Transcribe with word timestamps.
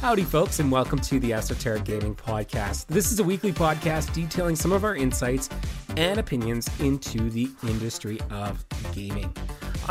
Howdy, 0.00 0.24
folks, 0.24 0.60
and 0.60 0.72
welcome 0.72 0.98
to 1.00 1.20
the 1.20 1.34
Esoteric 1.34 1.84
Gaming 1.84 2.14
Podcast. 2.14 2.86
This 2.86 3.12
is 3.12 3.20
a 3.20 3.24
weekly 3.24 3.52
podcast 3.52 4.14
detailing 4.14 4.56
some 4.56 4.72
of 4.72 4.82
our 4.82 4.96
insights 4.96 5.50
and 5.98 6.18
opinions 6.18 6.70
into 6.80 7.28
the 7.28 7.50
industry 7.64 8.18
of 8.30 8.64
gaming. 8.92 9.30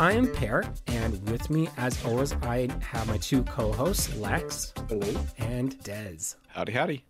I 0.00 0.12
am 0.12 0.26
Per, 0.32 0.64
and 0.88 1.30
with 1.30 1.48
me, 1.48 1.68
as 1.76 2.04
always, 2.04 2.32
I 2.42 2.68
have 2.80 3.06
my 3.06 3.18
two 3.18 3.44
co 3.44 3.72
hosts, 3.72 4.12
Lex 4.16 4.72
Hello. 4.88 5.24
and 5.38 5.78
Dez. 5.84 6.34
Howdy, 6.48 6.72
howdy. 6.72 7.04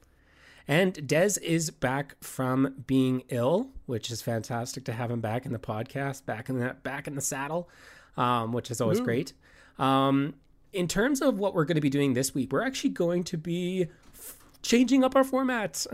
And 0.69 0.93
Dez 0.93 1.41
is 1.41 1.71
back 1.71 2.23
from 2.23 2.85
being 2.87 3.23
ill, 3.31 3.71
which 3.87 4.11
is 4.11 4.21
fantastic 4.21 4.85
to 4.85 4.93
have 4.93 5.11
him 5.11 5.23
back 5.23 5.47
in 5.47 5.53
the 5.55 5.59
podcast, 5.59 6.27
back 6.27 6.51
in 6.51 6.59
the 6.59 6.77
back 6.83 7.07
in 7.07 7.15
the 7.15 7.23
saddle, 7.23 7.71
um, 8.19 8.53
which 8.53 8.71
is 8.71 8.83
always 8.83 9.01
great. 9.01 9.33
Um, 9.79 10.35
in 10.73 10.89
terms 10.89 11.21
of 11.21 11.39
what 11.39 11.55
we're 11.55 11.65
going 11.65 11.77
to 11.77 11.81
be 11.81 11.91
doing 11.91 12.15
this 12.15 12.35
week, 12.35 12.53
we're 12.53 12.65
actually 12.65 12.91
going 12.91 13.25
to 13.25 13.37
be 13.37 13.89
f- 14.15 14.37
changing 14.63 15.05
up 15.05 15.17
our 15.17 15.25
formats, 15.25 15.87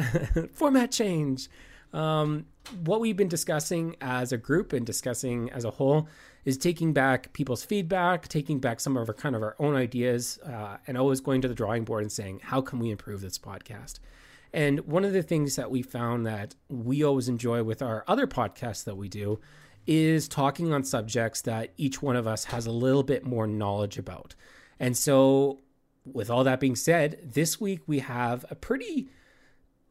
format 0.55 0.91
change. 0.91 1.49
Um, 1.93 2.47
what 2.85 3.01
we've 3.01 3.17
been 3.17 3.29
discussing 3.29 3.97
as 4.01 4.33
a 4.33 4.37
group 4.37 4.73
and 4.73 4.85
discussing 4.85 5.51
as 5.51 5.65
a 5.65 5.71
whole 5.71 6.09
is 6.45 6.59
taking 6.59 6.93
back 6.93 7.33
people's 7.33 7.65
feedback, 7.65 8.29
taking 8.29 8.59
back 8.59 8.81
some 8.81 8.97
of 8.97 9.09
our 9.09 9.15
kind 9.15 9.35
of 9.35 9.43
our 9.43 9.57
own 9.59 9.75
ideas, 9.75 10.39
uh, 10.45 10.77
and 10.87 10.99
always 10.99 11.21
going 11.21 11.41
to 11.43 11.49
the 11.49 11.55
drawing 11.55 11.85
board 11.85 12.03
and 12.03 12.13
saying, 12.13 12.41
how 12.43 12.61
can 12.61 12.79
we 12.79 12.91
improve 12.91 13.21
this 13.21 13.39
podcast? 13.39 13.99
And 14.53 14.81
one 14.81 15.05
of 15.05 15.13
the 15.13 15.23
things 15.23 15.57
that 15.57 15.71
we 15.71 15.83
found 15.83 16.27
that 16.27 16.55
we 16.69 17.03
always 17.03 17.29
enjoy 17.29 17.63
with 17.63 17.83
our 17.83 18.05
other 18.07 18.27
podcasts 18.27 18.85
that 18.85 18.97
we 18.97 19.09
do 19.09 19.41
is 19.87 20.29
talking 20.29 20.73
on 20.73 20.85
subjects 20.85 21.43
that 21.43 21.73
each 21.77 22.03
one 22.03 22.17
of 22.17 22.27
us 22.27 22.45
has 22.47 22.67
a 22.67 22.71
little 22.71 23.03
bit 23.03 23.25
more 23.25 23.47
knowledge 23.47 23.99
about. 23.99 24.35
And 24.79 24.97
so, 24.97 25.61
with 26.05 26.31
all 26.31 26.45
that 26.45 26.61
being 26.61 26.77
said, 26.77 27.19
this 27.23 27.61
week 27.61 27.81
we 27.87 28.01
have 28.01 28.45
a 28.51 28.55
pretty, 28.55 29.09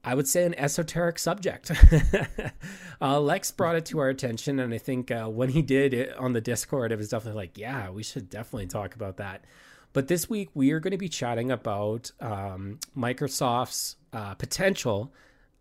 I 0.03 0.16
would 0.16 0.28
say, 0.28 0.45
an 0.45 0.55
esoteric 0.55 1.19
subject. 1.19 1.72
uh, 3.02 3.19
Lex 3.19 3.52
brought 3.52 3.75
it 3.75 3.86
to 3.88 4.00
our 4.00 4.09
attention, 4.09 4.59
and 4.59 4.73
I 4.73 4.78
think 4.78 5.11
uh, 5.11 5.25
when 5.25 5.50
he 5.50 5.61
did 5.61 5.94
it 5.94 6.16
on 6.17 6.33
the 6.33 6.41
Discord, 6.41 6.91
it 6.91 6.97
was 6.97 7.09
definitely 7.09 7.41
like, 7.41 7.58
yeah, 7.58 7.89
we 7.89 8.03
should 8.03 8.30
definitely 8.30 8.67
talk 8.67 8.95
about 8.95 9.17
that. 9.17 9.44
But 9.94 10.08
this 10.08 10.30
week 10.30 10.50
we 10.53 10.72
are 10.72 10.80
going 10.80 10.91
to 10.91 10.97
be 10.97 11.09
chatting 11.09 11.52
about 11.52 12.11
um, 12.19 12.80
Microsoft's 12.97 13.95
uh, 14.11 14.36
potential 14.36 15.13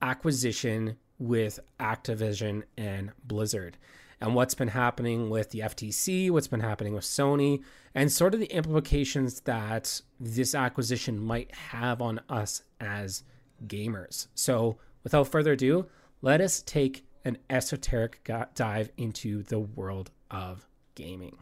acquisition 0.02 0.96
with 1.18 1.60
Activision 1.78 2.64
and 2.76 3.12
Blizzard 3.24 3.76
and 4.20 4.34
what's 4.34 4.54
been 4.54 4.68
happening 4.68 5.30
with 5.30 5.50
the 5.50 5.60
FTC, 5.60 6.30
what's 6.30 6.48
been 6.48 6.60
happening 6.60 6.94
with 6.94 7.04
Sony, 7.04 7.62
and 7.94 8.10
sort 8.10 8.34
of 8.34 8.40
the 8.40 8.52
implications 8.52 9.40
that 9.40 10.00
this 10.18 10.54
acquisition 10.54 11.18
might 11.18 11.54
have 11.54 12.00
on 12.00 12.20
us 12.28 12.62
as 12.80 13.22
gamers. 13.66 14.28
So, 14.34 14.78
without 15.02 15.28
further 15.28 15.52
ado, 15.52 15.86
let 16.22 16.40
us 16.40 16.62
take 16.62 17.06
an 17.24 17.38
esoteric 17.48 18.28
dive 18.54 18.90
into 18.96 19.42
the 19.42 19.58
world 19.58 20.10
of 20.30 20.66
gaming. 20.94 21.38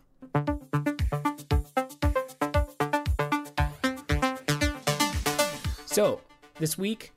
So, 5.86 6.20
this 6.58 6.78
week, 6.78 7.12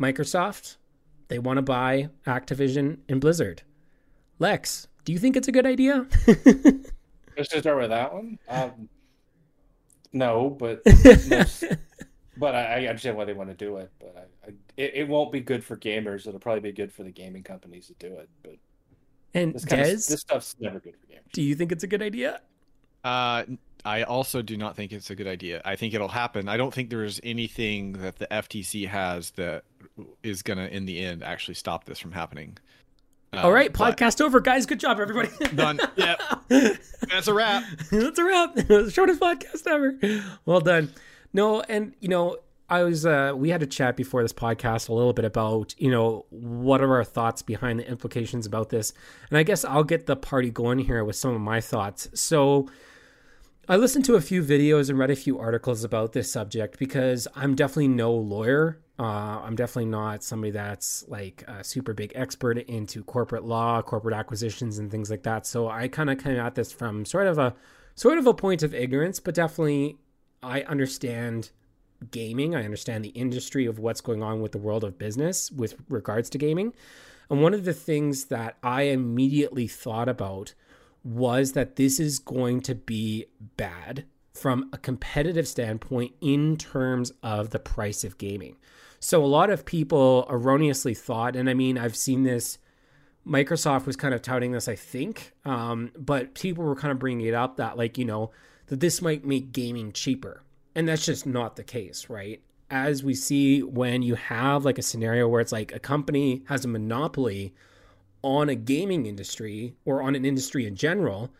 Microsoft, 0.00 0.76
they 1.28 1.38
want 1.38 1.58
to 1.58 1.62
buy 1.62 2.08
Activision 2.26 2.98
and 3.08 3.20
Blizzard. 3.20 3.62
Lex, 4.42 4.88
do 5.04 5.12
you 5.12 5.20
think 5.20 5.36
it's 5.36 5.46
a 5.46 5.52
good 5.52 5.66
idea? 5.66 6.04
Let's 6.26 7.48
just 7.48 7.60
start 7.60 7.78
with 7.78 7.90
that 7.90 8.12
one. 8.12 8.40
Um, 8.48 8.88
no, 10.12 10.50
but 10.50 10.82
but 12.36 12.54
I, 12.56 12.82
I 12.82 12.86
understand 12.88 13.16
why 13.16 13.24
they 13.24 13.34
want 13.34 13.50
to 13.50 13.54
do 13.54 13.76
it. 13.76 13.92
But 14.00 14.16
I, 14.16 14.48
I, 14.48 14.52
it, 14.76 14.94
it 14.94 15.08
won't 15.08 15.30
be 15.30 15.38
good 15.38 15.62
for 15.62 15.76
gamers. 15.76 16.26
It'll 16.26 16.40
probably 16.40 16.60
be 16.60 16.72
good 16.72 16.92
for 16.92 17.04
the 17.04 17.12
gaming 17.12 17.44
companies 17.44 17.86
to 17.86 17.94
do 18.00 18.16
it. 18.16 18.28
But 18.42 18.56
and 19.32 19.54
this, 19.54 19.64
kind 19.64 19.84
Des, 19.84 19.92
of, 19.92 20.06
this 20.06 20.20
stuff's 20.22 20.56
never 20.58 20.80
good 20.80 20.96
for 20.96 21.06
gamers. 21.06 21.32
do 21.32 21.40
you 21.40 21.54
think 21.54 21.70
it's 21.70 21.84
a 21.84 21.86
good 21.86 22.02
idea? 22.02 22.40
Uh, 23.04 23.44
I 23.84 24.02
also 24.02 24.42
do 24.42 24.56
not 24.56 24.74
think 24.74 24.90
it's 24.90 25.10
a 25.10 25.14
good 25.14 25.28
idea. 25.28 25.62
I 25.64 25.76
think 25.76 25.94
it'll 25.94 26.08
happen. 26.08 26.48
I 26.48 26.56
don't 26.56 26.74
think 26.74 26.90
there's 26.90 27.20
anything 27.22 27.92
that 27.92 28.18
the 28.18 28.26
FTC 28.26 28.88
has 28.88 29.30
that 29.32 29.62
is 30.24 30.42
gonna, 30.42 30.66
in 30.66 30.84
the 30.86 30.98
end, 30.98 31.22
actually 31.22 31.54
stop 31.54 31.84
this 31.84 32.00
from 32.00 32.10
happening. 32.10 32.58
All 33.34 33.52
right, 33.52 33.72
but- 33.72 33.96
podcast 33.98 34.20
over, 34.20 34.40
guys. 34.40 34.66
Good 34.66 34.80
job, 34.80 35.00
everybody. 35.00 35.30
Done. 35.54 35.80
Yep. 35.96 36.20
That's 37.08 37.28
a 37.28 37.34
wrap. 37.34 37.64
That's 37.90 38.18
a 38.18 38.24
wrap. 38.24 38.58
shortest 38.90 39.20
podcast 39.20 39.66
ever. 39.66 39.98
Well 40.44 40.60
done. 40.60 40.92
No, 41.32 41.62
and 41.62 41.94
you 42.00 42.08
know, 42.08 42.36
I 42.68 42.82
was 42.82 43.06
uh 43.06 43.32
we 43.34 43.48
had 43.48 43.62
a 43.62 43.66
chat 43.66 43.96
before 43.96 44.22
this 44.22 44.34
podcast 44.34 44.88
a 44.90 44.92
little 44.92 45.14
bit 45.14 45.24
about, 45.24 45.74
you 45.78 45.90
know, 45.90 46.26
what 46.30 46.82
are 46.82 46.94
our 46.94 47.04
thoughts 47.04 47.40
behind 47.42 47.78
the 47.80 47.88
implications 47.88 48.44
about 48.46 48.68
this. 48.68 48.92
And 49.30 49.38
I 49.38 49.42
guess 49.44 49.64
I'll 49.64 49.84
get 49.84 50.06
the 50.06 50.14
party 50.16 50.50
going 50.50 50.78
here 50.80 51.02
with 51.02 51.16
some 51.16 51.34
of 51.34 51.40
my 51.40 51.60
thoughts. 51.60 52.08
So 52.14 52.68
I 53.68 53.76
listened 53.76 54.04
to 54.06 54.16
a 54.16 54.20
few 54.20 54.42
videos 54.42 54.90
and 54.90 54.98
read 54.98 55.10
a 55.10 55.16
few 55.16 55.38
articles 55.38 55.84
about 55.84 56.12
this 56.12 56.32
subject 56.32 56.80
because 56.80 57.28
I'm 57.36 57.54
definitely 57.54 57.88
no 57.88 58.12
lawyer. 58.12 58.80
Uh, 58.98 59.40
I'm 59.44 59.54
definitely 59.54 59.86
not 59.88 60.24
somebody 60.24 60.50
that's 60.50 61.04
like 61.06 61.44
a 61.46 61.62
super 61.62 61.94
big 61.94 62.10
expert 62.16 62.58
into 62.58 63.04
corporate 63.04 63.44
law, 63.44 63.80
corporate 63.80 64.16
acquisitions, 64.16 64.78
and 64.78 64.90
things 64.90 65.10
like 65.10 65.22
that. 65.22 65.46
So 65.46 65.68
I 65.68 65.86
kind 65.86 66.10
of 66.10 66.18
came 66.18 66.38
at 66.38 66.56
this 66.56 66.72
from 66.72 67.04
sort 67.04 67.28
of 67.28 67.38
a 67.38 67.54
sort 67.94 68.18
of 68.18 68.26
a 68.26 68.34
point 68.34 68.64
of 68.64 68.74
ignorance, 68.74 69.20
but 69.20 69.36
definitely 69.36 69.96
I 70.42 70.62
understand 70.62 71.52
gaming. 72.10 72.56
I 72.56 72.64
understand 72.64 73.04
the 73.04 73.10
industry 73.10 73.66
of 73.66 73.78
what's 73.78 74.00
going 74.00 74.24
on 74.24 74.40
with 74.40 74.50
the 74.50 74.58
world 74.58 74.82
of 74.82 74.98
business 74.98 75.52
with 75.52 75.76
regards 75.88 76.28
to 76.30 76.38
gaming. 76.38 76.74
And 77.30 77.40
one 77.40 77.54
of 77.54 77.64
the 77.64 77.74
things 77.74 78.24
that 78.24 78.56
I 78.60 78.82
immediately 78.82 79.68
thought 79.68 80.08
about 80.08 80.52
was 81.04 81.52
that 81.52 81.76
this 81.76 81.98
is 81.98 82.18
going 82.18 82.60
to 82.62 82.74
be 82.74 83.26
bad 83.56 84.04
from 84.32 84.68
a 84.72 84.78
competitive 84.78 85.46
standpoint 85.46 86.14
in 86.20 86.56
terms 86.56 87.12
of 87.22 87.50
the 87.50 87.58
price 87.58 88.04
of 88.04 88.18
gaming. 88.18 88.56
So 88.98 89.22
a 89.22 89.26
lot 89.26 89.50
of 89.50 89.64
people 89.64 90.26
erroneously 90.30 90.94
thought, 90.94 91.36
and 91.36 91.50
I 91.50 91.54
mean, 91.54 91.76
I've 91.76 91.96
seen 91.96 92.22
this. 92.22 92.58
Microsoft 93.26 93.86
was 93.86 93.96
kind 93.96 94.14
of 94.14 94.22
touting 94.22 94.52
this, 94.52 94.68
I 94.68 94.74
think, 94.74 95.32
um, 95.44 95.92
but 95.96 96.34
people 96.34 96.64
were 96.64 96.74
kind 96.74 96.90
of 96.90 96.98
bringing 96.98 97.26
it 97.26 97.34
up 97.34 97.56
that, 97.56 97.76
like, 97.76 97.96
you 97.98 98.04
know, 98.04 98.30
that 98.66 98.80
this 98.80 99.02
might 99.02 99.24
make 99.24 99.52
gaming 99.52 99.92
cheaper, 99.92 100.42
and 100.74 100.88
that's 100.88 101.04
just 101.04 101.26
not 101.26 101.56
the 101.56 101.62
case, 101.62 102.08
right? 102.08 102.40
As 102.70 103.04
we 103.04 103.14
see 103.14 103.62
when 103.62 104.02
you 104.02 104.14
have 104.14 104.64
like 104.64 104.78
a 104.78 104.82
scenario 104.82 105.28
where 105.28 105.40
it's 105.40 105.52
like 105.52 105.72
a 105.72 105.78
company 105.78 106.42
has 106.46 106.64
a 106.64 106.68
monopoly 106.68 107.54
on 108.22 108.48
a 108.48 108.54
gaming 108.54 109.06
industry 109.06 109.74
or 109.84 110.02
on 110.02 110.14
an 110.14 110.24
industry 110.24 110.66
in 110.66 110.76
general, 110.76 111.30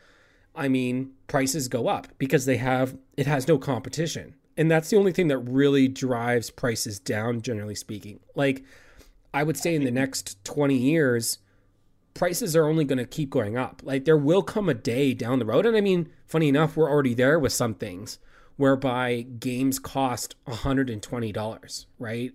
I 0.55 0.69
mean, 0.69 1.13
prices 1.27 1.69
go 1.69 1.89
up 1.89 2.09
because 2.19 2.45
they 2.45 2.57
have 2.59 2.97
it 3.17 3.27
has 3.27 3.49
no 3.49 3.59
competition. 3.59 4.35
And 4.57 4.71
that's 4.71 4.91
the 4.91 4.97
only 4.97 5.13
thing 5.13 5.29
that 5.29 5.39
really 5.39 5.89
drives 5.89 6.51
prices 6.51 6.99
down 6.99 7.41
generally 7.41 7.75
speaking. 7.75 8.21
Like 8.35 8.65
I 9.33 9.43
would 9.43 9.57
say 9.57 9.75
in 9.75 9.85
the 9.85 9.91
next 9.91 10.45
20 10.45 10.77
years 10.77 11.39
prices 12.15 12.55
are 12.55 12.67
only 12.67 12.85
going 12.85 12.99
to 12.99 13.07
keep 13.07 13.31
going 13.31 13.57
up. 13.57 13.81
Like 13.83 14.05
there 14.05 14.19
will 14.19 14.43
come 14.43 14.69
a 14.69 14.75
day 14.75 15.15
down 15.15 15.39
the 15.39 15.47
road 15.47 15.65
and 15.65 15.77
I 15.77 15.81
mean, 15.81 16.11
funny 16.27 16.49
enough, 16.49 16.77
we're 16.77 16.91
already 16.91 17.15
there 17.15 17.39
with 17.39 17.53
some 17.53 17.75
things 17.75 18.19
whereby 18.57 19.23
games 19.23 19.79
cost 19.79 20.37
$120, 20.47 21.87
right? 21.99 22.33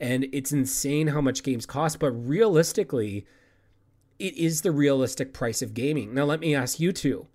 And 0.00 0.26
it's 0.32 0.50
insane 0.50 1.08
how 1.08 1.20
much 1.20 1.42
games 1.42 1.66
cost, 1.66 2.00
but 2.00 2.10
realistically, 2.10 3.26
it 4.20 4.36
is 4.36 4.60
the 4.60 4.70
realistic 4.70 5.32
price 5.32 5.62
of 5.62 5.74
gaming. 5.74 6.14
Now, 6.14 6.24
let 6.24 6.40
me 6.40 6.54
ask 6.54 6.78
you 6.78 6.92
two. 6.92 7.26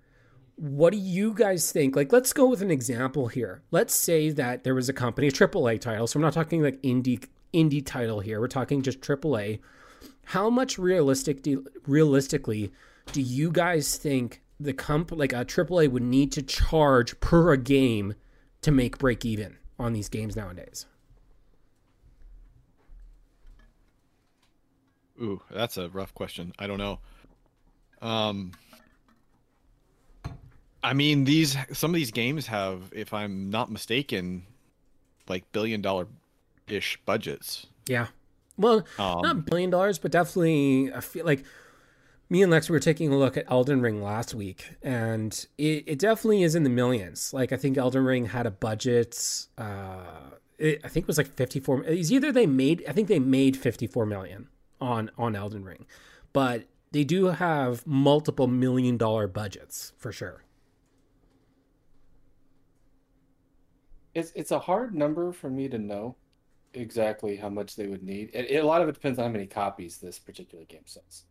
What 0.56 0.94
do 0.94 0.98
you 0.98 1.34
guys 1.34 1.72
think? 1.72 1.96
Like, 1.96 2.14
let's 2.14 2.32
go 2.32 2.48
with 2.48 2.62
an 2.62 2.72
example 2.72 3.28
here. 3.28 3.64
Let's 3.72 3.94
say 3.94 4.30
that 4.30 4.64
there 4.64 4.76
was 4.76 4.88
a 4.88 4.94
company, 4.94 5.28
a 5.28 5.32
AAA 5.32 5.82
title. 5.82 6.08
So 6.08 6.18
I'm 6.18 6.22
not 6.22 6.34
talking 6.34 6.62
like 6.62 6.82
indie 6.82 7.26
indie 7.54 7.86
title 7.86 8.20
here. 8.20 8.40
We're 8.40 8.48
talking 8.48 8.82
just 8.82 9.02
AAA. 9.02 9.60
How 10.26 10.50
much 10.50 10.78
realistic 10.78 11.42
do, 11.42 11.66
realistically 11.88 12.72
do 13.12 13.22
you 13.22 13.52
guys 13.52 13.98
think 13.98 14.42
the 14.60 14.74
comp 14.74 15.12
like 15.12 15.34
a 15.34 15.44
AAA 15.44 15.92
would 15.92 16.04
need 16.04 16.32
to 16.34 16.42
charge 16.42 17.20
per 17.20 17.52
a 17.52 17.58
game 17.58 18.16
to 18.62 18.72
make 18.72 18.98
break 18.98 19.26
even 19.26 19.58
on 19.78 19.94
these 19.94 20.10
games 20.10 20.36
nowadays? 20.36 20.86
Ooh, 25.22 25.42
that's 25.50 25.78
a 25.78 25.90
rough 25.90 26.14
question. 26.14 26.54
I 26.60 26.68
don't 26.68 26.78
know. 26.78 27.00
Um, 28.02 28.52
I 30.84 30.94
mean, 30.94 31.24
these 31.24 31.58
some 31.74 31.92
of 31.92 31.96
these 31.96 32.12
games 32.12 32.48
have, 32.48 32.92
if 32.92 33.14
I'm 33.14 33.50
not 33.50 33.72
mistaken, 33.72 34.44
like 35.28 35.52
billion 35.52 35.82
dollar 35.82 36.08
ish 36.68 37.00
budgets. 37.06 37.66
Yeah. 37.88 38.08
Well, 38.58 38.86
Um, 39.00 39.22
not 39.22 39.46
billion 39.46 39.70
dollars, 39.70 39.98
but 40.00 40.12
definitely 40.12 40.92
I 40.94 41.02
feel 41.02 41.26
like 41.26 41.44
me 42.30 42.42
and 42.42 42.52
Lex 42.52 42.70
were 42.70 42.80
taking 42.80 43.12
a 43.12 43.18
look 43.18 43.38
at 43.38 43.46
Elden 43.50 43.82
Ring 43.82 44.02
last 44.02 44.34
week, 44.34 44.76
and 44.82 45.46
it, 45.58 45.84
it 45.88 46.00
definitely 46.00 46.44
is 46.44 46.56
in 46.56 46.64
the 46.64 46.70
millions. 46.70 47.34
Like 47.34 47.52
I 47.52 47.58
think 47.58 47.78
Elden 47.78 48.04
Ring 48.04 48.26
had 48.28 48.46
a 48.46 48.52
budget. 48.52 49.48
Uh, 49.58 50.04
it, 50.58 50.82
I 50.84 50.88
think 50.88 51.04
it 51.04 51.08
was 51.08 51.18
like 51.18 51.36
54 51.36 51.84
it's 51.84 52.12
either 52.12 52.32
they 52.32 52.46
made 52.46 52.82
I 52.88 52.94
think 52.94 53.10
they 53.10 53.20
made 53.20 53.58
54 53.58 54.06
million 54.06 54.48
on 54.82 55.12
on 55.18 55.36
Elden 55.36 55.64
Ring. 55.64 55.86
But 56.34 56.66
they 56.92 57.04
do 57.04 57.26
have 57.26 57.86
multiple 57.88 58.48
million 58.48 58.98
dollar 58.98 59.28
budgets 59.28 59.94
for 59.98 60.12
sure. 60.12 60.44
It's 64.14 64.32
it's 64.36 64.52
a 64.52 64.60
hard 64.60 64.96
number 64.96 65.32
for 65.32 65.50
me 65.50 65.68
to 65.70 65.78
know 65.78 66.16
exactly 66.74 67.36
how 67.38 67.50
much 67.50 67.76
they 67.76 67.88
would 67.88 68.04
need. 68.04 68.30
It, 68.34 68.50
it- 68.52 68.64
a 68.64 68.66
lot 68.66 68.82
of 68.82 68.90
it 68.90 68.94
depends 68.94 69.20
on 69.20 69.26
how 69.26 69.32
many 69.32 69.48
copies 69.48 69.98
this 69.98 70.20
particular 70.20 70.66
game 70.66 70.86
sells. 70.86 71.26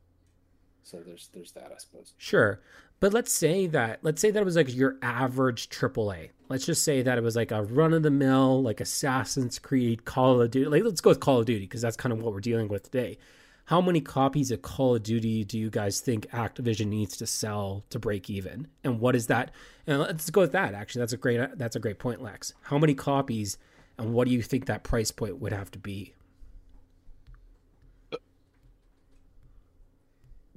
So 0.83 0.99
there's 1.05 1.29
there's 1.33 1.53
that, 1.53 1.73
I 1.73 1.79
suppose. 1.79 2.15
Sure. 2.19 2.61
But 3.05 3.13
let's 3.13 3.33
say 3.33 3.67
that 3.67 3.99
let's 4.01 4.23
say 4.23 4.31
that 4.31 4.41
it 4.41 4.47
was 4.47 4.57
like 4.57 4.75
your 4.75 4.97
average 5.03 5.69
AAA. 5.69 6.31
Let's 6.49 6.65
just 6.65 6.85
say 6.85 7.03
that 7.03 7.19
it 7.19 7.23
was 7.23 7.37
like 7.37 7.53
a 7.53 7.63
run 7.63 7.93
of 7.93 8.03
the 8.03 8.11
mill, 8.11 8.63
like 8.63 8.81
Assassin's 8.81 9.59
Creed, 9.59 10.07
Call 10.07 10.41
of 10.41 10.51
Duty. 10.51 10.71
Like 10.71 10.85
let's 10.85 11.03
go 11.03 11.11
with 11.11 11.21
Call 11.21 11.41
of 11.41 11.45
Duty 11.45 11.67
because 11.67 11.83
that's 11.83 11.99
kind 11.99 12.15
of 12.15 12.23
what 12.23 12.33
we're 12.33 12.41
dealing 12.41 12.67
with 12.67 12.85
today. 12.85 13.19
How 13.67 13.83
many 13.83 14.01
copies 14.01 14.51
of 14.51 14.63
Call 14.63 14.95
of 14.95 15.03
Duty 15.03 15.45
do 15.45 15.59
you 15.59 15.69
guys 15.69 16.01
think 16.01 16.31
Activision 16.31 16.87
needs 16.87 17.19
to 17.19 17.27
sell 17.27 17.85
to 17.91 17.99
break 17.99 18.31
even? 18.31 18.69
And 18.83 19.01
what 19.01 19.15
is 19.15 19.27
that? 19.27 19.51
And 19.87 20.01
let's 20.01 20.31
go 20.31 20.41
with 20.41 20.53
that. 20.53 20.73
Actually, 20.73 21.01
that's 21.01 21.13
a 21.13 21.19
great 21.19 21.59
that's 21.59 21.77
a 21.77 21.81
great 21.81 21.99
point, 21.99 22.23
Lex. 22.23 22.55
How 22.63 22.79
many 22.79 22.95
copies 22.95 23.59
and 23.99 24.15
what 24.15 24.27
do 24.27 24.33
you 24.33 24.41
think 24.41 24.65
that 24.65 24.83
price 24.83 25.11
point 25.11 25.43
would 25.43 25.53
have 25.53 25.71
to 25.73 25.79
be? 25.79 26.15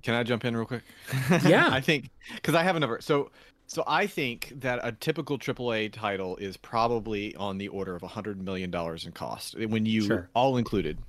Can 0.04 0.14
I 0.14 0.24
jump 0.24 0.46
in 0.46 0.56
real 0.56 0.66
quick? 0.66 0.84
Yeah. 1.46 1.70
I 1.72 1.82
think 1.82 2.10
because 2.36 2.56
I 2.56 2.64
have 2.64 2.76
a 2.76 2.80
number. 2.80 3.00
So, 3.02 3.32
so 3.66 3.84
I 3.88 4.08
think 4.08 4.54
that 4.58 4.80
a 4.84 4.92
typical 4.92 5.38
AAA 5.38 5.92
title 5.92 6.38
is 6.38 6.56
probably 6.56 7.36
on 7.36 7.58
the 7.58 7.68
order 7.68 7.96
of 7.96 8.02
hundred 8.04 8.42
million 8.42 8.72
dollars 8.72 9.06
in 9.06 9.12
cost 9.12 9.58
when 9.60 9.86
you 9.86 10.04
Sure. 10.04 10.30
all 10.34 10.58
included, 10.58 11.00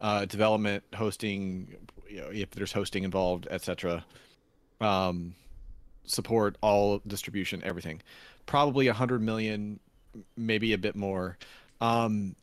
uh, 0.00 0.24
development, 0.26 0.82
hosting, 0.94 1.74
you 2.08 2.20
know, 2.20 2.28
if 2.32 2.50
there's 2.50 2.72
hosting 2.72 3.04
involved, 3.04 3.46
etc. 3.50 4.04
Um, 4.80 5.34
support, 6.04 6.56
all 6.60 7.00
distribution, 7.06 7.62
everything. 7.64 8.02
Probably 8.44 8.88
a 8.88 8.92
hundred 8.92 9.22
million, 9.22 9.80
maybe 10.36 10.72
a 10.72 10.78
bit 10.78 10.96
more. 10.96 11.38
Um, 11.80 12.36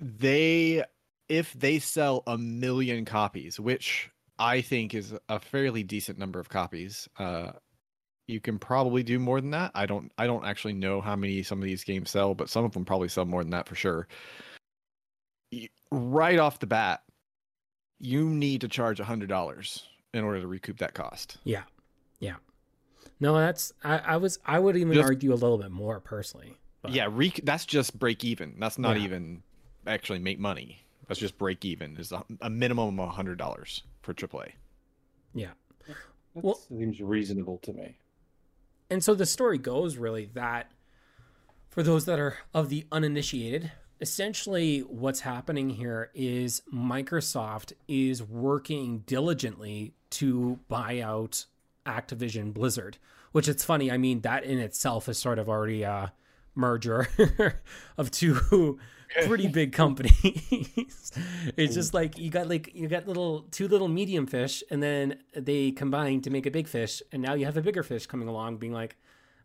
they 0.00 0.84
if 1.28 1.52
they 1.54 1.78
sell 1.78 2.22
a 2.26 2.38
million 2.38 3.04
copies, 3.04 3.58
which 3.60 4.10
I 4.38 4.60
think 4.60 4.94
is 4.94 5.14
a 5.28 5.40
fairly 5.40 5.82
decent 5.82 6.18
number 6.18 6.38
of 6.40 6.48
copies. 6.48 7.08
Uh, 7.18 7.52
you 8.26 8.40
can 8.40 8.58
probably 8.58 9.02
do 9.02 9.18
more 9.18 9.40
than 9.40 9.50
that. 9.52 9.72
I 9.74 9.86
don't. 9.86 10.12
I 10.18 10.26
don't 10.26 10.44
actually 10.44 10.74
know 10.74 11.00
how 11.00 11.16
many 11.16 11.42
some 11.42 11.58
of 11.58 11.64
these 11.64 11.82
games 11.84 12.10
sell, 12.10 12.34
but 12.34 12.50
some 12.50 12.64
of 12.64 12.72
them 12.72 12.84
probably 12.84 13.08
sell 13.08 13.24
more 13.24 13.42
than 13.42 13.50
that 13.52 13.66
for 13.68 13.74
sure. 13.74 14.06
Right 15.90 16.38
off 16.38 16.58
the 16.58 16.66
bat, 16.66 17.02
you 17.98 18.28
need 18.28 18.60
to 18.60 18.68
charge 18.68 19.00
a 19.00 19.04
hundred 19.04 19.30
dollars 19.30 19.86
in 20.12 20.22
order 20.24 20.40
to 20.40 20.46
recoup 20.46 20.78
that 20.78 20.92
cost. 20.94 21.38
Yeah. 21.44 21.62
Yeah. 22.20 22.36
No, 23.20 23.34
that's 23.34 23.72
I, 23.82 23.98
I 23.98 24.16
was 24.18 24.38
I 24.44 24.58
would 24.58 24.76
even 24.76 24.92
Just- 24.92 25.06
argue 25.06 25.32
a 25.32 25.34
little 25.34 25.58
bit 25.58 25.70
more 25.70 26.00
personally. 26.00 26.58
But 26.82 26.92
Yeah, 26.92 27.08
that's 27.42 27.64
just 27.66 27.98
break 27.98 28.22
even. 28.24 28.56
That's 28.60 28.78
not 28.78 28.98
Yeah. 28.98 29.04
even 29.04 29.42
actually 29.86 30.18
make 30.20 30.38
money. 30.38 30.82
That's 31.08 31.18
just 31.20 31.38
break 31.38 31.64
even. 31.64 31.96
Is 31.96 32.12
a, 32.12 32.22
a 32.40 32.50
minimum 32.50 33.00
of 33.00 33.08
a 33.08 33.12
hundred 33.12 33.38
dollars 33.38 33.82
for 34.02 34.14
AAA. 34.14 34.52
Yeah. 35.34 35.50
That 36.34 36.44
Well- 36.44 36.54
seems 36.68 37.00
reasonable 37.00 37.58
to 37.58 37.72
me. 37.72 37.96
And 38.90 39.02
so 39.04 39.14
the 39.14 39.26
story 39.26 39.58
goes 39.58 39.96
really 39.96 40.26
that 40.34 40.70
for 41.68 41.82
those 41.82 42.04
that 42.06 42.18
are 42.18 42.38
of 42.54 42.68
the 42.70 42.86
uninitiated, 42.90 43.70
essentially 44.00 44.80
what's 44.80 45.20
happening 45.20 45.70
here 45.70 46.10
is 46.14 46.62
Microsoft 46.72 47.72
is 47.86 48.22
working 48.22 49.00
diligently 49.00 49.94
to 50.10 50.58
buy 50.68 51.00
out 51.00 51.44
Activision 51.84 52.54
Blizzard, 52.54 52.96
which 53.32 53.46
it's 53.48 53.62
funny. 53.64 53.90
I 53.90 53.98
mean, 53.98 54.20
that 54.22 54.44
in 54.44 54.58
itself 54.58 55.06
is 55.08 55.18
sort 55.18 55.38
of 55.38 55.48
already 55.50 55.82
a 55.82 56.12
merger 56.54 57.08
of 57.98 58.10
two 58.10 58.78
pretty 59.26 59.48
big 59.60 59.72
companies. 59.72 60.12
it's 61.56 61.74
just 61.74 61.94
like 61.94 62.18
you 62.18 62.30
got 62.30 62.48
like 62.48 62.74
you 62.74 62.88
got 62.88 63.06
little 63.06 63.42
two 63.50 63.68
little 63.68 63.88
medium 63.88 64.26
fish 64.26 64.62
and 64.70 64.82
then 64.82 65.18
they 65.34 65.70
combine 65.70 66.20
to 66.22 66.30
make 66.30 66.46
a 66.46 66.50
big 66.50 66.68
fish 66.68 67.02
and 67.12 67.22
now 67.22 67.34
you 67.34 67.44
have 67.44 67.56
a 67.56 67.62
bigger 67.62 67.82
fish 67.82 68.06
coming 68.06 68.28
along 68.28 68.58
being 68.58 68.72
like 68.72 68.96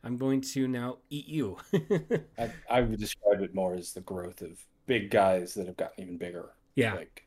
I'm 0.04 0.18
going 0.18 0.42
to 0.42 0.68
now 0.68 0.98
eat 1.10 1.27
you. 1.27 1.57
I, 2.38 2.51
I 2.69 2.81
would 2.81 3.00
describe 3.00 3.42
it 3.42 3.56
more 3.56 3.74
as 3.74 3.94
the 3.94 4.01
growth 4.01 4.42
of 4.42 4.60
big 4.86 5.10
guys 5.10 5.54
that 5.54 5.66
have 5.68 5.77
gotten 5.77 6.04
even 6.04 6.18
bigger. 6.18 6.50
yeah. 6.75 6.94
Like 6.94 7.25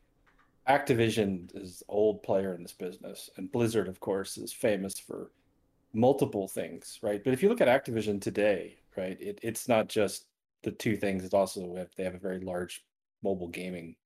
Activision 0.68 1.48
is 1.54 1.82
old 1.88 2.22
player 2.22 2.54
in 2.54 2.62
this 2.62 2.72
business, 2.72 3.30
and 3.36 3.50
Blizzard, 3.52 3.88
of 3.88 4.00
course, 4.00 4.36
is 4.36 4.52
famous 4.52 4.98
for 4.98 5.30
multiple 5.92 6.48
things, 6.48 6.98
right? 7.02 7.22
But 7.22 7.32
if 7.32 7.42
you 7.42 7.48
look 7.48 7.60
at 7.60 7.68
Activision 7.68 8.20
today, 8.20 8.76
right, 8.96 9.16
it, 9.20 9.38
it's 9.42 9.68
not 9.68 9.88
just 9.88 10.26
the 10.62 10.72
two 10.72 10.96
things. 10.96 11.24
It's 11.24 11.34
also 11.34 11.76
if 11.76 11.94
they 11.94 12.04
have 12.04 12.14
a 12.14 12.18
very 12.18 12.40
large 12.40 12.84
mobile 13.22 13.48
gaming 13.48 13.96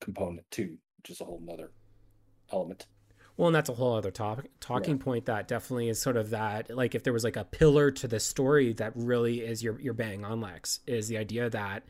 component 0.00 0.50
too, 0.50 0.78
which 0.98 1.10
is 1.10 1.20
a 1.20 1.24
whole 1.24 1.42
nother 1.44 1.72
element. 2.52 2.86
Well, 3.36 3.48
and 3.48 3.54
that's 3.54 3.68
a 3.68 3.74
whole 3.74 3.94
other 3.94 4.10
topic 4.10 4.50
talking 4.60 4.98
point 4.98 5.26
that 5.26 5.46
definitely 5.46 5.90
is 5.90 6.00
sort 6.00 6.16
of 6.16 6.30
that 6.30 6.74
like 6.74 6.94
if 6.94 7.02
there 7.02 7.12
was 7.12 7.24
like 7.24 7.36
a 7.36 7.44
pillar 7.44 7.90
to 7.90 8.08
the 8.08 8.18
story 8.18 8.72
that 8.74 8.92
really 8.94 9.40
is 9.40 9.62
your 9.62 9.78
your 9.78 9.92
bang 9.92 10.24
on 10.24 10.40
Lex 10.40 10.80
is 10.86 11.08
the 11.08 11.18
idea 11.18 11.50
that 11.50 11.82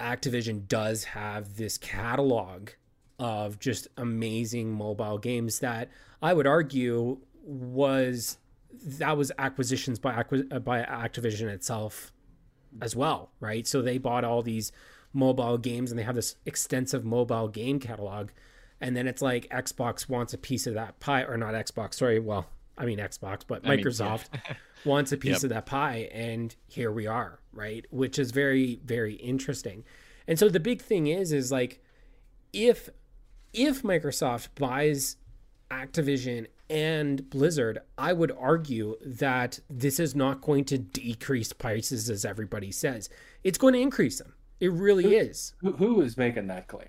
Activision 0.00 0.66
does 0.66 1.04
have 1.04 1.56
this 1.56 1.78
catalog 1.78 2.70
of 3.18 3.60
just 3.60 3.86
amazing 3.96 4.72
mobile 4.72 5.18
games 5.18 5.60
that 5.60 5.88
I 6.20 6.32
would 6.32 6.46
argue 6.46 7.18
was 7.44 8.38
that 8.72 9.16
was 9.16 9.30
acquisitions 9.38 10.00
by 10.00 10.24
by 10.64 10.82
Activision 10.82 11.48
itself 11.48 12.12
as 12.80 12.94
well, 12.96 13.30
right? 13.40 13.66
So 13.66 13.82
they 13.82 13.98
bought 13.98 14.24
all 14.24 14.42
these 14.42 14.72
mobile 15.12 15.58
games 15.58 15.90
and 15.90 15.98
they 15.98 16.04
have 16.04 16.14
this 16.14 16.36
extensive 16.46 17.04
mobile 17.04 17.48
game 17.48 17.80
catalog 17.80 18.28
and 18.80 18.96
then 18.96 19.06
it's 19.06 19.20
like 19.20 19.46
Xbox 19.50 20.08
wants 20.08 20.32
a 20.32 20.38
piece 20.38 20.66
of 20.66 20.74
that 20.74 20.98
pie 21.00 21.22
or 21.24 21.36
not 21.36 21.52
Xbox, 21.54 21.94
sorry, 21.94 22.18
well, 22.18 22.46
I 22.78 22.86
mean 22.86 22.98
Xbox, 22.98 23.40
but 23.46 23.60
I 23.66 23.70
mean, 23.70 23.78
yeah. 23.80 23.84
Microsoft 23.84 24.26
wants 24.84 25.12
a 25.12 25.16
piece 25.18 25.34
Yep. 25.34 25.42
of 25.44 25.50
that 25.50 25.66
pie 25.66 26.08
and 26.12 26.54
here 26.68 26.90
we 26.90 27.06
are, 27.06 27.40
right? 27.52 27.84
Which 27.90 28.18
is 28.18 28.30
very 28.30 28.80
very 28.84 29.14
interesting. 29.14 29.84
And 30.28 30.38
so 30.38 30.48
the 30.48 30.60
big 30.60 30.80
thing 30.80 31.08
is 31.08 31.32
is 31.32 31.50
like 31.52 31.82
if 32.52 32.88
if 33.52 33.82
Microsoft 33.82 34.48
buys 34.54 35.16
Activision 35.70 36.46
and 36.70 37.28
Blizzard, 37.28 37.80
I 37.98 38.12
would 38.12 38.32
argue 38.38 38.96
that 39.04 39.58
this 39.68 39.98
is 40.00 40.14
not 40.14 40.40
going 40.40 40.64
to 40.66 40.78
decrease 40.78 41.52
prices 41.52 42.08
as 42.08 42.24
everybody 42.24 42.70
says. 42.70 43.08
It's 43.44 43.58
going 43.58 43.74
to 43.74 43.80
increase 43.80 44.18
them. 44.18 44.34
It 44.60 44.72
really 44.72 45.16
is. 45.16 45.54
Who, 45.60 45.72
who 45.72 46.00
is 46.02 46.16
making 46.16 46.46
that 46.46 46.68
claim? 46.68 46.88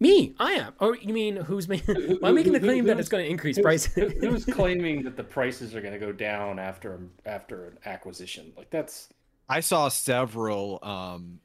Me, 0.00 0.34
I 0.40 0.52
am. 0.52 0.72
Or 0.80 0.96
you 0.96 1.14
mean 1.14 1.36
who's 1.36 1.68
making? 1.68 1.94
Well, 2.20 2.30
I'm 2.30 2.34
making 2.34 2.52
the 2.52 2.58
who- 2.58 2.66
claim 2.66 2.84
that 2.86 2.98
it's 2.98 3.08
going 3.08 3.24
to 3.24 3.30
increase 3.30 3.58
prices. 3.58 3.94
who- 3.94 4.08
who's 4.08 4.44
claiming 4.58 5.02
that 5.04 5.16
the 5.16 5.22
prices 5.24 5.74
are 5.74 5.80
going 5.80 5.92
to 5.94 6.00
go 6.00 6.12
down 6.12 6.58
after 6.58 6.98
after 7.24 7.66
an 7.68 7.78
acquisition? 7.86 8.52
Like 8.56 8.70
that's 8.70 9.08
I 9.48 9.60
saw 9.60 9.88
several 9.88 10.80
um 10.82 11.38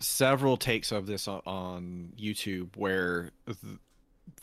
several 0.00 0.56
takes 0.56 0.92
of 0.92 1.06
this 1.06 1.26
on, 1.26 1.40
on 1.44 2.12
YouTube 2.18 2.76
where 2.76 3.30
th- 3.46 3.78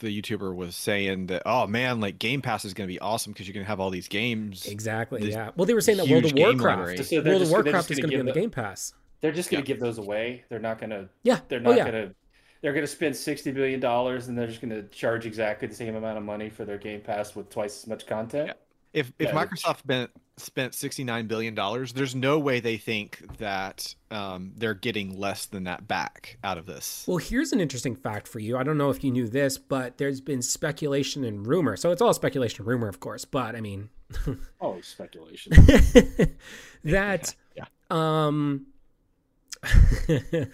the 0.00 0.22
YouTuber 0.22 0.54
was 0.54 0.76
saying 0.76 1.26
that 1.26 1.42
oh 1.46 1.66
man 1.66 2.00
like 2.00 2.18
Game 2.18 2.42
Pass 2.42 2.64
is 2.64 2.74
going 2.74 2.88
to 2.88 2.92
be 2.92 2.98
awesome 3.00 3.32
because 3.32 3.46
you're 3.46 3.54
going 3.54 3.64
to 3.64 3.68
have 3.68 3.80
all 3.80 3.90
these 3.90 4.08
games. 4.08 4.66
exactly. 4.66 5.20
This 5.20 5.30
Yeah. 5.34 5.50
Well, 5.56 5.66
they 5.66 5.74
were 5.74 5.80
saying 5.80 5.98
that 5.98 6.08
World 6.08 6.24
of 6.26 6.32
Warcraft. 6.34 7.04
So 7.04 7.16
World 7.22 7.26
just- 7.38 7.42
of 7.42 7.50
Warcraft 7.50 7.90
is 7.90 7.98
gonna 8.00 8.08
be 8.08 8.18
on 8.20 8.26
the 8.26 8.32
the- 8.32 8.40
Game 8.40 8.50
Pass. 8.50 8.94
they're 9.20 9.32
just 9.32 9.50
going 9.50 9.60
Yeah. 9.60 9.64
to 9.64 9.68
give 9.68 9.80
those 9.80 9.98
away. 9.98 10.44
They're 10.48 10.58
not 10.58 10.78
going 10.78 10.90
to 10.90 11.08
Yeah. 11.22 11.40
they're 11.48 11.60
oh 11.60 11.62
not 11.62 11.76
yeah. 11.76 11.90
going 11.90 12.08
to 12.08 12.14
they're 12.62 12.72
going 12.72 12.84
to 12.84 12.90
spend 12.90 13.14
60 13.14 13.52
billion 13.52 13.80
dollars 13.80 14.28
and 14.28 14.36
they're 14.36 14.46
just 14.46 14.60
going 14.60 14.70
to 14.74 14.82
charge 14.88 15.26
exactly 15.26 15.68
the 15.68 15.74
same 15.74 15.94
amount 15.94 16.18
of 16.18 16.24
money 16.24 16.48
for 16.50 16.64
their 16.64 16.78
game 16.78 17.00
pass 17.00 17.34
with 17.36 17.48
twice 17.50 17.82
as 17.82 17.86
much 17.86 18.06
content 18.06 18.48
Yeah. 18.48 18.52
If 18.96 19.12
if 19.20 19.28
Yeah. 19.28 19.34
Microsoft 19.44 19.78
spent 19.78 20.10
spent 20.38 20.74
69 20.74 21.26
billion 21.28 21.54
dollars, 21.54 21.92
there's 21.92 22.14
no 22.14 22.38
way 22.38 22.60
they 22.60 22.76
think 22.76 23.22
that 23.38 23.94
um, 24.10 24.52
they're 24.56 24.74
getting 24.74 25.18
less 25.18 25.46
than 25.46 25.64
that 25.64 25.86
back 25.88 26.36
out 26.44 26.58
of 26.58 26.66
this. 26.66 27.04
Well, 27.06 27.16
here's 27.18 27.52
an 27.52 27.60
interesting 27.60 27.94
fact 27.94 28.26
for 28.28 28.38
you. 28.38 28.56
I 28.58 28.62
don't 28.62 28.76
know 28.76 28.90
if 28.90 29.02
you 29.04 29.10
knew 29.10 29.28
this, 29.28 29.56
but 29.56 29.96
there's 29.98 30.20
been 30.20 30.42
speculation 30.42 31.24
and 31.24 31.46
rumor. 31.46 31.76
So 31.76 31.90
it's 31.90 32.02
all 32.02 32.12
speculation 32.12 32.60
and 32.62 32.66
rumor, 32.68 32.88
of 32.88 33.00
course. 33.00 33.24
But 33.24 33.54
I 33.54 33.60
mean, 33.60 33.88
oh 34.60 34.80
speculation 34.82 35.52
that 36.84 37.34
Yeah. 37.56 37.64
um 37.90 38.66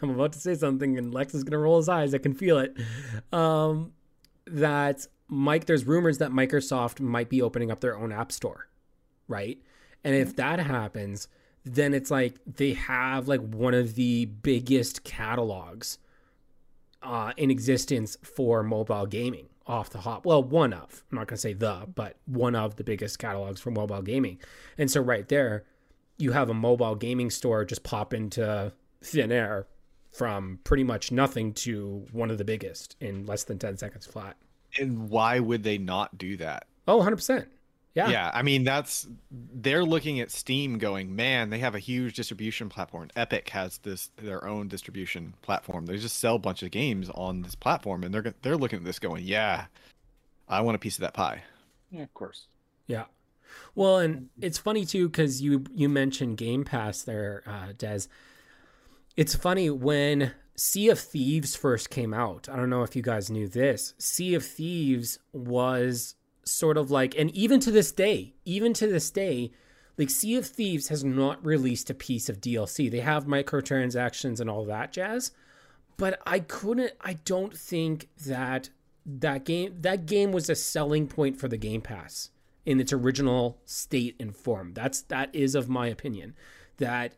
I'm 0.01 0.11
about 0.11 0.33
to 0.35 0.39
say 0.39 0.55
something 0.55 0.97
and 0.97 1.13
Lex 1.13 1.35
is 1.35 1.45
gonna 1.45 1.59
roll 1.59 1.77
his 1.79 1.89
eyes. 1.89 2.15
I 2.15 2.19
can 2.19 2.35
feel 2.35 2.59
it. 2.59 2.77
Um 3.33 3.93
that 4.47 5.07
Mike 5.33 5.65
there's 5.65 5.87
rumors 5.87 6.19
that 6.19 6.31
Microsoft 6.31 7.01
might 7.01 7.31
be 7.31 7.41
opening 7.41 7.71
up 7.71 7.81
their 7.81 7.97
own 7.97 8.13
app 8.13 8.31
store, 8.31 8.69
right? 9.29 9.59
And 10.05 10.15
if 10.15 10.37
that 10.37 10.59
happens, 10.59 11.27
then 11.65 11.95
it's 11.95 12.11
like 12.11 12.39
they 12.45 12.75
have 12.75 13.29
like 13.29 13.41
one 13.41 13.73
of 13.73 13.95
the 13.95 14.27
biggest 14.27 15.05
catalogs 15.05 15.97
uh, 17.03 17.33
in 17.39 17.51
existence 17.51 18.19
for 18.23 18.63
mobile 18.63 19.07
gaming 19.07 19.49
off 19.67 19.89
the 19.89 20.01
hop. 20.01 20.27
Well, 20.27 20.43
one 20.43 20.75
of, 20.75 21.03
I'm 21.11 21.17
not 21.17 21.29
going 21.29 21.37
to 21.37 21.41
say 21.41 21.55
the, 21.55 21.87
but 21.95 22.17
one 22.27 22.55
of 22.55 22.77
the 22.77 22.85
biggest 22.85 23.19
catalogs 23.19 23.59
for 23.59 23.71
mobile 23.71 24.03
gaming. 24.03 24.39
And 24.77 24.91
so 24.91 25.01
right 25.01 25.27
there, 25.29 25.65
you 26.19 26.33
have 26.33 26.51
a 26.51 26.55
mobile 26.55 26.95
gaming 26.95 27.31
store 27.31 27.65
just 27.65 27.85
pop 27.85 28.13
into 28.13 28.71
thin 29.03 29.33
air 29.33 29.67
from 30.11 30.59
pretty 30.63 30.85
much 30.85 31.11
nothing 31.11 31.55
to 31.55 32.05
one 32.13 32.31
of 32.31 32.37
the 32.37 32.45
biggest 32.45 32.97
in 33.01 33.25
less 33.25 33.45
than 33.45 33.59
10 33.59 33.79
seconds 33.79 34.05
flat. 34.05 34.37
And 34.79 35.11
why 35.11 35.39
would 35.39 35.63
they 35.63 35.79
not 35.79 36.17
do 36.17 36.37
that? 36.39 36.67
Oh, 36.89 37.01
100%. 37.01 37.47
Yeah. 37.95 38.09
Yeah, 38.09 38.31
I 38.33 38.41
mean 38.43 38.65
that's 38.65 39.07
they're 39.31 39.85
looking 39.85 40.21
at 40.21 40.31
Steam 40.31 40.79
going, 40.79 41.15
man, 41.15 41.51
they 41.51 41.59
have 41.59 41.75
a 41.75 41.79
huge 41.79 42.17
distribution 42.17 42.71
platform. 42.71 43.11
Epic 43.17 43.51
has 43.51 43.79
this 43.79 44.11
their 44.17 44.47
own 44.47 44.69
distribution 44.69 45.35
platform. 45.43 45.85
They 45.85 45.99
just 45.99 46.19
sell 46.19 46.37
a 46.37 46.39
bunch 46.39 46.63
of 46.63 46.71
games 46.71 47.11
on 47.11 47.43
this 47.43 47.55
platform 47.55 48.03
and 48.03 48.15
they're 48.15 48.35
they're 48.41 48.57
looking 48.57 48.79
at 48.79 48.85
this 48.85 48.99
going, 48.99 49.25
yeah, 49.25 49.67
I 50.49 50.63
want 50.63 50.77
a 50.77 50.79
piece 50.79 50.97
of 50.97 51.03
that 51.03 51.13
pie. 51.13 51.43
Yeah, 51.91 52.03
of 52.03 52.15
course. 52.15 52.47
Yeah. 52.87 53.05
Well, 53.75 53.99
and 53.99 54.31
it's 54.41 54.57
funny 54.57 54.87
too 54.87 55.11
cuz 55.11 55.43
you 55.43 55.65
you 55.75 55.91
mentioned 55.91 56.39
Game 56.39 56.65
Pass 56.65 57.03
there, 57.03 57.43
uh 57.47 57.73
Des. 57.77 58.07
It's 59.19 59.35
funny 59.35 59.69
when 59.69 60.33
Sea 60.55 60.91
of 60.91 60.99
Thieves 60.99 61.57
first 61.57 61.91
came 61.91 62.13
out. 62.13 62.49
I 62.49 62.57
don't 62.57 62.71
know 62.71 62.83
if 62.83 62.95
you 62.95 63.03
guys 63.03 63.31
knew 63.31 63.49
this. 63.49 63.95
Sea 63.99 64.35
of 64.35 64.45
Thieves 64.45 65.19
was 65.33 66.15
sort 66.45 66.77
of 66.77 66.91
like, 66.91 67.15
and 67.17 67.31
even 67.31 67.61
to 67.61 67.71
this 67.71 67.93
day, 67.93 68.35
even 68.45 68.73
to 68.75 68.87
this 68.87 69.11
day, 69.11 69.53
like 69.99 70.11
Sea 70.11 70.37
of 70.37 70.47
Thieves 70.47 70.89
has 70.89 71.05
not 71.05 71.45
released 71.45 71.91
a 71.91 71.95
piece 71.95 72.29
of 72.29 72.41
DLC. 72.41 72.91
They 72.91 73.01
have 73.01 73.27
microtransactions 73.27 74.41
and 74.41 74.49
all 74.51 74.65
that 74.67 74.93
jazz, 74.93 75.33
but 75.97 76.21
I 76.27 76.41
couldn't. 76.41 76.93
I 77.01 77.15
don't 77.25 77.57
think 77.57 78.09
that 78.27 78.71
that 79.05 79.45
game 79.45 79.77
that 79.81 80.07
game 80.07 80.33
was 80.33 80.49
a 80.49 80.55
selling 80.55 81.09
point 81.09 81.39
for 81.39 81.49
the 81.49 81.57
Game 81.57 81.83
Pass 81.83 82.31
in 82.65 82.81
its 82.81 82.93
original 82.93 83.59
state 83.65 84.17
and 84.19 84.35
form. 84.35 84.73
That's 84.75 85.03
that 85.03 85.35
is 85.35 85.55
of 85.55 85.69
my 85.69 85.89
opinion 85.89 86.35
that 86.79 87.15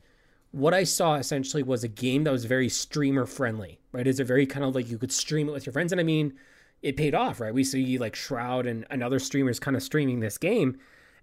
what 0.55 0.73
I 0.73 0.85
saw 0.85 1.17
essentially 1.17 1.65
was 1.65 1.83
a 1.83 1.89
game 1.89 2.23
that 2.25 2.31
was 2.31 2.45
very 2.45 2.69
streamer 2.69 3.27
friendly, 3.27 3.81
right? 3.91 4.07
It's 4.07 4.21
a 4.21 4.25
very 4.25 4.47
kind 4.47 4.65
of 4.65 4.77
like 4.77 4.89
you 4.89 4.99
could 4.99 5.11
stream 5.11 5.49
it 5.49 5.53
with 5.53 5.67
your 5.67 5.73
friends. 5.73 5.91
And 5.91 6.01
I 6.01 6.05
mean, 6.05 6.35
it 6.81 6.97
paid 6.97 7.13
off, 7.13 7.41
right? 7.41 7.53
We 7.53 7.65
see 7.65 7.99
like 7.99 8.15
Shroud 8.15 8.65
and, 8.65 8.87
and 8.89 9.03
other 9.03 9.19
streamers 9.19 9.59
kind 9.59 9.77
of 9.77 9.83
streaming 9.83 10.21
this 10.21 10.39
game. 10.39 10.79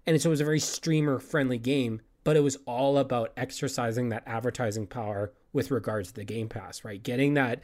And 0.06 0.20
so 0.20 0.28
it 0.28 0.32
was 0.32 0.42
a 0.42 0.44
very 0.44 0.60
streamer 0.60 1.18
friendly 1.18 1.56
game, 1.56 2.02
but 2.24 2.36
it 2.36 2.40
was 2.40 2.58
all 2.66 2.98
about 2.98 3.32
exercising 3.38 4.10
that 4.10 4.22
advertising 4.26 4.86
power 4.86 5.32
with 5.54 5.70
regards 5.70 6.08
to 6.08 6.14
the 6.16 6.24
Game 6.24 6.50
Pass, 6.50 6.84
right? 6.84 7.02
Getting 7.02 7.32
that 7.34 7.62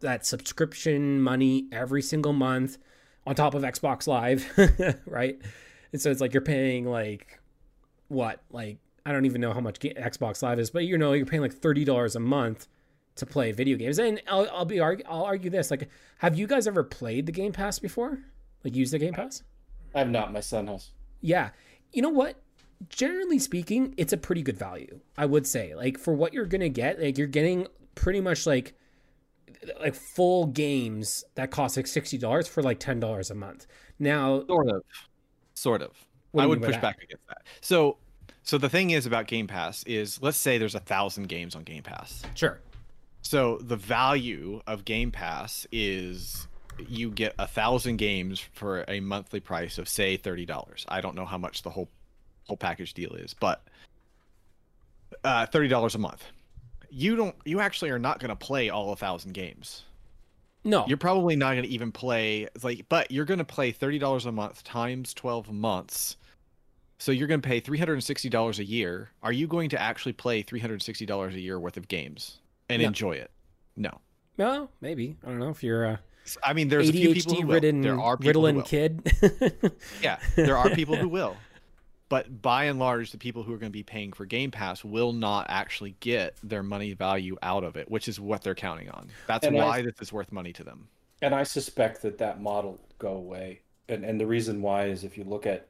that 0.00 0.24
subscription 0.24 1.20
money 1.20 1.66
every 1.72 2.02
single 2.02 2.34
month 2.34 2.78
on 3.26 3.34
top 3.34 3.54
of 3.54 3.62
Xbox 3.62 4.06
Live, 4.06 4.46
right? 5.06 5.40
And 5.92 6.00
so 6.00 6.08
it's 6.12 6.20
like 6.20 6.34
you're 6.34 6.40
paying 6.40 6.86
like 6.86 7.40
what? 8.06 8.42
Like 8.52 8.78
I 9.06 9.12
don't 9.12 9.26
even 9.26 9.40
know 9.40 9.52
how 9.52 9.60
much 9.60 9.78
Xbox 9.80 10.42
Live 10.42 10.58
is, 10.58 10.70
but 10.70 10.84
you 10.84 10.98
know, 10.98 11.12
you're 11.12 11.26
paying 11.26 11.42
like 11.42 11.54
$30 11.54 12.16
a 12.16 12.20
month 12.20 12.68
to 13.16 13.26
play 13.26 13.52
video 13.52 13.76
games. 13.76 13.98
And 13.98 14.20
I'll, 14.28 14.48
I'll 14.50 14.64
be 14.64 14.80
I'll 14.80 15.24
argue 15.24 15.50
this: 15.50 15.70
like, 15.70 15.88
have 16.18 16.38
you 16.38 16.46
guys 16.46 16.66
ever 16.66 16.82
played 16.82 17.26
the 17.26 17.32
Game 17.32 17.52
Pass 17.52 17.78
before? 17.78 18.18
Like, 18.64 18.74
used 18.74 18.92
the 18.92 18.98
Game 18.98 19.14
Pass? 19.14 19.42
I 19.94 20.00
have 20.00 20.10
not. 20.10 20.32
My 20.32 20.40
son 20.40 20.66
has. 20.66 20.90
Yeah, 21.20 21.50
you 21.92 22.02
know 22.02 22.10
what? 22.10 22.42
Generally 22.88 23.40
speaking, 23.40 23.94
it's 23.96 24.12
a 24.12 24.16
pretty 24.16 24.42
good 24.42 24.58
value. 24.58 25.00
I 25.16 25.26
would 25.26 25.46
say, 25.46 25.74
like, 25.74 25.98
for 25.98 26.14
what 26.14 26.32
you're 26.32 26.46
gonna 26.46 26.68
get, 26.68 27.00
like, 27.00 27.18
you're 27.18 27.26
getting 27.26 27.66
pretty 27.94 28.20
much 28.20 28.46
like 28.46 28.74
like 29.80 29.94
full 29.94 30.46
games 30.46 31.24
that 31.34 31.50
cost 31.50 31.76
like 31.76 31.86
sixty 31.86 32.16
dollars 32.16 32.48
for 32.48 32.62
like 32.62 32.78
ten 32.78 33.00
dollars 33.00 33.30
a 33.30 33.34
month. 33.34 33.66
Now, 33.98 34.44
sort 34.46 34.68
of, 34.68 34.82
sort 35.54 35.82
of. 35.82 35.90
I 36.36 36.46
would 36.46 36.62
push 36.62 36.76
back 36.76 37.02
against 37.02 37.26
that. 37.26 37.42
So, 37.60 37.98
so 38.42 38.58
the 38.58 38.68
thing 38.68 38.90
is 38.90 39.06
about 39.06 39.26
Game 39.26 39.46
Pass 39.46 39.82
is, 39.84 40.20
let's 40.22 40.38
say 40.38 40.58
there's 40.58 40.74
a 40.74 40.80
thousand 40.80 41.28
games 41.28 41.54
on 41.54 41.62
Game 41.62 41.82
Pass. 41.82 42.22
Sure. 42.34 42.60
So 43.22 43.58
the 43.58 43.76
value 43.76 44.62
of 44.66 44.84
Game 44.84 45.10
Pass 45.10 45.66
is 45.70 46.48
you 46.88 47.10
get 47.10 47.34
a 47.38 47.46
thousand 47.46 47.96
games 47.96 48.40
for 48.52 48.84
a 48.88 49.00
monthly 49.00 49.40
price 49.40 49.78
of 49.78 49.88
say 49.88 50.16
thirty 50.16 50.46
dollars. 50.46 50.86
I 50.88 51.00
don't 51.00 51.14
know 51.14 51.26
how 51.26 51.38
much 51.38 51.62
the 51.62 51.70
whole 51.70 51.88
whole 52.46 52.56
package 52.56 52.94
deal 52.94 53.12
is, 53.12 53.34
but 53.34 53.62
uh, 55.24 55.46
thirty 55.46 55.68
dollars 55.68 55.94
a 55.94 55.98
month. 55.98 56.24
You 56.90 57.16
don't. 57.16 57.36
You 57.44 57.60
actually 57.60 57.90
are 57.90 57.98
not 57.98 58.18
going 58.18 58.30
to 58.30 58.36
play 58.36 58.70
all 58.70 58.92
a 58.92 58.96
thousand 58.96 59.32
games. 59.32 59.84
No, 60.64 60.84
you're 60.86 60.98
probably 60.98 61.36
not 61.36 61.52
going 61.52 61.64
to 61.64 61.70
even 61.70 61.92
play 61.92 62.48
like, 62.62 62.86
but 62.88 63.10
you're 63.10 63.24
going 63.24 63.38
to 63.38 63.44
play 63.44 63.72
thirty 63.72 63.98
dollars 63.98 64.26
a 64.26 64.32
month 64.32 64.64
times 64.64 65.14
twelve 65.14 65.50
months. 65.52 66.16
So 67.00 67.10
you're 67.10 67.26
going 67.26 67.40
to 67.40 67.48
pay 67.48 67.58
three 67.58 67.78
hundred 67.78 67.94
and 67.94 68.04
sixty 68.04 68.28
dollars 68.28 68.60
a 68.60 68.64
year. 68.64 69.10
Are 69.22 69.32
you 69.32 69.48
going 69.48 69.70
to 69.70 69.80
actually 69.80 70.12
play 70.12 70.42
three 70.42 70.60
hundred 70.60 70.82
sixty 70.82 71.06
dollars 71.06 71.34
a 71.34 71.40
year 71.40 71.58
worth 71.58 71.76
of 71.76 71.88
games? 71.88 72.38
and 72.70 72.82
no. 72.82 72.88
enjoy 72.88 73.12
it. 73.12 73.30
No. 73.76 74.00
No, 74.38 74.70
maybe. 74.80 75.16
I 75.24 75.28
don't 75.28 75.38
know 75.38 75.50
if 75.50 75.62
you're 75.62 75.86
uh, 75.86 75.92
a 75.92 76.46
I 76.48 76.52
mean, 76.52 76.68
there's 76.68 76.90
ADHD 76.90 76.94
a 76.94 77.00
few 77.00 77.14
people 77.14 77.42
who 77.42 77.52
ridden, 77.52 77.76
will. 77.76 77.82
There 77.82 78.00
are 78.00 78.16
people 78.16 78.42
Ritalin 78.42 78.64
kid. 78.64 79.72
yeah, 80.02 80.18
there 80.36 80.56
are 80.56 80.70
people 80.70 80.96
who 80.96 81.08
will. 81.08 81.36
But 82.08 82.42
by 82.42 82.64
and 82.64 82.80
large, 82.80 83.12
the 83.12 83.18
people 83.18 83.44
who 83.44 83.54
are 83.54 83.56
going 83.56 83.70
to 83.70 83.72
be 83.72 83.84
paying 83.84 84.12
for 84.12 84.26
Game 84.26 84.50
Pass 84.50 84.84
will 84.84 85.12
not 85.12 85.46
actually 85.48 85.94
get 86.00 86.34
their 86.42 86.64
money 86.64 86.92
value 86.92 87.36
out 87.40 87.62
of 87.62 87.76
it, 87.76 87.88
which 87.88 88.08
is 88.08 88.18
what 88.18 88.42
they're 88.42 88.56
counting 88.56 88.90
on. 88.90 89.10
That's 89.28 89.46
and 89.46 89.54
why 89.54 89.76
I, 89.78 89.82
this 89.82 89.94
is 90.00 90.12
worth 90.12 90.32
money 90.32 90.52
to 90.54 90.64
them. 90.64 90.88
And 91.22 91.36
I 91.36 91.44
suspect 91.44 92.02
that 92.02 92.18
that 92.18 92.42
model 92.42 92.72
will 92.72 92.88
go 92.98 93.12
away. 93.12 93.60
And 93.88 94.04
and 94.04 94.20
the 94.20 94.26
reason 94.26 94.60
why 94.60 94.86
is 94.86 95.04
if 95.04 95.16
you 95.16 95.22
look 95.22 95.46
at 95.46 95.68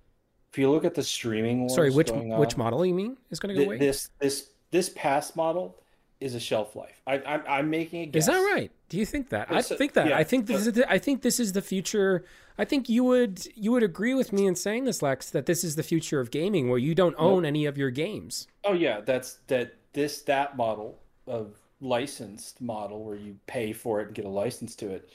if 0.53 0.59
you 0.59 0.71
look 0.71 0.85
at 0.85 0.95
the 0.95 1.03
streaming 1.03 1.69
Sorry, 1.69 1.91
which 1.91 2.11
which 2.13 2.57
model 2.57 2.85
you 2.85 2.95
mean 2.95 3.17
is 3.31 3.39
going 3.39 3.55
to 3.55 3.61
go 3.61 3.67
away? 3.67 3.79
This 3.79 4.11
this 4.19 4.51
this 4.71 4.91
pass 4.91 5.37
model 5.37 5.77
is 6.21 6.35
a 6.35 6.41
shelf 6.41 6.77
life. 6.77 7.01
I, 7.07 7.15
I'm, 7.27 7.43
I'm 7.49 7.71
making 7.71 8.03
a 8.03 8.07
guess. 8.07 8.25
Is 8.25 8.27
that 8.27 8.39
right? 8.39 8.71
Do 8.89 8.99
you 8.99 9.07
think 9.07 9.31
that? 9.31 9.49
It's 9.51 9.73
I 9.73 9.77
think 9.77 9.95
that. 9.95 10.09
Yeah, 10.09 10.19
I 10.19 10.25
think 10.25 10.47
this 10.47 10.65
but, 10.65 10.69
is. 10.69 10.73
The, 10.75 10.93
I 10.93 10.99
think 10.99 11.23
this 11.23 11.41
is 11.41 11.53
the 11.53 11.63
future. 11.63 12.25
I 12.59 12.65
think 12.65 12.89
you 12.89 13.05
would 13.05 13.47
you 13.55 13.73
would 13.73 13.83
agree 13.83 14.15
with 14.15 14.33
me 14.33 14.47
in 14.47 14.55
saying 14.55 14.85
this, 14.85 15.03
Lex, 15.03 15.31
that 15.31 15.47
this 15.47 15.65
is 15.65 15.77
the 15.77 15.83
future 15.83 16.21
of 16.21 16.31
gaming, 16.31 16.69
where 16.69 16.79
you 16.79 16.95
don't 16.95 17.15
own 17.19 17.45
any 17.45 17.65
of 17.67 17.79
your 17.79 17.91
games. 17.91 18.47
Oh 18.65 18.75
yeah, 18.75 19.01
that's 19.01 19.39
that. 19.47 19.77
This 19.93 20.23
that 20.23 20.57
model 20.57 21.01
of 21.27 21.57
licensed 21.81 22.61
model 22.61 23.03
where 23.03 23.17
you 23.17 23.37
pay 23.47 23.73
for 23.73 24.01
it 24.01 24.09
and 24.09 24.15
get 24.15 24.25
a 24.25 24.29
license 24.29 24.77
to 24.77 24.91
it. 24.91 25.09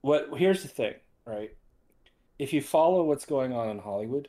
What 0.00 0.28
here's 0.36 0.62
the 0.62 0.68
thing, 0.68 0.94
right? 1.26 1.54
If 2.38 2.52
you 2.52 2.60
follow 2.60 3.04
what's 3.04 3.24
going 3.24 3.52
on 3.52 3.70
in 3.70 3.78
Hollywood, 3.78 4.28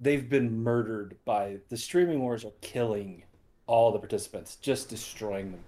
they've 0.00 0.28
been 0.28 0.62
murdered 0.62 1.16
by 1.24 1.58
the 1.68 1.76
streaming 1.76 2.20
wars 2.20 2.44
are 2.44 2.52
killing 2.60 3.24
all 3.66 3.92
the 3.92 3.98
participants, 3.98 4.56
just 4.56 4.88
destroying 4.88 5.52
them. 5.52 5.64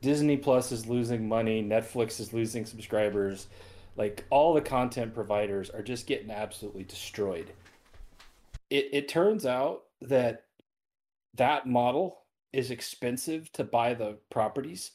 Disney 0.00 0.36
Plus 0.36 0.72
is 0.72 0.86
losing 0.86 1.28
money, 1.28 1.62
Netflix 1.62 2.20
is 2.20 2.32
losing 2.32 2.64
subscribers. 2.64 3.48
Like 3.96 4.24
all 4.30 4.54
the 4.54 4.60
content 4.60 5.14
providers 5.14 5.70
are 5.70 5.82
just 5.82 6.06
getting 6.06 6.30
absolutely 6.30 6.84
destroyed. 6.84 7.52
It 8.70 8.88
it 8.92 9.08
turns 9.08 9.46
out 9.46 9.84
that 10.02 10.44
that 11.34 11.66
model 11.66 12.18
is 12.52 12.70
expensive 12.70 13.50
to 13.52 13.64
buy 13.64 13.94
the 13.94 14.18
properties 14.30 14.92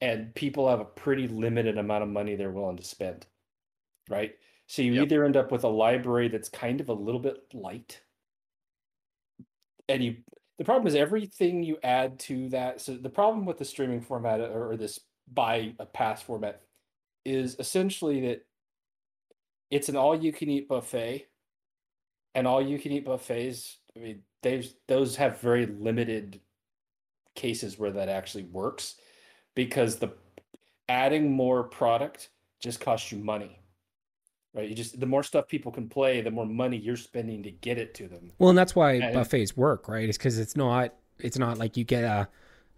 and 0.00 0.34
people 0.34 0.68
have 0.68 0.80
a 0.80 0.84
pretty 0.84 1.28
limited 1.28 1.78
amount 1.78 2.02
of 2.02 2.08
money 2.08 2.34
they're 2.34 2.50
willing 2.50 2.76
to 2.76 2.84
spend. 2.84 3.26
Right? 4.08 4.34
So 4.72 4.80
you 4.80 4.94
yep. 4.94 5.02
either 5.02 5.26
end 5.26 5.36
up 5.36 5.52
with 5.52 5.64
a 5.64 5.68
library 5.68 6.28
that's 6.28 6.48
kind 6.48 6.80
of 6.80 6.88
a 6.88 6.94
little 6.94 7.20
bit 7.20 7.36
light 7.52 8.00
and 9.86 10.02
you 10.02 10.16
the 10.56 10.64
problem 10.64 10.86
is 10.86 10.94
everything 10.94 11.62
you 11.62 11.76
add 11.82 12.18
to 12.20 12.48
that. 12.48 12.80
So 12.80 12.94
the 12.94 13.10
problem 13.10 13.44
with 13.44 13.58
the 13.58 13.66
streaming 13.66 14.00
format 14.00 14.40
or, 14.40 14.74
this 14.78 14.98
buy 15.30 15.74
a 15.78 15.84
pass 15.84 16.22
format 16.22 16.62
is 17.26 17.56
essentially 17.58 18.28
that 18.28 18.46
it's 19.70 19.90
an 19.90 19.96
all 19.96 20.14
you 20.14 20.32
can 20.32 20.48
eat 20.48 20.68
buffet, 20.68 21.26
and 22.34 22.46
all 22.46 22.62
you 22.62 22.78
can 22.78 22.92
eat 22.92 23.04
buffets. 23.04 23.76
I 23.94 23.98
mean, 23.98 24.22
those 24.42 24.76
those 24.88 25.16
have 25.16 25.38
very 25.40 25.66
limited 25.66 26.40
cases 27.34 27.78
where 27.78 27.90
that 27.90 28.08
actually 28.08 28.44
works 28.44 28.94
because 29.54 29.96
the 29.96 30.14
adding 30.88 31.30
more 31.30 31.64
product 31.64 32.30
just 32.58 32.80
costs 32.80 33.12
you 33.12 33.18
money 33.18 33.61
right? 34.54 34.68
You 34.68 34.74
just 34.74 34.98
the 34.98 35.06
more 35.06 35.22
stuff 35.22 35.48
people 35.48 35.72
can 35.72 35.88
play, 35.88 36.20
the 36.20 36.30
more 36.30 36.46
money 36.46 36.76
you're 36.76 36.96
spending 36.96 37.42
to 37.44 37.50
get 37.50 37.78
it 37.78 37.94
to 37.94 38.08
them. 38.08 38.32
Well, 38.38 38.50
and 38.50 38.58
that's 38.58 38.74
why 38.74 38.94
and, 38.94 39.14
buffets 39.14 39.56
work, 39.56 39.88
right? 39.88 40.08
It's 40.08 40.18
because 40.18 40.38
it's 40.38 40.56
not 40.56 40.94
it's 41.18 41.38
not 41.38 41.58
like 41.58 41.76
you 41.76 41.84
get 41.84 42.04
a 42.04 42.28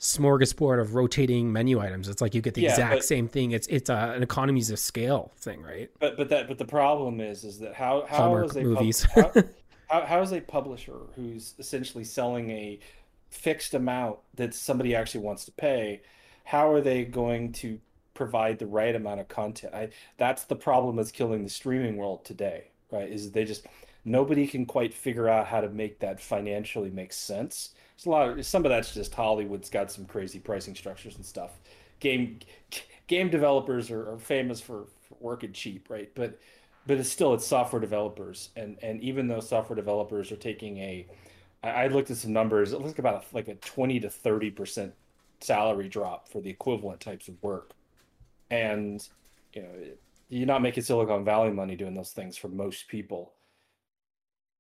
smorgasbord 0.01 0.81
of 0.81 0.95
rotating 0.95 1.53
menu 1.53 1.81
items. 1.81 2.09
It's 2.09 2.21
like 2.21 2.35
you 2.35 2.43
get 2.43 2.55
the 2.55 2.63
yeah, 2.63 2.71
exact 2.71 2.95
but, 2.97 3.05
same 3.05 3.29
thing. 3.29 3.53
It's 3.53 3.67
it's 3.69 3.91
a, 3.91 4.13
an 4.15 4.23
economies 4.23 4.71
of 4.71 4.79
scale 4.79 5.33
thing, 5.39 5.63
right? 5.63 5.91
But 5.99 6.17
but 6.17 6.29
that 6.29 6.49
but 6.49 6.59
the 6.59 6.65
problem 6.65 7.21
is 7.21 7.45
is 7.45 7.59
that 7.61 7.75
how 7.75 8.07
how 8.09 8.17
Hallmark 8.17 8.51
is 8.51 8.57
movies. 8.57 9.07
Pub, 9.13 9.35
how, 9.35 9.43
how, 10.01 10.07
how 10.07 10.23
is 10.23 10.33
a 10.33 10.41
publisher 10.41 10.99
who's 11.17 11.55
essentially 11.59 12.05
selling 12.05 12.51
a 12.51 12.79
fixed 13.31 13.75
amount 13.75 14.19
that 14.35 14.55
somebody 14.55 14.95
actually 14.95 15.25
wants 15.25 15.45
to 15.47 15.53
pay? 15.53 16.03
How 16.45 16.71
are 16.71 16.81
they 16.81 17.05
going 17.05 17.53
to 17.53 17.81
provide 18.15 18.59
the 18.59 18.67
right 18.67 18.95
amount 18.95 19.21
of 19.21 19.29
content? 19.29 19.75
I 19.75 19.91
that's 20.17 20.45
the 20.45 20.57
problem 20.57 20.97
that's 20.97 21.13
killing 21.13 21.43
the 21.45 21.51
streaming 21.51 21.97
world 21.97 22.25
today, 22.25 22.69
right? 22.91 23.11
Is 23.11 23.31
they 23.33 23.45
just 23.45 23.67
nobody 24.05 24.47
can 24.47 24.67
quite 24.67 24.95
figure 24.95 25.29
out 25.29 25.47
how 25.47 25.61
to 25.61 25.69
make 25.69 25.99
that 26.01 26.21
financially 26.21 26.91
make 26.91 27.13
sense. 27.13 27.75
It's 27.95 28.07
a 28.07 28.11
lot 28.11 28.29
of 28.29 28.47
some 28.47 28.65
of 28.65 28.71
that's 28.71 28.95
just 28.95 29.15
Hollywood's 29.15 29.71
got 29.71 29.91
some 29.91 30.05
crazy 30.05 30.39
pricing 30.39 30.75
structures 30.75 31.17
and 31.17 31.25
stuff. 31.25 31.53
Game 32.01 32.41
game 33.07 33.31
developers 33.31 33.91
are, 33.91 34.11
are 34.13 34.19
famous 34.19 34.61
for, 34.61 34.87
for 35.09 35.17
working 35.21 35.53
cheap, 35.53 35.89
right? 35.91 36.11
But 36.15 36.39
but 36.87 36.99
it's 36.99 37.09
still 37.09 37.35
it's 37.35 37.47
software 37.47 37.81
developers, 37.81 38.51
and 38.57 38.79
and 38.83 39.01
even 39.01 39.29
though 39.29 39.41
software 39.41 39.77
developers 39.77 40.31
are 40.33 40.37
taking 40.37 40.79
a, 40.79 41.07
I, 41.63 41.71
I 41.71 41.87
looked 41.89 42.11
at 42.11 42.17
some 42.19 42.33
numbers. 42.33 42.73
It 42.73 42.81
looks 42.81 42.99
about 42.99 43.25
a, 43.25 43.35
like 43.35 43.49
a 43.49 43.55
twenty 43.57 44.01
to 44.01 44.11
thirty 44.11 44.51
percent 44.51 44.93
salary 45.41 45.89
drop 45.89 46.29
for 46.29 46.41
the 46.41 46.51
equivalent 46.51 47.01
types 47.01 47.29
of 47.29 47.43
work, 47.43 47.73
and 48.51 49.07
you 49.53 49.63
know 49.63 49.69
you're 50.29 50.47
not 50.47 50.63
making 50.63 50.83
Silicon 50.83 51.25
Valley 51.25 51.51
money 51.51 51.77
doing 51.77 51.95
those 51.95 52.13
things 52.13 52.37
for 52.37 52.49
most 52.49 52.89
people. 52.89 53.35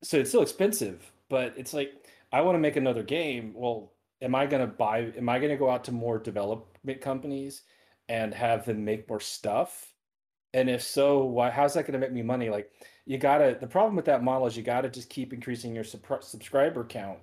So 0.02 0.18
it's 0.18 0.30
still 0.30 0.42
expensive, 0.42 1.10
but 1.28 1.54
it's 1.56 1.74
like 1.74 1.92
I 2.32 2.40
want 2.42 2.56
to 2.56 2.60
make 2.60 2.76
another 2.76 3.02
game. 3.02 3.52
Well, 3.54 3.92
am 4.20 4.34
I 4.34 4.46
going 4.46 4.60
to 4.60 4.66
buy? 4.66 5.12
Am 5.16 5.28
I 5.28 5.38
going 5.38 5.50
to 5.50 5.56
go 5.56 5.70
out 5.70 5.84
to 5.84 5.92
more 5.92 6.18
development 6.18 7.00
companies 7.00 7.62
and 8.08 8.34
have 8.34 8.66
them 8.66 8.84
make 8.84 9.08
more 9.08 9.20
stuff? 9.20 9.92
And 10.52 10.70
if 10.70 10.82
so, 10.82 11.24
why? 11.24 11.50
How's 11.50 11.74
that 11.74 11.86
going 11.86 11.94
to 11.94 11.98
make 11.98 12.12
me 12.12 12.22
money? 12.22 12.50
Like, 12.50 12.70
you 13.06 13.18
gotta. 13.18 13.56
The 13.60 13.66
problem 13.66 13.96
with 13.96 14.04
that 14.06 14.22
model 14.22 14.46
is 14.46 14.56
you 14.56 14.62
gotta 14.62 14.88
just 14.88 15.10
keep 15.10 15.32
increasing 15.32 15.74
your 15.74 15.84
sub- 15.84 16.22
subscriber 16.22 16.84
count, 16.84 17.18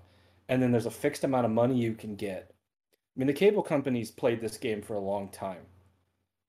and 0.50 0.62
then 0.62 0.72
there's 0.72 0.86
a 0.86 0.91
fixed 0.91 1.24
amount 1.24 1.46
of 1.46 1.51
money 1.51 1.75
you 1.75 1.94
can 1.94 2.15
get. 2.15 2.51
I 2.51 3.20
mean, 3.20 3.27
the 3.27 3.34
cable 3.34 3.63
companies 3.63 4.12
played 4.12 4.41
this 4.41 4.58
game 4.58 4.82
for 4.82 4.94
a 4.94 5.00
long 5.00 5.30
time, 5.30 5.62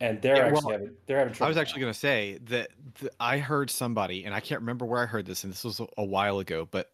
and 0.02 0.20
they're 0.20 0.36
Yeah, 0.36 0.46
actually 0.46 0.64
well, 0.64 0.72
having 0.72 0.90
they're 1.06 1.18
having 1.18 1.32
trouble. 1.32 1.46
I 1.46 1.48
was 1.48 1.56
actually 1.56 1.80
going 1.80 1.92
to 1.92 1.98
say 1.98 2.38
that 2.46 2.70
th- 3.00 3.12
I 3.20 3.38
heard 3.38 3.70
somebody, 3.70 4.24
and 4.24 4.34
I 4.34 4.40
can't 4.40 4.60
remember 4.60 4.84
where 4.84 5.00
I 5.00 5.06
heard 5.06 5.24
this, 5.24 5.44
and 5.44 5.52
this 5.52 5.64
was 5.64 5.80
a, 5.80 5.86
a 5.96 6.04
while 6.04 6.40
ago, 6.40 6.68
but 6.70 6.92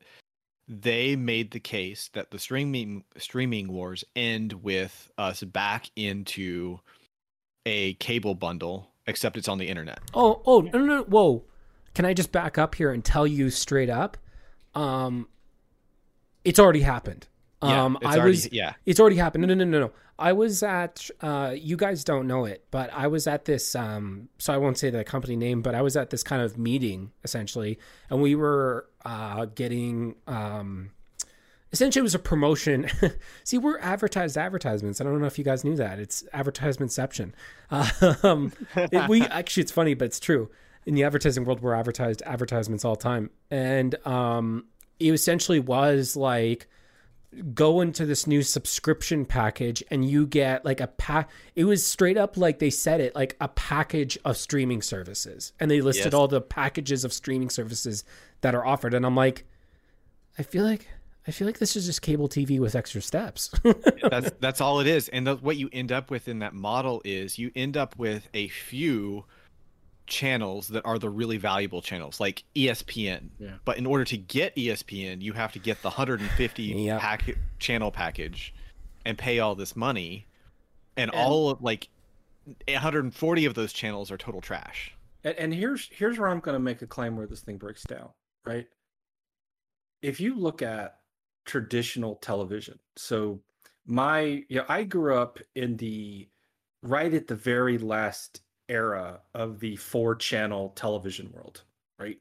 they 0.68 1.16
made 1.16 1.50
the 1.50 1.60
case 1.60 2.10
that 2.12 2.30
the 2.30 2.38
streaming 2.38 3.04
streaming 3.16 3.72
wars 3.72 4.04
end 4.14 4.52
with 4.52 5.10
us 5.16 5.42
back 5.42 5.90
into 5.96 6.78
a 7.64 7.94
cable 7.94 8.34
bundle, 8.34 8.90
except 9.06 9.38
it's 9.38 9.48
on 9.48 9.56
the 9.56 9.68
internet. 9.68 10.00
Oh, 10.12 10.42
oh, 10.44 10.60
no, 10.60 10.78
no, 10.78 10.84
no, 10.84 11.02
whoa. 11.04 11.44
Can 11.94 12.04
I 12.04 12.12
just 12.12 12.30
back 12.30 12.58
up 12.58 12.74
here 12.74 12.92
and 12.92 13.02
tell 13.02 13.26
you 13.26 13.48
straight 13.48 13.90
up? 13.90 14.18
Um, 14.74 15.28
it's 16.44 16.58
already 16.58 16.82
happened. 16.82 17.26
Yeah, 17.62 17.84
Um, 17.84 17.98
it's 18.00 18.10
I 18.10 18.18
already, 18.18 18.30
was, 18.30 18.52
yeah, 18.52 18.74
it's 18.86 19.00
already 19.00 19.16
happened. 19.16 19.42
No, 19.46 19.54
no, 19.54 19.64
no, 19.64 19.70
no, 19.70 19.80
no. 19.86 19.92
I 20.18 20.32
was 20.32 20.62
at, 20.62 21.08
uh, 21.20 21.54
you 21.56 21.76
guys 21.76 22.04
don't 22.04 22.26
know 22.26 22.44
it, 22.44 22.64
but 22.70 22.92
I 22.92 23.06
was 23.08 23.26
at 23.26 23.44
this, 23.44 23.74
um, 23.74 24.28
so 24.38 24.52
I 24.52 24.56
won't 24.58 24.78
say 24.78 24.90
the 24.90 25.04
company 25.04 25.36
name, 25.36 25.62
but 25.62 25.74
I 25.74 25.82
was 25.82 25.96
at 25.96 26.10
this 26.10 26.22
kind 26.22 26.42
of 26.42 26.56
meeting 26.58 27.12
essentially, 27.24 27.78
and 28.10 28.20
we 28.22 28.34
were, 28.34 28.86
uh, 29.04 29.44
getting, 29.46 30.14
um, 30.26 30.90
essentially 31.72 32.00
it 32.00 32.02
was 32.02 32.14
a 32.14 32.18
promotion. 32.20 32.88
See, 33.44 33.58
we're 33.58 33.78
advertised 33.78 34.36
advertisements. 34.36 35.00
I 35.00 35.04
don't 35.04 35.20
know 35.20 35.26
if 35.26 35.38
you 35.38 35.44
guys 35.44 35.64
knew 35.64 35.76
that. 35.76 35.98
It's 35.98 36.22
advertisementception. 36.34 37.32
Um, 38.24 38.52
it- 38.76 39.08
we 39.08 39.22
actually, 39.22 39.62
it's 39.62 39.72
funny, 39.72 39.94
but 39.94 40.06
it's 40.06 40.20
true. 40.20 40.50
In 40.86 40.94
the 40.94 41.04
advertising 41.04 41.44
world, 41.44 41.60
we're 41.60 41.74
advertised 41.74 42.22
advertisements 42.24 42.84
all 42.84 42.94
the 42.94 43.02
time, 43.02 43.30
and 43.50 43.94
um, 44.06 44.64
it 44.98 45.12
essentially 45.12 45.60
was 45.60 46.16
like 46.16 46.66
go 47.54 47.80
into 47.82 48.06
this 48.06 48.26
new 48.26 48.42
subscription 48.42 49.26
package 49.26 49.82
and 49.90 50.08
you 50.08 50.26
get 50.26 50.64
like 50.64 50.80
a 50.80 50.86
pack 50.86 51.28
it 51.54 51.64
was 51.64 51.86
straight 51.86 52.16
up 52.16 52.38
like 52.38 52.58
they 52.58 52.70
said 52.70 53.00
it 53.02 53.14
like 53.14 53.36
a 53.40 53.48
package 53.48 54.16
of 54.24 54.34
streaming 54.36 54.80
services 54.80 55.52
and 55.60 55.70
they 55.70 55.82
listed 55.82 56.06
Yes. 56.06 56.14
all 56.14 56.26
the 56.26 56.40
packages 56.40 57.04
of 57.04 57.12
streaming 57.12 57.50
services 57.50 58.02
that 58.40 58.54
are 58.54 58.64
offered 58.64 58.94
and 58.94 59.04
i'm 59.04 59.14
like 59.14 59.44
i 60.38 60.42
feel 60.42 60.64
like 60.64 60.88
i 61.26 61.30
feel 61.30 61.46
like 61.46 61.58
this 61.58 61.76
is 61.76 61.84
just 61.84 62.00
cable 62.00 62.30
tv 62.30 62.58
with 62.58 62.74
extra 62.74 63.02
steps 63.02 63.50
that's 64.10 64.30
that's 64.40 64.60
all 64.62 64.80
it 64.80 64.86
is. 64.86 65.10
And 65.10 65.26
the, 65.26 65.36
what 65.36 65.58
you 65.58 65.68
end 65.70 65.92
up 65.92 66.10
with 66.10 66.28
in 66.28 66.38
that 66.38 66.54
model 66.54 67.02
is 67.04 67.38
you 67.38 67.50
end 67.54 67.76
up 67.76 67.98
with 67.98 68.30
a 68.32 68.48
few 68.48 69.26
channels 70.08 70.68
that 70.68 70.84
are 70.84 70.98
the 70.98 71.08
really 71.10 71.36
valuable 71.36 71.80
channels, 71.82 72.18
like 72.20 72.42
ESPN. 72.56 73.28
Yeah. 73.38 73.54
But 73.64 73.78
in 73.78 73.86
order 73.86 74.04
to 74.06 74.16
get 74.16 74.54
ESPN, 74.56 75.20
you 75.22 75.32
have 75.34 75.52
to 75.52 75.58
get 75.58 75.82
the 75.82 75.88
150 75.88 76.62
Yep. 76.62 77.00
pack 77.00 77.24
channel 77.58 77.90
package 77.90 78.54
and 79.04 79.16
pay 79.16 79.38
all 79.38 79.54
this 79.54 79.76
money. 79.76 80.26
And, 80.96 81.10
And- 81.12 81.20
all 81.20 81.50
of 81.50 81.62
like 81.62 81.88
140 82.66 83.44
of 83.44 83.54
those 83.54 83.72
channels 83.72 84.10
are 84.10 84.16
total 84.16 84.40
trash. 84.40 84.94
And, 85.24 85.36
and 85.36 85.54
here's 85.54 85.88
here's 85.92 86.18
where 86.18 86.28
I'm 86.28 86.40
going 86.40 86.54
to 86.54 86.60
make 86.60 86.80
a 86.82 86.86
claim 86.86 87.16
where 87.16 87.26
this 87.26 87.40
thing 87.40 87.56
breaks 87.58 87.82
down, 87.84 88.08
right? 88.46 88.66
If 90.02 90.20
you 90.20 90.36
look 90.36 90.62
at 90.62 90.98
traditional 91.44 92.16
television, 92.16 92.78
so 92.96 93.40
my 93.86 94.44
you 94.48 94.58
know 94.58 94.64
I 94.68 94.84
grew 94.84 95.16
up 95.18 95.38
in 95.54 95.76
the 95.76 96.28
right 96.82 97.12
at 97.12 97.26
the 97.26 97.34
very 97.34 97.78
last 97.78 98.42
era 98.68 99.20
of 99.34 99.60
the 99.60 99.76
four 99.76 100.14
channel 100.14 100.70
television 100.70 101.30
world, 101.32 101.62
right? 101.98 102.18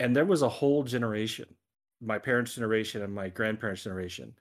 And 0.00 0.14
there 0.14 0.24
was 0.24 0.42
a 0.42 0.48
whole 0.48 0.82
generation, 0.82 1.46
my 2.00 2.18
parents' 2.18 2.54
generation 2.54 3.02
and 3.02 3.14
my 3.14 3.28
grandparents' 3.28 3.84
generation, 3.84 4.34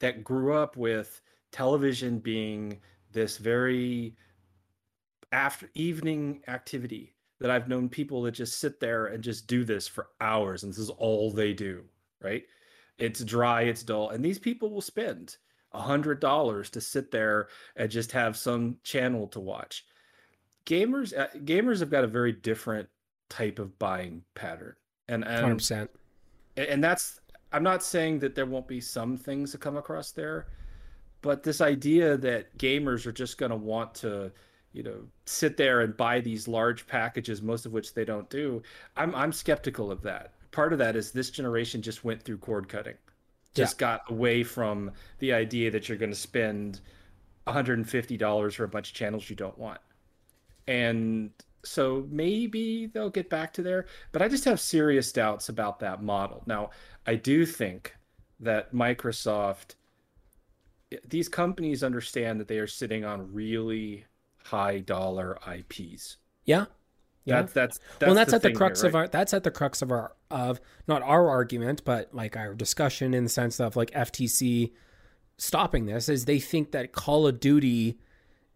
that 0.00 0.24
grew 0.24 0.54
up 0.54 0.76
with 0.76 1.20
television 1.52 2.18
being 2.18 2.80
this 3.12 3.38
very 3.38 4.16
after 5.32 5.70
evening 5.74 6.42
activity 6.48 7.14
that 7.40 7.50
I've 7.50 7.68
known 7.68 7.88
people 7.88 8.22
that 8.22 8.32
just 8.32 8.60
sit 8.60 8.80
there 8.80 9.06
and 9.06 9.22
just 9.22 9.46
do 9.46 9.64
this 9.64 9.86
for 9.86 10.08
hours 10.20 10.62
and 10.62 10.72
this 10.72 10.78
is 10.78 10.90
all 10.90 11.30
they 11.30 11.52
do, 11.52 11.84
right? 12.22 12.44
It's 12.98 13.22
dry, 13.24 13.62
it's 13.62 13.82
dull. 13.82 14.10
And 14.10 14.24
these 14.24 14.38
people 14.38 14.70
will 14.70 14.80
spend 14.80 15.36
a 15.72 15.80
hundred 15.80 16.20
dollars 16.20 16.70
to 16.70 16.80
sit 16.80 17.10
there 17.10 17.48
and 17.76 17.90
just 17.90 18.12
have 18.12 18.36
some 18.36 18.78
channel 18.82 19.26
to 19.28 19.40
watch. 19.40 19.84
Gamers 20.66 21.16
uh, 21.16 21.28
gamers 21.38 21.80
have 21.80 21.90
got 21.90 22.04
a 22.04 22.08
very 22.08 22.32
different 22.32 22.88
type 23.30 23.58
of 23.58 23.78
buying 23.78 24.22
pattern. 24.34 24.74
And 25.08 25.24
and 25.24 25.60
100% 25.60 25.88
and 26.56 26.82
that's 26.82 27.20
i'm 27.52 27.62
not 27.62 27.82
saying 27.82 28.18
that 28.18 28.34
there 28.34 28.46
won't 28.46 28.66
be 28.66 28.80
some 28.80 29.16
things 29.16 29.52
to 29.52 29.58
come 29.58 29.76
across 29.76 30.10
there 30.10 30.46
but 31.22 31.42
this 31.42 31.60
idea 31.60 32.16
that 32.16 32.56
gamers 32.58 33.06
are 33.06 33.12
just 33.12 33.38
going 33.38 33.50
to 33.50 33.56
want 33.56 33.94
to 33.94 34.30
you 34.72 34.82
know 34.82 34.98
sit 35.24 35.56
there 35.56 35.80
and 35.80 35.96
buy 35.96 36.20
these 36.20 36.48
large 36.48 36.86
packages 36.86 37.42
most 37.42 37.66
of 37.66 37.72
which 37.72 37.94
they 37.94 38.04
don't 38.04 38.28
do 38.30 38.62
i'm 38.96 39.14
i'm 39.14 39.32
skeptical 39.32 39.90
of 39.90 40.02
that. 40.02 40.32
Part 40.52 40.72
of 40.72 40.78
that 40.78 40.96
is 40.96 41.12
this 41.12 41.28
generation 41.28 41.82
just 41.82 42.02
went 42.02 42.22
through 42.22 42.38
cord 42.38 42.66
cutting. 42.66 42.94
Just 43.52 43.76
got 43.76 44.00
away 44.08 44.42
from 44.42 44.90
the 45.18 45.34
idea 45.34 45.70
that 45.70 45.86
you're 45.86 45.98
going 45.98 46.10
to 46.10 46.16
spend 46.16 46.80
$150 47.46 48.54
for 48.54 48.64
a 48.64 48.68
bunch 48.68 48.88
of 48.88 48.94
channels 48.94 49.28
you 49.28 49.36
don't 49.36 49.58
want 49.58 49.80
and 50.66 51.30
so 51.64 52.06
maybe 52.10 52.86
they'll 52.86 53.10
get 53.10 53.28
back 53.28 53.52
to 53.52 53.62
there 53.62 53.86
but 54.12 54.22
i 54.22 54.28
just 54.28 54.44
have 54.44 54.60
serious 54.60 55.10
doubts 55.12 55.48
about 55.48 55.80
that 55.80 56.02
model. 56.02 56.42
Now 56.46 56.70
i 57.06 57.14
do 57.14 57.44
think 57.46 57.94
that 58.40 58.72
microsoft 58.74 59.74
these 61.08 61.28
companies 61.28 61.82
understand 61.82 62.40
that 62.40 62.48
they 62.48 62.58
are 62.58 62.66
sitting 62.66 63.04
on 63.04 63.32
really 63.32 64.04
high 64.44 64.78
dollar 64.78 65.38
ips 65.56 66.16
yeah. 66.44 66.66
Yeah. 67.24 67.40
That's 67.40 67.52
that's, 67.52 67.80
that's 67.98 68.06
well 68.08 68.14
that's 68.14 68.30
the 68.30 68.36
at 68.36 68.42
the 68.42 68.52
crux 68.52 68.82
here, 68.82 68.88
of 68.88 68.94
our 68.94 69.08
that's 69.08 69.34
at 69.34 69.42
the 69.42 69.50
crux 69.50 69.82
of 69.82 69.90
our 69.90 70.14
of 70.30 70.60
not 70.86 71.02
our 71.02 71.28
argument 71.28 71.82
but 71.84 72.14
like 72.14 72.36
our 72.36 72.54
discussion 72.54 73.14
in 73.14 73.24
the 73.24 73.30
sense 73.30 73.58
of 73.58 73.74
like 73.74 73.90
ftc 73.90 74.70
stopping 75.36 75.86
this 75.86 76.08
is 76.08 76.24
they 76.24 76.38
think 76.38 76.70
that 76.70 76.92
call 76.92 77.26
of 77.26 77.40
duty 77.40 77.98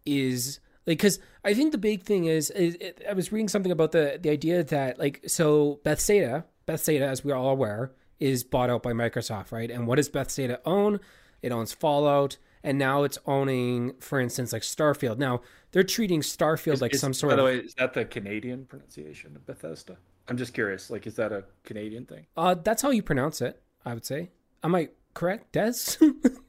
is 0.06 0.60
like 0.90 0.98
because 0.98 1.18
i 1.44 1.52
think 1.54 1.72
the 1.72 1.78
big 1.78 2.02
thing 2.02 2.24
is, 2.26 2.50
is 2.50 2.74
it, 2.80 3.02
i 3.08 3.12
was 3.12 3.30
reading 3.32 3.48
something 3.48 3.72
about 3.72 3.92
the 3.92 4.18
the 4.22 4.30
idea 4.30 4.62
that 4.64 4.98
like 4.98 5.20
so 5.26 5.80
bethsaida 5.84 6.44
bethsaida 6.66 7.06
as 7.06 7.24
we 7.24 7.30
are 7.32 7.36
all 7.36 7.50
aware 7.50 7.92
is 8.18 8.44
bought 8.44 8.68
out 8.70 8.82
by 8.82 8.92
microsoft 8.92 9.52
right 9.52 9.70
and 9.70 9.86
what 9.86 9.96
does 9.96 10.08
bethsaida 10.08 10.60
own 10.64 10.98
it 11.42 11.52
owns 11.52 11.72
fallout 11.72 12.36
and 12.62 12.76
now 12.78 13.04
it's 13.04 13.18
owning 13.26 13.94
for 14.00 14.20
instance 14.20 14.52
like 14.52 14.62
starfield 14.62 15.16
now 15.18 15.40
they're 15.72 15.82
treating 15.96 16.20
starfield 16.20 16.74
Is- 16.74 16.82
like 16.82 16.94
is- 16.94 17.00
some 17.00 17.14
sort 17.14 17.30
by 17.32 17.36
the 17.36 17.42
of 17.42 17.46
way 17.46 17.56
is 17.66 17.74
that 17.74 17.94
the 17.94 18.04
canadian 18.04 18.64
pronunciation 18.66 19.36
of 19.36 19.46
bethesda 19.46 19.96
i'm 20.28 20.36
just 20.36 20.52
curious 20.54 20.90
like 20.90 21.06
is 21.06 21.14
that 21.16 21.32
a 21.32 21.44
canadian 21.64 22.04
thing 22.06 22.26
Uh, 22.36 22.54
that's 22.54 22.82
how 22.82 22.90
you 22.90 23.02
pronounce 23.02 23.40
it. 23.40 23.54
I 23.84 23.94
would 23.94 24.04
say. 24.04 24.28
Am 24.62 24.74
I 24.74 24.90
correct, 25.14 25.52
Des? 25.52 25.96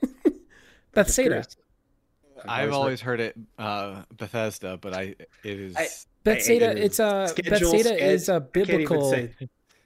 Bethsaida. 0.93 1.45
Curious. 2.43 2.60
I've 2.67 2.73
always 2.73 3.01
heard 3.01 3.19
it 3.19 3.36
uh, 3.58 4.04
Bethesda, 4.17 4.77
but 4.82 4.93
I 4.93 5.15
it 5.43 5.60
is 5.60 5.75
I- 5.75 5.88
Bethsaida. 6.23 6.69
I- 6.69 6.73
It's 6.73 6.99
a 6.99 7.27
Schedule, 7.30 7.71
Bethsaida 7.71 7.89
sched- 7.89 8.01
is 8.01 8.30
a 8.30 8.34
I 8.34 8.39
can't 8.39 8.54
biblical. 8.54 9.10
say- 9.10 9.34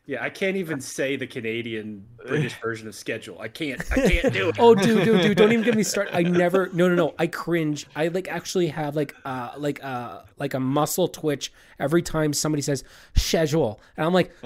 Yeah, 0.08 0.24
I 0.24 0.30
can't 0.30 0.56
even 0.58 0.82
say 0.98 1.16
the 1.16 1.26
Canadian 1.26 2.06
British 2.28 2.54
version 2.62 2.88
of 2.88 2.94
schedule. 2.94 3.40
I 3.42 3.48
can't. 3.48 3.82
I 3.92 3.96
can't 4.08 4.34
do 4.34 4.50
it. 4.50 4.56
Oh, 4.60 4.76
dude, 4.76 5.04
dude, 5.04 5.22
dude! 5.22 5.38
Don't 5.38 5.52
even 5.52 5.64
get 5.66 5.76
me 5.76 5.82
started. 5.84 6.16
I 6.16 6.22
never. 6.22 6.70
No, 6.74 6.88
no, 6.88 6.94
no. 6.96 7.16
I 7.18 7.26
cringe. 7.28 7.88
I 7.96 8.10
like 8.10 8.28
actually 8.28 8.68
have 8.68 8.96
like 8.96 9.16
uh 9.26 9.54
like 9.58 9.84
uh 9.84 10.22
like 10.38 10.54
a 10.54 10.60
muscle 10.60 11.08
twitch 11.08 11.52
every 11.80 12.02
time 12.04 12.34
somebody 12.34 12.62
says 12.62 12.84
schedule, 13.16 13.80
and 13.98 14.06
I'm 14.06 14.14
like, 14.14 14.32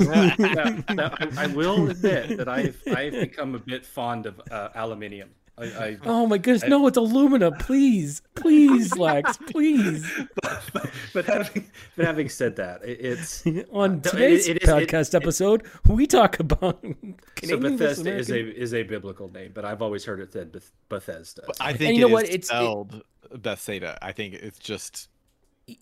now, 0.00 0.76
now, 0.92 1.14
I, 1.18 1.28
I 1.38 1.46
will 1.48 1.90
admit 1.90 2.36
that 2.38 2.48
I've 2.48 2.80
I've 2.88 3.12
become 3.12 3.54
a 3.54 3.58
bit 3.60 3.84
fond 3.86 4.26
of 4.26 4.40
uh, 4.50 4.70
aluminium. 4.74 5.30
I, 5.56 5.64
I, 5.66 5.96
oh 6.04 6.26
my 6.26 6.38
goodness, 6.38 6.64
no, 6.68 6.84
it's 6.88 6.96
aluminum. 6.96 7.54
Please, 7.54 8.22
please, 8.34 8.96
Lex, 8.96 9.36
please. 9.50 10.04
but, 10.42 10.90
but 11.12 11.24
having 11.26 11.70
but 11.96 12.06
having 12.06 12.28
said 12.28 12.56
that, 12.56 12.84
it, 12.84 12.98
it's 13.00 13.44
On 13.72 14.00
today's 14.00 14.48
it- 14.48 14.56
it 14.56 14.62
is- 14.64 14.68
it- 14.68 14.88
podcast 14.88 15.14
episode, 15.14 15.62
we 15.86 16.08
talk 16.08 16.40
about 16.40 16.80
so 16.82 16.94
Canadian 17.36 17.76
versus 17.78 18.02
Bethesda 18.02 18.16
is 18.16 18.30
a 18.30 18.60
is 18.60 18.74
a 18.74 18.82
biblical 18.82 19.30
name, 19.30 19.52
but 19.54 19.64
I've 19.64 19.80
always 19.80 20.04
heard 20.04 20.18
it 20.18 20.32
said 20.32 20.50
Beth- 20.50 20.72
Bethesda. 20.88 21.44
I 21.60 21.72
think 21.72 21.94
you 21.94 22.00
know 22.00 22.08
it 22.08 22.12
what? 22.12 22.24
is 22.24 22.30
It's- 22.30 22.44
it- 22.44 22.46
spelled 22.56 23.02
Bethsaida. 23.32 23.96
I 24.02 24.10
think 24.10 24.34
it's 24.34 24.58
just 24.58 25.08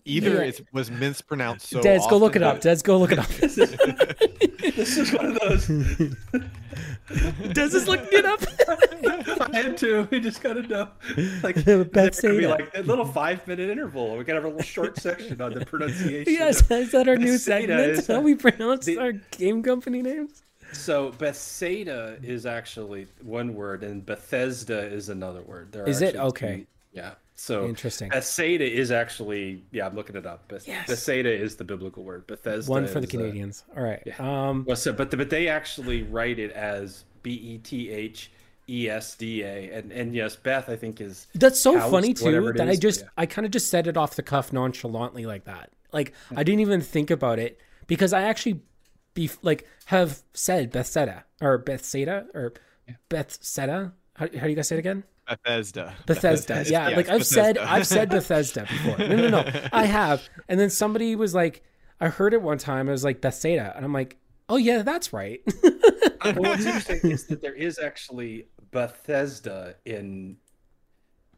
either 0.05 0.29
Yeah. 0.35 0.41
it 0.49 0.61
was 0.71 0.89
mispronounced 0.91 1.69
so. 1.69 1.81
Des, 1.81 1.99
go 2.09 2.17
look 2.17 2.35
it 2.35 2.43
up. 2.43 2.61
Des, 2.61 2.77
go 2.83 2.97
look 2.97 3.11
it 3.11 3.19
up. 3.19 3.27
this 4.75 4.97
is 4.97 5.13
one 5.13 5.25
of 5.27 5.39
those. 5.39 5.67
Des 7.53 7.75
is 7.77 7.87
looking 7.87 8.07
it 8.11 8.25
up. 8.25 8.41
I 9.53 9.55
had 9.57 9.77
to. 9.79 10.07
We 10.09 10.19
just 10.19 10.41
gotta 10.41 10.61
know. 10.63 10.89
Like 11.43 11.55
Bethsaida. 11.65 11.89
there's 11.91 12.37
be 12.37 12.47
like 12.47 12.71
a 12.75 12.81
little 12.81 13.05
five 13.05 13.45
minute 13.47 13.69
interval. 13.69 14.15
We 14.17 14.23
gotta 14.23 14.37
have 14.37 14.45
a 14.45 14.47
little 14.47 14.63
short 14.63 14.97
section 14.97 15.41
on 15.41 15.53
the 15.53 15.65
pronunciation. 15.65 16.31
yes, 16.33 16.61
of- 16.61 16.71
is 16.71 16.91
that 16.91 17.07
our 17.07 17.15
new 17.17 17.33
Bethsaida 17.33 17.67
segment? 17.77 17.99
is, 17.99 18.07
How 18.07 18.21
we 18.21 18.35
pronounce 18.35 18.85
the- 18.85 18.97
our 18.99 19.11
game 19.11 19.61
company 19.63 20.01
names? 20.01 20.43
So 20.71 21.11
Bethsaida 21.11 22.17
is 22.23 22.45
actually 22.47 23.07
one 23.21 23.53
word, 23.53 23.83
and 23.83 24.03
Bethesda 24.03 24.79
is 24.79 25.09
another 25.09 25.41
word. 25.43 25.71
There 25.71 25.87
is 25.87 26.01
are 26.01 26.05
it? 26.05 26.15
Okay. 26.15 26.55
two- 26.57 26.65
yeah. 26.93 27.11
So 27.35 27.65
Interesting. 27.67 28.09
Bethsaida 28.09 28.63
is 28.69 28.91
actually 28.91 29.63
yeah. 29.71 29.87
I'm 29.87 29.95
looking 29.95 30.15
it 30.15 30.25
up. 30.25 30.47
Beth- 30.47 30.67
Yes. 30.67 30.87
Bethsaida 30.87 31.31
is 31.31 31.55
the 31.55 31.63
biblical 31.63 32.03
word. 32.03 32.27
Bethesda. 32.27 32.69
One 32.71 32.85
for 32.87 32.99
the 32.99 33.07
is, 33.07 33.13
uh, 33.15 33.17
Canadians. 33.17 33.63
All 33.75 33.83
right. 33.83 34.03
yeah. 34.05 34.15
Um, 34.19 34.65
Well, 34.67 34.75
so 34.75 34.93
but 34.93 35.09
but 35.11 35.29
they 35.29 35.47
actually 35.47 36.03
write 36.03 36.37
it 36.39 36.51
as 36.51 37.05
B 37.23 37.31
E 37.33 37.57
T 37.57 37.89
H 37.89 38.31
E 38.69 38.87
S 38.89 39.15
D 39.15 39.41
A, 39.43 39.71
and 39.71 39.91
and 39.91 40.13
yes, 40.13 40.35
Beth 40.35 40.69
I 40.69 40.75
think 40.75 41.01
is 41.01 41.27
That's 41.33 41.59
so 41.59 41.77
house, 41.77 41.89
funny 41.91 42.13
too 42.13 42.53
that 42.53 42.69
I 42.69 42.75
just 42.75 43.01
yeah. 43.01 43.07
I 43.17 43.25
kind 43.25 43.45
of 43.45 43.51
just 43.51 43.69
said 43.69 43.87
it 43.87 43.97
off 43.97 44.15
the 44.15 44.23
cuff 44.23 44.53
nonchalantly 44.53 45.25
like 45.25 45.45
that. 45.45 45.71
Like 45.91 46.13
I 46.35 46.43
didn't 46.43 46.61
even 46.61 46.81
think 46.81 47.09
about 47.11 47.39
it 47.39 47.59
because 47.87 48.13
I 48.13 48.21
actually 48.23 48.61
be 49.15 49.29
like 49.41 49.67
have 49.85 50.21
said 50.33 50.71
Bethsaida 50.71 51.25
or 51.41 51.57
Bethsaida 51.57 52.27
or 52.33 52.53
Bethsaida. 53.09 53.93
How, 54.15 54.27
how 54.27 54.43
do 54.43 54.49
you 54.49 54.55
guys 54.55 54.67
say 54.67 54.75
it 54.75 54.79
again? 54.79 55.03
Bethesda. 55.27 55.93
Bethesda. 56.05 56.53
Bethesda. 56.55 56.71
Yeah, 56.71 56.89
Yes, 56.89 56.97
like 56.97 57.09
I've 57.09 57.25
said 57.25 57.55
Bethesda. 57.55 57.71
I've 57.71 57.87
said 57.87 58.09
Bethesda 58.09 58.61
before. 58.61 58.97
No, 58.97 59.15
no, 59.15 59.29
no. 59.29 59.51
I 59.73 59.85
have. 59.85 60.27
And 60.49 60.59
then 60.59 60.69
somebody 60.69 61.15
was 61.15 61.33
like 61.33 61.63
I 62.01 62.09
heard 62.09 62.33
it 62.33 62.41
one 62.41 62.57
time. 62.57 62.87
It 62.89 62.91
was 62.91 63.03
like 63.03 63.21
Bethsaida 63.21 63.73
and 63.75 63.85
I'm 63.85 63.93
like, 63.93 64.17
"Oh 64.49 64.57
yeah, 64.57 64.81
that's 64.81 65.13
right." 65.13 65.41
well, 65.63 66.33
what's 66.35 66.65
interesting 66.65 67.11
is 67.11 67.25
that 67.27 67.41
there 67.41 67.53
is 67.53 67.79
actually 67.79 68.47
Bethesda 68.71 69.75
in 69.85 70.37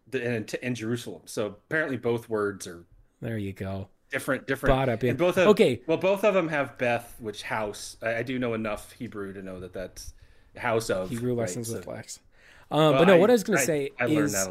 the 0.09 0.23
in, 0.35 0.45
in 0.63 0.75
Jerusalem. 0.75 1.21
So 1.25 1.47
apparently 1.47 1.97
both 1.97 2.27
words 2.29 2.65
are 2.67 2.85
there 3.21 3.37
you 3.37 3.53
go. 3.53 3.87
different. 4.11 4.47
Different. 4.47 4.73
Brought 4.75 4.89
up 4.89 5.03
in- 5.03 5.11
and 5.11 5.17
both 5.19 5.35
have, 5.35 5.47
Okay. 5.49 5.81
Well, 5.87 5.97
both 5.97 6.23
of 6.23 6.33
them 6.33 6.47
have 6.49 6.77
Beth, 6.77 7.15
which 7.19 7.43
house. 7.43 7.97
I, 8.01 8.17
I 8.17 8.23
do 8.23 8.37
know 8.39 8.53
enough 8.53 8.91
Hebrew 8.93 9.33
to 9.33 9.41
know 9.41 9.59
that 9.59 9.73
that's 9.73 10.13
house 10.57 10.89
of 10.89 11.09
Hebrew 11.09 11.31
right? 11.33 11.41
lessons 11.41 11.67
So- 11.69 11.75
with 11.77 11.87
Lex. 11.87 12.19
Um, 12.71 12.79
well, 12.79 12.93
but 12.93 13.07
no, 13.07 13.17
what 13.17 13.29
I 13.29 13.33
was 13.33 13.43
going 13.43 13.59
to 13.59 13.65
say 13.65 13.91
I 13.99 14.05
learned 14.05 14.33
is 14.33 14.49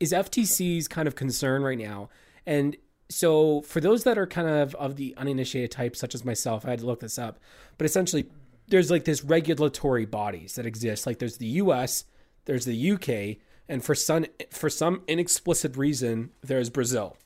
is 0.00 0.12
FTC's 0.12 0.88
kind 0.88 1.08
of 1.08 1.14
concern 1.14 1.62
right 1.62 1.78
now. 1.78 2.10
And 2.46 2.76
so 3.08 3.62
for 3.62 3.80
those 3.80 4.04
that 4.04 4.18
are 4.18 4.26
kind 4.26 4.48
of 4.48 4.74
of 4.74 4.96
the 4.96 5.14
uninitiated 5.16 5.70
type, 5.70 5.96
such 5.96 6.14
as 6.14 6.24
myself, 6.24 6.66
I 6.66 6.70
had 6.70 6.80
to 6.80 6.86
look 6.86 7.00
this 7.00 7.18
up. 7.18 7.38
But 7.78 7.84
essentially, 7.86 8.26
there's 8.68 8.90
like 8.90 9.04
this 9.04 9.24
regulatory 9.24 10.06
bodies 10.06 10.54
that 10.56 10.66
exist. 10.66 11.06
Like 11.06 11.18
there's 11.18 11.38
the 11.38 11.46
U.S., 11.46 12.04
there's 12.44 12.64
the 12.64 12.74
U.K., 12.74 13.38
and 13.68 13.82
for 13.82 13.94
some 13.94 14.26
for 14.50 14.68
some 14.68 15.02
inexplicit 15.08 15.76
reason, 15.76 16.30
there's 16.42 16.70
Brazil. 16.70 17.16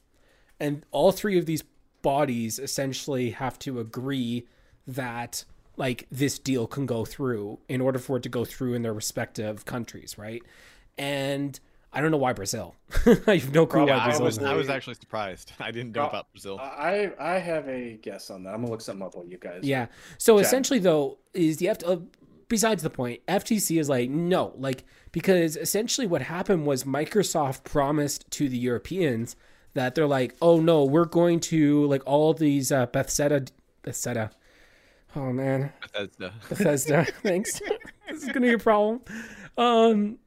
And 0.60 0.84
all 0.90 1.12
three 1.12 1.38
of 1.38 1.46
these 1.46 1.62
bodies 2.02 2.58
essentially 2.58 3.30
have 3.30 3.58
to 3.60 3.80
agree 3.80 4.46
that 4.86 5.44
like 5.78 6.06
this 6.10 6.38
deal 6.38 6.66
can 6.66 6.84
go 6.86 7.04
through 7.04 7.58
in 7.68 7.80
order 7.80 7.98
for 7.98 8.16
it 8.18 8.22
to 8.24 8.28
go 8.28 8.44
through 8.44 8.74
in 8.74 8.82
their 8.82 8.92
respective 8.92 9.64
countries, 9.64 10.18
right? 10.18 10.42
And 10.98 11.58
I 11.92 12.00
don't 12.00 12.10
know 12.10 12.16
why 12.18 12.32
Brazil. 12.34 12.74
I 13.26 13.36
have 13.36 13.54
no 13.54 13.64
clue 13.66 13.86
Yeah, 13.86 14.06
why 14.06 14.14
I 14.14 14.18
was 14.18 14.38
I 14.38 14.54
was 14.54 14.68
actually 14.68 14.94
surprised. 14.94 15.52
I 15.60 15.70
didn't 15.70 15.92
know 15.94 16.02
Well, 16.02 16.08
about 16.10 16.32
Brazil. 16.32 16.58
I 16.60 17.12
I 17.18 17.38
have 17.38 17.66
a 17.68 17.96
guess 18.02 18.30
on 18.30 18.42
that. 18.44 18.50
I'm 18.50 18.60
gonna 18.60 18.70
look 18.70 18.80
something 18.82 19.06
up 19.06 19.14
while 19.14 19.24
you 19.26 19.38
guys. 19.38 19.60
Yeah. 19.62 19.86
So 20.18 20.36
Chat. 20.36 20.46
essentially, 20.46 20.80
though, 20.80 21.18
is 21.32 21.56
the 21.58 21.68
F- 21.68 21.84
uh, 21.86 21.96
besides 22.48 22.82
the 22.82 22.90
point, 22.90 23.24
FTC 23.26 23.80
is 23.80 23.88
like 23.88 24.10
no, 24.10 24.52
like 24.56 24.84
because 25.12 25.56
essentially 25.56 26.06
what 26.06 26.22
happened 26.22 26.66
was 26.66 26.84
Microsoft 26.84 27.64
promised 27.64 28.30
to 28.32 28.48
the 28.48 28.58
Europeans 28.58 29.36
that 29.74 29.94
they're 29.94 30.06
like, 30.06 30.34
oh 30.42 30.60
no, 30.60 30.84
we're 30.84 31.04
going 31.04 31.40
to 31.40 31.86
like 31.86 32.02
all 32.04 32.34
these 32.34 32.72
uh, 32.72 32.86
Bethesda, 32.86 33.46
Bethesda. 33.82 34.30
Oh 35.18 35.32
man, 35.32 35.72
Bethesda. 35.80 36.32
Bethesda. 36.48 37.04
Thanks. 37.22 37.60
this 38.08 38.22
is 38.22 38.26
gonna 38.26 38.46
be 38.46 38.52
a 38.52 38.58
problem. 38.58 39.00
Um, 39.56 40.18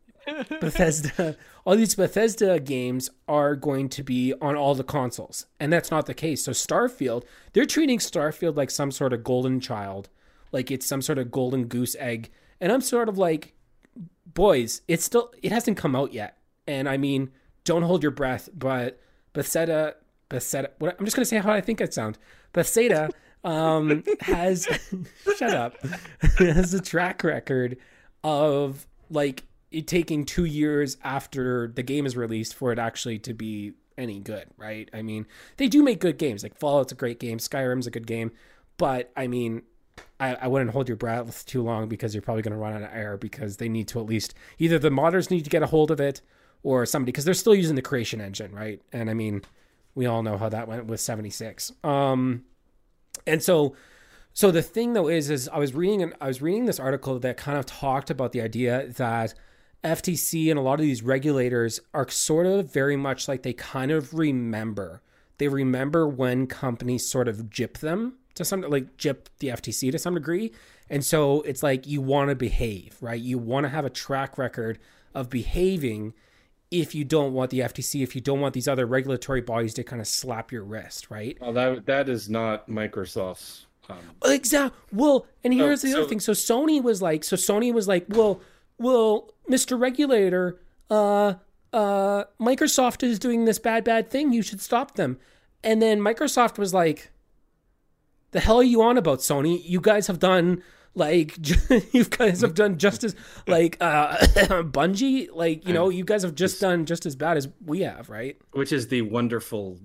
Bethesda. 0.59 1.37
All 1.63 1.77
these 1.77 1.95
Bethesda 1.95 2.59
games 2.59 3.09
are 3.25 3.55
going 3.55 3.87
to 3.87 4.03
be 4.03 4.33
on 4.41 4.57
all 4.57 4.75
the 4.75 4.83
consoles, 4.83 5.45
and 5.61 5.71
that's 5.71 5.91
not 5.91 6.07
the 6.07 6.13
case. 6.13 6.43
So 6.43 6.51
Starfield, 6.51 7.23
they're 7.53 7.65
treating 7.65 7.99
Starfield 7.99 8.57
like 8.57 8.69
some 8.69 8.91
sort 8.91 9.13
of 9.13 9.23
golden 9.23 9.61
child, 9.61 10.09
like 10.51 10.69
it's 10.69 10.85
some 10.85 11.01
sort 11.01 11.17
of 11.17 11.31
golden 11.31 11.67
goose 11.67 11.95
egg, 11.97 12.29
and 12.59 12.69
I'm 12.69 12.81
sort 12.81 13.07
of 13.07 13.17
like, 13.17 13.53
boys, 14.25 14.81
it's 14.89 15.05
still 15.05 15.31
it 15.41 15.53
hasn't 15.53 15.77
come 15.77 15.95
out 15.95 16.11
yet, 16.11 16.37
and 16.67 16.89
I 16.89 16.97
mean, 16.97 17.31
don't 17.63 17.83
hold 17.83 18.03
your 18.03 18.11
breath, 18.11 18.49
but 18.53 18.99
Bethesda, 19.31 19.95
Bethesda. 20.27 20.71
What, 20.79 20.97
I'm 20.99 21.05
just 21.05 21.15
gonna 21.15 21.23
say 21.23 21.37
how 21.37 21.53
I 21.53 21.61
think 21.61 21.79
it 21.79 21.93
sounds. 21.93 22.17
Bethesda 22.51 23.09
um, 23.43 24.03
has 24.21 24.67
shut 25.37 25.53
up 25.53 25.77
has 26.37 26.73
a 26.73 26.81
track 26.81 27.23
record 27.23 27.77
of 28.23 28.85
like 29.09 29.43
it 29.71 29.87
taking 29.87 30.25
two 30.25 30.45
years 30.45 30.97
after 31.03 31.67
the 31.67 31.83
game 31.83 32.05
is 32.05 32.17
released 32.17 32.55
for 32.55 32.71
it 32.71 32.79
actually 32.79 33.17
to 33.19 33.33
be 33.33 33.73
any 33.97 34.19
good, 34.19 34.45
right? 34.57 34.89
I 34.93 35.01
mean, 35.01 35.27
they 35.57 35.67
do 35.67 35.83
make 35.83 35.99
good 35.99 36.17
games. 36.17 36.43
Like 36.43 36.57
Fallout's 36.57 36.91
a 36.91 36.95
great 36.95 37.19
game, 37.19 37.37
Skyrim's 37.37 37.87
a 37.87 37.91
good 37.91 38.07
game, 38.07 38.31
but 38.77 39.11
I 39.15 39.27
mean, 39.27 39.63
I, 40.19 40.35
I 40.35 40.47
wouldn't 40.47 40.71
hold 40.71 40.87
your 40.87 40.97
breath 40.97 41.45
too 41.45 41.61
long 41.61 41.87
because 41.87 42.13
you're 42.13 42.21
probably 42.21 42.43
going 42.43 42.53
to 42.53 42.57
run 42.57 42.73
out 42.73 42.83
of 42.83 42.89
air 42.93 43.17
because 43.17 43.57
they 43.57 43.69
need 43.69 43.87
to 43.89 43.99
at 43.99 44.05
least 44.05 44.33
either 44.59 44.77
the 44.79 44.89
modders 44.89 45.29
need 45.31 45.43
to 45.43 45.49
get 45.49 45.63
a 45.63 45.67
hold 45.67 45.91
of 45.91 45.99
it 45.99 46.21
or 46.63 46.85
somebody 46.85 47.11
because 47.11 47.25
they're 47.25 47.33
still 47.33 47.55
using 47.55 47.75
the 47.75 47.81
creation 47.81 48.21
engine, 48.21 48.53
right? 48.53 48.81
And 48.91 49.09
I 49.09 49.13
mean, 49.13 49.41
we 49.95 50.05
all 50.05 50.23
know 50.23 50.37
how 50.37 50.49
that 50.49 50.67
went 50.67 50.85
with 50.85 50.99
76. 50.99 51.71
Um, 51.83 52.45
and 53.25 53.41
so 53.41 53.75
so 54.33 54.51
the 54.51 54.61
thing 54.61 54.93
though 54.93 55.07
is 55.07 55.29
is 55.29 55.49
I 55.49 55.59
was 55.59 55.73
reading 55.73 56.01
an, 56.03 56.13
I 56.21 56.27
was 56.27 56.41
reading 56.41 56.65
this 56.65 56.79
article 56.79 57.19
that 57.19 57.37
kind 57.37 57.57
of 57.57 57.65
talked 57.65 58.09
about 58.09 58.31
the 58.31 58.41
idea 58.41 58.87
that 58.87 59.33
FTC 59.83 60.49
and 60.49 60.59
a 60.59 60.61
lot 60.61 60.75
of 60.75 60.85
these 60.85 61.01
regulators 61.01 61.79
are 61.93 62.07
sort 62.09 62.45
of 62.45 62.71
very 62.71 62.95
much 62.95 63.27
like 63.27 63.43
they 63.43 63.53
kind 63.53 63.91
of 63.91 64.13
remember. 64.13 65.01
They 65.37 65.47
remember 65.47 66.07
when 66.07 66.45
companies 66.45 67.07
sort 67.07 67.27
of 67.27 67.49
jip 67.49 67.79
them 67.79 68.17
to 68.35 68.45
some 68.45 68.61
like 68.61 68.97
jip 68.97 69.29
the 69.39 69.47
FTC 69.47 69.91
to 69.91 69.99
some 69.99 70.13
degree. 70.13 70.51
And 70.89 71.03
so 71.03 71.41
it's 71.41 71.63
like 71.63 71.87
you 71.87 72.01
want 72.01 72.29
to 72.29 72.35
behave, 72.35 72.97
right? 73.01 73.19
You 73.19 73.37
want 73.37 73.65
to 73.65 73.69
have 73.69 73.85
a 73.85 73.89
track 73.89 74.37
record 74.37 74.77
of 75.15 75.29
behaving 75.29 76.13
if 76.71 76.95
you 76.95 77.03
don't 77.03 77.33
want 77.33 77.51
the 77.51 77.59
FTC, 77.59 78.01
if 78.01 78.15
you 78.15 78.21
don't 78.21 78.39
want 78.39 78.53
these 78.53 78.67
other 78.67 78.85
regulatory 78.85 79.41
bodies 79.41 79.73
to 79.75 79.83
kind 79.83 80.01
of 80.01 80.07
slap 80.07 80.51
your 80.51 80.63
wrist, 80.63 81.11
right? 81.11 81.37
Well, 81.41 81.53
that 81.53 81.85
that 81.85 82.09
is 82.09 82.29
not 82.29 82.69
Microsoft's. 82.69 83.65
Um, 83.89 83.97
Exactly. 84.25 84.79
Well, 84.93 85.27
and 85.43 85.53
here's 85.53 85.81
the 85.81 85.91
so- 85.91 85.99
other 85.99 86.07
thing. 86.09 86.21
So 86.21 86.31
Sony 86.31 86.81
was 86.81 87.01
like, 87.01 87.23
so 87.25 87.35
Sony 87.35 87.73
was 87.73 87.87
like, 87.87 88.05
well, 88.09 88.39
well, 88.77 89.33
Mr. 89.49 89.77
Regulator, 89.79 90.59
uh, 90.89 91.33
uh, 91.73 92.23
Microsoft 92.39 93.03
is 93.03 93.19
doing 93.19 93.45
this 93.45 93.59
bad, 93.59 93.83
bad 93.83 94.09
thing. 94.09 94.31
You 94.31 94.41
should 94.41 94.61
stop 94.61 94.95
them. 94.95 95.19
And 95.63 95.81
then 95.81 95.99
Microsoft 95.99 96.57
was 96.57 96.73
like, 96.73 97.11
the 98.31 98.39
hell 98.39 98.57
are 98.57 98.63
you 98.63 98.81
on 98.81 98.97
about, 98.97 99.19
Sony? 99.19 99.61
You 99.65 99.81
guys 99.81 100.07
have 100.07 100.19
done 100.19 100.63
like, 100.95 101.37
you 101.93 102.05
guys 102.05 102.41
have 102.41 102.53
done 102.53 102.77
just 102.77 103.03
as 103.03 103.15
like 103.47 103.77
uh, 103.81 104.17
Bungie, 104.63 105.29
like 105.33 105.67
you 105.67 105.73
know, 105.73 105.89
you 105.89 106.03
guys 106.03 106.23
have 106.23 106.35
just 106.35 106.59
done 106.61 106.85
just 106.85 107.05
as 107.05 107.15
bad 107.15 107.37
as 107.37 107.47
we 107.65 107.81
have, 107.81 108.09
right? 108.09 108.37
which 108.53 108.71
is 108.71 108.87
the 108.87 109.01
wonderful 109.01 109.79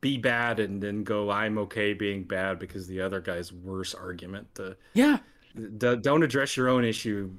be 0.00 0.16
bad 0.16 0.60
and 0.60 0.82
then 0.82 1.04
go 1.04 1.30
I'm 1.30 1.58
okay 1.58 1.92
being 1.92 2.24
bad 2.24 2.58
because 2.58 2.86
the 2.86 3.00
other 3.02 3.20
guy's 3.20 3.52
worse 3.52 3.94
argument. 3.94 4.48
The 4.54 4.76
Yeah. 4.94 5.18
the 5.54 5.96
don't 5.96 6.22
address 6.22 6.56
your 6.56 6.68
own 6.68 6.84
issue, 6.84 7.30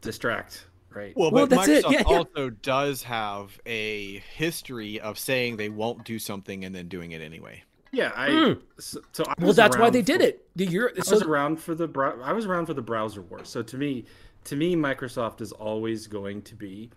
distract. 0.00 0.66
Right. 0.90 1.12
Well, 1.16 1.32
Well, 1.32 1.48
but 1.48 1.56
that's 1.56 1.68
it. 1.68 1.84
Microsoft 1.84 1.92
Yeah, 1.92 2.02
yeah. 2.08 2.16
also 2.18 2.50
does 2.50 3.02
have 3.02 3.58
a 3.66 4.18
history 4.36 5.00
of 5.00 5.18
saying 5.18 5.56
they 5.56 5.70
won't 5.70 6.04
do 6.04 6.20
something 6.20 6.64
and 6.64 6.72
then 6.72 6.86
doing 6.86 7.10
it 7.10 7.20
anyway. 7.20 7.64
Yeah. 7.94 8.12
I. 8.14 8.28
Mm. 8.28 8.60
So, 8.78 9.00
so 9.12 9.24
I 9.26 9.34
Well, 9.38 9.52
that's 9.52 9.76
why 9.76 9.90
they 9.90 10.02
did 10.02 10.20
it. 10.20 10.46
The 10.56 10.66
year 10.66 10.92
I 10.96 11.00
so 11.02 11.14
was 11.14 11.22
around 11.22 11.60
for 11.60 11.74
the 11.74 11.88
I 12.22 12.32
was 12.32 12.46
around 12.46 12.66
for 12.66 12.74
the 12.74 12.82
browser 12.82 13.22
war. 13.22 13.44
So 13.44 13.62
to 13.62 13.76
me, 13.76 14.04
to 14.44 14.56
me, 14.56 14.76
Microsoft 14.76 15.40
is 15.40 15.52
always 15.52 16.06
going 16.06 16.42
to 16.42 16.54
be 16.54 16.90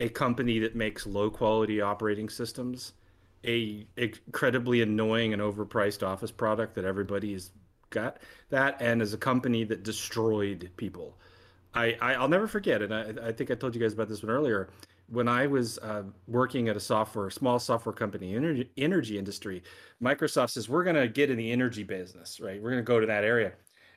a 0.00 0.08
company 0.08 0.58
that 0.60 0.76
makes 0.76 1.06
low 1.06 1.30
quality 1.30 1.80
operating 1.80 2.28
systems, 2.28 2.92
a 3.44 3.86
incredibly 3.96 4.82
annoying 4.82 5.32
and 5.32 5.42
overpriced 5.42 6.06
office 6.06 6.30
product 6.30 6.74
that 6.74 6.84
everybody 6.84 7.32
has 7.32 7.50
got 7.90 8.18
that, 8.50 8.76
and 8.80 9.00
as 9.00 9.14
a 9.14 9.18
company 9.18 9.64
that 9.64 9.82
destroyed 9.82 10.70
people. 10.76 11.16
I, 11.74 11.96
I 12.00 12.14
I'll 12.14 12.28
never 12.28 12.46
forget, 12.46 12.82
and 12.82 12.94
I, 12.94 13.28
I 13.28 13.32
think 13.32 13.50
I 13.50 13.54
told 13.54 13.74
you 13.74 13.80
guys 13.80 13.92
about 13.92 14.08
this 14.08 14.22
one 14.22 14.30
earlier. 14.30 14.68
When 15.08 15.28
I 15.28 15.46
was 15.46 15.78
uh, 15.78 16.02
working 16.26 16.68
at 16.68 16.76
a 16.76 16.80
software, 16.80 17.30
small 17.30 17.58
software 17.58 17.92
company, 17.92 18.34
energy, 18.34 18.70
energy 18.76 19.18
industry, 19.18 19.62
Microsoft 20.02 20.50
says 20.50 20.68
we're 20.68 20.84
going 20.84 20.96
to 20.96 21.08
get 21.08 21.30
in 21.30 21.36
the 21.36 21.52
energy 21.52 21.84
business, 21.84 22.40
right? 22.40 22.60
We're 22.60 22.70
going 22.70 22.82
to 22.82 22.86
go 22.86 22.98
to 22.98 23.06
that 23.06 23.22
area, 23.22 23.52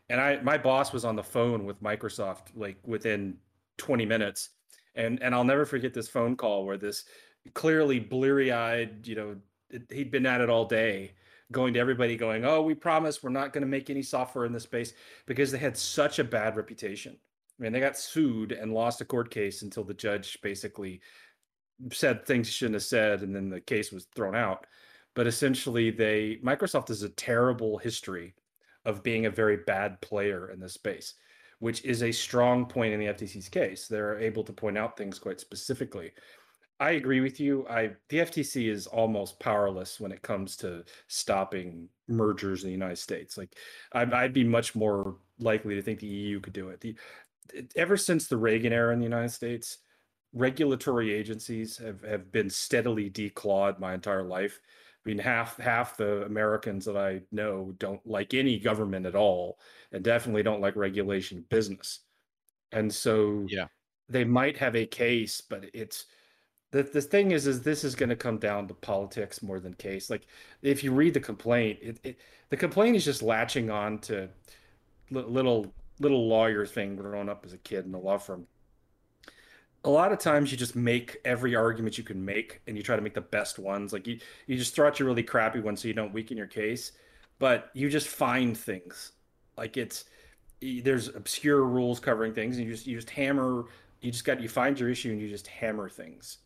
and 0.10 0.22
I 0.22 0.40
my 0.42 0.58
boss 0.58 0.94
was 0.94 1.06
on 1.06 1.16
the 1.16 1.24
phone 1.24 1.66
with 1.66 1.82
Microsoft 1.82 2.48
like 2.56 2.78
within 2.86 3.38
20 3.78 4.06
minutes, 4.06 4.50
and 4.96 5.22
and 5.24 5.34
I'll 5.34 5.44
never 5.44 5.66
forget 5.66 5.94
this 5.94 6.08
phone 6.08 6.36
call 6.36 6.66
where 6.66 6.78
this 6.78 7.06
clearly 7.54 8.00
bleary 8.00 8.52
eyed, 8.52 9.08
you 9.08 9.16
know, 9.16 9.36
he'd 9.90 10.12
been 10.12 10.26
at 10.26 10.42
it 10.42 10.50
all 10.50 10.66
day, 10.66 11.14
going 11.52 11.74
to 11.74 11.80
everybody, 11.80 12.16
going, 12.18 12.46
"Oh, 12.46 12.62
we 12.62 12.76
promise 12.76 13.24
we're 13.24 13.30
not 13.30 13.54
going 13.54 13.62
to 13.62 13.68
make 13.68 13.90
any 13.90 14.04
software 14.04 14.46
in 14.46 14.54
this 14.54 14.64
space," 14.64 14.94
because 15.26 15.52
they 15.52 15.58
had 15.58 15.78
such 15.78 16.20
a 16.20 16.24
bad 16.24 16.56
reputation. 16.56 17.18
I 17.60 17.64
mean, 17.64 17.74
they 17.74 17.80
got 17.80 17.98
sued 17.98 18.52
and 18.52 18.74
lost 18.74 19.02
a 19.02 19.06
court 19.06 19.30
case 19.30 19.62
until 19.64 19.84
the 19.84 19.94
judge 19.94 20.38
basically 20.42 21.02
said 21.92 22.26
things 22.26 22.48
he 22.48 22.54
shouldn't 22.54 22.76
have 22.76 22.84
said, 22.84 23.22
and 23.22 23.36
then 23.36 23.50
the 23.50 23.62
case 23.62 23.92
was 23.92 24.08
thrown 24.16 24.36
out. 24.36 24.66
But 25.16 25.28
essentially, 25.28 25.92
they 25.92 26.40
Microsoft 26.44 26.88
has 26.90 27.04
a 27.04 27.10
terrible 27.10 27.78
history 27.78 28.36
of 28.86 29.04
being 29.04 29.26
a 29.26 29.32
very 29.32 29.58
bad 29.58 30.00
player 30.02 30.52
in 30.52 30.60
this 30.60 30.74
space, 30.74 31.16
which 31.60 31.84
is 31.84 32.04
a 32.04 32.12
strong 32.12 32.66
point 32.66 32.94
in 32.94 33.00
the 33.00 33.08
FTC's 33.08 33.50
case. 33.50 33.88
They're 33.88 34.20
able 34.20 34.44
to 34.46 34.54
point 34.54 34.78
out 34.78 34.98
things 34.98 35.20
quite 35.20 35.40
specifically. 35.40 36.12
I 36.82 36.92
agree 36.92 37.20
with 37.20 37.42
you. 37.42 37.68
I 37.70 37.92
the 38.08 38.20
FTC 38.20 38.70
is 38.70 38.88
almost 38.88 39.40
powerless 39.40 40.00
when 40.00 40.14
it 40.14 40.22
comes 40.22 40.56
to 40.58 40.86
stopping 41.08 41.90
mergers 42.08 42.64
in 42.64 42.70
the 42.70 42.74
United 42.74 42.98
States. 42.98 43.38
Like 43.38 43.58
I'd, 43.92 44.14
I'd 44.14 44.34
be 44.34 44.46
much 44.46 44.76
more 44.76 45.18
likely 45.40 45.76
to 45.76 45.82
think 45.82 46.00
the 46.00 46.08
EU 46.08 46.40
could 46.40 46.54
do 46.54 46.70
it. 46.70 46.80
The 46.80 46.90
it- 46.92 46.98
ever 47.76 47.98
since 47.98 48.28
the 48.28 48.38
Reagan 48.38 48.74
era 48.74 48.94
in 48.94 49.00
the 49.00 49.06
United 49.06 49.32
States, 49.32 49.80
regulatory 50.34 51.14
agencies 51.14 51.78
have, 51.78 52.02
have 52.04 52.32
been 52.32 52.50
steadily 52.50 53.10
declawed 53.10 53.80
my 53.80 53.94
entire 53.94 54.24
life. 54.24 54.60
I 55.06 55.10
mean, 55.10 55.18
half 55.18 55.58
half 55.58 55.98
the 55.98 56.24
Americans 56.24 56.86
that 56.86 56.98
I 56.98 57.22
know 57.32 57.74
don't 57.80 58.06
like 58.06 58.34
any 58.34 58.60
government 58.60 59.06
at 59.06 59.16
all, 59.16 59.60
and 59.92 60.04
definitely 60.04 60.44
don't 60.44 60.62
like 60.62 60.76
regulation 60.76 61.40
of 61.40 61.50
business. 61.50 62.02
And 62.72 62.94
so, 62.94 63.46
Yeah. 63.50 63.68
they 64.10 64.24
might 64.26 64.58
have 64.58 64.76
a 64.76 64.86
case, 64.86 65.42
but 65.42 65.66
it's 65.74 66.06
the 66.72 66.84
the 66.84 67.02
thing 67.02 67.32
is, 67.32 67.48
is 67.48 67.62
this 67.64 67.84
is 67.84 67.96
going 67.96 68.10
to 68.10 68.16
come 68.16 68.38
down 68.38 68.68
to 68.68 68.74
politics 68.76 69.42
more 69.42 69.60
than 69.60 69.74
case. 69.74 70.10
Like, 70.10 70.28
if 70.62 70.84
you 70.84 70.92
read 70.94 71.14
the 71.14 71.20
complaint, 71.20 71.80
it, 71.82 72.00
it 72.04 72.20
the 72.50 72.58
complaint 72.58 72.96
is 72.96 73.06
just 73.06 73.24
latching 73.24 73.70
on 73.72 74.00
to 74.00 74.30
li- 75.12 75.24
little 75.24 75.74
little 76.00 76.28
lawyer 76.28 76.66
thing 76.66 76.96
growing 76.96 77.30
up 77.30 77.46
as 77.46 77.54
a 77.54 77.58
kid 77.58 77.86
in 77.86 77.92
the 77.92 77.98
law 78.00 78.18
firm. 78.18 78.48
A 79.86 79.90
lot 79.90 80.12
of 80.12 80.20
times 80.20 80.52
you 80.52 80.58
just 80.58 80.76
make 80.76 81.18
every 81.24 81.56
argument 81.56 81.98
you 81.98 82.04
can 82.04 82.24
make 82.24 82.62
and 82.68 82.76
you 82.76 82.84
try 82.84 82.96
to 82.96 83.02
make 83.02 83.14
the 83.14 83.22
best 83.22 83.60
ones. 83.60 83.94
Like 83.94 84.08
you, 84.08 84.20
you 84.46 84.58
just 84.58 84.76
throw 84.76 84.88
out 84.88 85.00
your 85.00 85.08
really 85.08 85.24
crappy 85.24 85.62
ones 85.62 85.82
so 85.82 85.88
you 85.88 85.94
don't 85.94 86.14
weaken 86.14 86.36
your 86.38 86.48
case, 86.48 86.92
but 87.40 87.70
you 87.74 87.90
just 87.90 88.08
find 88.08 88.58
things. 88.58 89.14
Like 89.58 89.78
it's 89.78 90.06
there's 90.62 91.08
obscure 91.16 91.64
rules 91.64 92.00
covering 92.02 92.34
things 92.34 92.58
and 92.58 92.66
you 92.66 92.74
just 92.74 92.86
you 92.86 92.98
just 92.98 93.10
hammer 93.10 93.66
you 94.02 94.12
just 94.12 94.26
got 94.26 94.42
you 94.42 94.50
find 94.50 94.80
your 94.80 94.90
issue 94.90 95.12
and 95.12 95.22
you 95.22 95.30
just 95.30 95.48
hammer 95.48 95.90
things. 95.90 96.40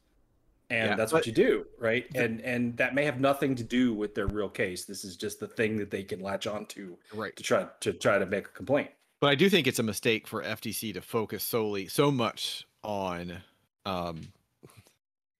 And 0.70 0.89
Yeah, 0.89 0.96
that's 0.96 1.12
what 1.13 1.28
you 1.28 1.34
do, 1.34 1.66
right? 1.80 2.06
And 2.16 2.42
and 2.42 2.78
that 2.78 2.96
may 2.96 3.06
have 3.06 3.20
nothing 3.20 3.56
to 3.56 3.63
do 3.63 3.94
with 3.94 4.16
their 4.16 4.28
real 4.28 4.50
case. 4.50 4.86
This 4.86 5.04
is 5.04 5.16
just 5.18 5.39
the 5.39 5.48
thing 5.48 5.78
that 5.78 5.92
they 5.92 6.04
can 6.04 6.20
latch 6.20 6.48
onto 6.48 6.98
Right. 7.12 7.36
to 7.36 7.44
try 7.44 7.68
to 7.82 7.94
try 7.94 8.18
to 8.18 8.26
make 8.26 8.46
a 8.48 8.52
complaint. 8.52 8.92
But 9.24 9.30
I 9.30 9.36
do 9.36 9.50
think 9.50 9.68
it's 9.68 9.80
a 9.80 9.84
mistake 9.84 10.28
for 10.28 10.44
FTC 10.44 10.96
to 10.96 11.02
focus 11.02 11.46
solely 11.46 11.88
so 11.88 12.12
much 12.12 12.68
on 12.84 13.38
um 13.86 14.34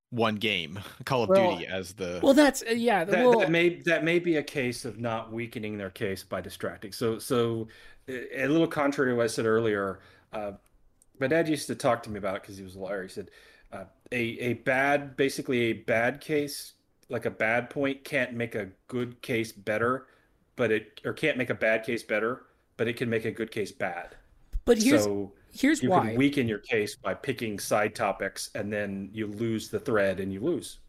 one 0.10 0.36
game, 0.36 0.80
Call 1.06 1.24
of 1.24 1.30
Well- 1.30 1.58
Duty 1.58 1.67
as 1.67 1.91
the 1.91 2.22
well 2.24 2.34
that's 2.34 2.63
uh, 2.63 2.69
yeah 2.69 3.04
that, 3.04 3.26
well, 3.26 3.39
that 3.39 3.52
may 3.52 3.82
that 3.82 4.06
may 4.06 4.19
be 4.19 4.38
a 4.38 4.41
case 4.41 4.86
of 4.86 5.02
not 5.02 5.34
weakening 5.34 5.78
their 5.78 5.89
case 5.89 6.24
by 6.24 6.39
distracting. 6.39 6.93
So 6.93 7.19
so 7.19 7.67
a 8.08 8.46
a 8.46 8.48
little 8.48 8.67
contrary 8.67 9.12
to 9.12 9.17
what 9.17 9.26
I 9.26 9.28
said 9.28 9.46
earlier, 9.46 10.00
uh, 10.32 10.54
my 11.19 11.28
dad 11.28 11.50
used 11.50 11.67
to 11.67 11.76
talk 11.76 12.04
to 12.04 12.10
me 12.10 12.19
about 12.19 12.38
it 12.38 12.43
because 12.43 12.56
he 12.56 12.63
was 12.63 12.76
a 12.76 12.80
lawyer. 12.80 13.04
He 13.04 13.10
said 13.10 13.32
uh, 13.74 13.84
a 14.13 14.22
a 14.39 14.54
bad 14.54 15.17
basically 15.17 15.60
a 15.60 15.74
bad 15.74 16.22
case 16.22 16.76
like 17.10 17.26
a 17.26 17.32
bad 17.32 17.69
point 17.69 18.06
can't 18.06 18.32
make 18.32 18.56
a 18.56 18.69
good 18.88 19.22
case 19.22 19.52
better, 19.52 20.08
but 20.56 20.72
it 20.72 21.02
or 21.04 21.12
can't 21.12 21.38
make 21.38 21.50
a 21.50 21.54
bad 21.54 21.84
case 21.84 22.02
better, 22.02 22.43
but 22.77 22.88
it 22.88 22.97
can 22.97 23.09
make 23.09 23.25
a 23.25 23.31
good 23.31 23.51
case 23.51 23.71
bad. 23.71 24.15
but 24.65 24.77
here's 24.77 25.03
so 25.03 25.33
here's 25.51 25.83
you 25.83 25.89
why 25.89 26.07
can 26.07 26.15
weaken 26.15 26.47
your 26.47 26.59
case 26.59 26.95
by 26.95 27.13
picking 27.13 27.59
side 27.59 27.95
topics, 27.95 28.49
and 28.55 28.71
then 28.71 29.09
you 29.13 29.27
lose 29.27 29.69
the 29.69 29.79
thread 29.79 30.19
and 30.19 30.31
you 30.33 30.39
lose. 30.39 30.79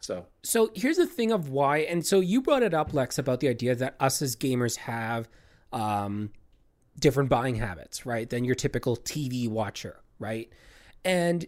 So 0.00 0.26
So 0.42 0.70
here's 0.74 0.98
the 0.98 1.06
thing 1.06 1.32
of 1.32 1.48
why, 1.48 1.78
and 1.78 2.04
so 2.04 2.20
you 2.20 2.42
brought 2.42 2.62
it 2.62 2.74
up, 2.74 2.92
Lex, 2.92 3.18
about 3.18 3.40
the 3.40 3.48
idea 3.48 3.74
that 3.74 3.96
us 4.00 4.20
as 4.20 4.36
gamers 4.36 4.76
have 4.76 5.28
um, 5.72 6.30
different 6.98 7.30
buying 7.30 7.56
habits, 7.56 8.04
right, 8.04 8.28
than 8.28 8.44
your 8.44 8.54
typical 8.54 8.96
TV 8.96 9.48
watcher, 9.48 10.00
right? 10.18 10.50
And 11.04 11.46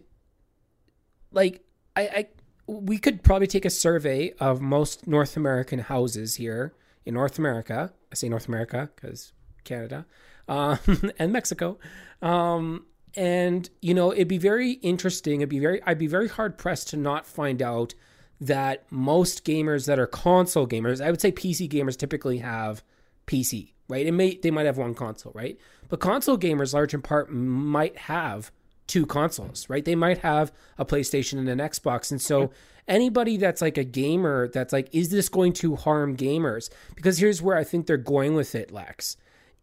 like, 1.31 1.63
I, 1.95 2.01
I 2.01 2.27
we 2.67 2.97
could 2.97 3.23
probably 3.23 3.47
take 3.47 3.65
a 3.65 3.69
survey 3.69 4.33
of 4.39 4.59
most 4.59 5.07
North 5.07 5.37
American 5.37 5.79
houses 5.79 6.35
here 6.35 6.73
in 7.05 7.13
North 7.13 7.39
America. 7.39 7.93
I 8.11 8.15
say 8.15 8.27
North 8.27 8.47
America 8.47 8.89
because 8.95 9.33
Canada 9.67 10.05
um, 10.47 10.79
and 11.19 11.31
Mexico. 11.31 11.77
Um, 12.21 12.85
and 13.15 13.69
you 13.81 13.93
know, 13.93 14.11
it'd 14.13 14.27
be 14.27 14.37
very 14.37 14.73
interesting. 14.73 15.41
It'd 15.41 15.49
be 15.49 15.59
very, 15.59 15.81
I'd 15.83 15.97
be 15.97 16.07
very 16.07 16.27
hard 16.27 16.57
pressed 16.57 16.89
to 16.89 16.97
not 16.97 17.25
find 17.25 17.61
out 17.61 17.93
that 18.39 18.85
most 18.91 19.45
gamers 19.45 19.87
that 19.87 19.99
are 19.99 20.07
console 20.07 20.67
gamers, 20.67 21.03
I 21.03 21.09
would 21.09 21.21
say 21.21 21.31
PC 21.31 21.67
gamers 21.69 21.97
typically 21.97 22.37
have 22.39 22.83
PC, 23.25 23.73
right? 23.89 24.05
It 24.05 24.11
may 24.11 24.37
they 24.37 24.51
might 24.51 24.65
have 24.65 24.77
one 24.77 24.93
console, 24.93 25.31
right? 25.33 25.57
But 25.89 25.99
console 25.99 26.37
gamers, 26.37 26.73
large 26.73 26.93
in 26.93 27.01
part, 27.01 27.31
might 27.31 27.97
have 27.97 28.51
two 28.85 29.05
consoles, 29.05 29.67
right? 29.69 29.83
They 29.83 29.95
might 29.95 30.19
have 30.19 30.51
a 30.77 30.85
PlayStation 30.85 31.39
and 31.39 31.49
an 31.49 31.59
Xbox, 31.59 32.11
and 32.11 32.21
so 32.21 32.51
anybody 32.87 33.37
that's 33.37 33.61
like 33.61 33.77
a 33.77 33.83
gamer 33.83 34.47
that's 34.47 34.71
like, 34.71 34.89
is 34.93 35.09
this 35.09 35.29
going 35.29 35.53
to 35.53 35.75
harm 35.75 36.15
gamers? 36.15 36.69
Because 36.95 37.17
here's 37.17 37.41
where 37.41 37.57
I 37.57 37.63
think 37.63 37.87
they're 37.87 37.97
going 37.97 38.35
with 38.35 38.55
it, 38.55 38.71
Lex, 38.71 39.17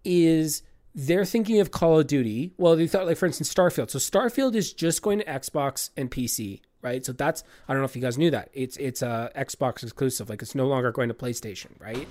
is 0.05 0.63
they're 0.95 1.25
thinking 1.25 1.61
of 1.61 1.71
Call 1.71 1.99
of 2.01 2.07
Duty. 2.07 2.53
Well, 2.57 2.77
they 2.77 2.87
thought 2.87 3.07
like 3.07 3.17
for 3.17 3.27
instance 3.27 3.53
Starfield. 3.53 3.91
So 3.91 3.99
Starfield 3.99 4.55
is 4.55 4.73
just 4.73 5.03
going 5.03 5.19
to 5.19 5.25
Xbox 5.25 5.91
and 5.97 6.11
PC, 6.11 6.61
right? 6.83 7.05
So 7.05 7.13
that's 7.13 7.43
I 7.69 7.73
don't 7.73 7.81
know 7.83 7.87
if 7.87 7.97
you 7.97 8.03
guys 8.03 8.17
knew 8.19 8.31
that. 8.31 8.51
It's 8.53 8.77
it's 8.77 9.03
a 9.03 9.31
Xbox 9.37 9.83
exclusive. 9.83 10.29
Like 10.31 10.41
it's 10.43 10.55
no 10.55 10.67
longer 10.67 10.93
going 10.93 11.09
to 11.09 11.15
PlayStation, 11.15 11.71
right? 11.81 12.07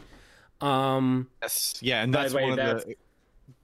Um 0.62 1.28
yes, 1.42 1.76
yeah, 1.82 2.04
and 2.04 2.14
that's 2.14 2.32
the 2.32 2.38
way, 2.38 2.44
one 2.44 2.52
of 2.52 2.58
that's- 2.58 2.84
the 2.86 2.96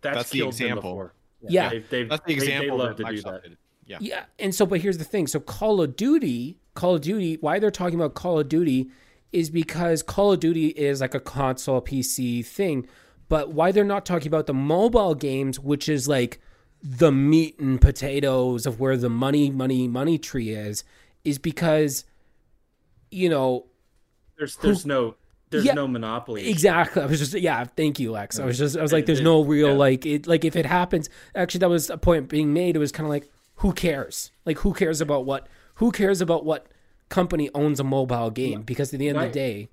that's, 0.01 0.15
That's 0.15 0.29
the 0.29 0.45
example. 0.47 0.81
before. 0.81 1.13
yeah. 1.41 1.69
They've, 1.69 1.89
they've, 1.89 2.09
that's 2.09 2.23
the 2.25 2.33
they- 2.35 2.39
they 2.39 2.45
example 2.53 2.77
love 2.77 2.97
that 2.97 3.05
to 3.07 3.15
do 3.15 3.21
that. 3.23 3.43
did. 3.43 3.57
Yeah. 3.85 3.97
Yeah, 4.01 4.23
and 4.37 4.53
so 4.53 4.65
but 4.65 4.81
here's 4.81 4.97
the 4.97 5.03
thing. 5.03 5.25
So 5.27 5.39
Call 5.39 5.81
of 5.81 5.95
Duty, 5.95 6.57
Call 6.75 6.95
of 6.95 7.01
Duty, 7.01 7.37
why 7.41 7.59
they're 7.59 7.71
talking 7.71 7.95
about 7.99 8.13
Call 8.13 8.39
of 8.39 8.47
Duty 8.47 8.89
is 9.31 9.49
because 9.49 10.03
Call 10.03 10.31
of 10.33 10.39
Duty 10.39 10.67
is 10.67 11.01
like 11.01 11.15
a 11.15 11.19
console 11.19 11.81
PC 11.81 12.45
thing, 12.45 12.87
but 13.29 13.51
why 13.53 13.71
they're 13.71 13.83
not 13.85 14.05
talking 14.05 14.27
about 14.27 14.47
the 14.47 14.53
mobile 14.53 15.15
games, 15.15 15.59
which 15.59 15.87
is 15.87 16.07
like 16.07 16.41
the 16.81 17.11
meat 17.11 17.59
and 17.59 17.79
potatoes 17.79 18.65
of 18.65 18.79
where 18.79 18.97
the 18.97 19.09
money, 19.09 19.49
money, 19.49 19.87
money 19.87 20.17
tree 20.17 20.49
is, 20.49 20.83
is 21.23 21.37
because 21.37 22.05
you 23.11 23.29
know 23.29 23.65
There's 24.37 24.55
there's 24.57 24.85
no 24.85 25.15
there's 25.49 25.65
Yeah, 25.65 25.73
no 25.73 25.87
monopoly. 25.87 26.47
Exactly. 26.49 27.01
I 27.01 27.05
was 27.05 27.19
just 27.19 27.33
yeah. 27.33 27.63
Thank 27.63 27.99
you, 27.99 28.11
Lex. 28.11 28.39
I 28.39 28.45
was 28.45 28.57
just 28.57 28.77
I 28.77 28.81
was 28.81 28.93
like, 28.93 29.05
there's 29.05 29.21
no 29.21 29.43
real 29.43 29.69
yeah. 29.69 29.73
like 29.73 30.05
it 30.05 30.27
like 30.27 30.45
if 30.45 30.55
it 30.55 30.65
happens. 30.65 31.09
Actually, 31.35 31.59
that 31.59 31.69
was 31.69 31.89
a 31.89 31.97
point 31.97 32.29
being 32.29 32.53
made. 32.53 32.75
It 32.75 32.79
was 32.79 32.91
kind 32.91 33.05
of 33.05 33.09
like 33.09 33.29
who 33.55 33.73
cares? 33.73 34.31
Like 34.45 34.59
who 34.59 34.73
cares 34.73 35.01
about 35.01 35.25
what? 35.25 35.47
Who 35.75 35.91
cares 35.91 36.21
about 36.21 36.45
what 36.45 36.67
company 37.09 37.49
owns 37.55 37.79
a 37.79 37.83
mobile 37.83 38.29
game? 38.31 38.61
Because 38.61 38.93
at 38.93 38.99
the 38.99 39.09
end 39.09 39.17
of 39.17 39.23
the 39.23 39.29
day, 39.29 39.69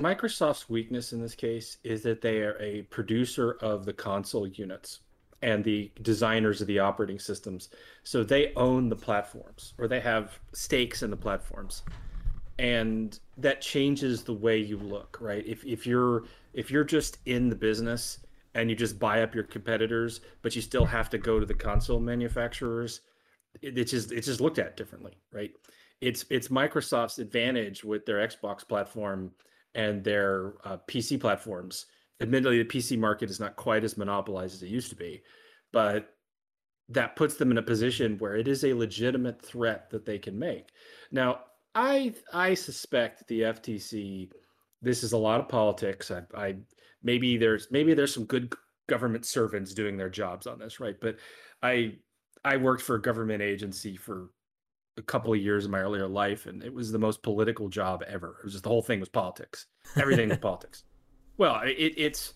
Microsoft's 0.00 0.68
weakness 0.68 1.12
in 1.12 1.20
this 1.20 1.34
case 1.34 1.78
is 1.82 2.02
that 2.02 2.20
they 2.20 2.42
are 2.42 2.56
a 2.60 2.82
producer 2.82 3.58
of 3.60 3.84
the 3.84 3.92
console 3.92 4.46
units 4.46 5.00
and 5.42 5.64
the 5.64 5.90
designers 6.02 6.60
of 6.60 6.66
the 6.66 6.78
operating 6.78 7.18
systems. 7.18 7.68
So 8.04 8.22
they 8.22 8.52
own 8.54 8.88
the 8.88 8.96
platforms 8.96 9.74
or 9.78 9.88
they 9.88 10.00
have 10.00 10.38
stakes 10.52 11.02
in 11.02 11.10
the 11.10 11.16
platforms. 11.16 11.82
And 12.58 13.18
that 13.36 13.60
changes 13.60 14.22
the 14.22 14.34
way 14.34 14.58
you 14.58 14.78
look, 14.78 15.18
right? 15.20 15.44
If 15.46 15.64
if 15.64 15.86
you're 15.86 16.24
if 16.54 16.70
you're 16.70 16.84
just 16.84 17.18
in 17.26 17.48
the 17.48 17.54
business 17.54 18.18
and 18.54 18.68
you 18.68 18.74
just 18.74 18.98
buy 18.98 19.22
up 19.22 19.34
your 19.34 19.44
competitors, 19.44 20.20
but 20.42 20.56
you 20.56 20.62
still 20.62 20.84
have 20.84 21.08
to 21.10 21.18
go 21.18 21.38
to 21.38 21.46
the 21.46 21.54
console 21.54 22.00
manufacturers, 22.00 23.02
it, 23.62 23.78
it's 23.78 23.92
just 23.92 24.10
it's 24.10 24.26
just 24.26 24.40
looked 24.40 24.58
at 24.58 24.76
differently, 24.76 25.18
right? 25.32 25.52
It's 26.00 26.24
it's 26.30 26.48
Microsoft's 26.48 27.20
advantage 27.20 27.84
with 27.84 28.04
their 28.06 28.26
Xbox 28.26 28.66
platform 28.66 29.30
and 29.74 30.02
their 30.02 30.54
uh, 30.64 30.78
PC 30.88 31.20
platforms. 31.20 31.86
Admittedly, 32.20 32.62
the 32.62 32.68
PC 32.68 32.98
market 32.98 33.30
is 33.30 33.38
not 33.38 33.56
quite 33.56 33.84
as 33.84 33.96
monopolized 33.96 34.54
as 34.54 34.62
it 34.62 34.68
used 34.68 34.90
to 34.90 34.96
be, 34.96 35.22
but 35.72 36.14
that 36.88 37.16
puts 37.16 37.34
them 37.36 37.50
in 37.50 37.58
a 37.58 37.62
position 37.62 38.18
where 38.18 38.36
it 38.36 38.48
is 38.48 38.64
a 38.64 38.72
legitimate 38.72 39.40
threat 39.40 39.90
that 39.90 40.06
they 40.06 40.18
can 40.18 40.38
make. 40.38 40.70
Now, 41.12 41.40
I 41.74 42.14
I 42.32 42.54
suspect 42.54 43.26
the 43.28 43.42
FTC. 43.42 44.30
This 44.82 45.02
is 45.02 45.12
a 45.12 45.18
lot 45.18 45.40
of 45.40 45.48
politics. 45.48 46.10
I, 46.10 46.22
I 46.34 46.56
maybe 47.02 47.36
there's 47.36 47.68
maybe 47.70 47.94
there's 47.94 48.14
some 48.14 48.24
good 48.24 48.52
government 48.88 49.26
servants 49.26 49.74
doing 49.74 49.96
their 49.96 50.08
jobs 50.08 50.46
on 50.46 50.58
this, 50.58 50.80
right? 50.80 50.96
But 51.00 51.16
I 51.62 51.96
I 52.44 52.56
worked 52.56 52.82
for 52.82 52.96
a 52.96 53.02
government 53.02 53.42
agency 53.42 53.96
for 53.96 54.30
a 54.98 55.02
couple 55.02 55.32
of 55.32 55.40
years 55.40 55.64
in 55.64 55.70
my 55.70 55.80
earlier 55.80 56.06
life, 56.06 56.46
and 56.46 56.62
it 56.62 56.72
was 56.72 56.92
the 56.92 56.98
most 56.98 57.22
political 57.22 57.68
job 57.68 58.02
ever. 58.06 58.36
It 58.40 58.44
was 58.44 58.52
just 58.52 58.64
the 58.64 58.70
whole 58.70 58.82
thing 58.82 59.00
was 59.00 59.08
politics. 59.08 59.66
Everything 59.96 60.28
was 60.28 60.38
politics. 60.42 60.84
Well, 61.38 61.60
it, 61.64 61.94
it's 61.96 62.34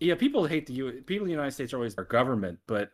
yeah. 0.00 0.14
People 0.16 0.46
hate 0.46 0.66
the 0.66 0.74
U. 0.74 1.02
People 1.06 1.24
in 1.24 1.28
the 1.28 1.34
United 1.34 1.52
States 1.52 1.72
are 1.72 1.76
always 1.76 1.94
our 1.96 2.04
government, 2.04 2.58
but 2.66 2.90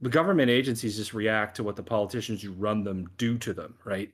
the 0.00 0.08
government 0.08 0.50
agencies 0.50 0.96
just 0.96 1.12
react 1.12 1.56
to 1.56 1.64
what 1.64 1.76
the 1.76 1.82
politicians 1.82 2.42
who 2.42 2.52
run 2.52 2.84
them 2.84 3.10
do 3.18 3.36
to 3.38 3.52
them, 3.52 3.74
right? 3.84 4.10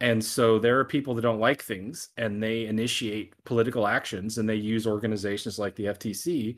And 0.00 0.24
so 0.24 0.58
there 0.58 0.78
are 0.78 0.84
people 0.84 1.14
that 1.14 1.22
don't 1.22 1.40
like 1.40 1.62
things, 1.62 2.10
and 2.16 2.40
they 2.42 2.66
initiate 2.66 3.34
political 3.44 3.86
actions, 3.86 4.38
and 4.38 4.48
they 4.48 4.54
use 4.54 4.86
organizations 4.86 5.58
like 5.58 5.74
the 5.74 5.86
FTC 5.86 6.56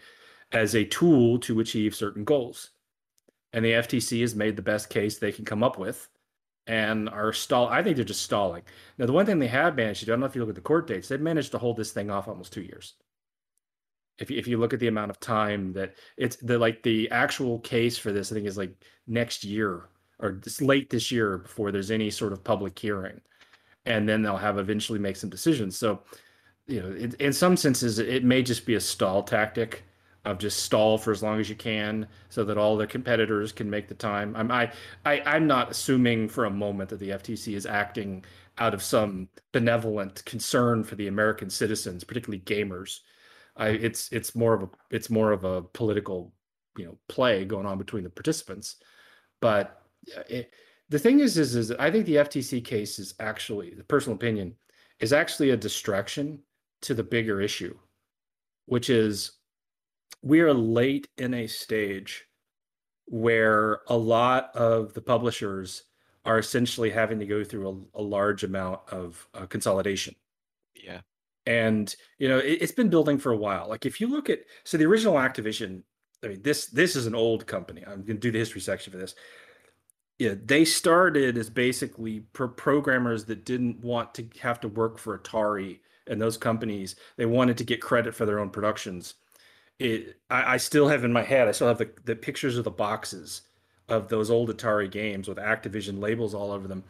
as 0.52 0.74
a 0.74 0.84
tool 0.84 1.38
to 1.40 1.60
achieve 1.60 1.94
certain 1.94 2.24
goals. 2.24 2.70
And 3.52 3.64
the 3.64 3.72
FTC 3.72 4.20
has 4.20 4.34
made 4.34 4.56
the 4.56 4.62
best 4.62 4.90
case 4.90 5.18
they 5.18 5.32
can 5.32 5.44
come 5.46 5.62
up 5.62 5.78
with 5.78 6.08
and 6.70 7.08
are 7.08 7.32
stall. 7.32 7.66
I 7.66 7.82
think 7.82 7.96
they're 7.96 8.04
just 8.04 8.22
stalling. 8.22 8.62
Now, 8.96 9.06
the 9.06 9.12
one 9.12 9.26
thing 9.26 9.40
they 9.40 9.48
have 9.48 9.74
managed 9.74 10.00
to 10.00 10.06
do, 10.06 10.12
I 10.12 10.14
don't 10.14 10.20
know 10.20 10.26
if 10.26 10.36
you 10.36 10.40
look 10.40 10.50
at 10.50 10.54
the 10.54 10.60
court 10.60 10.86
dates, 10.86 11.08
they've 11.08 11.20
managed 11.20 11.50
to 11.50 11.58
hold 11.58 11.76
this 11.76 11.90
thing 11.90 12.10
off 12.10 12.28
almost 12.28 12.52
two 12.52 12.62
years. 12.62 12.94
If 14.20 14.30
you, 14.30 14.38
if 14.38 14.46
you 14.46 14.56
look 14.56 14.72
at 14.72 14.78
the 14.78 14.86
amount 14.86 15.10
of 15.10 15.18
time 15.18 15.72
that 15.72 15.96
it's 16.16 16.36
the 16.36 16.58
like 16.58 16.84
the 16.84 17.10
actual 17.10 17.58
case 17.58 17.98
for 17.98 18.12
this, 18.12 18.30
I 18.30 18.36
think 18.36 18.46
is 18.46 18.56
like 18.56 18.72
next 19.08 19.42
year 19.42 19.88
or 20.20 20.38
this 20.44 20.62
late 20.62 20.90
this 20.90 21.10
year 21.10 21.38
before 21.38 21.72
there's 21.72 21.90
any 21.90 22.08
sort 22.08 22.32
of 22.32 22.44
public 22.44 22.78
hearing, 22.78 23.20
and 23.84 24.08
then 24.08 24.22
they'll 24.22 24.36
have 24.36 24.58
eventually 24.58 25.00
make 25.00 25.16
some 25.16 25.30
decisions. 25.30 25.76
So, 25.76 26.02
you 26.68 26.82
know, 26.82 26.92
it, 26.92 27.14
in 27.14 27.32
some 27.32 27.56
senses, 27.56 27.98
it 27.98 28.22
may 28.22 28.44
just 28.44 28.64
be 28.64 28.76
a 28.76 28.80
stall 28.80 29.24
tactic 29.24 29.82
of 30.30 30.38
just 30.38 30.62
stall 30.62 30.98
for 30.98 31.10
as 31.10 31.22
long 31.22 31.40
as 31.40 31.48
you 31.48 31.56
can 31.56 32.06
so 32.28 32.44
that 32.44 32.58
all 32.58 32.76
the 32.76 32.86
competitors 32.86 33.52
can 33.52 33.68
make 33.68 33.88
the 33.88 33.94
time. 33.94 34.34
I'm 34.36 34.50
I, 34.50 34.72
I 35.04 35.20
I'm 35.26 35.46
not 35.46 35.70
assuming 35.70 36.28
for 36.28 36.44
a 36.44 36.50
moment 36.50 36.90
that 36.90 37.00
the 37.00 37.10
FTC 37.10 37.54
is 37.54 37.66
acting 37.66 38.24
out 38.58 38.74
of 38.74 38.82
some 38.82 39.28
benevolent 39.52 40.24
concern 40.24 40.84
for 40.84 40.94
the 40.94 41.08
American 41.08 41.50
citizens, 41.50 42.04
particularly 42.04 42.40
gamers. 42.40 43.00
I 43.56 43.68
it's 43.68 44.10
it's 44.12 44.34
more 44.34 44.54
of 44.54 44.62
a 44.62 44.68
it's 44.90 45.10
more 45.10 45.32
of 45.32 45.44
a 45.44 45.62
political 45.62 46.32
you 46.76 46.86
know 46.86 46.98
play 47.08 47.44
going 47.44 47.66
on 47.66 47.78
between 47.78 48.04
the 48.04 48.10
participants. 48.10 48.76
But 49.40 49.82
eh, 50.14 50.22
it, 50.28 50.54
the 50.88 50.98
thing 50.98 51.20
is 51.20 51.38
is 51.38 51.54
is 51.54 51.72
I 51.72 51.90
think 51.90 52.06
the 52.06 52.16
FTC 52.16 52.64
case 52.64 52.98
is 52.98 53.14
actually 53.20 53.74
the 53.74 53.84
personal 53.84 54.16
opinion 54.16 54.54
is 54.98 55.12
actually 55.12 55.50
a 55.50 55.56
distraction 55.56 56.40
to 56.82 56.94
the 56.94 57.02
bigger 57.02 57.40
issue, 57.40 57.76
which 58.66 58.90
is 58.90 59.32
we 60.22 60.40
are 60.40 60.52
late 60.52 61.08
in 61.16 61.34
a 61.34 61.46
stage 61.46 62.26
where 63.06 63.80
a 63.88 63.96
lot 63.96 64.54
of 64.54 64.94
the 64.94 65.00
publishers 65.00 65.84
are 66.24 66.38
essentially 66.38 66.90
having 66.90 67.18
to 67.18 67.26
go 67.26 67.42
through 67.42 67.88
a, 67.94 68.00
a 68.00 68.02
large 68.02 68.44
amount 68.44 68.80
of 68.90 69.26
uh, 69.34 69.46
consolidation. 69.46 70.14
Yeah. 70.74 71.00
And 71.46 71.94
you 72.18 72.28
know, 72.28 72.38
it, 72.38 72.58
it's 72.60 72.72
been 72.72 72.90
building 72.90 73.18
for 73.18 73.32
a 73.32 73.36
while. 73.36 73.68
Like 73.68 73.86
if 73.86 74.00
you 74.00 74.06
look 74.06 74.30
at 74.30 74.40
so 74.64 74.76
the 74.76 74.86
original 74.86 75.14
Activision, 75.14 75.82
I 76.22 76.28
mean 76.28 76.42
this 76.42 76.66
this 76.66 76.94
is 76.94 77.06
an 77.06 77.14
old 77.14 77.46
company. 77.46 77.82
I'm 77.86 78.02
going 78.02 78.06
to 78.06 78.14
do 78.14 78.30
the 78.30 78.38
history 78.38 78.60
section 78.60 78.92
for 78.92 78.98
this. 78.98 79.14
Yeah, 80.18 80.34
they 80.44 80.66
started 80.66 81.38
as 81.38 81.48
basically 81.48 82.20
pro- 82.34 82.48
programmers 82.48 83.24
that 83.24 83.46
didn't 83.46 83.80
want 83.80 84.14
to 84.14 84.28
have 84.40 84.60
to 84.60 84.68
work 84.68 84.98
for 84.98 85.18
Atari 85.18 85.78
and 86.06 86.20
those 86.20 86.36
companies. 86.36 86.94
They 87.16 87.24
wanted 87.24 87.56
to 87.56 87.64
get 87.64 87.80
credit 87.80 88.14
for 88.14 88.26
their 88.26 88.38
own 88.38 88.50
productions 88.50 89.14
it 89.80 90.16
I, 90.28 90.54
I, 90.54 90.56
still 90.58 90.88
have 90.88 91.04
in 91.04 91.12
my 91.12 91.22
head 91.22 91.48
i 91.48 91.52
still 91.52 91.68
have 91.68 91.78
the, 91.78 91.90
the 92.04 92.14
pictures 92.14 92.58
of 92.58 92.64
the 92.64 92.70
boxes 92.70 93.42
of 93.90 94.08
those 94.08 94.30
old 94.30 94.56
atari 94.56 94.90
games 94.90 95.28
with 95.28 95.38
activision 95.38 96.00
labels 96.00 96.32
all 96.32 96.52
over 96.52 96.68
them. 96.68 96.84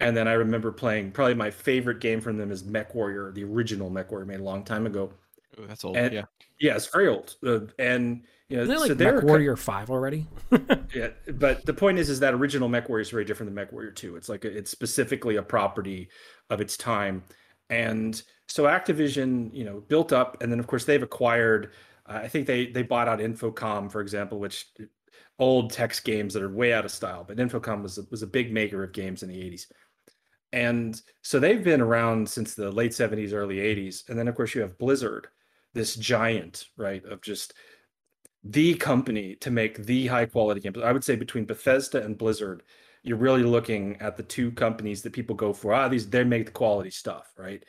And 0.00 0.16
then 0.16 0.28
i 0.28 0.32
remember 0.32 0.72
playing 0.72 1.12
probably 1.12 1.34
my 1.34 1.50
favorite 1.50 2.00
game 2.00 2.20
from 2.20 2.36
them 2.36 2.50
is 2.50 2.64
mech 2.64 2.94
warrior 2.94 3.32
the 3.32 3.44
original 3.44 3.88
mech 3.88 4.10
warrior 4.10 4.26
made 4.26 4.40
a 4.40 4.44
long 4.44 4.64
time 4.64 4.86
ago. 4.86 5.12
Ooh, 5.58 5.66
that's 5.66 5.84
old 5.84 5.96
and, 5.96 6.12
yeah. 6.12 6.24
yeah 6.58 6.76
it's 6.76 6.86
very 6.86 7.08
old. 7.08 7.36
Uh, 7.46 7.60
and 7.78 8.22
you 8.48 8.56
know 8.56 8.64
Isn't 8.64 8.74
it 8.74 8.80
like 8.80 8.88
so 8.88 8.94
Mech 8.94 8.98
they're 8.98 9.20
Warrior 9.20 9.56
Five 9.56 9.90
already? 9.90 10.26
yeah 10.94 11.08
but 11.34 11.64
the 11.64 11.72
point 11.72 11.98
is 11.98 12.10
is 12.10 12.20
that 12.20 12.34
original 12.34 12.68
mech 12.68 12.88
warrior 12.88 13.02
is 13.02 13.10
very 13.10 13.24
different 13.24 13.48
than 13.48 13.54
mech 13.54 13.72
warrior 13.72 13.92
2 13.92 14.16
it's 14.16 14.28
like 14.28 14.44
a, 14.44 14.48
it's 14.48 14.70
specifically 14.70 15.36
a 15.36 15.42
property 15.42 16.08
of 16.50 16.60
its 16.60 16.76
time. 16.76 17.22
And 17.70 18.20
so 18.48 18.64
activision 18.64 19.54
you 19.54 19.64
know 19.64 19.80
built 19.88 20.12
up 20.12 20.42
and 20.42 20.50
then 20.50 20.58
of 20.58 20.66
course 20.66 20.84
they've 20.84 21.02
acquired 21.02 21.70
I 22.06 22.28
think 22.28 22.46
they 22.46 22.66
they 22.66 22.82
bought 22.82 23.08
out 23.08 23.20
Infocom, 23.20 23.90
for 23.90 24.00
example, 24.00 24.38
which 24.38 24.66
old 25.38 25.72
text 25.72 26.04
games 26.04 26.34
that 26.34 26.42
are 26.42 26.52
way 26.52 26.72
out 26.72 26.84
of 26.84 26.90
style. 26.90 27.24
But 27.26 27.38
Infocom 27.38 27.82
was 27.82 27.98
a, 27.98 28.02
was 28.10 28.22
a 28.22 28.26
big 28.26 28.52
maker 28.52 28.82
of 28.82 28.92
games 28.92 29.22
in 29.22 29.28
the 29.28 29.36
80s. 29.36 29.66
And 30.52 31.00
so 31.22 31.40
they've 31.40 31.64
been 31.64 31.80
around 31.80 32.28
since 32.28 32.54
the 32.54 32.70
late 32.70 32.92
70s, 32.92 33.32
early 33.32 33.56
80s. 33.56 34.08
And 34.08 34.18
then 34.18 34.28
of 34.28 34.34
course 34.34 34.54
you 34.54 34.60
have 34.60 34.78
Blizzard, 34.78 35.28
this 35.72 35.96
giant, 35.96 36.66
right, 36.76 37.04
of 37.06 37.22
just 37.22 37.54
the 38.44 38.74
company 38.74 39.36
to 39.36 39.50
make 39.50 39.84
the 39.84 40.06
high 40.06 40.26
quality 40.26 40.60
games. 40.60 40.76
I 40.82 40.92
would 40.92 41.04
say 41.04 41.16
between 41.16 41.44
Bethesda 41.44 42.04
and 42.04 42.18
Blizzard, 42.18 42.62
you're 43.02 43.16
really 43.16 43.42
looking 43.42 43.96
at 43.96 44.16
the 44.16 44.22
two 44.22 44.52
companies 44.52 45.02
that 45.02 45.12
people 45.12 45.34
go 45.34 45.52
for. 45.52 45.72
Ah, 45.72 45.88
these 45.88 46.08
they 46.08 46.24
make 46.24 46.46
the 46.46 46.52
quality 46.52 46.90
stuff, 46.90 47.32
right? 47.36 47.64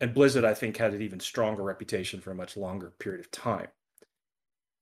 And 0.00 0.14
Blizzard, 0.14 0.44
I 0.44 0.54
think, 0.54 0.76
had 0.76 0.94
an 0.94 1.02
even 1.02 1.20
stronger 1.20 1.62
reputation 1.62 2.20
for 2.20 2.30
a 2.30 2.36
much 2.36 2.56
longer 2.56 2.92
period 2.98 3.20
of 3.20 3.30
time. 3.30 3.68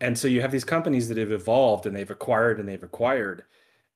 And 0.00 0.18
so 0.18 0.28
you 0.28 0.42
have 0.42 0.52
these 0.52 0.64
companies 0.64 1.08
that 1.08 1.16
have 1.16 1.32
evolved 1.32 1.86
and 1.86 1.96
they've 1.96 2.10
acquired 2.10 2.60
and 2.60 2.68
they've 2.68 2.82
acquired, 2.82 3.44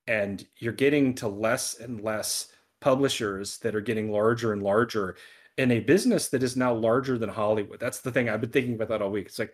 and 0.07 0.43
you're 0.57 0.73
getting 0.73 1.13
to 1.15 1.27
less 1.27 1.79
and 1.79 2.01
less 2.01 2.47
publishers 2.79 3.59
that 3.59 3.75
are 3.75 3.81
getting 3.81 4.11
larger 4.11 4.53
and 4.53 4.63
larger 4.63 5.15
in 5.57 5.71
a 5.71 5.79
business 5.79 6.29
that 6.29 6.41
is 6.41 6.57
now 6.57 6.73
larger 6.73 7.19
than 7.19 7.29
Hollywood. 7.29 7.79
That's 7.79 7.99
the 7.99 8.11
thing 8.11 8.29
I've 8.29 8.41
been 8.41 8.49
thinking 8.49 8.73
about 8.73 8.89
that 8.89 9.03
all 9.03 9.11
week. 9.11 9.27
It's 9.27 9.37
like 9.37 9.53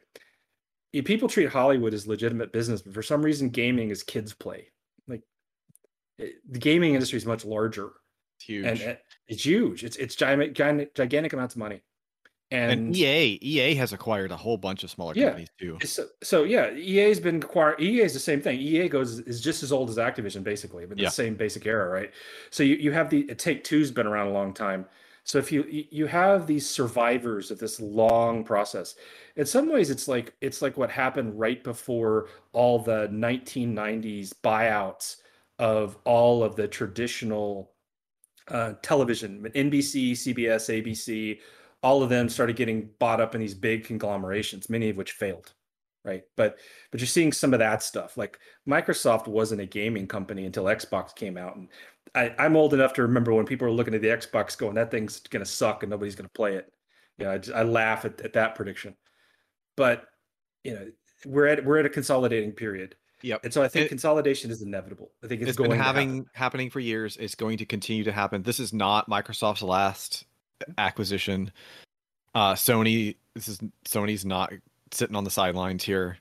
people 1.04 1.28
treat 1.28 1.50
Hollywood 1.50 1.94
as 1.94 2.08
legitimate 2.08 2.54
business, 2.54 2.82
but 2.82 2.94
for 2.94 3.04
some 3.04 3.22
reason, 3.22 3.50
gaming 3.50 3.90
is 3.90 4.04
kids' 4.04 4.34
play. 4.34 4.70
Like 5.06 5.24
it, 6.18 6.36
the 6.50 6.60
gaming 6.60 6.94
industry 6.94 7.18
is 7.18 7.26
much 7.26 7.44
larger 7.44 7.92
it's 8.38 8.46
huge. 8.46 8.66
and 8.66 8.98
it's 9.28 9.46
huge. 9.46 9.84
It's 9.84 9.98
it's 9.98 10.16
giant, 10.16 10.42
gigantic, 10.54 10.96
gigantic 10.96 11.34
amounts 11.34 11.56
of 11.56 11.60
money. 11.60 11.82
And, 12.50 12.72
And 12.72 12.96
EA, 12.96 13.38
EA 13.42 13.76
has 13.76 13.92
acquired 13.92 14.32
a 14.32 14.38
whole 14.38 14.58
bunch 14.58 14.84
of 14.86 14.90
smaller 14.90 15.14
Yeah. 15.14 15.26
companies 15.26 15.50
too. 15.60 15.78
so, 15.84 16.08
so 16.24 16.44
yeah, 16.46 16.72
EA's 16.74 17.20
been 17.20 17.38
acquired. 17.44 17.82
EA 17.82 18.02
is 18.04 18.14
the 18.14 18.22
same 18.22 18.42
thing. 18.42 18.60
EA 18.60 18.88
goes 18.88 19.20
is 19.20 19.42
just 19.42 19.64
as 19.64 19.72
old 19.74 19.90
as 19.90 19.98
Activision, 19.98 20.44
basically, 20.44 20.86
but 20.86 20.98
the 20.98 21.08
same 21.10 21.36
basic 21.36 21.66
era, 21.66 21.90
right? 21.90 22.14
So 22.50 22.64
you, 22.64 22.76
you 22.76 22.92
have 22.94 23.10
the 23.10 23.30
uh, 23.30 23.34
Take 23.36 23.66
Two's 23.66 23.92
been 23.92 24.08
around 24.08 24.28
a 24.28 24.32
long 24.32 24.54
time. 24.54 24.86
So 25.26 25.40
if 25.40 25.52
you 25.52 25.66
you 25.68 26.06
have 26.08 26.48
these 26.48 26.70
survivors 26.70 27.52
of 27.52 27.60
this 27.60 27.82
long 27.82 28.46
process, 28.46 28.96
in 29.36 29.46
some 29.46 29.70
ways 29.70 29.90
it's 29.90 30.08
like 30.08 30.34
it's 30.40 30.62
like 30.62 30.78
what 30.78 30.90
happened 30.90 31.38
right 31.38 31.62
before 31.62 32.30
all 32.54 32.80
the 32.80 33.10
1990s 33.10 34.34
buyouts 34.42 35.18
of 35.60 35.98
all 36.06 36.44
of 36.44 36.56
the 36.56 36.68
traditional 36.68 37.74
uh, 38.50 38.74
television, 38.82 39.44
NBC, 39.56 40.12
CBS, 40.12 40.84
ABC, 40.84 41.40
all 41.84 42.04
of 42.04 42.10
them 42.10 42.30
started 42.30 42.56
getting 42.56 42.90
bought 43.00 43.22
up 43.22 43.36
in 43.36 43.42
these 43.42 43.54
big 43.54 43.86
conglomerations, 43.86 44.70
many 44.70 44.90
of 44.90 44.98
which 44.98 45.12
failed, 45.14 45.54
right? 46.04 46.24
But 46.36 46.58
but 46.92 47.00
you're 47.00 47.08
seeing 47.08 47.32
some 47.32 47.54
of 47.54 47.60
that 47.60 47.84
stuff. 47.84 48.18
Like 48.18 48.40
Microsoft 48.68 49.28
wasn't 49.28 49.62
a 49.62 49.66
gaming 49.66 50.08
company 50.08 50.46
until 50.46 50.66
Xbox 50.66 51.16
came 51.16 51.38
out, 51.38 51.56
and 51.56 51.70
I, 52.14 52.34
I'm 52.38 52.56
old 52.56 52.74
enough 52.74 52.94
to 52.94 53.04
remember 53.04 53.34
when 53.34 53.46
people 53.46 53.68
were 53.68 53.74
looking 53.74 53.94
at 53.94 54.02
the 54.02 54.08
Xbox, 54.08 54.58
going, 54.58 54.76
"That 54.76 54.92
thing's 54.92 55.20
going 55.20 55.46
to 55.46 55.50
suck 55.50 55.84
and 55.84 55.90
nobody's 55.90 56.16
going 56.16 56.28
to 56.28 56.34
play 56.34 56.56
it." 56.56 56.72
You 57.18 57.26
know, 57.26 57.32
I, 57.34 57.38
just, 57.38 57.56
I 57.56 57.64
laugh 57.64 58.06
at, 58.06 58.22
at 58.22 58.34
that 58.34 58.56
prediction. 58.56 58.96
But 59.76 60.06
you 60.64 60.74
know, 60.74 60.88
we're 61.26 61.48
at 61.48 61.64
we're 61.64 61.80
at 61.80 61.86
a 61.86 61.90
consolidating 61.90 62.52
period. 62.52 62.96
Yep. 63.24 63.44
And 63.46 63.54
so 63.54 63.64
I 63.64 63.68
think 63.68 63.86
It- 63.88 63.90
consolidation 63.90 64.52
is 64.52 64.62
inevitable. 64.62 65.12
I 65.24 65.28
think 65.28 65.42
it's, 65.42 65.50
it's 65.50 65.58
going 65.58 65.70
been 65.72 65.80
to 65.80 65.84
happen. 65.84 66.02
having 66.10 66.26
happening 66.34 66.70
for 66.70 66.80
years. 66.80 67.18
It's 67.18 67.36
going 67.36 67.58
to 67.58 67.66
continue 67.66 68.04
to 68.04 68.12
happen. 68.12 68.44
This 68.44 68.60
is 68.60 68.74
not 68.74 69.10
Microsoft's 69.10 69.64
last 69.64 70.26
acquisition. 70.78 71.52
Uh, 72.36 72.54
Sony. 72.54 73.16
This 73.34 73.48
is 73.48 73.60
Sony's 73.86 74.26
not 74.26 74.54
sitting 74.92 75.16
on 75.16 75.24
the 75.24 75.30
sidelines 75.32 75.84
here. 75.84 76.18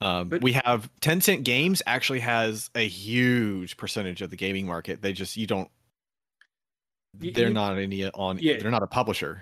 Um, 0.00 0.28
But- 0.28 0.42
we 0.42 0.52
have 0.52 0.90
Tencent 1.00 1.44
Games 1.44 1.80
actually 1.86 2.20
has 2.20 2.70
a 2.74 2.86
huge 2.86 3.76
percentage 3.76 4.20
of 4.20 4.30
the 4.30 4.36
gaming 4.36 4.66
market. 4.66 5.00
They 5.02 5.12
just 5.12 5.36
you 5.36 5.46
don't. 5.46 5.70
They're 7.14 7.48
you- 7.48 7.54
not 7.54 7.78
any 7.78 8.04
on. 8.10 8.38
Yeah. 8.38 8.58
They're 8.58 8.70
not 8.70 8.82
a 8.82 8.86
publisher, 8.86 9.40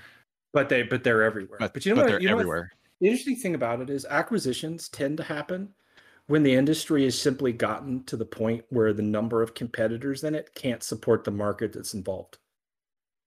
But 0.53 0.69
they 0.69 0.83
but 0.83 1.03
they're 1.03 1.23
everywhere. 1.23 1.59
but, 1.59 1.73
But, 1.75 1.85
you 1.87 1.93
know 1.93 1.97
but 1.97 2.03
what? 2.03 2.09
they're 2.11 2.21
you 2.21 2.29
know 2.29 2.35
what 2.37 2.41
everywhere. 2.43 2.73
The 3.01 3.09
interesting 3.09 3.37
thing 3.37 3.55
about 3.55 3.81
it 3.81 3.91
is 3.91 4.05
acquisitions 4.05 4.89
tend 4.89 5.17
to 5.17 5.25
happen 5.25 5.75
when 6.27 6.43
the 6.43 6.55
industry 6.55 7.05
has 7.05 7.21
simply 7.21 7.53
gotten 7.53 8.03
to 8.05 8.17
the 8.17 8.25
point 8.25 8.65
where 8.71 8.93
the 8.93 9.03
number 9.03 9.43
of 9.43 9.55
competitors 9.55 10.25
in 10.25 10.35
it 10.35 10.55
can't 10.55 10.83
support 10.83 11.25
the 11.25 11.31
market 11.31 11.73
that's 11.73 11.95
involved. 11.95 12.39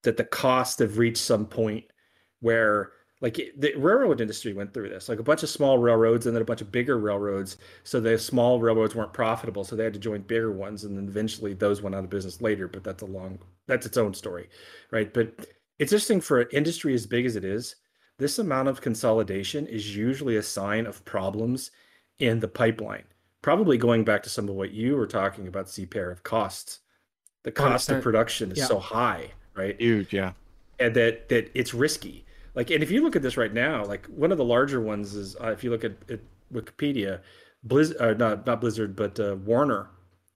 That 0.02 0.16
the 0.16 0.24
costs 0.24 0.78
have 0.80 0.98
reached 0.98 1.18
some 1.18 1.46
point 1.46 1.84
where, 2.40 2.92
like 3.20 3.34
the 3.56 3.74
railroad 3.76 4.20
industry 4.20 4.52
went 4.52 4.72
through 4.72 4.88
this, 4.88 5.08
like 5.08 5.18
a 5.18 5.24
bunch 5.24 5.42
of 5.42 5.48
small 5.48 5.78
railroads 5.78 6.26
and 6.26 6.34
then 6.34 6.42
a 6.42 6.46
bunch 6.46 6.60
of 6.60 6.72
bigger 6.72 6.98
railroads. 6.98 7.56
So 7.84 8.00
the 8.00 8.18
small 8.18 8.60
railroads 8.60 8.94
weren't 8.94 9.12
profitable, 9.12 9.64
so 9.64 9.74
they 9.74 9.84
had 9.84 9.94
to 9.94 9.98
join 9.98 10.22
bigger 10.22 10.52
ones, 10.52 10.84
and 10.84 10.96
then 10.96 11.08
eventually 11.08 11.54
those 11.54 11.82
went 11.82 11.94
out 11.94 12.04
of 12.04 12.10
business 12.10 12.40
later. 12.40 12.68
But 12.68 12.84
that's 12.84 13.02
a 13.02 13.06
long, 13.06 13.38
that's 13.66 13.86
its 13.86 13.96
own 13.96 14.14
story, 14.14 14.48
right? 14.92 15.12
But 15.12 15.46
it's 15.78 15.92
interesting 15.92 16.20
for 16.20 16.40
an 16.40 16.48
industry 16.52 16.94
as 16.94 17.06
big 17.06 17.26
as 17.26 17.36
it 17.36 17.44
is 17.44 17.76
this 18.18 18.40
amount 18.40 18.68
of 18.68 18.80
consolidation 18.80 19.66
is 19.66 19.96
usually 19.96 20.36
a 20.36 20.42
sign 20.42 20.86
of 20.86 21.04
problems 21.04 21.70
in 22.18 22.40
the 22.40 22.48
pipeline. 22.48 23.04
Probably 23.42 23.78
going 23.78 24.04
back 24.04 24.22
to 24.24 24.28
some 24.30 24.48
of 24.48 24.54
what 24.54 24.72
you 24.72 24.96
were 24.96 25.06
talking 25.06 25.46
about, 25.46 25.66
CPAIR 25.66 26.10
of 26.10 26.22
costs. 26.22 26.80
The 27.44 27.52
cost 27.52 27.88
of 27.88 27.98
100%. 27.98 28.02
production 28.02 28.52
is 28.52 28.58
Yeah. 28.58 28.64
so 28.66 28.78
high, 28.78 29.32
right? 29.54 29.80
Huge, 29.80 30.12
yeah. 30.12 30.32
And 30.80 30.94
that 30.96 31.28
that 31.28 31.50
it's 31.54 31.72
risky. 31.72 32.24
Like, 32.54 32.70
and 32.70 32.82
if 32.82 32.90
you 32.90 33.02
look 33.02 33.14
at 33.16 33.22
this 33.22 33.36
right 33.36 33.52
now, 33.52 33.84
like 33.84 34.06
one 34.06 34.32
of 34.32 34.38
the 34.38 34.44
larger 34.44 34.80
ones 34.80 35.14
is 35.14 35.36
uh, 35.36 35.52
if 35.52 35.62
you 35.62 35.70
look 35.70 35.84
at, 35.84 35.92
at 36.10 36.20
Wikipedia, 36.52 37.20
Blizz, 37.66 37.94
uh, 38.00 38.14
not 38.14 38.46
not 38.46 38.60
Blizzard, 38.60 38.96
but 38.96 39.18
uh, 39.20 39.36
Warner. 39.44 39.88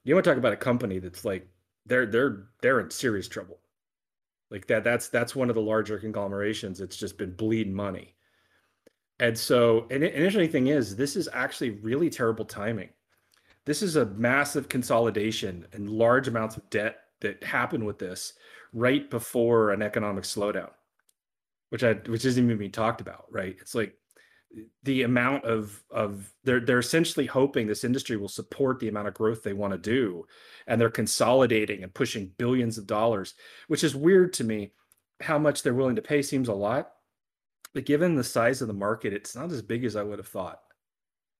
You 0.04 0.14
want 0.14 0.24
to 0.24 0.30
talk 0.30 0.38
about 0.38 0.52
a 0.52 0.56
company 0.56 0.98
that's 1.00 1.24
like 1.24 1.48
they're 1.86 2.06
they're 2.06 2.44
they're 2.60 2.80
in 2.80 2.90
serious 2.90 3.28
trouble. 3.28 3.58
Like 4.50 4.66
that 4.68 4.84
that's 4.84 5.08
that's 5.08 5.34
one 5.34 5.48
of 5.48 5.54
the 5.54 5.62
larger 5.62 5.98
conglomerations. 5.98 6.80
It's 6.80 6.96
just 6.96 7.18
been 7.18 7.32
bleeding 7.32 7.74
money. 7.74 8.14
And 9.22 9.38
so, 9.38 9.86
an 9.90 10.02
interesting 10.02 10.50
thing 10.50 10.66
is, 10.66 10.96
this 10.96 11.14
is 11.14 11.28
actually 11.32 11.70
really 11.70 12.10
terrible 12.10 12.44
timing. 12.44 12.88
This 13.64 13.80
is 13.80 13.94
a 13.94 14.06
massive 14.06 14.68
consolidation 14.68 15.64
and 15.72 15.88
large 15.88 16.26
amounts 16.26 16.56
of 16.56 16.68
debt 16.70 16.96
that 17.20 17.44
happened 17.44 17.86
with 17.86 18.00
this 18.00 18.32
right 18.72 19.08
before 19.08 19.70
an 19.70 19.80
economic 19.80 20.24
slowdown, 20.24 20.70
which 21.70 21.84
I 21.84 21.92
which 21.92 22.24
isn't 22.24 22.44
even 22.44 22.58
being 22.58 22.72
talked 22.72 23.00
about. 23.00 23.26
Right? 23.30 23.56
It's 23.60 23.76
like 23.76 23.94
the 24.82 25.02
amount 25.02 25.44
of 25.44 25.80
of 25.92 26.34
they're 26.42 26.58
they're 26.58 26.80
essentially 26.80 27.26
hoping 27.26 27.68
this 27.68 27.84
industry 27.84 28.16
will 28.16 28.26
support 28.26 28.80
the 28.80 28.88
amount 28.88 29.06
of 29.06 29.14
growth 29.14 29.44
they 29.44 29.52
want 29.52 29.72
to 29.72 29.78
do, 29.78 30.26
and 30.66 30.80
they're 30.80 30.90
consolidating 30.90 31.84
and 31.84 31.94
pushing 31.94 32.32
billions 32.38 32.76
of 32.76 32.88
dollars, 32.88 33.34
which 33.68 33.84
is 33.84 33.94
weird 33.94 34.32
to 34.32 34.42
me. 34.42 34.72
How 35.20 35.38
much 35.38 35.62
they're 35.62 35.74
willing 35.74 35.94
to 35.94 36.02
pay 36.02 36.22
seems 36.22 36.48
a 36.48 36.54
lot, 36.54 36.90
but 37.74 37.86
given 37.86 38.14
the 38.14 38.24
size 38.24 38.62
of 38.62 38.68
the 38.68 38.74
market, 38.74 39.12
it's 39.12 39.34
not 39.34 39.50
as 39.50 39.62
big 39.62 39.84
as 39.84 39.96
I 39.96 40.02
would 40.02 40.18
have 40.18 40.28
thought, 40.28 40.60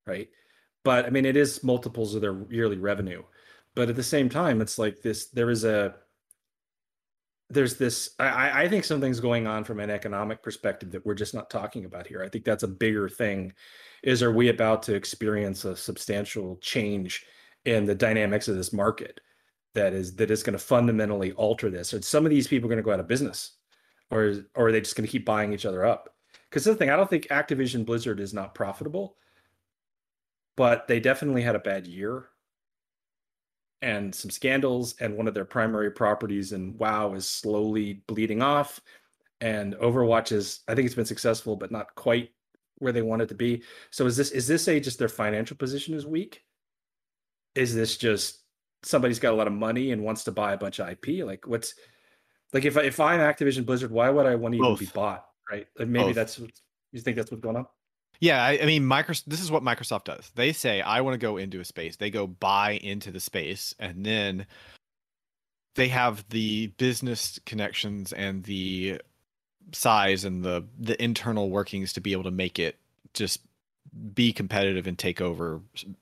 right? 0.05 0.29
But 0.83 1.05
I 1.05 1.09
mean, 1.09 1.25
it 1.25 1.37
is 1.37 1.63
multiples 1.63 2.15
of 2.15 2.21
their 2.21 2.45
yearly 2.49 2.77
revenue. 2.77 3.23
But 3.75 3.89
at 3.89 3.95
the 3.95 4.03
same 4.03 4.29
time, 4.29 4.61
it's 4.61 4.77
like 4.77 5.01
this. 5.01 5.27
There 5.27 5.49
is 5.49 5.63
a 5.63 5.95
there's 7.49 7.75
this. 7.75 8.11
I, 8.19 8.63
I- 8.63 8.69
think 8.69 8.83
something's 8.83 9.19
going 9.19 9.47
on 9.47 9.63
from 9.63 9.79
an 9.79 9.89
economic 9.89 10.41
perspective 10.41 10.91
that 10.91 11.05
we're 11.05 11.13
just 11.13 11.33
not 11.33 11.49
talking 11.49 11.85
about 11.85 12.07
here. 12.07 12.23
I 12.23 12.29
think 12.29 12.45
that's 12.45 12.63
a 12.63 12.67
bigger 12.67 13.07
thing. 13.09 13.53
Is 14.03 14.21
are 14.23 14.31
we 14.31 14.49
about 14.49 14.83
to 14.83 14.95
experience 14.95 15.65
a 15.65 15.75
substantial 15.75 16.57
change 16.57 17.25
in 17.65 17.85
the 17.85 17.95
dynamics 17.95 18.47
of 18.47 18.55
this 18.55 18.73
market 18.73 19.21
that 19.73 19.93
is 19.93 20.15
that 20.15 20.31
is 20.31 20.43
going 20.43 20.57
to 20.57 20.63
fundamentally 20.63 21.31
alter 21.33 21.69
this? 21.69 21.93
Are 21.93 22.01
some 22.01 22.25
of 22.25 22.29
these 22.31 22.47
people 22.47 22.67
going 22.69 22.77
to 22.77 22.83
go 22.83 22.91
out 22.91 22.99
of 22.99 23.07
business, 23.07 23.57
or 24.11 24.45
or 24.55 24.67
are 24.67 24.71
they 24.71 24.81
just 24.81 24.95
going 24.95 25.05
to 25.05 25.11
keep 25.11 25.25
buying 25.25 25.53
each 25.53 25.65
other 25.65 25.85
up? 25.85 26.12
Because 26.53 26.65
the 26.65 26.75
thing, 26.75 26.91
I 26.91 26.95
don't 26.95 27.09
think 27.09 27.29
Activision 27.29 27.83
Blizzard 27.83 28.19
is 28.19 28.31
not 28.31 28.53
profitable, 28.53 29.17
but 30.55 30.87
they 30.87 30.99
definitely 30.99 31.41
had 31.41 31.55
a 31.55 31.59
bad 31.59 31.87
year 31.87 32.27
and 33.81 34.13
some 34.13 34.29
scandals, 34.29 34.93
and 34.99 35.17
one 35.17 35.27
of 35.27 35.33
their 35.33 35.45
primary 35.45 35.89
properties 35.89 36.51
and 36.51 36.77
WoW 36.77 37.15
is 37.15 37.27
slowly 37.27 38.03
bleeding 38.05 38.43
off. 38.43 38.79
And 39.41 39.73
Overwatch 39.77 40.31
is, 40.31 40.59
I 40.67 40.75
think 40.75 40.85
it's 40.85 40.93
been 40.93 41.05
successful, 41.05 41.55
but 41.55 41.71
not 41.71 41.95
quite 41.95 42.29
where 42.77 42.93
they 42.93 43.01
want 43.01 43.23
it 43.23 43.29
to 43.29 43.35
be. 43.35 43.63
So 43.89 44.05
is 44.05 44.15
this 44.15 44.29
is 44.29 44.45
this 44.45 44.67
a 44.67 44.79
just 44.79 44.99
their 44.99 45.09
financial 45.09 45.57
position 45.57 45.95
is 45.95 46.05
weak? 46.05 46.43
Is 47.55 47.73
this 47.73 47.97
just 47.97 48.43
somebody's 48.83 49.17
got 49.17 49.33
a 49.33 49.37
lot 49.37 49.47
of 49.47 49.53
money 49.53 49.91
and 49.91 50.03
wants 50.03 50.23
to 50.25 50.31
buy 50.31 50.53
a 50.53 50.57
bunch 50.57 50.79
of 50.79 50.87
IP? 50.87 51.25
Like 51.25 51.47
what's 51.47 51.73
like 52.53 52.65
if 52.65 52.77
I- 52.77 52.83
if 52.83 52.99
I'm 52.99 53.21
Activision 53.21 53.65
Blizzard, 53.65 53.89
why 53.89 54.11
would 54.11 54.27
I 54.27 54.35
want 54.35 54.53
to 54.53 54.59
even 54.59 54.69
be 54.79 54.85
bought? 54.93 55.25
Right? 55.49 55.67
Like 55.77 55.87
maybe 55.87 56.05
Both. 56.05 56.15
that's 56.15 56.39
what 56.39 56.51
you 56.91 57.01
think 57.01 57.17
that's 57.17 57.31
what's 57.31 57.43
going 57.43 57.57
on. 57.57 57.65
Yeah, 58.19 58.43
I, 58.43 58.59
I 58.61 58.65
mean, 58.65 58.83
Microsoft. 58.83 59.25
This 59.27 59.41
is 59.41 59.51
what 59.51 59.63
Microsoft 59.63 60.05
does. 60.05 60.31
They 60.35 60.53
say, 60.53 60.81
"I 60.81 61.01
want 61.01 61.15
to 61.15 61.17
go 61.17 61.37
into 61.37 61.59
a 61.59 61.65
space." 61.65 61.97
They 61.97 62.09
go 62.09 62.27
buy 62.27 62.73
into 62.81 63.11
the 63.11 63.19
space, 63.19 63.75
and 63.79 64.05
then 64.05 64.45
they 65.75 65.87
have 65.89 66.23
the 66.29 66.67
business 66.77 67.39
connections 67.45 68.13
and 68.13 68.43
the 68.43 69.01
size 69.71 70.23
and 70.23 70.43
the 70.43 70.63
the 70.79 71.01
internal 71.03 71.49
workings 71.49 71.93
to 71.93 72.01
be 72.01 72.11
able 72.11 72.23
to 72.23 72.31
make 72.31 72.59
it 72.59 72.77
just 73.13 73.41
be 74.13 74.33
competitive 74.33 74.87
and 74.87 74.97
take 74.97 75.21
over 75.21 75.61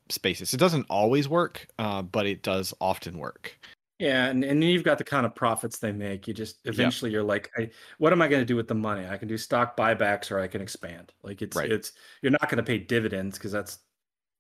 spaces. 0.10 0.54
It 0.54 0.58
doesn't 0.58 0.86
always 0.90 1.28
work, 1.28 1.68
uh, 1.78 2.02
but 2.02 2.26
it 2.26 2.42
does 2.42 2.74
often 2.80 3.18
work. 3.18 3.58
Yeah, 4.02 4.30
and, 4.30 4.44
and 4.44 4.60
then 4.60 4.68
you've 4.68 4.84
got 4.84 4.98
the 4.98 5.04
kind 5.04 5.28
of 5.28 5.36
profits 5.36 5.78
they 5.78 5.92
make. 5.92 6.28
You 6.28 6.34
just 6.34 6.58
eventually 6.66 7.12
you're 7.12 7.22
like, 7.22 7.52
I, 7.56 7.70
what 8.00 8.12
am 8.12 8.20
I 8.24 8.28
going 8.28 8.42
to 8.42 8.46
do 8.48 8.56
with 8.56 8.68
the 8.68 8.74
money? 8.74 9.08
I 9.08 9.16
can 9.16 9.28
do 9.28 9.38
stock 9.38 9.78
buybacks 9.78 10.32
or 10.32 10.40
I 10.40 10.48
can 10.48 10.60
expand. 10.60 11.14
Like 11.22 11.44
it's 11.44 11.56
Right. 11.56 11.72
it's 11.72 11.92
you're 12.24 12.32
not 12.32 12.50
going 12.50 12.58
to 12.58 12.64
pay 12.64 12.80
dividends 12.80 13.38
because 13.38 13.52
that's 13.52 13.78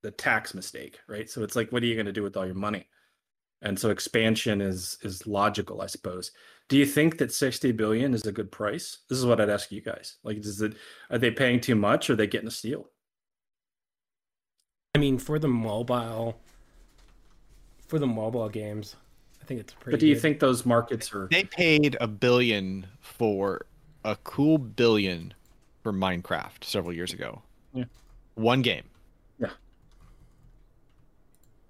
the 0.01 0.09
tax 0.09 0.55
mistake, 0.55 0.97
right? 1.07 1.29
So 1.29 1.43
it's 1.43 1.55
like, 1.55 1.71
what 1.71 1.83
are 1.83 1.85
you 1.85 1.93
going 1.93 2.07
to 2.07 2.11
do 2.11 2.23
with 2.23 2.35
all 2.37 2.45
your 2.47 2.55
money? 2.55 2.87
And 3.61 3.77
so 3.77 3.91
expansion 3.91 4.61
is 4.61 4.97
is 5.03 5.27
logical, 5.27 5.83
I 5.83 5.85
suppose. 5.85 6.31
Do 6.67 6.75
you 6.75 6.87
think 6.87 7.19
that 7.19 7.31
60 7.31 7.71
billion 7.73 8.15
is 8.15 8.25
a 8.25 8.31
good 8.31 8.51
price? 8.51 9.01
This 9.09 9.19
is 9.19 9.27
what 9.27 9.39
I'd 9.39 9.51
ask 9.51 9.71
you 9.71 9.81
guys. 9.81 10.17
Like, 10.23 10.37
is 10.37 10.59
it 10.63 10.73
are 11.11 11.19
they 11.19 11.29
paying 11.29 11.61
too 11.61 11.75
much 11.75 12.09
or 12.09 12.13
are 12.13 12.15
they 12.15 12.25
getting 12.25 12.47
a 12.47 12.51
steal? 12.51 12.89
I 14.95 14.97
mean, 14.97 15.19
for 15.19 15.37
the 15.37 15.47
mobile, 15.47 16.39
for 17.87 17.99
the 17.99 18.07
mobile 18.07 18.49
games, 18.49 18.95
I 19.41 19.45
think 19.45 19.59
it's 19.59 19.73
pretty. 19.73 19.91
But 19.95 19.99
do 19.99 20.07
you 20.07 20.15
good. 20.15 20.21
think 20.21 20.39
those 20.39 20.65
markets 20.65 21.13
are 21.13 21.27
They 21.31 21.43
paid 21.43 21.97
a 21.99 22.07
billion 22.07 22.87
for 22.99 23.65
a 24.03 24.15
cool 24.23 24.57
billion 24.57 25.33
for 25.83 25.91
Minecraft 25.91 26.63
several 26.63 26.93
years 26.93 27.13
ago. 27.13 27.41
Yeah. 27.73 27.85
One 28.35 28.61
game. 28.61 28.83
Yeah. 29.39 29.49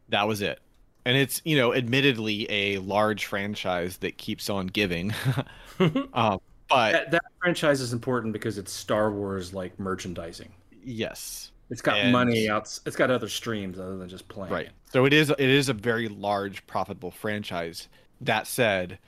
That 0.09 0.27
was 0.27 0.41
it. 0.41 0.59
And 1.05 1.17
it's, 1.17 1.41
you 1.45 1.57
know, 1.57 1.73
admittedly 1.73 2.45
a 2.51 2.77
large 2.79 3.25
franchise 3.25 3.97
that 3.97 4.17
keeps 4.17 4.49
on 4.49 4.67
giving. 4.67 5.13
um, 6.13 6.39
but 6.69 6.91
that, 6.91 7.11
that 7.11 7.23
franchise 7.39 7.81
is 7.81 7.91
important 7.93 8.33
because 8.33 8.57
it's 8.57 8.71
Star 8.71 9.11
Wars 9.11 9.53
like 9.53 9.77
merchandising. 9.79 10.49
yes. 10.83 11.50
It's 11.71 11.81
got 11.81 11.97
And- 11.97 12.11
money 12.11 12.49
out. 12.49 12.77
It's 12.85 12.95
got 12.95 13.09
other 13.09 13.29
streams 13.29 13.79
other 13.79 13.97
than 13.97 14.09
just 14.09 14.27
playing. 14.27 14.51
Right. 14.53 14.69
So 14.91 15.05
it 15.05 15.13
is 15.13 15.29
it 15.31 15.39
is 15.39 15.69
a 15.69 15.73
very 15.73 16.07
large 16.09 16.67
profitable 16.67 17.11
franchise. 17.11 17.87
That 18.19 18.45
said, 18.45 18.99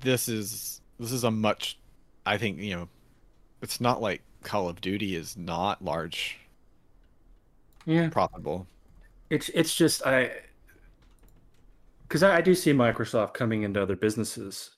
this 0.00 0.28
is 0.28 0.80
this 0.98 1.12
is 1.12 1.22
a 1.24 1.30
much 1.30 1.78
I 2.26 2.36
think, 2.38 2.58
you 2.58 2.74
know, 2.74 2.88
it's 3.62 3.80
not 3.80 4.00
like 4.02 4.22
Call 4.42 4.68
of 4.68 4.80
Duty 4.80 5.14
is 5.14 5.36
not 5.36 5.84
large 5.84 6.38
Yeah. 7.86 8.08
profitable. 8.08 8.66
It's 9.30 9.50
it's 9.50 9.74
just 9.74 10.04
I 10.06 10.32
because 12.02 12.22
I, 12.22 12.38
I 12.38 12.40
do 12.40 12.54
see 12.54 12.72
Microsoft 12.72 13.34
coming 13.34 13.62
into 13.62 13.82
other 13.82 13.94
businesses, 13.96 14.70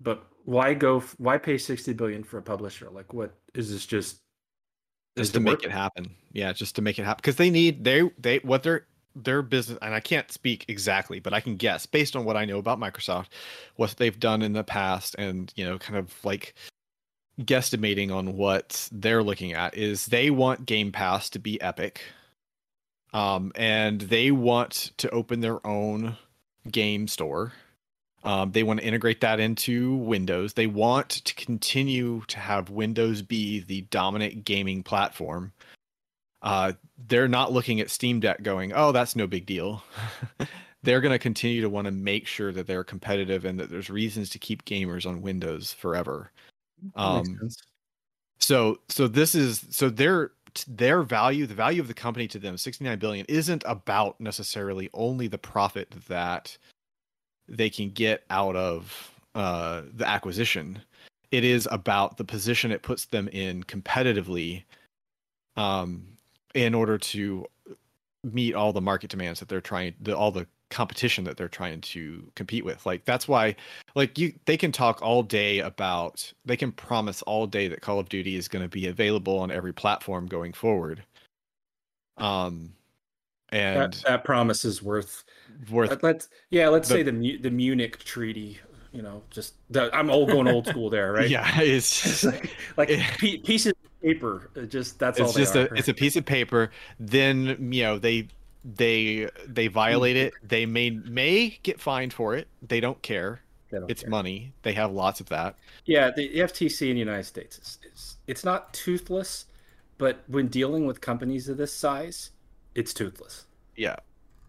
but 0.00 0.24
why 0.44 0.74
go? 0.74 1.00
Why 1.18 1.36
pay 1.38 1.58
sixty 1.58 1.92
billion 1.92 2.22
for 2.22 2.38
a 2.38 2.42
publisher? 2.42 2.88
Like, 2.90 3.12
what 3.12 3.34
is 3.54 3.72
this? 3.72 3.86
Just 3.86 4.21
just 5.16 5.34
to 5.34 5.40
make 5.40 5.62
it 5.62 5.70
happen. 5.70 6.14
Yeah, 6.32 6.52
just 6.52 6.76
to 6.76 6.82
make 6.82 6.98
it 6.98 7.04
happen 7.04 7.20
because 7.22 7.36
they 7.36 7.50
need 7.50 7.84
they 7.84 8.10
they 8.18 8.38
what 8.38 8.62
their 8.62 8.86
their 9.14 9.42
business 9.42 9.78
and 9.82 9.94
I 9.94 10.00
can't 10.00 10.30
speak 10.32 10.64
exactly, 10.68 11.20
but 11.20 11.34
I 11.34 11.40
can 11.40 11.56
guess 11.56 11.86
based 11.86 12.16
on 12.16 12.24
what 12.24 12.36
I 12.36 12.44
know 12.44 12.58
about 12.58 12.80
Microsoft, 12.80 13.28
what 13.76 13.90
they've 13.96 14.18
done 14.18 14.42
in 14.42 14.52
the 14.52 14.64
past, 14.64 15.14
and 15.18 15.52
you 15.56 15.64
know, 15.64 15.78
kind 15.78 15.98
of 15.98 16.12
like 16.24 16.54
guesstimating 17.40 18.14
on 18.14 18.36
what 18.36 18.88
they're 18.92 19.22
looking 19.22 19.52
at 19.52 19.76
is 19.76 20.06
they 20.06 20.30
want 20.30 20.66
Game 20.66 20.92
Pass 20.92 21.30
to 21.30 21.38
be 21.38 21.60
epic. 21.60 22.02
Um, 23.12 23.52
and 23.56 24.00
they 24.00 24.30
want 24.30 24.92
to 24.96 25.10
open 25.10 25.40
their 25.40 25.64
own 25.66 26.16
game 26.70 27.06
store. 27.08 27.52
Um, 28.24 28.52
they 28.52 28.62
want 28.62 28.80
to 28.80 28.86
integrate 28.86 29.20
that 29.22 29.40
into 29.40 29.96
Windows. 29.96 30.52
They 30.52 30.68
want 30.68 31.08
to 31.10 31.34
continue 31.34 32.22
to 32.28 32.38
have 32.38 32.70
Windows 32.70 33.20
be 33.20 33.60
the 33.60 33.82
dominant 33.82 34.44
gaming 34.44 34.82
platform. 34.82 35.52
Uh, 36.40 36.72
they're 37.08 37.28
not 37.28 37.52
looking 37.52 37.80
at 37.80 37.90
Steam 37.90 38.20
Deck 38.20 38.42
going, 38.42 38.72
oh, 38.74 38.92
that's 38.92 39.16
no 39.16 39.26
big 39.26 39.46
deal. 39.46 39.82
they're 40.82 41.00
going 41.00 41.12
to 41.12 41.18
continue 41.18 41.60
to 41.60 41.68
want 41.68 41.86
to 41.86 41.92
make 41.92 42.26
sure 42.26 42.52
that 42.52 42.66
they're 42.66 42.84
competitive 42.84 43.44
and 43.44 43.58
that 43.58 43.70
there's 43.70 43.90
reasons 43.90 44.28
to 44.30 44.38
keep 44.38 44.64
gamers 44.64 45.06
on 45.06 45.22
Windows 45.22 45.72
forever. 45.72 46.30
Um, 46.96 47.38
so 48.38 48.80
so 48.88 49.06
this 49.06 49.34
is 49.36 49.64
so 49.70 49.88
their 49.88 50.32
their 50.66 51.02
value, 51.02 51.46
the 51.46 51.54
value 51.54 51.80
of 51.80 51.88
the 51.88 51.94
company 51.94 52.26
to 52.28 52.38
them, 52.38 52.56
69 52.56 52.98
billion, 52.98 53.26
isn't 53.28 53.62
about 53.66 54.20
necessarily 54.20 54.90
only 54.92 55.28
the 55.28 55.38
profit 55.38 55.94
that 56.08 56.56
they 57.52 57.70
can 57.70 57.90
get 57.90 58.24
out 58.30 58.56
of 58.56 59.12
uh, 59.34 59.82
the 59.94 60.08
acquisition. 60.08 60.80
It 61.30 61.44
is 61.44 61.68
about 61.70 62.16
the 62.16 62.24
position 62.24 62.72
it 62.72 62.82
puts 62.82 63.04
them 63.04 63.28
in 63.28 63.62
competitively, 63.64 64.64
um, 65.56 66.04
in 66.54 66.74
order 66.74 66.98
to 66.98 67.46
meet 68.24 68.54
all 68.54 68.72
the 68.72 68.80
market 68.80 69.10
demands 69.10 69.40
that 69.40 69.48
they're 69.48 69.60
trying, 69.60 69.94
the, 70.00 70.16
all 70.16 70.30
the 70.30 70.46
competition 70.70 71.24
that 71.24 71.36
they're 71.36 71.48
trying 71.48 71.80
to 71.82 72.26
compete 72.34 72.64
with. 72.64 72.84
Like 72.86 73.04
that's 73.04 73.28
why 73.28 73.54
like 73.94 74.18
you 74.18 74.32
they 74.46 74.56
can 74.56 74.72
talk 74.72 75.02
all 75.02 75.22
day 75.22 75.58
about 75.58 76.32
they 76.46 76.56
can 76.56 76.72
promise 76.72 77.20
all 77.22 77.46
day 77.46 77.68
that 77.68 77.82
Call 77.82 77.98
of 77.98 78.08
Duty 78.08 78.36
is 78.36 78.48
going 78.48 78.62
to 78.64 78.68
be 78.68 78.86
available 78.86 79.38
on 79.38 79.50
every 79.50 79.74
platform 79.74 80.26
going 80.26 80.54
forward. 80.54 81.02
Um 82.16 82.72
and 83.50 83.92
that, 83.92 84.02
that 84.06 84.24
promise 84.24 84.64
is 84.64 84.82
worth 84.82 85.24
worth 85.70 86.02
let's 86.02 86.28
yeah, 86.50 86.68
let's 86.68 86.88
the, 86.88 86.94
say 86.94 87.02
the 87.02 87.36
the 87.38 87.50
Munich 87.50 87.98
treaty 88.04 88.58
you 88.92 89.00
know, 89.00 89.22
just 89.30 89.54
the, 89.70 89.88
I'm 89.96 90.10
old 90.10 90.28
going 90.28 90.46
old 90.46 90.66
school 90.66 90.90
there, 90.90 91.12
right? 91.12 91.30
Yeah, 91.30 91.48
it's 91.62 92.24
like, 92.24 92.54
like 92.76 92.90
it, 92.90 93.42
pieces 93.42 93.72
of 93.72 94.02
paper. 94.02 94.50
Uh, 94.54 94.62
just 94.62 94.98
that's 94.98 95.18
it's 95.18 95.22
all. 95.22 95.28
It's 95.30 95.38
just 95.38 95.56
a 95.56 95.62
it's 95.74 95.88
a 95.88 95.94
piece 95.94 96.14
of 96.16 96.26
paper. 96.26 96.70
Then 97.00 97.72
you 97.72 97.84
know 97.84 97.98
they 97.98 98.28
they 98.64 99.28
they 99.46 99.66
violate 99.68 100.16
it 100.16 100.34
they 100.42 100.66
may 100.66 100.90
may 100.90 101.58
get 101.62 101.80
fined 101.80 102.12
for 102.12 102.34
it 102.34 102.46
they 102.62 102.80
don't 102.80 103.02
care 103.02 103.40
they 103.70 103.78
don't 103.78 103.90
it's 103.90 104.02
care. 104.02 104.10
money 104.10 104.52
they 104.62 104.72
have 104.72 104.92
lots 104.92 105.20
of 105.20 105.28
that 105.28 105.56
yeah 105.84 106.10
the 106.10 106.28
ftc 106.36 106.88
in 106.88 106.94
the 106.94 107.00
united 107.00 107.24
states 107.24 107.58
is, 107.58 107.78
is 107.92 108.16
it's 108.26 108.44
not 108.44 108.72
toothless 108.72 109.46
but 109.98 110.22
when 110.28 110.46
dealing 110.46 110.86
with 110.86 111.00
companies 111.00 111.48
of 111.48 111.56
this 111.56 111.72
size 111.72 112.30
it's 112.74 112.94
toothless 112.94 113.46
yeah 113.74 113.96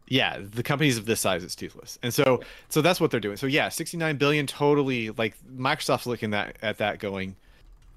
yeah 0.08 0.38
the 0.40 0.64
companies 0.64 0.98
of 0.98 1.06
this 1.06 1.20
size 1.20 1.44
it's 1.44 1.56
toothless 1.56 1.98
and 2.04 2.14
so 2.14 2.42
so 2.70 2.82
that's 2.82 3.00
what 3.00 3.10
they're 3.10 3.20
doing 3.20 3.38
so 3.38 3.48
yeah 3.48 3.70
69 3.70 4.18
billion 4.18 4.46
totally 4.46 5.12
like 5.12 5.36
microsoft's 5.56 6.06
looking 6.06 6.32
that 6.32 6.58
at 6.62 6.78
that 6.80 7.00
going 7.00 7.36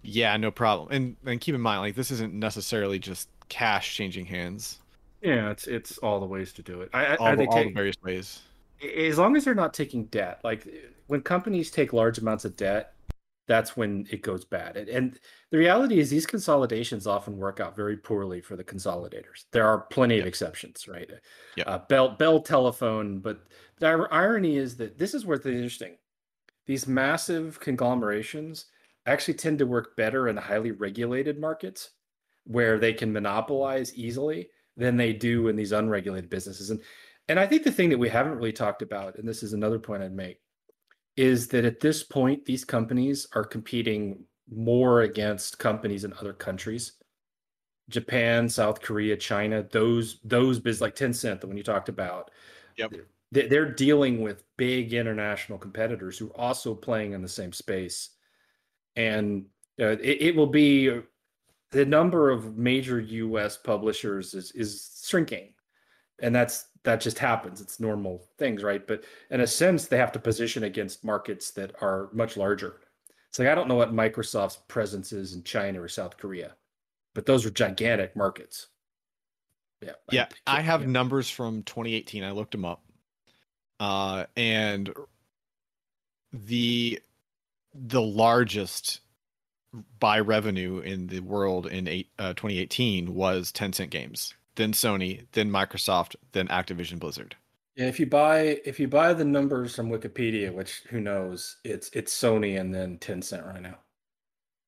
yeah 0.03 0.37
no 0.37 0.51
problem 0.51 0.89
and 0.91 1.17
and 1.27 1.41
keep 1.41 1.55
in 1.55 1.61
mind 1.61 1.81
like 1.81 1.95
this 1.95 2.11
isn't 2.11 2.33
necessarily 2.33 2.99
just 2.99 3.29
cash 3.49 3.95
changing 3.95 4.27
hands 4.27 4.79
yeah, 5.27 5.51
it's 5.51 5.67
it's 5.67 5.99
all 5.99 6.21
the 6.21 6.27
ways 6.27 6.53
to 6.55 6.63
do 6.63 6.83
it. 6.83 6.91
I, 6.93 7.17
all, 7.17 7.37
the, 7.37 7.47
all 7.47 7.53
take, 7.53 7.69
the 7.69 7.75
various 7.75 7.97
ways. 8.03 8.43
As 8.97 9.19
long 9.19 9.37
as 9.37 9.45
they're 9.45 9.55
not 9.55 9.75
taking 9.75 10.05
debt, 10.07 10.41
like 10.45 10.67
when 11.07 11.23
companies 11.23 11.71
take 11.71 11.93
large 11.93 12.19
amounts 12.19 12.45
of 12.45 12.57
debt, 12.57 12.93
that's 13.47 13.77
when 13.77 14.07
it 14.11 14.23
goes 14.23 14.45
bad. 14.45 14.77
And 14.77 15.19
the 15.51 15.59
reality 15.59 15.99
is, 15.99 16.11
these 16.11 16.27
consolidations 16.27 17.07
often 17.07 17.37
work 17.37 17.61
out 17.61 17.77
very 17.77 17.97
poorly 17.97 18.41
for 18.41 18.57
the 18.57 18.65
consolidators. 18.65 19.45
There 19.53 19.67
are 19.67 19.83
plenty 19.83 20.19
of 20.19 20.27
exceptions, 20.27 20.89
right? 20.89 21.11
Yeah. 21.57 21.65
Uh, 21.65 21.79
Bell 21.89 22.11
Bell 22.11 22.41
Telephone, 22.41 23.21
but 23.21 23.41
the 23.79 24.09
irony 24.11 24.57
is 24.57 24.77
that 24.79 24.99
this 24.99 25.15
is 25.15 25.25
what's 25.25 25.47
interesting. 25.47 25.97
These 26.67 26.87
massive 26.89 27.61
conglomerations 27.61 28.67
actually 29.07 29.35
tend 29.35 29.59
to 29.61 29.67
work 29.67 29.97
better 29.97 30.29
in 30.29 30.37
highly 30.37 30.73
regulated 30.73 31.39
markets 31.39 31.91
where 32.45 32.79
they 32.79 32.93
can 32.93 33.13
monopolize 33.13 33.95
easily 33.95 34.49
than 34.77 34.97
they 34.97 35.13
do 35.13 35.49
in 35.49 35.57
these 35.57 35.73
unregulated 35.73 36.29
businesses. 36.29 36.71
And 36.71 36.81
and 37.29 37.41
I 37.41 37.47
think 37.47 37.65
the 37.65 37.73
thing 37.73 37.91
that 37.91 37.99
we 37.99 38.09
haven't 38.09 38.37
really 38.37 38.53
talked 38.53 38.83
about, 38.83 39.17
and 39.17 39.29
this 39.29 39.43
is 39.43 39.53
another 39.53 39.79
point 39.79 40.03
I'd 40.03 40.13
make, 40.13 40.41
is 41.17 41.49
that 41.49 41.65
at 41.65 41.81
this 41.81 42.03
point, 42.03 42.45
these 42.45 42.65
companies 42.65 43.27
are 43.35 43.45
competing 43.45 44.25
more 44.53 45.03
against 45.03 45.59
companies 45.59 46.05
in 46.05 46.13
other 46.15 46.33
countries. 46.33 46.93
Japan, 47.89 48.49
South 48.49 48.81
Korea, 48.81 49.17
China, 49.17 49.65
those 49.71 50.21
those 50.25 50.59
biz 50.59 50.81
like 50.81 50.97
Tencent, 50.97 51.41
the 51.41 51.47
one 51.47 51.57
you 51.57 51.63
talked 51.63 51.89
about. 51.89 52.31
Yep. 52.77 52.93
They're 53.33 53.73
dealing 53.73 54.23
with 54.23 54.45
big 54.57 54.95
international 54.95 55.59
competitors 55.59 56.17
who 56.17 56.29
are 56.31 56.41
also 56.41 56.75
playing 56.75 57.13
in 57.13 57.23
the 57.23 57.29
same 57.29 57.53
space. 57.53 58.11
And 58.95 59.47
uh, 59.81 59.97
it, 60.01 60.23
it 60.23 60.37
will 60.37 60.47
be 60.47 61.01
the 61.73 61.85
number 61.85 62.31
of 62.31 62.57
major 62.57 63.01
US 63.01 63.57
publishers 63.57 64.35
is 64.35 64.53
is 64.53 65.03
shrinking. 65.05 65.55
And 66.21 66.35
that's 66.35 66.69
that 66.87 67.01
just 67.01 67.19
happens. 67.19 67.61
It's 67.61 67.81
normal 67.81 68.23
things, 68.39 68.63
right? 68.63 68.87
But 68.87 69.05
in 69.31 69.41
a 69.41 69.47
sense, 69.47 69.87
they 69.87 69.99
have 69.99 70.13
to 70.13 70.21
position 70.21 70.63
against 70.63 71.05
markets 71.05 71.51
that 71.51 71.75
are 71.83 72.09
much 72.13 72.37
larger. 72.37 72.77
It's 73.29 73.41
like 73.41 73.49
I 73.49 73.55
don't 73.57 73.69
know 73.69 73.75
what 73.75 73.93
Microsoft's 73.93 74.61
presence 74.69 75.13
is 75.13 75.35
in 75.35 75.43
China 75.43 75.83
or 75.83 75.89
South 75.89 76.17
Korea, 76.17 76.55
but 77.13 77.27
those 77.27 77.45
are 77.45 77.51
gigantic 77.51 78.15
markets. 78.17 78.69
Yeah. 79.83 79.93
Yeah. 80.11 80.29
I, 80.47 80.59
I 80.59 80.61
have 80.63 80.83
yeah. 80.83 80.87
numbers 80.87 81.29
from 81.29 81.65
2018. 81.65 82.23
I 82.23 82.31
looked 82.31 82.53
them 82.53 82.65
up. 82.65 82.83
Uh, 83.79 84.25
and 84.37 84.95
the 86.33 87.01
the 87.75 88.01
largest 88.01 89.01
by 89.99 90.21
revenue 90.21 90.79
in 90.79 91.09
the 91.09 91.21
world 91.21 91.67
in 91.67 91.89
eight, 91.89 92.11
uh, 92.19 92.33
2018 92.33 93.13
was 93.13 93.53
Tencent 93.53 93.91
Games, 93.91 94.35
then 94.57 94.73
Sony, 94.73 95.27
then 95.33 95.51
Microsoft, 95.51 96.17
then 96.33 96.49
Activision 96.49 96.99
Blizzard. 96.99 97.37
Yeah, 97.77 97.87
if 97.87 98.01
you 98.01 98.07
buy 98.07 98.61
if 98.65 98.81
you 98.81 98.89
buy 98.89 99.13
the 99.13 99.25
numbers 99.25 99.77
from 99.77 99.91
Wikipedia, 99.91 100.53
which 100.53 100.83
who 100.89 101.01
knows, 101.01 101.57
it's 101.63 101.91
it's 101.93 102.15
Sony 102.15 102.59
and 102.59 102.75
then 102.75 102.99
Tencent 102.99 103.47
right 103.47 103.63
now. 103.63 103.79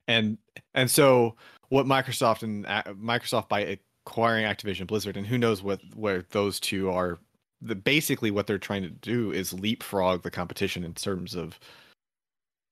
And 0.07 0.39
and 0.74 0.91
so 0.91 1.36
what 1.70 1.86
Microsoft 1.86 2.43
and 2.43 2.66
uh, 2.66 2.82
Microsoft 2.89 3.49
by 3.49 3.78
acquiring 4.07 4.45
Activision 4.45 4.86
Blizzard, 4.86 5.16
and 5.16 5.26
who 5.26 5.39
knows 5.39 5.62
what 5.62 5.80
where 5.95 6.24
those 6.30 6.61
two 6.61 6.91
are. 6.91 7.18
The 7.61 7.74
basically 7.74 8.30
what 8.30 8.47
they're 8.47 8.57
trying 8.57 8.82
to 8.82 8.91
do 8.91 9.32
is 9.32 9.53
leapfrog 9.53 10.22
the 10.22 10.30
competition 10.30 10.84
in 10.84 10.95
terms 10.95 11.34
of 11.34 11.59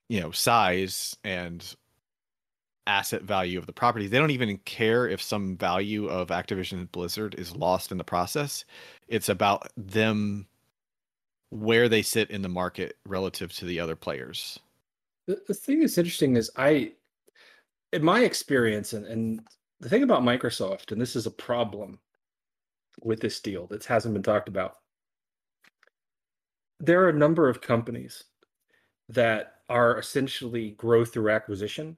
you 0.09 0.21
know 0.21 0.31
size 0.31 1.17
and 1.25 1.75
asset 2.87 3.23
value 3.23 3.59
of 3.59 3.67
the 3.67 3.73
property. 3.73 4.07
They 4.07 4.19
don't 4.19 4.31
even 4.31 4.59
care 4.59 5.09
if 5.09 5.21
some 5.21 5.57
value 5.57 6.07
of 6.09 6.29
Activision 6.29 6.91
Blizzard 6.93 7.35
is 7.37 7.57
lost 7.57 7.91
in 7.93 7.99
the 7.99 8.05
process. 8.05 8.65
It's 9.09 9.29
about 9.29 9.71
them 9.77 10.47
where 11.51 11.89
they 11.89 12.03
sit 12.03 12.31
in 12.31 12.43
the 12.43 12.49
market 12.49 12.97
relative 13.07 13.53
to 13.55 13.65
the 13.65 13.81
other 13.81 13.97
players. 13.97 14.59
The, 15.27 15.41
the 15.47 15.55
thing 15.55 15.81
that's 15.81 15.99
interesting 15.99 16.37
is 16.37 16.51
I 16.57 16.93
in 17.93 18.05
my 18.05 18.21
experience 18.21 18.93
and, 18.93 19.07
and 19.07 19.41
the 19.81 19.89
thing 19.89 20.03
about 20.03 20.23
Microsoft, 20.23 20.93
and 20.93 21.01
this 21.01 21.17
is 21.17 21.27
a 21.27 21.31
problem 21.31 21.99
with 23.03 23.21
this 23.21 23.41
deal 23.41 23.67
that 23.69 23.85
hasn't 23.85 24.15
been 24.15 24.23
talked 24.23 24.49
about. 24.49 24.77
There 26.81 27.03
are 27.05 27.09
a 27.09 27.15
number 27.15 27.49
of 27.49 27.61
companies 27.61 28.25
that 29.09 29.61
are 29.69 29.99
essentially 29.99 30.71
growth 30.73 31.13
through 31.13 31.31
acquisition 31.31 31.97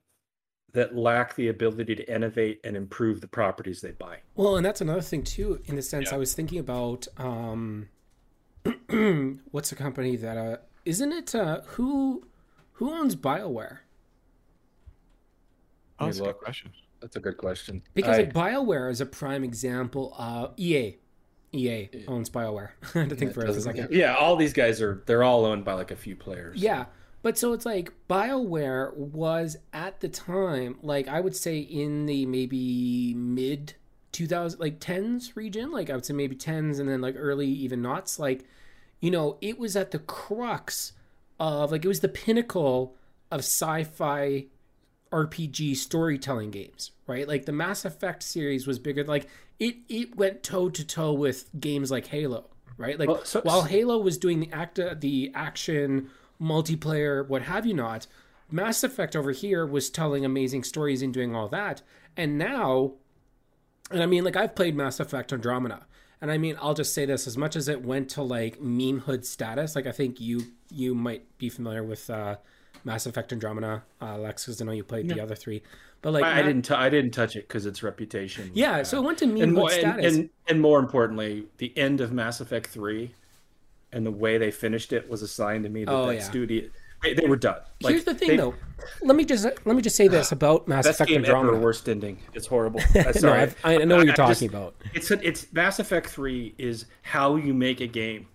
that 0.73 0.95
lack 0.95 1.35
the 1.35 1.49
ability 1.49 1.95
to 1.95 2.14
innovate 2.14 2.61
and 2.62 2.77
improve 2.77 3.21
the 3.21 3.29
properties 3.29 3.81
they 3.81 3.93
buy. 3.93 4.19
Well, 4.35 4.57
and 4.57 4.64
that's 4.64 4.81
another 4.81 5.01
thing 5.01 5.23
too. 5.23 5.61
In 5.66 5.77
the 5.77 5.83
sense, 5.83 6.09
yeah. 6.11 6.16
I 6.16 6.19
was 6.19 6.35
thinking 6.35 6.59
about 6.59 7.09
um, 7.16 7.89
what's 9.51 9.73
a 9.73 9.77
company 9.77 10.16
that 10.16 10.37
uh, 10.37 10.57
isn't 10.85 11.12
it? 11.12 11.35
Uh, 11.35 11.62
who 11.66 12.27
who 12.73 12.93
owns 12.93 13.16
Bioware? 13.16 13.79
Oh, 15.99 16.07
that's 16.07 16.21
a 16.21 16.25
good 16.25 16.39
question. 16.39 16.73
That's 17.01 17.16
a 17.16 17.21
good 17.21 17.37
question. 17.37 17.83
Because 17.95 18.19
I, 18.19 18.23
like 18.23 18.35
Bioware 18.35 18.91
is 18.91 19.01
a 19.01 19.07
prime 19.07 19.45
example. 19.45 20.14
Uh, 20.16 20.49
EA, 20.57 20.97
EA 21.53 21.89
owns 22.07 22.31
Bioware. 22.31 22.71
I 22.95 23.01
had 23.01 23.09
to 23.09 23.16
think 23.16 23.33
for 23.33 23.45
a 23.45 23.61
second. 23.61 23.89
Yeah, 23.91 24.14
all 24.16 24.37
these 24.37 24.53
guys 24.53 24.83
are 24.83 25.03
they're 25.07 25.23
all 25.23 25.45
owned 25.45 25.64
by 25.64 25.75
like 25.75 25.91
a 25.91 25.97
few 25.97 26.14
players. 26.14 26.61
Yeah, 26.61 26.87
but 27.23 27.37
so 27.39 27.53
it's 27.53 27.66
like 27.66 27.93
BioWare 28.09 28.95
was 28.97 29.57
at 29.73 30.01
the 30.01 30.09
time, 30.09 30.79
like 30.83 31.09
I 31.09 31.21
would 31.21 31.37
say 31.37 31.59
in 31.59 32.07
the 32.07 32.27
maybe 32.27 33.14
mid 33.14 33.75
2000 34.12 34.61
like 34.61 34.81
10s 34.81 35.37
region, 35.37 35.71
like 35.71 35.91
I 35.91 35.95
would 35.95 36.05
say 36.05 36.14
maybe 36.14 36.37
10s 36.37 36.81
and 36.81 36.89
then 36.89 37.01
like 37.01 37.14
early 37.19 37.49
even 37.49 37.83
knots, 37.83 38.19
like 38.19 38.45
you 39.01 39.11
know, 39.11 39.37
it 39.41 39.59
was 39.59 39.77
at 39.77 39.91
the 39.91 39.99
crux 40.01 40.93
of 41.39 41.71
like 41.73 41.85
it 41.85 41.89
was 41.89 42.01
the 42.01 42.09
pinnacle 42.09 42.97
of 43.31 43.41
sci-fi 43.41 44.47
RPG 45.12 45.77
storytelling 45.77 46.51
games, 46.51 46.91
right? 47.07 47.27
Like 47.27 47.47
the 47.47 47.53
Mass 47.53 47.85
Effect 47.85 48.23
series 48.23 48.66
was 48.66 48.79
bigger. 48.79 49.05
Like 49.05 49.29
it, 49.59 49.77
it 49.89 50.16
went 50.16 50.43
toe 50.43 50.69
to 50.71 50.87
toe 50.87 51.12
with 51.12 51.49
games 51.59 51.91
like 51.91 52.07
Halo, 52.07 52.47
right? 52.77 52.99
Like 52.99 53.09
Well, 53.09 53.25
so- 53.25 53.41
while 53.43 53.62
Halo 53.62 53.99
was 53.99 54.19
doing 54.19 54.41
the 54.41 54.53
act, 54.53 54.79
the 55.01 55.31
action, 55.35 56.11
multiplayer, 56.41 57.26
what 57.26 57.43
have 57.43 57.66
you 57.66 57.74
not, 57.74 58.07
Mass 58.51 58.82
Effect 58.82 59.14
over 59.14 59.32
here 59.32 59.66
was 59.66 59.91
telling 59.91 60.24
amazing 60.24 60.64
stories 60.64 61.03
and 61.03 61.12
doing 61.12 61.34
all 61.34 61.49
that. 61.49 61.82
And 62.16 62.39
now, 62.39 62.95
and 63.91 64.03
I 64.03 64.07
mean, 64.07 64.24
like 64.24 64.36
I've 64.36 64.55
played 64.55 64.74
Mass 64.74 65.01
Effect 65.01 65.32
Andromeda, 65.32 65.86
and 66.20 66.30
I 66.30 66.39
mean, 66.39 66.57
I'll 66.61 66.74
just 66.74 66.95
say 66.95 67.05
this: 67.05 67.26
as 67.26 67.36
much 67.36 67.57
as 67.57 67.68
it 67.68 67.84
went 67.84 68.09
to 68.11 68.22
like 68.22 68.59
memehood 68.59 69.24
status, 69.24 69.76
like 69.76 69.86
I 69.86 69.93
think 69.93 70.20
you 70.20 70.43
you 70.70 70.95
might 70.95 71.39
be 71.39 71.49
familiar 71.49 71.84
with 71.84 72.09
uh, 72.11 72.36
Mass 72.84 73.07
Effect 73.07 73.32
Andromeda, 73.32 73.84
uh, 74.01 74.18
Lex, 74.18 74.47
because 74.47 74.61
I 74.61 74.64
know 74.64 74.72
you 74.72 74.84
played 74.84 75.09
the 75.09 75.20
other 75.20 75.34
three. 75.34 75.62
But 76.01 76.12
like, 76.12 76.24
I, 76.24 76.41
I 76.41 76.43
didn't. 76.43 76.62
T- 76.62 76.74
I 76.74 76.89
didn't 76.89 77.11
touch 77.11 77.36
it 77.36 77.49
because 77.49 77.66
its 77.66 77.82
reputation. 77.82 78.51
yeah, 78.55 78.78
bad. 78.78 78.86
so 78.86 78.99
it 78.99 79.05
went 79.05 79.18
to 79.18 79.26
meme 79.26 79.43
and 79.43 79.51
hood 79.53 79.59
more, 79.59 79.70
and, 79.70 79.80
status. 79.80 80.16
and 80.16 80.30
and 80.47 80.61
more 80.61 80.78
importantly, 80.78 81.47
the 81.59 81.76
end 81.76 82.01
of 82.01 82.12
Mass 82.12 82.41
Effect 82.41 82.68
Three, 82.68 83.14
and 83.93 84.05
the 84.07 84.11
way 84.11 84.39
they 84.39 84.51
finished 84.51 84.93
it 84.93 85.09
was 85.09 85.22
a 85.22 85.28
sign 85.28 85.62
to 85.62 85.68
me 85.68 85.84
that 85.84 85.93
Oh, 85.93 86.07
that 86.07 86.14
yeah. 86.16 86.22
studio 86.22 86.68
they, 87.03 87.14
they 87.14 87.26
were 87.26 87.36
done. 87.36 87.61
Like, 87.80 87.93
Here's 87.93 88.05
the 88.05 88.14
thing, 88.14 88.30
they- 88.30 88.36
though. 88.36 88.55
Let 89.03 89.14
me 89.16 89.24
just 89.24 89.45
let 89.45 89.66
me 89.76 89.82
just 89.82 89.95
say 89.97 90.09
this 90.09 90.32
about 90.32 90.66
Mass 90.66 90.84
Effect 90.86 91.09
game 91.09 91.24
ever, 91.24 91.36
Andromeda. 91.36 91.62
worst 91.64 91.89
ending. 91.89 92.18
It's 92.34 92.47
horrible. 92.47 92.80
Uh, 92.95 93.12
no. 93.22 93.32
I've, 93.32 93.57
I 93.64 93.76
know 93.78 93.97
what 93.99 94.05
you're 94.07 94.12
I 94.12 94.16
talking 94.16 94.30
just- 94.30 94.43
about. 94.43 94.74
It's 94.95 95.11
a, 95.12 95.26
it's 95.26 95.53
Mass 95.53 95.78
Effect 95.78 96.09
Three 96.09 96.55
is 96.59 96.86
how 97.03 97.36
you 97.36 97.55
make 97.55 97.80
a 97.80 97.86
game, 97.86 98.26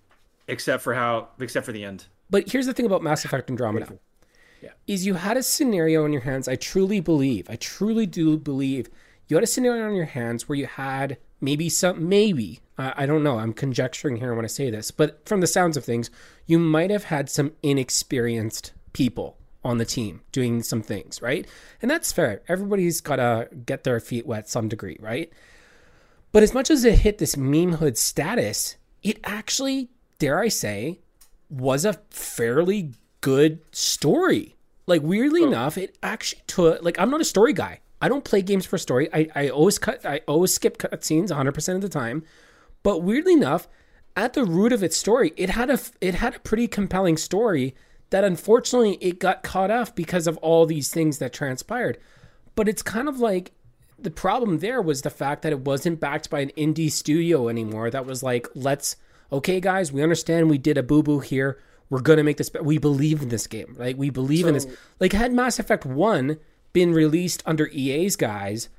except 0.47 0.82
for 0.84 0.93
how 0.93 1.30
except 1.39 1.66
for 1.66 1.72
the 1.74 1.84
end. 1.84 2.06
But 2.30 2.49
here's 2.49 2.66
the 2.66 2.74
thing 2.74 2.86
about 2.86 3.04
Mass 3.04 3.26
Effect 3.26 3.49
Andromeda. 3.49 3.99
Yeah. 4.62 4.70
Is 4.88 5.06
you 5.06 5.16
had 5.16 5.36
a 5.36 5.43
scenario 5.43 6.06
in 6.06 6.14
your 6.14 6.22
hands. 6.22 6.47
I 6.47 6.56
truly 6.56 7.01
believe, 7.01 7.49
I 7.49 7.58
truly 7.58 8.06
do 8.06 8.38
believe 8.38 8.88
you 9.28 9.36
had 9.36 9.43
a 9.43 9.47
scenario 9.47 9.88
in 9.89 9.95
your 9.95 10.06
hands 10.06 10.47
where 10.47 10.58
you 10.58 10.68
had 10.68 11.18
maybe 11.41 11.68
some, 11.70 12.08
maybe, 12.08 12.62
I 12.78 13.05
don't 13.05 13.24
know, 13.24 13.38
I'm 13.38 13.53
conjecturing 13.53 14.17
here 14.17 14.34
when 14.34 14.45
I 14.45 14.47
say 14.47 14.69
this, 14.69 14.89
but 14.89 15.28
from 15.28 15.41
the 15.41 15.47
sounds 15.47 15.78
of 15.78 15.86
things, 15.86 16.09
you 16.47 16.57
might 16.57 16.89
have 16.89 17.05
had 17.05 17.30
some 17.30 17.51
inexperienced 17.61 18.74
people 18.93 19.38
on 19.63 19.78
the 19.78 19.86
team 19.86 20.21
doing 20.32 20.63
some 20.63 20.82
things, 20.82 21.21
right? 21.21 21.47
And 21.82 21.89
that's 21.89 22.11
fair. 22.11 22.41
Everybody's 22.47 22.99
got 22.99 23.17
to 23.17 23.47
get 23.65 23.84
their 23.84 23.99
feet 23.99 24.26
wet 24.26 24.49
some 24.49 24.67
degree, 24.67 24.97
right? 24.99 25.32
But 26.32 26.43
as 26.43 26.53
much 26.53 26.71
as 26.71 26.84
it 26.84 26.99
hit 26.99 27.19
this 27.19 27.38
meme 27.38 27.74
hood 27.74 27.97
status, 27.97 28.76
it 29.03 29.19
actually, 29.24 29.89
dare 30.17 30.39
I 30.39 30.47
say, 30.47 30.99
was 31.49 31.86
a 31.86 31.99
fairly 32.09 32.93
good 33.21 33.59
story. 33.71 34.55
Like 34.88 35.01
weirdly 35.03 35.43
oh. 35.43 35.47
enough, 35.47 35.78
it 35.78 35.97
actually 36.01 36.41
took 36.47 36.82
like 36.82 36.99
I'm 36.99 37.11
not 37.11 37.21
a 37.21 37.26
story 37.26 37.53
guy. 37.53 37.80
I 38.01 38.09
don't 38.09 38.26
play 38.26 38.41
games 38.41 38.65
for 38.65 38.78
story. 38.78 39.07
I, 39.13 39.30
I 39.36 39.49
always 39.49 39.78
cut 39.78 40.05
I 40.05 40.21
always 40.28 40.53
skip 40.53 40.78
cutscenes 40.78 41.30
100% 41.30 41.76
of 41.76 41.82
the 41.82 41.89
time. 41.89 42.24
But 42.84 43.00
weirdly 43.00 43.34
enough, 43.34 43.68
at 44.16 44.34
the 44.34 44.46
root 44.46 44.74
of 44.74 44.84
its 44.84 44.96
story, 44.96 45.34
it 45.36 45.50
had 45.50 45.70
a 45.70 45.80
it 46.02 46.16
had 46.16 46.36
a 46.36 46.40
pretty 46.40 46.68
compelling 46.68 47.18
story 47.18 47.74
that 48.12 48.24
unfortunately 48.24 48.98
it 49.02 49.20
got 49.20 49.42
caught 49.42 49.72
off 49.72 49.96
because 49.96 50.28
of 50.28 50.38
all 50.38 50.66
these 50.66 50.92
things 50.92 51.18
that 51.18 51.34
transpired. 51.34 51.98
But 52.56 52.70
it's 52.70 52.84
kind 52.84 53.10
of 53.10 53.20
like 53.20 53.54
the 53.98 54.12
problem 54.12 54.60
there 54.60 54.82
was 54.82 55.02
the 55.02 55.10
fact 55.10 55.42
that 55.42 55.52
it 55.52 55.62
wasn't 55.62 56.00
backed 56.00 56.30
by 56.30 56.42
an 56.42 56.52
indie 56.58 56.92
studio 56.92 57.50
anymore 57.50 57.90
that 57.90 58.06
was 58.06 58.22
like, 58.22 58.48
let's, 58.54 58.98
okay, 59.32 59.60
guise, 59.60 59.92
we 59.92 60.04
understand 60.04 60.50
we 60.50 60.58
did 60.58 60.78
a 60.78 60.84
boo 60.84 61.02
boo 61.02 61.20
here. 61.20 61.58
We're 61.90 62.02
going 62.02 62.18
to 62.18 62.24
make 62.24 62.38
this, 62.38 62.52
we 62.62 62.78
believe 62.78 63.22
in 63.22 63.30
this 63.30 63.48
game. 63.48 63.76
Like, 63.78 63.98
we 63.98 64.10
believe 64.10 64.48
in 64.48 64.56
this. 64.56 64.68
Like, 65.00 65.14
had 65.14 65.32
Mass 65.32 65.60
Effect 65.60 65.86
1 65.86 66.38
been 66.72 66.94
released 66.94 67.44
under 67.46 67.68
EA's 67.68 68.16
guys, 68.16 68.70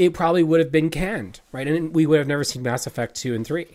it 0.00 0.14
probably 0.14 0.42
would 0.42 0.60
have 0.60 0.72
been 0.72 0.88
canned, 0.88 1.40
right? 1.52 1.68
And 1.68 1.94
we 1.94 2.06
would 2.06 2.18
have 2.18 2.26
never 2.26 2.42
seen 2.42 2.62
Mass 2.62 2.86
Effect 2.86 3.14
2 3.16 3.34
and 3.34 3.46
3. 3.46 3.66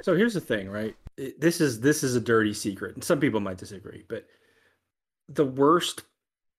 So 0.00 0.16
here's 0.16 0.32
the 0.32 0.40
thing, 0.40 0.70
right? 0.70 0.96
This 1.38 1.60
is 1.60 1.80
this 1.80 2.02
is 2.02 2.16
a 2.16 2.20
dirty 2.20 2.54
secret, 2.54 2.94
and 2.94 3.04
some 3.04 3.20
people 3.20 3.38
might 3.38 3.58
disagree, 3.58 4.02
but 4.08 4.24
the 5.28 5.44
worst 5.44 6.04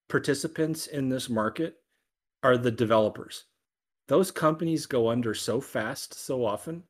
participants 0.09 0.85
in 0.85 1.09
this 1.09 1.27
market 1.27 1.77
are 2.43 2.55
the 2.55 2.69
developers. 2.69 3.45
Those 4.09 4.29
companies 4.29 4.85
go 4.85 5.09
under 5.09 5.33
so 5.33 5.59
fast, 5.59 6.13
so 6.13 6.45
often, 6.45 6.83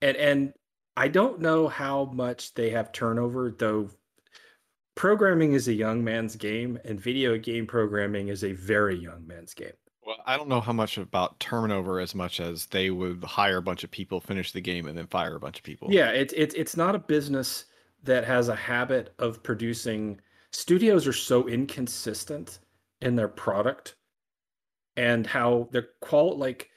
and 0.00 0.16
and 0.16 0.54
I 0.96 1.08
don't 1.08 1.38
know 1.38 1.68
how 1.68 2.06
much 2.06 2.54
they 2.54 2.70
have 2.70 2.92
turnover, 2.92 3.54
though. 3.56 3.90
Programming 4.94 5.52
is 5.52 5.68
a 5.68 5.74
young 5.74 6.02
man's 6.02 6.36
game, 6.36 6.78
and 6.82 6.98
video 6.98 7.36
game 7.36 7.66
programming 7.66 8.28
is 8.28 8.42
a 8.42 8.52
very 8.52 8.96
young 8.96 9.26
man's 9.26 9.52
game. 9.52 9.74
Well, 10.06 10.16
I 10.26 10.36
don't 10.36 10.48
know 10.48 10.60
how 10.60 10.72
much 10.72 10.98
about 10.98 11.40
turnover 11.40 11.98
as 12.00 12.14
much 12.14 12.40
as 12.40 12.66
they 12.66 12.90
would 12.90 13.24
hire 13.24 13.58
a 13.58 13.62
bunch 13.62 13.84
of 13.84 13.90
people, 13.90 14.20
finish 14.20 14.52
the 14.52 14.60
game, 14.60 14.86
and 14.86 14.96
then 14.96 15.06
fire 15.06 15.36
a 15.36 15.40
bunch 15.40 15.58
of 15.58 15.64
people. 15.64 15.88
Yeah, 15.90 16.10
it's 16.10 16.34
it's 16.36 16.54
it's 16.54 16.76
not 16.76 16.94
a 16.94 16.98
business 16.98 17.64
that 18.02 18.24
has 18.24 18.48
a 18.48 18.56
habit 18.56 19.14
of 19.18 19.42
producing. 19.42 20.20
Studios 20.52 21.06
are 21.06 21.12
so 21.12 21.48
inconsistent 21.48 22.58
in 23.00 23.16
their 23.16 23.28
product 23.28 23.94
and 24.96 25.26
how 25.26 25.68
their 25.72 25.88
qual 26.00 26.36
like 26.36 26.70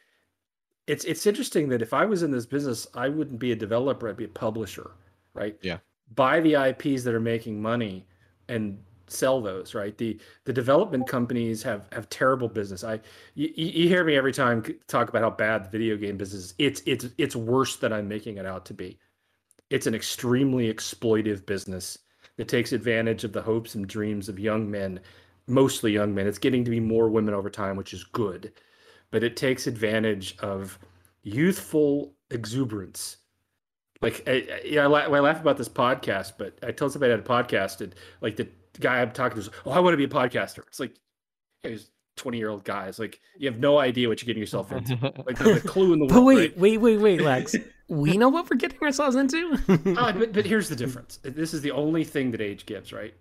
it's 0.88 1.03
it's 1.03 1.28
interesting 1.28 1.67
that 1.69 1.82
if 1.82 1.93
I 1.93 2.05
was 2.05 2.23
in 2.23 2.32
this 2.32 2.45
business, 2.45 2.88
I 2.93 3.09
wouldn't 3.09 3.39
be 3.39 3.51
a 3.51 3.55
developer, 3.55 4.07
I'd 4.07 4.17
be 4.17 4.25
a 4.25 4.30
publisher, 4.30 4.91
right? 5.34 5.57
Yeah. 5.61 5.80
Buy 6.15 6.39
the 6.39 6.53
IPs 6.53 7.03
that 7.03 7.13
are 7.13 7.19
making 7.19 7.61
money 7.61 8.07
and 8.47 8.80
sell 9.08 9.41
those, 9.41 9.74
right? 9.76 9.97
The 9.97 10.20
the 10.45 10.53
development 10.53 11.08
companies 11.08 11.64
have 11.64 11.88
have 11.91 12.10
terrible 12.10 12.47
business. 12.49 12.84
I 12.84 12.99
you, 13.36 13.49
you 13.55 13.88
hear 13.88 14.03
me 14.03 14.16
every 14.16 14.34
time 14.34 14.64
talk 14.88 15.10
about 15.10 15.22
how 15.24 15.30
bad 15.32 15.66
the 15.66 15.70
video 15.70 15.97
game 15.97 16.18
business 16.18 16.45
is. 16.45 16.53
It's 16.58 16.82
it's 16.86 17.08
it's 17.18 17.36
worse 17.36 17.78
than 17.78 17.93
I'm 17.93 18.08
making 18.08 18.38
it 18.38 18.45
out 18.45 18.66
to 18.68 18.74
be. 18.74 18.99
It's 19.70 19.88
an 19.88 19.95
extremely 19.95 20.72
exploitive 20.74 21.45
business 21.45 21.97
that 22.38 22.47
takes 22.47 22.72
advantage 22.72 23.24
of 23.24 23.34
the 23.34 23.41
hopes 23.41 23.76
and 23.76 23.88
dreams 23.88 24.30
of 24.30 24.39
young 24.39 24.70
men, 24.70 24.99
mostly 25.47 25.91
young 25.91 26.14
men. 26.14 26.28
It's 26.28 26.38
getting 26.38 26.64
to 26.66 26.72
be 26.72 26.80
more 26.80 27.10
women 27.10 27.34
over 27.34 27.49
time, 27.49 27.76
which 27.76 27.93
is 27.93 28.03
good, 28.03 28.53
but 29.12 29.24
it 29.24 29.36
takes 29.36 29.68
advantage 29.68 30.38
of 30.39 30.80
youthful 31.24 32.14
exuberance. 32.32 33.18
Like, 34.01 34.24
I, 34.28 34.47
I- 34.78 34.78
I, 34.78 34.86
laugh 34.88 35.41
about 35.41 35.58
this 35.58 35.70
podcast, 35.70 36.34
but 36.38 36.58
I 36.64 36.72
told 36.72 36.91
somebody 36.91 37.12
I 37.14 37.16
had 37.18 37.26
a 37.26 37.28
podcast, 37.28 37.82
and 37.82 37.95
like 38.22 38.36
the 38.36 38.47
guy 38.80 39.01
I'm 39.01 39.11
talking 39.11 39.41
to, 39.41 39.49
was, 39.49 39.49
oh, 39.65 39.71
I 39.71 39.80
want 39.80 39.93
to 39.93 39.97
be 39.97 40.03
a 40.03 40.07
podcaster. 40.07 40.59
It's 40.67 40.80
like, 40.80 40.95
hey, 41.63 41.71
he's 41.71 41.89
20 42.17 42.38
year 42.38 42.49
old 42.49 42.63
guys. 42.63 42.99
Like, 42.99 43.19
you 43.38 43.49
have 43.49 43.59
no 43.59 43.78
idea 43.78 44.09
what 44.09 44.21
you're 44.21 44.28
getting 44.28 44.41
yourself 44.41 44.71
into. 44.71 44.97
Like, 45.25 45.38
there's 45.38 45.63
a 45.63 45.67
clue 45.67 45.93
in 45.93 45.99
the 45.99 46.05
world. 46.05 46.15
But 46.15 46.21
wait, 46.23 46.38
right? 46.38 46.57
wait, 46.57 46.78
wait, 46.80 46.97
wait, 46.97 47.21
Lex. 47.21 47.55
we 47.88 48.17
know 48.17 48.30
what 48.30 48.49
we're 48.49 48.57
getting 48.57 48.82
ourselves 48.82 49.15
into. 49.15 49.57
Ah, 49.97 50.11
but, 50.11 50.34
but 50.34 50.45
here's 50.45 50.69
the 50.69 50.75
difference. 50.75 51.19
This 51.23 51.53
is 51.53 51.61
the 51.61 51.71
only 51.71 52.03
thing 52.03 52.32
that 52.32 52.41
age 52.41 52.65
gives, 52.65 52.91
right? 52.91 53.13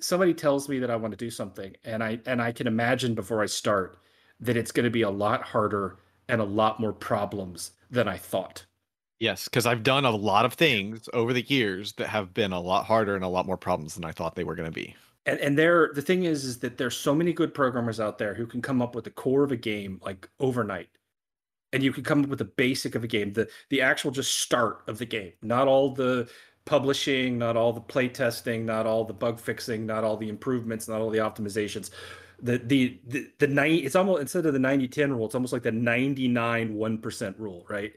Somebody 0.00 0.34
tells 0.34 0.68
me 0.68 0.78
that 0.80 0.90
I 0.90 0.96
want 0.96 1.12
to 1.12 1.16
do 1.16 1.30
something, 1.30 1.74
and 1.84 2.02
I 2.02 2.20
and 2.26 2.42
I 2.42 2.52
can 2.52 2.66
imagine 2.66 3.14
before 3.14 3.42
I 3.42 3.46
start 3.46 3.98
that 4.40 4.56
it's 4.56 4.72
going 4.72 4.84
to 4.84 4.90
be 4.90 5.02
a 5.02 5.10
lot 5.10 5.42
harder 5.42 5.98
and 6.28 6.40
a 6.40 6.44
lot 6.44 6.80
more 6.80 6.92
problems 6.92 7.72
than 7.90 8.08
I 8.08 8.18
thought. 8.18 8.64
Yes, 9.20 9.44
because 9.44 9.66
I've 9.66 9.82
done 9.82 10.04
a 10.04 10.10
lot 10.10 10.44
of 10.44 10.54
things 10.54 11.08
over 11.12 11.32
the 11.32 11.42
years 11.42 11.92
that 11.94 12.08
have 12.08 12.34
been 12.34 12.52
a 12.52 12.60
lot 12.60 12.84
harder 12.84 13.14
and 13.14 13.24
a 13.24 13.28
lot 13.28 13.46
more 13.46 13.56
problems 13.56 13.94
than 13.94 14.04
I 14.04 14.12
thought 14.12 14.34
they 14.34 14.44
were 14.44 14.56
going 14.56 14.68
to 14.68 14.74
be. 14.74 14.94
And 15.26 15.38
and 15.40 15.58
there, 15.58 15.90
the 15.94 16.02
thing 16.02 16.24
is, 16.24 16.44
is 16.44 16.58
that 16.58 16.76
there's 16.76 16.96
so 16.96 17.14
many 17.14 17.32
good 17.32 17.54
programmers 17.54 18.00
out 18.00 18.18
there 18.18 18.34
who 18.34 18.46
can 18.46 18.60
come 18.60 18.82
up 18.82 18.94
with 18.94 19.04
the 19.04 19.10
core 19.10 19.44
of 19.44 19.52
a 19.52 19.56
game 19.56 20.00
like 20.04 20.28
overnight, 20.40 20.88
and 21.72 21.82
you 21.82 21.92
can 21.92 22.04
come 22.04 22.22
up 22.22 22.28
with 22.28 22.40
the 22.40 22.44
basic 22.44 22.94
of 22.94 23.04
a 23.04 23.06
game, 23.06 23.32
the 23.32 23.48
the 23.70 23.80
actual 23.80 24.10
just 24.10 24.40
start 24.40 24.82
of 24.86 24.98
the 24.98 25.06
game, 25.06 25.32
not 25.42 25.68
all 25.68 25.94
the 25.94 26.28
publishing, 26.66 27.38
not 27.38 27.56
all 27.56 27.72
the 27.72 27.80
play 27.80 28.08
testing, 28.08 28.66
not 28.66 28.86
all 28.86 29.04
the 29.04 29.14
bug 29.14 29.38
fixing, 29.40 29.86
not 29.86 30.04
all 30.04 30.16
the 30.16 30.28
improvements, 30.28 30.88
not 30.88 31.00
all 31.00 31.10
the 31.10 31.18
optimizations. 31.18 31.90
The 32.42 32.58
the 32.58 33.00
the, 33.06 33.30
the 33.38 33.46
90 33.46 33.78
it's 33.78 33.96
almost 33.96 34.20
instead 34.20 34.44
of 34.44 34.52
the 34.52 34.58
90-10 34.58 35.10
rule, 35.10 35.26
it's 35.26 35.34
almost 35.34 35.52
like 35.52 35.62
the 35.62 35.72
99 35.72 36.74
1% 36.74 37.38
rule, 37.38 37.64
right? 37.68 37.92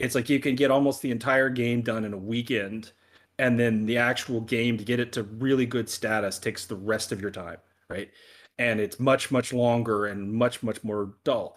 It's 0.00 0.14
like 0.14 0.30
you 0.30 0.40
can 0.40 0.54
get 0.54 0.70
almost 0.70 1.02
the 1.02 1.10
entire 1.10 1.50
game 1.50 1.82
done 1.82 2.06
in 2.06 2.14
a 2.14 2.18
weekend 2.18 2.92
and 3.38 3.60
then 3.60 3.84
the 3.84 3.98
actual 3.98 4.40
game 4.40 4.78
to 4.78 4.84
get 4.84 4.98
it 4.98 5.12
to 5.12 5.22
really 5.24 5.66
good 5.66 5.90
status 5.90 6.38
takes 6.38 6.64
the 6.64 6.74
rest 6.76 7.12
of 7.12 7.20
your 7.20 7.30
time, 7.30 7.58
right? 7.90 8.10
And 8.58 8.80
it's 8.80 8.98
much 8.98 9.30
much 9.30 9.52
longer 9.52 10.06
and 10.06 10.32
much 10.32 10.62
much 10.62 10.82
more 10.82 11.14
dull. 11.22 11.56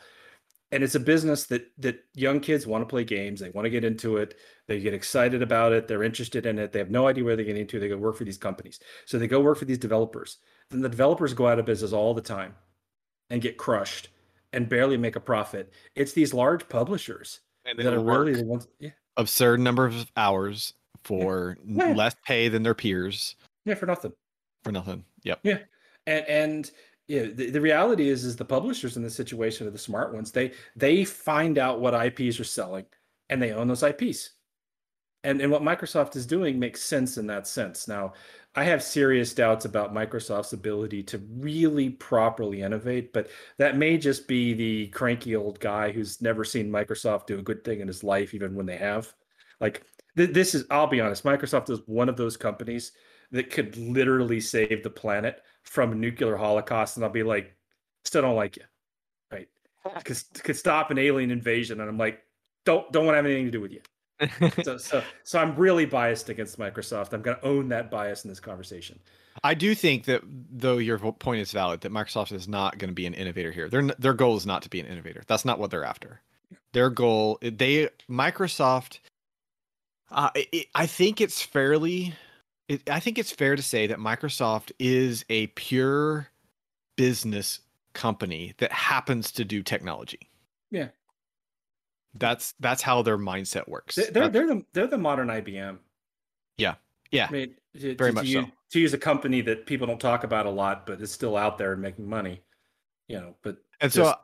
And 0.73 0.83
it's 0.83 0.95
a 0.95 0.99
business 0.99 1.45
that 1.45 1.71
that 1.77 2.03
young 2.15 2.41
kids 2.41 2.67
want 2.67 2.81
to 2.81 2.85
play 2.85 3.05
games, 3.05 3.39
they 3.39 3.49
want 3.51 3.65
to 3.65 3.69
get 3.69 3.85
into 3.85 4.17
it, 4.17 4.35
they 4.67 4.81
get 4.81 4.93
excited 4.93 5.41
about 5.41 5.71
it, 5.71 5.87
they're 5.87 6.03
interested 6.03 6.45
in 6.45 6.59
it, 6.59 6.73
they 6.73 6.79
have 6.79 6.91
no 6.91 7.07
idea 7.07 7.23
where 7.23 7.37
they're 7.37 7.45
getting 7.45 7.61
into, 7.61 7.79
they 7.79 7.87
go 7.87 7.97
work 7.97 8.17
for 8.17 8.25
these 8.25 8.37
companies. 8.37 8.79
So 9.05 9.17
they 9.17 9.27
go 9.27 9.39
work 9.39 9.57
for 9.57 9.65
these 9.65 9.77
developers. 9.77 10.39
Then 10.69 10.81
the 10.81 10.89
developers 10.89 11.33
go 11.33 11.47
out 11.47 11.59
of 11.59 11.65
business 11.65 11.93
all 11.93 12.13
the 12.13 12.21
time 12.21 12.55
and 13.29 13.41
get 13.41 13.57
crushed 13.57 14.09
and 14.51 14.67
barely 14.67 14.97
make 14.97 15.15
a 15.15 15.21
profit. 15.21 15.71
It's 15.95 16.11
these 16.11 16.33
large 16.33 16.67
publishers 16.67 17.39
And 17.66 17.78
that 17.80 17.84
then 17.84 17.93
are 17.93 18.01
work 18.01 18.28
really 18.28 18.41
the 18.41 18.45
ones 18.45 18.68
yeah. 18.80 18.89
absurd 19.18 19.59
number 19.59 19.86
of 19.86 20.11
hours 20.18 20.74
for 21.03 21.57
n- 21.68 21.76
Yeah. 21.78 21.93
less 21.93 22.16
pay 22.26 22.47
than 22.49 22.64
their 22.64 22.74
peers 22.76 23.36
Yeah, 23.66 23.76
for 23.76 23.86
nothing. 23.86 24.14
for 24.64 24.72
nothing. 24.72 25.05
Yep. 25.24 25.39
Yeah, 25.43 25.59
and 26.07 26.26
and 26.28 26.72
Yeah, 27.07 27.24
the, 27.34 27.49
the 27.49 27.61
reality 27.61 28.07
is 28.09 28.24
is 28.24 28.36
the 28.36 28.45
publishers 28.45 28.95
in 28.97 29.03
this 29.03 29.16
situation 29.16 29.68
are 29.68 29.72
the 29.72 29.78
smart 29.78 30.14
ones. 30.14 30.32
They 30.32 30.51
they 30.76 31.03
find 31.05 31.57
out 31.57 31.80
what 31.82 31.93
IPs 31.93 32.39
are 32.39 32.43
selling 32.45 32.86
and 33.30 33.41
they 33.41 33.51
own 33.51 33.68
those 33.68 33.84
IPs. 33.84 34.32
And 35.24 35.41
and 35.41 35.51
what 35.51 35.61
Microsoft 35.61 36.15
is 36.15 36.26
doing 36.26 36.59
makes 36.59 36.84
sense 36.84 37.17
in 37.17 37.28
that 37.28 37.47
sense. 37.47 37.88
Now, 37.88 38.13
I 38.55 38.65
have 38.65 38.84
serious 38.84 39.34
doubts 39.34 39.65
about 39.65 39.93
Microsoft's 39.93 40.53
ability 40.53 41.01
to 41.03 41.17
really 41.38 41.89
properly 41.89 42.61
innovate, 42.61 43.13
but 43.13 43.30
that 43.57 43.78
may 43.78 43.97
just 43.97 44.28
be 44.28 44.53
the 44.53 44.88
cranky 44.88 45.36
old 45.36 45.59
guy 45.59 45.91
who's 45.91 46.21
never 46.21 46.43
seen 46.43 46.69
Microsoft 46.69 47.26
do 47.26 47.39
a 47.39 47.43
good 47.43 47.63
thing 47.63 47.80
in 47.80 47.88
his 47.88 48.03
life, 48.03 48.34
even 48.34 48.53
when 48.53 48.65
they 48.65 48.78
have. 48.78 49.13
Like 49.59 49.84
th- 50.17 50.34
this 50.34 50.53
is, 50.53 50.65
I'll 50.69 50.88
be 50.88 51.01
honest, 51.01 51.24
Microsoft 51.24 51.69
is 51.69 51.80
one 51.88 52.09
of 52.09 52.17
those 52.17 52.38
companies 52.38 52.91
that 53.32 53.49
could 53.49 53.76
literally 53.78 54.39
save 54.39 54.84
the 54.84 54.89
planet 54.89 55.41
from 55.63 55.91
a 55.91 55.95
nuclear 55.95 56.38
holocaust, 56.38 56.97
and 56.97 57.05
I'll 57.05 57.11
be 57.11 57.24
like, 57.24 57.55
still 58.05 58.21
don't 58.21 58.36
like 58.36 58.57
you, 58.57 58.63
right? 59.32 59.47
Because 59.97 60.24
could 60.43 60.57
stop 60.57 60.91
an 60.91 60.97
alien 60.99 61.32
invasion, 61.32 61.80
and 61.82 61.89
I'm 61.89 61.97
like, 61.97 62.21
don't 62.65 62.91
don't 62.91 63.05
want 63.05 63.13
to 63.13 63.17
have 63.17 63.26
anything 63.26 63.45
to 63.45 63.51
do 63.51 63.61
with 63.61 63.71
you. 63.71 63.82
So, 64.63 64.78
so, 64.78 65.03
so 65.24 65.39
I'm 65.39 65.55
really 65.55 65.86
biased 65.86 66.30
against 66.30 66.57
Microsoft. 66.59 67.13
I'm 67.13 67.21
going 67.21 67.38
to 67.38 67.45
own 67.45 67.69
that 67.69 67.89
bias 67.89 68.24
in 68.26 68.30
this 68.30 68.39
conversation. 68.39 68.99
I 69.43 69.53
do 69.53 69.74
think 69.74 70.05
that 70.05 70.21
though 70.26 70.78
your 70.78 70.99
point 70.99 71.41
is 71.41 71.51
valid, 71.51 71.82
that 71.82 71.91
Microsoft 71.91 72.32
is 72.32 72.47
not 72.47 72.78
going 72.78 72.89
to 72.89 72.93
be 72.95 73.05
an 73.05 73.13
innovator 73.13 73.51
here. 73.51 73.69
Their 73.69 73.84
their 73.97 74.13
goal 74.13 74.36
is 74.38 74.45
not 74.45 74.61
to 74.63 74.69
be 74.69 74.80
an 74.80 74.86
innovator. 74.86 75.24
That's 75.28 75.45
not 75.45 75.59
what 75.59 75.71
they're 75.71 75.84
after. 75.84 76.21
Their 76.74 76.89
goal, 76.89 77.39
they 77.41 77.89
Microsoft. 78.09 78.99
Uh, 80.11 80.30
it, 80.36 80.67
I 80.76 80.86
think 80.86 81.19
it's 81.19 81.41
fairly. 81.41 82.13
It, 82.67 82.88
I 82.89 82.99
think 82.99 83.17
it's 83.17 83.32
fair 83.32 83.55
to 83.55 83.63
say 83.63 83.88
that 83.88 83.97
Microsoft 83.97 84.71
is 84.80 85.26
a 85.30 85.47
pure 85.47 86.30
business 86.95 87.59
company 87.93 88.53
that 88.59 88.71
happens 88.71 89.32
to 89.34 89.43
do 89.43 89.63
technology. 89.63 90.30
Yeah, 90.69 90.89
that's 92.16 92.53
that's 92.59 92.82
how 92.82 93.01
their 93.01 93.18
mindset 93.18 93.68
works. 93.68 93.95
They're 93.95 94.11
they're, 94.11 94.30
they're 94.30 94.47
the 94.47 94.66
they're 94.74 94.88
the 94.88 94.97
modern 94.97 95.28
IBM. 95.28 95.78
Yeah, 96.57 96.76
yeah, 97.11 97.28
I 97.30 97.32
mean, 97.32 97.55
to, 97.80 97.95
very 97.95 98.11
to, 98.11 98.16
much 98.16 98.26
to 98.26 98.32
so. 98.32 98.39
use, 98.39 98.49
to 98.72 98.80
use 98.80 98.93
a 98.93 98.97
company 98.97 99.41
that 99.41 99.66
people 99.66 99.88
don't 99.88 99.99
talk 99.99 100.24
about 100.24 100.45
a 100.45 100.49
lot, 100.49 100.86
but 100.86 101.01
is 101.01 101.11
still 101.11 101.38
out 101.38 101.57
there 101.57 101.74
and 101.74 101.82
making 101.82 102.07
money. 102.07 102.41
You 103.07 103.18
know, 103.18 103.36
but 103.43 103.57
and 103.82 103.91
just- 103.91 103.95
so 103.95 104.16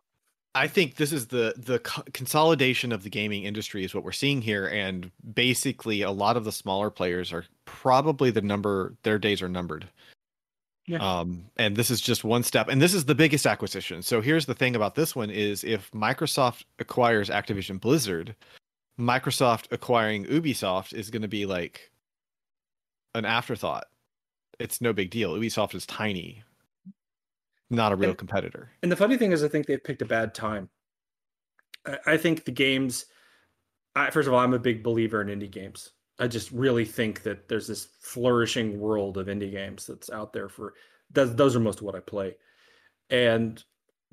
I 0.55 0.67
think 0.67 0.95
this 0.95 1.11
is 1.11 1.27
the 1.27 1.53
the 1.57 1.79
consolidation 2.13 2.91
of 2.91 3.03
the 3.03 3.09
gaming 3.09 3.43
industry 3.43 3.83
is 3.83 3.93
what 3.93 4.03
we're 4.03 4.11
seeing 4.11 4.41
here, 4.41 4.67
and 4.67 5.11
basically 5.33 6.01
a 6.01 6.11
lot 6.11 6.37
of 6.37 6.43
the 6.43 6.51
smaller 6.51 6.89
players 6.89 7.31
are 7.31 7.45
probably 7.65 8.31
the 8.31 8.41
number 8.41 8.95
their 9.03 9.19
days 9.19 9.41
are 9.41 9.49
numbered. 9.49 9.87
Yeah. 10.89 11.19
Um, 11.19 11.45
and 11.55 11.75
this 11.75 11.91
is 11.91 12.01
just 12.01 12.23
one 12.23 12.41
step, 12.41 12.67
and 12.67 12.81
this 12.81 12.95
is 12.95 13.05
the 13.05 13.13
biggest 13.13 13.45
acquisition. 13.45 14.01
So 14.01 14.21
here's 14.21 14.47
the 14.47 14.55
thing 14.55 14.75
about 14.75 14.95
this 14.95 15.15
one: 15.15 15.29
is 15.29 15.63
if 15.63 15.91
Microsoft 15.91 16.63
acquires 16.79 17.29
Activision 17.29 17.79
Blizzard, 17.79 18.35
Microsoft 18.99 19.67
acquiring 19.69 20.25
Ubisoft 20.25 20.93
is 20.95 21.11
going 21.11 21.21
to 21.21 21.27
be 21.27 21.45
like 21.45 21.91
an 23.13 23.23
afterthought. 23.23 23.85
It's 24.59 24.81
no 24.81 24.91
big 24.91 25.11
deal. 25.11 25.35
Ubisoft 25.35 25.75
is 25.75 25.85
tiny, 25.85 26.41
not 27.69 27.91
a 27.91 27.95
real 27.95 28.09
And- 28.09 28.17
competitor. 28.17 28.71
And 28.81 28.91
the 28.91 28.95
funny 28.95 29.15
thing 29.15 29.31
is, 29.31 29.43
I 29.43 29.47
think 29.47 29.67
they've 29.67 29.83
picked 29.83 30.01
a 30.01 30.05
bad 30.05 30.33
time. 30.33 30.69
I, 31.85 31.97
I 32.07 32.17
think 32.17 32.45
the 32.45 32.51
games. 32.51 33.05
I, 33.95 34.09
first 34.09 34.27
of 34.27 34.33
all, 34.33 34.39
I'm 34.39 34.55
a 34.55 34.59
big 34.59 34.81
believer 34.81 35.21
in 35.21 35.27
indie 35.27 35.51
games. 35.51 35.91
I 36.19 36.27
just 36.27 36.51
really 36.51 36.85
think 36.85 37.23
that 37.23 37.47
there's 37.47 37.67
this 37.67 37.87
flourishing 38.01 38.79
world 38.79 39.17
of 39.17 39.27
indie 39.27 39.51
games 39.51 39.87
that's 39.87 40.09
out 40.09 40.33
there 40.33 40.49
for. 40.49 40.73
Those, 41.11 41.35
those 41.35 41.55
are 41.55 41.59
most 41.59 41.79
of 41.79 41.85
what 41.85 41.95
I 41.95 42.01
play, 42.01 42.35
and 43.09 43.63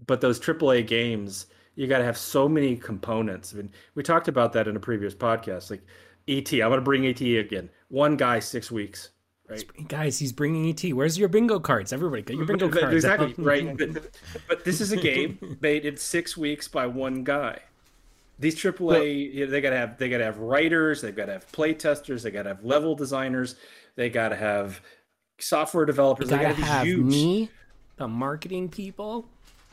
but 0.07 0.21
those 0.21 0.41
AAA 0.41 0.87
games, 0.87 1.47
you 1.75 1.87
got 1.87 1.99
to 1.99 2.05
have 2.05 2.17
so 2.17 2.49
many 2.49 2.77
components. 2.77 3.53
I 3.53 3.59
mean, 3.59 3.71
we 3.95 4.03
talked 4.03 4.29
about 4.29 4.53
that 4.55 4.69
in 4.69 4.77
a 4.77 4.81
previous 4.81 5.15
podcast. 5.15 5.71
Like 5.71 5.83
ET, 6.29 6.53
I'm 6.53 6.71
going 6.71 6.77
to 6.77 6.81
bring 6.81 7.07
ET 7.07 7.21
again. 7.21 7.71
One 7.89 8.17
guy, 8.17 8.39
six 8.39 8.71
weeks. 8.71 9.11
Right. 9.49 9.89
Guys, 9.89 10.19
he's 10.19 10.33
bringing 10.33 10.69
ET. 10.69 10.93
Where's 10.93 11.17
your 11.17 11.29
bingo 11.29 11.61
cards? 11.61 11.93
Everybody, 11.93 12.23
get 12.23 12.37
your 12.37 12.47
bingo 12.47 12.69
cards. 12.81 12.95
Exactly 12.95 13.33
right. 13.39 13.77
But, 13.77 14.11
but 14.49 14.65
this 14.65 14.81
is 14.81 14.91
a 14.93 14.97
game 14.97 15.59
made 15.61 15.85
in 15.85 15.97
six 15.97 16.37
weeks 16.37 16.67
by 16.67 16.87
one 16.87 17.23
guy. 17.23 17.61
These 18.39 18.57
AAA, 18.57 19.33
you 19.35 19.47
know, 19.47 19.51
they 19.51 19.61
gotta 19.61 19.77
have 19.77 19.97
they 19.99 20.09
gotta 20.09 20.25
have 20.25 20.39
writers, 20.39 21.01
they've 21.01 21.17
gotta 21.17 21.33
have 21.33 21.51
play 21.53 21.73
testers, 21.73 22.23
they 22.23 22.31
gotta 22.31 22.51
have 22.51 22.65
level 22.65 22.95
designers, 22.95 23.57
they 23.95 24.11
gotta 24.11 24.37
have 24.37 24.81
software 25.39 25.87
developers. 25.87 26.29
They 26.29 26.37
gotta 26.37 26.49
gotta 26.49 26.57
be 26.57 26.63
have 26.63 26.87
huge. 26.87 27.05
me, 27.07 27.51
the 27.97 28.09
marketing 28.09 28.69
people. 28.69 29.27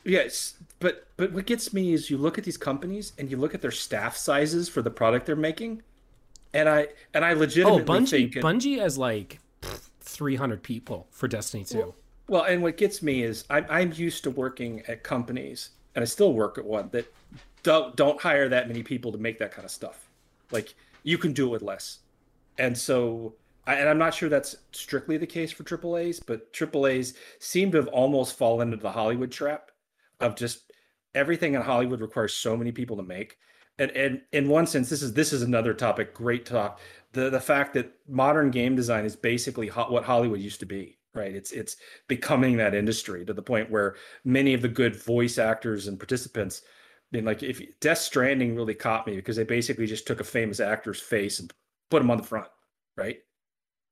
Yes, 0.06 0.56
but 0.80 1.08
but 1.18 1.34
what 1.34 1.46
gets 1.46 1.74
me 1.74 1.94
is 1.94 2.10
you 2.10 2.18
look 2.18 2.38
at 2.38 2.44
these 2.46 2.58
companies 2.58 3.14
and 3.18 3.30
you 3.30 3.38
look 3.38 3.54
at 3.54 3.62
their 3.62 3.72
staff 3.72 4.16
sizes 4.16 4.70
for 4.70 4.82
the 4.82 4.90
product 4.92 5.26
they're 5.26 5.36
making, 5.36 5.82
and 6.54 6.70
I 6.70 6.88
and 7.14 7.26
I 7.26 7.34
legitimately 7.34 7.82
Oh, 7.82 7.86
Bungie. 7.86 8.10
think 8.10 8.36
it- 8.38 8.44
Bungie 8.44 8.80
has 8.80 8.98
like 8.98 9.40
300 10.02 10.64
people 10.64 11.08
for 11.12 11.28
Destiny 11.28 11.64
2. 11.66 11.94
Well, 12.30 12.44
and 12.44 12.64
what 12.64 12.78
gets 12.78 13.02
me 13.02 13.24
is 13.24 13.44
I'm 13.50 13.66
I'm 13.70 13.92
used 13.94 14.24
to 14.24 14.30
working 14.30 14.82
at 14.88 15.04
companies, 15.04 15.72
and 15.96 16.02
I 16.02 16.06
still 16.06 16.34
work 16.34 16.58
at 16.58 16.64
one 16.66 16.88
that 16.94 17.06
don't 17.64 17.96
don't 17.96 18.20
hire 18.22 18.50
that 18.50 18.68
many 18.68 18.84
people 18.84 19.12
to 19.12 19.18
make 19.18 19.40
that 19.40 19.52
kind 19.52 19.66
of 19.66 19.72
stuff. 19.72 20.10
Like 20.52 20.76
you 21.04 21.18
can 21.18 21.34
do 21.34 21.48
it 21.48 21.52
with 21.52 21.62
less, 21.62 22.00
and 22.58 22.78
so 22.78 23.34
I, 23.66 23.76
and 23.76 23.90
I'm 23.90 23.98
not 23.98 24.14
sure 24.14 24.30
that's 24.30 24.56
strictly 24.72 25.18
the 25.18 25.28
case 25.28 25.52
for 25.52 25.64
AAA's, 25.64 26.20
but 26.20 26.52
AAA's 26.54 27.14
seem 27.40 27.72
to 27.72 27.78
have 27.78 27.88
almost 27.88 28.38
fallen 28.38 28.72
into 28.72 28.84
the 28.84 28.92
Hollywood 28.92 29.32
trap 29.32 29.72
of 30.20 30.36
just 30.36 30.72
everything 31.16 31.54
in 31.54 31.62
Hollywood 31.62 32.02
requires 32.02 32.36
so 32.36 32.58
many 32.58 32.72
people 32.72 32.98
to 32.98 33.04
make. 33.04 33.38
And 33.80 33.92
and 33.92 34.22
in 34.32 34.50
one 34.50 34.68
sense, 34.68 34.90
this 34.90 35.02
is 35.02 35.14
this 35.14 35.34
is 35.34 35.42
another 35.42 35.74
topic. 35.74 36.14
Great 36.14 36.46
talk. 36.46 36.80
The 37.14 37.30
the 37.30 37.40
fact 37.40 37.74
that 37.74 37.94
modern 38.08 38.52
game 38.52 38.76
design 38.76 39.06
is 39.06 39.16
basically 39.16 39.68
ho- 39.68 39.90
what 39.90 40.04
Hollywood 40.04 40.40
used 40.40 40.60
to 40.60 40.66
be. 40.66 40.98
Right. 41.16 41.34
It's 41.34 41.52
it's 41.52 41.78
becoming 42.08 42.58
that 42.58 42.76
industry 42.76 43.26
to 43.26 43.34
the 43.34 43.42
point 43.42 43.70
where 43.72 43.96
many 44.26 44.54
of 44.54 44.62
the 44.62 44.68
good 44.68 44.96
voice 44.96 45.38
actors 45.38 45.88
and 45.88 46.00
participants. 46.00 46.64
I 47.14 47.18
mean, 47.18 47.26
like 47.26 47.44
if 47.44 47.62
Death 47.80 48.00
Stranding 48.00 48.56
really 48.56 48.74
caught 48.74 49.06
me 49.06 49.16
because 49.16 49.36
they 49.36 49.44
basically 49.44 49.86
just 49.86 50.08
took 50.08 50.20
a 50.20 50.24
famous 50.24 50.60
actor's 50.60 51.00
face 51.00 51.40
and 51.40 51.54
put 51.92 52.02
him 52.02 52.10
on 52.10 52.18
the 52.18 52.24
front, 52.24 52.48
right? 52.98 53.20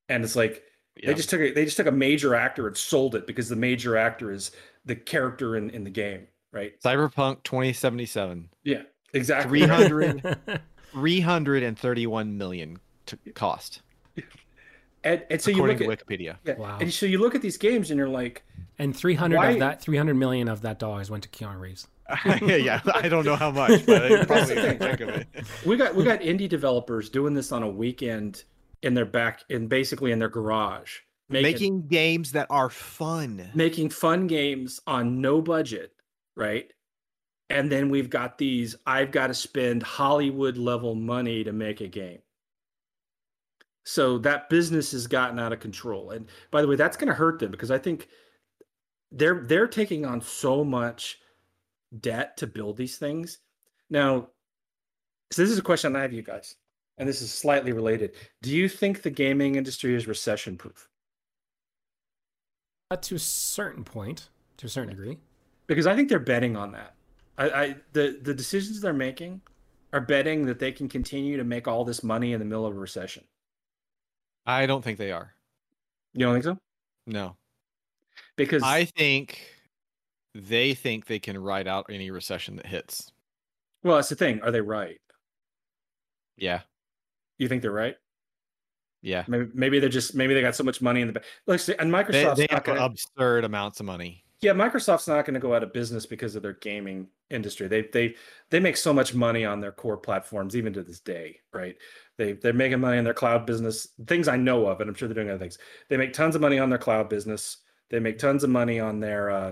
And 0.09 0.24
it's 0.24 0.36
like 0.36 0.63
Yeah. 0.97 1.09
they 1.09 1.13
just 1.13 1.30
took 1.30 1.39
a, 1.41 1.51
they 1.51 1.65
just 1.65 1.78
took 1.78 1.86
a 1.88 1.91
major 1.91 2.34
actor 2.34 2.67
and 2.67 2.76
sold 2.76 3.13
it 3.15 3.28
because 3.28 3.47
the 3.47 3.55
major 3.55 3.95
actor 3.95 4.32
is 4.32 4.51
the 4.86 4.95
character 4.95 5.55
in, 5.55 5.69
in 5.69 5.84
the 5.84 5.89
game, 5.91 6.26
right? 6.51 6.74
Cyberpunk 6.82 7.43
2077. 7.43 8.49
Yeah, 8.63 8.82
exactly. 9.13 9.59
300 9.59 10.39
331 10.91 12.38
million 12.38 12.80
to 13.05 13.17
cost 13.36 13.82
And, 15.03 15.24
and 15.30 15.41
so 15.41 15.51
you 15.51 15.65
look 15.65 15.78
to 15.80 15.89
at 15.91 15.99
Wikipedia. 16.07 16.38
yeah, 16.43 16.55
Wow. 16.57 16.78
and 16.82 16.91
so 16.93 17.05
you 17.05 17.19
look 17.19 17.36
at 17.36 17.41
these 17.41 17.57
games 17.57 17.91
and 17.91 17.97
you're 17.97 18.09
like, 18.09 18.43
and 18.80 18.95
300 18.95 19.36
Why- 19.38 19.49
of 19.51 19.59
that, 19.59 19.82
300 19.82 20.15
million 20.15 20.47
of 20.47 20.61
that 20.61 20.80
dollars 20.80 21.09
went 21.11 21.24
to 21.24 21.30
Keanu 21.30 21.59
Reeves. 21.59 21.88
yeah, 22.41 22.81
I 22.93 23.07
don't 23.07 23.25
know 23.25 23.35
how 23.35 23.51
much, 23.63 23.85
but 23.85 24.03
I 24.11 24.25
probably 24.25 24.55
the 24.55 24.75
a 24.75 24.77
thing. 24.77 25.01
of 25.01 25.09
it. 25.09 25.27
we 25.65 25.77
got 25.77 25.95
we 25.95 26.03
got 26.03 26.19
indie 26.21 26.49
developers 26.49 27.09
doing 27.09 27.33
this 27.33 27.51
on 27.51 27.63
a 27.63 27.69
weekend 27.69 28.43
in 28.81 28.93
their 28.93 29.05
back 29.05 29.43
in 29.49 29.67
basically 29.67 30.11
in 30.11 30.19
their 30.19 30.29
garage, 30.29 30.99
making 31.29 31.43
Making 31.53 31.87
games 31.87 32.31
that 32.33 32.47
are 32.49 32.69
fun. 32.69 33.49
making 33.53 33.89
fun 33.89 34.27
games 34.27 34.79
on 34.87 35.21
no 35.21 35.41
budget, 35.41 35.93
right? 36.35 36.71
And 37.49 37.71
then 37.71 37.89
we've 37.89 38.09
got 38.09 38.37
these 38.37 38.75
I've 38.85 39.11
got 39.11 39.27
to 39.27 39.33
spend 39.33 39.83
Hollywood 39.83 40.57
level 40.57 40.95
money 40.95 41.43
to 41.43 41.51
make 41.53 41.81
a 41.81 41.87
game. 41.87 42.19
So 43.83 44.17
that 44.19 44.49
business 44.49 44.91
has 44.91 45.07
gotten 45.07 45.39
out 45.39 45.53
of 45.53 45.59
control. 45.59 46.11
And 46.11 46.27
by 46.51 46.61
the 46.61 46.67
way, 46.67 46.75
that's 46.75 46.97
going 46.97 47.07
to 47.07 47.13
hurt 47.13 47.39
them 47.39 47.51
because 47.51 47.71
I 47.71 47.77
think 47.77 48.07
they're 49.11 49.43
they're 49.47 49.67
taking 49.67 50.05
on 50.05 50.21
so 50.21 50.63
much 50.63 51.19
debt 51.99 52.37
to 52.37 52.47
build 52.47 52.77
these 52.77 52.97
things. 52.97 53.39
Now, 53.89 54.27
so 55.31 55.41
this 55.41 55.51
is 55.51 55.57
a 55.57 55.63
question 55.63 55.95
I 55.95 56.01
have 56.01 56.13
you 56.13 56.21
guys, 56.21 56.55
and 56.97 57.07
this 57.07 57.21
is 57.21 57.33
slightly 57.33 57.71
related. 57.71 58.15
Do 58.41 58.51
you 58.51 58.69
think 58.69 59.01
the 59.01 59.09
gaming 59.09 59.55
industry 59.55 59.95
is 59.95 60.07
recession 60.07 60.57
proof? 60.57 60.89
Uh, 62.89 62.97
to 62.97 63.15
a 63.15 63.19
certain 63.19 63.83
point, 63.83 64.29
to 64.57 64.65
a 64.65 64.69
certain 64.69 64.89
degree. 64.89 65.17
because 65.67 65.87
I 65.87 65.95
think 65.95 66.09
they're 66.09 66.19
betting 66.19 66.57
on 66.57 66.73
that. 66.73 66.95
I, 67.37 67.49
I 67.49 67.75
the 67.93 68.19
the 68.21 68.33
decisions 68.33 68.81
they're 68.81 68.93
making 68.93 69.41
are 69.93 70.01
betting 70.01 70.45
that 70.45 70.59
they 70.59 70.71
can 70.71 70.89
continue 70.89 71.37
to 71.37 71.43
make 71.43 71.67
all 71.67 71.85
this 71.85 72.03
money 72.03 72.33
in 72.33 72.39
the 72.39 72.45
middle 72.45 72.65
of 72.65 72.75
a 72.75 72.79
recession. 72.79 73.23
I 74.45 74.65
don't 74.65 74.83
think 74.83 74.97
they 74.97 75.11
are. 75.11 75.33
You 76.13 76.25
don't 76.25 76.33
think 76.33 76.43
so? 76.43 76.57
No. 77.07 77.35
Because 78.35 78.63
I 78.63 78.85
think 78.85 79.39
they 80.34 80.73
think 80.73 81.05
they 81.05 81.19
can 81.19 81.38
ride 81.38 81.67
out 81.67 81.88
any 81.89 82.11
recession 82.11 82.55
that 82.57 82.65
hits. 82.65 83.11
well, 83.84 83.95
that's 83.97 84.09
the 84.09 84.15
thing. 84.15 84.41
Are 84.41 84.51
they 84.51 84.61
right? 84.61 84.99
Yeah. 86.38 86.61
You 87.38 87.47
think 87.47 87.61
they're 87.61 87.71
right? 87.71 87.95
Yeah. 89.01 89.25
Maybe 89.27 89.49
maybe 89.53 89.79
they're 89.79 89.89
just 89.89 90.15
maybe 90.15 90.34
they 90.34 90.41
got 90.41 90.55
so 90.55 90.63
much 90.63 90.82
money 90.82 91.01
in 91.01 91.07
the 91.07 91.13
bank. 91.13 91.59
See, 91.59 91.75
and 91.77 91.91
They, 91.93 91.97
Microsoft's 92.03 92.38
they 92.38 92.47
have 92.51 92.63
gonna, 92.63 92.82
absurd 92.82 93.43
amounts 93.43 93.79
of 93.79 93.86
money. 93.86 94.23
Yeah, 94.41 94.53
Microsoft's 94.53 95.07
not 95.07 95.25
going 95.25 95.36
to 95.36 95.39
go 95.39 95.53
out 95.53 95.61
of 95.61 95.71
business 95.71 96.07
because 96.07 96.36
of 96.36 96.41
their 96.41 96.53
gaming 96.53 97.07
industry. 97.29 97.67
They 97.67 97.84
they 97.93 98.15
they 98.49 98.59
make 98.59 98.77
so 98.77 98.93
much 98.93 99.13
money 99.13 99.43
on 99.45 99.59
their 99.59 99.71
core 99.71 99.97
platforms, 99.97 100.55
even 100.55 100.73
to 100.73 100.84
this 100.84 100.99
day, 100.99 101.39
right? 101.53 101.75
They 102.17 102.34
they're 102.34 102.53
making 102.53 102.79
money 102.79 102.97
in 102.97 103.03
their 103.03 103.13
cloud 103.13 103.45
business. 103.45 103.88
Things 104.07 104.27
I 104.27 104.38
know 104.38 104.67
of, 104.67 104.82
and 104.82 104.89
I'm 104.89 104.95
sure 104.95 105.07
they're 105.07 105.15
doing 105.15 105.29
other 105.29 105.39
things. 105.39 105.57
They 105.89 105.97
make 105.97 106.13
tons 106.13 106.36
of 106.36 106.41
money 106.41 106.59
on 106.59 106.69
their 106.69 106.79
cloud 106.79 107.09
business. 107.09 107.57
They 107.89 107.99
make 107.99 108.19
tons 108.19 108.43
of 108.43 108.49
money 108.49 108.79
on 108.79 108.99
their 108.99 109.29
uh, 109.32 109.51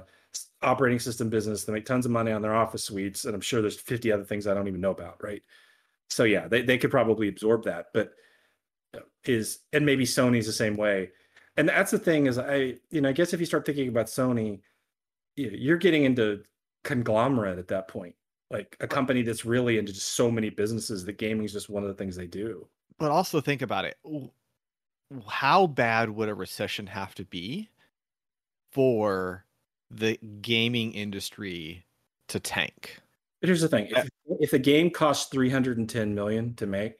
operating 0.61 0.99
system 0.99 1.29
business. 1.29 1.63
They 1.63 1.73
make 1.73 1.85
tons 1.85 2.05
of 2.05 2.11
money 2.11 2.31
on 2.31 2.41
their 2.41 2.55
office 2.55 2.83
suites, 2.83 3.25
and 3.25 3.35
I'm 3.35 3.41
sure 3.41 3.61
there's 3.61 3.79
50 3.79 4.11
other 4.11 4.23
things 4.23 4.47
I 4.47 4.53
don't 4.53 4.67
even 4.67 4.81
know 4.81 4.91
about, 4.91 5.23
right? 5.23 5.41
So 6.09 6.23
yeah, 6.23 6.47
they 6.47 6.61
they 6.61 6.77
could 6.77 6.91
probably 6.91 7.27
absorb 7.27 7.65
that, 7.65 7.87
but 7.93 8.11
uh, 8.95 9.01
is 9.25 9.59
and 9.73 9.85
maybe 9.85 10.05
Sony's 10.05 10.47
the 10.47 10.53
same 10.53 10.75
way. 10.75 11.11
And 11.57 11.69
that's 11.69 11.91
the 11.91 11.99
thing 11.99 12.25
is 12.25 12.37
I 12.37 12.75
you 12.89 13.01
know 13.01 13.09
I 13.09 13.13
guess 13.13 13.33
if 13.33 13.39
you 13.39 13.45
start 13.45 13.65
thinking 13.65 13.89
about 13.89 14.07
Sony 14.07 14.61
you're 15.39 15.77
getting 15.77 16.03
into 16.03 16.43
conglomerate 16.83 17.59
at 17.59 17.67
that 17.67 17.87
point 17.87 18.15
like 18.51 18.75
a 18.79 18.87
company 18.87 19.21
that's 19.21 19.45
really 19.45 19.77
into 19.77 19.93
just 19.93 20.15
so 20.15 20.31
many 20.31 20.49
businesses 20.49 21.05
that 21.05 21.17
gaming 21.17 21.45
is 21.45 21.53
just 21.53 21.69
one 21.69 21.83
of 21.83 21.89
the 21.89 21.95
things 21.95 22.15
they 22.15 22.27
do 22.27 22.67
but 22.97 23.11
also 23.11 23.41
think 23.41 23.61
about 23.61 23.85
it 23.85 23.97
how 25.27 25.67
bad 25.67 26.09
would 26.09 26.29
a 26.29 26.33
recession 26.33 26.87
have 26.87 27.13
to 27.15 27.25
be 27.25 27.69
for 28.71 29.45
the 29.91 30.17
gaming 30.41 30.93
industry 30.93 31.85
to 32.27 32.39
tank. 32.39 32.99
But 33.41 33.47
here's 33.47 33.61
the 33.61 33.67
thing. 33.67 33.87
If, 33.87 33.97
uh, 33.97 34.35
if 34.39 34.51
the 34.51 34.59
game 34.59 34.89
costs 34.89 35.29
310 35.29 36.13
million 36.13 36.53
to 36.55 36.67
make 36.67 36.93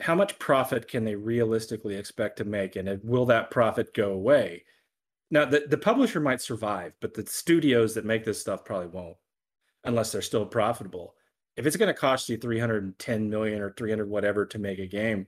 how 0.00 0.14
much 0.14 0.38
profit 0.38 0.88
can 0.88 1.04
they 1.04 1.14
realistically 1.14 1.96
expect 1.96 2.38
to 2.38 2.44
make? 2.44 2.76
And 2.76 3.00
will 3.04 3.26
that 3.26 3.50
profit 3.50 3.94
go 3.94 4.12
away? 4.12 4.64
Now, 5.30 5.44
the, 5.44 5.64
the 5.68 5.78
publisher 5.78 6.20
might 6.20 6.40
survive, 6.40 6.92
but 7.00 7.14
the 7.14 7.26
studios 7.26 7.94
that 7.94 8.04
make 8.04 8.24
this 8.24 8.40
stuff 8.40 8.64
probably 8.64 8.88
won't 8.88 9.16
unless 9.84 10.12
they're 10.12 10.22
still 10.22 10.46
profitable. 10.46 11.14
If 11.56 11.66
it's 11.66 11.76
going 11.76 11.92
to 11.92 11.98
cost 11.98 12.28
you 12.28 12.36
310 12.36 13.28
million 13.28 13.60
or 13.60 13.72
300 13.72 14.08
whatever 14.08 14.46
to 14.46 14.58
make 14.58 14.78
a 14.78 14.86
game, 14.86 15.26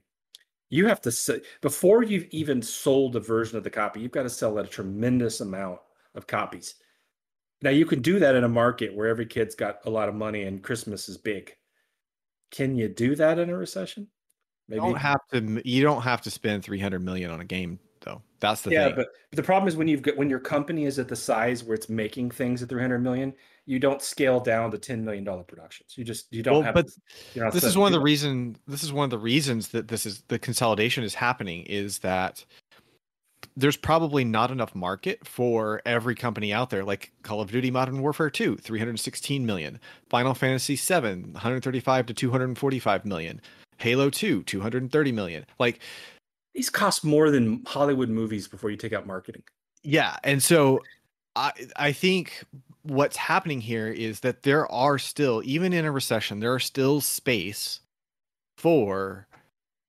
you 0.69 0.87
have 0.87 1.01
to 1.01 1.11
say 1.11 1.41
before 1.61 2.03
you've 2.03 2.27
even 2.31 2.61
sold 2.61 3.15
a 3.15 3.19
version 3.19 3.57
of 3.57 3.63
the 3.63 3.69
copy, 3.69 3.99
you've 3.99 4.11
got 4.11 4.23
to 4.23 4.29
sell 4.29 4.57
at 4.57 4.65
a 4.65 4.69
tremendous 4.69 5.41
amount 5.41 5.79
of 6.15 6.27
copies. 6.27 6.75
Now 7.61 7.69
you 7.69 7.85
can 7.85 8.01
do 8.01 8.19
that 8.19 8.35
in 8.35 8.43
a 8.43 8.49
market 8.49 8.95
where 8.95 9.07
every 9.07 9.25
kid's 9.25 9.55
got 9.55 9.79
a 9.85 9.89
lot 9.89 10.09
of 10.09 10.15
money 10.15 10.43
and 10.43 10.61
Christmas 10.61 11.09
is 11.09 11.17
big. 11.17 11.53
Can 12.51 12.75
you 12.75 12.87
do 12.87 13.15
that 13.15 13.39
in 13.39 13.49
a 13.49 13.57
recession? 13.57 14.07
Maybe. 14.67 14.81
You 14.81 14.89
don't 14.89 14.99
have 14.99 15.19
to. 15.31 15.61
You 15.69 15.83
don't 15.83 16.01
have 16.01 16.21
to 16.21 16.31
spend 16.31 16.63
300 16.63 17.03
million 17.03 17.31
on 17.31 17.41
a 17.41 17.45
game 17.45 17.79
though. 18.01 18.21
That's 18.39 18.61
the 18.61 18.71
yeah, 18.71 18.85
thing. 18.87 18.95
but, 18.95 19.07
but 19.31 19.37
the 19.37 19.43
problem 19.43 19.67
is 19.67 19.75
when 19.75 19.87
you've 19.87 20.01
got 20.01 20.17
when 20.17 20.29
your 20.29 20.39
company 20.39 20.85
is 20.85 20.99
at 20.99 21.07
the 21.07 21.15
size 21.15 21.63
where 21.63 21.75
it's 21.75 21.89
making 21.89 22.31
things 22.31 22.63
at 22.63 22.69
300 22.69 22.99
million, 22.99 23.33
you 23.65 23.79
don't 23.79 24.01
scale 24.01 24.39
down 24.39 24.71
to 24.71 24.77
10 24.77 25.03
million 25.03 25.23
dollar 25.23 25.43
productions. 25.43 25.93
You 25.97 26.03
just 26.03 26.31
you 26.31 26.43
don't 26.43 26.55
well, 26.55 26.63
have. 26.63 26.73
But 26.73 26.87
this, 27.33 27.53
this 27.53 27.63
is 27.63 27.77
one 27.77 27.87
of 27.87 27.93
the 27.93 27.99
reason. 27.99 28.57
This 28.67 28.83
is 28.83 28.93
one 28.93 29.03
of 29.03 29.09
the 29.09 29.19
reasons 29.19 29.69
that 29.69 29.87
this 29.87 30.05
is 30.05 30.23
the 30.27 30.39
consolidation 30.39 31.03
is 31.03 31.13
happening. 31.13 31.63
Is 31.63 31.99
that 31.99 32.45
there's 33.57 33.77
probably 33.77 34.25
not 34.25 34.51
enough 34.51 34.75
market 34.75 35.25
for 35.25 35.81
every 35.85 36.15
company 36.15 36.51
out 36.51 36.69
there 36.69 36.83
like 36.83 37.11
call 37.23 37.41
of 37.41 37.51
duty 37.51 37.71
modern 37.71 38.01
warfare 38.01 38.29
2 38.29 38.57
316 38.57 39.45
million. 39.45 39.79
Final 40.09 40.33
fantasy 40.33 40.75
7 40.75 41.33
135 41.33 42.05
to 42.07 42.13
245 42.13 43.05
million. 43.05 43.41
Halo 43.77 44.09
2 44.09 44.43
230 44.43 45.11
million. 45.11 45.45
Like 45.59 45.79
these 46.53 46.69
cost 46.69 47.03
more 47.03 47.29
than 47.29 47.63
Hollywood 47.65 48.09
movies 48.09 48.47
before 48.47 48.71
you 48.71 48.77
take 48.77 48.93
out 48.93 49.05
marketing. 49.07 49.43
Yeah, 49.83 50.17
and 50.23 50.41
so 50.41 50.81
I 51.35 51.51
I 51.75 51.91
think 51.91 52.43
what's 52.83 53.17
happening 53.17 53.61
here 53.61 53.87
is 53.87 54.21
that 54.21 54.43
there 54.43 54.71
are 54.71 54.97
still 54.97 55.41
even 55.45 55.73
in 55.73 55.85
a 55.85 55.91
recession 55.91 56.39
there 56.39 56.53
are 56.53 56.59
still 56.59 57.01
space 57.01 57.79
for 58.57 59.24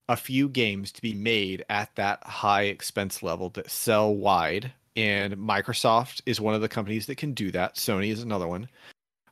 a 0.09 0.17
few 0.17 0.49
games 0.49 0.93
to 0.93 1.03
be 1.03 1.15
made 1.15 1.65
at 1.69 1.95
that 1.97 2.23
high 2.25 2.65
expense 2.65 3.23
level 3.23 3.51
that 3.51 3.71
sell 3.71 4.15
wide 4.15 4.73
and 4.95 5.35
Microsoft 5.35 6.23
is 6.27 6.41
one 6.41 6.55
of 6.55 6.63
the 6.63 6.69
companies 6.69 7.07
that 7.07 7.17
can 7.17 7.35
do 7.35 7.51
that. 7.51 7.75
Sony 7.75 8.11
is 8.11 8.23
another 8.23 8.49
one. 8.49 8.69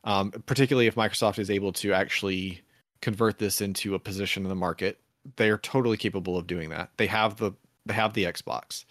Um, 0.03 0.31
particularly 0.45 0.85
if 0.85 0.93
Microsoft 0.93 1.39
is 1.39 1.49
able 1.49 1.73
to 1.73 1.91
actually 1.91 2.61
convert 3.01 3.39
this 3.39 3.61
into 3.61 3.95
a 3.95 3.99
position 3.99 4.43
in 4.43 4.49
the 4.49 4.55
market 4.55 4.99
they 5.37 5.49
are 5.49 5.57
totally 5.57 5.97
capable 5.97 6.37
of 6.37 6.47
doing 6.47 6.69
that. 6.69 6.89
They 6.97 7.07
have 7.07 7.37
the 7.37 7.51
they 7.85 7.93
have 7.93 8.13
the 8.13 8.25
Xbox. 8.25 8.85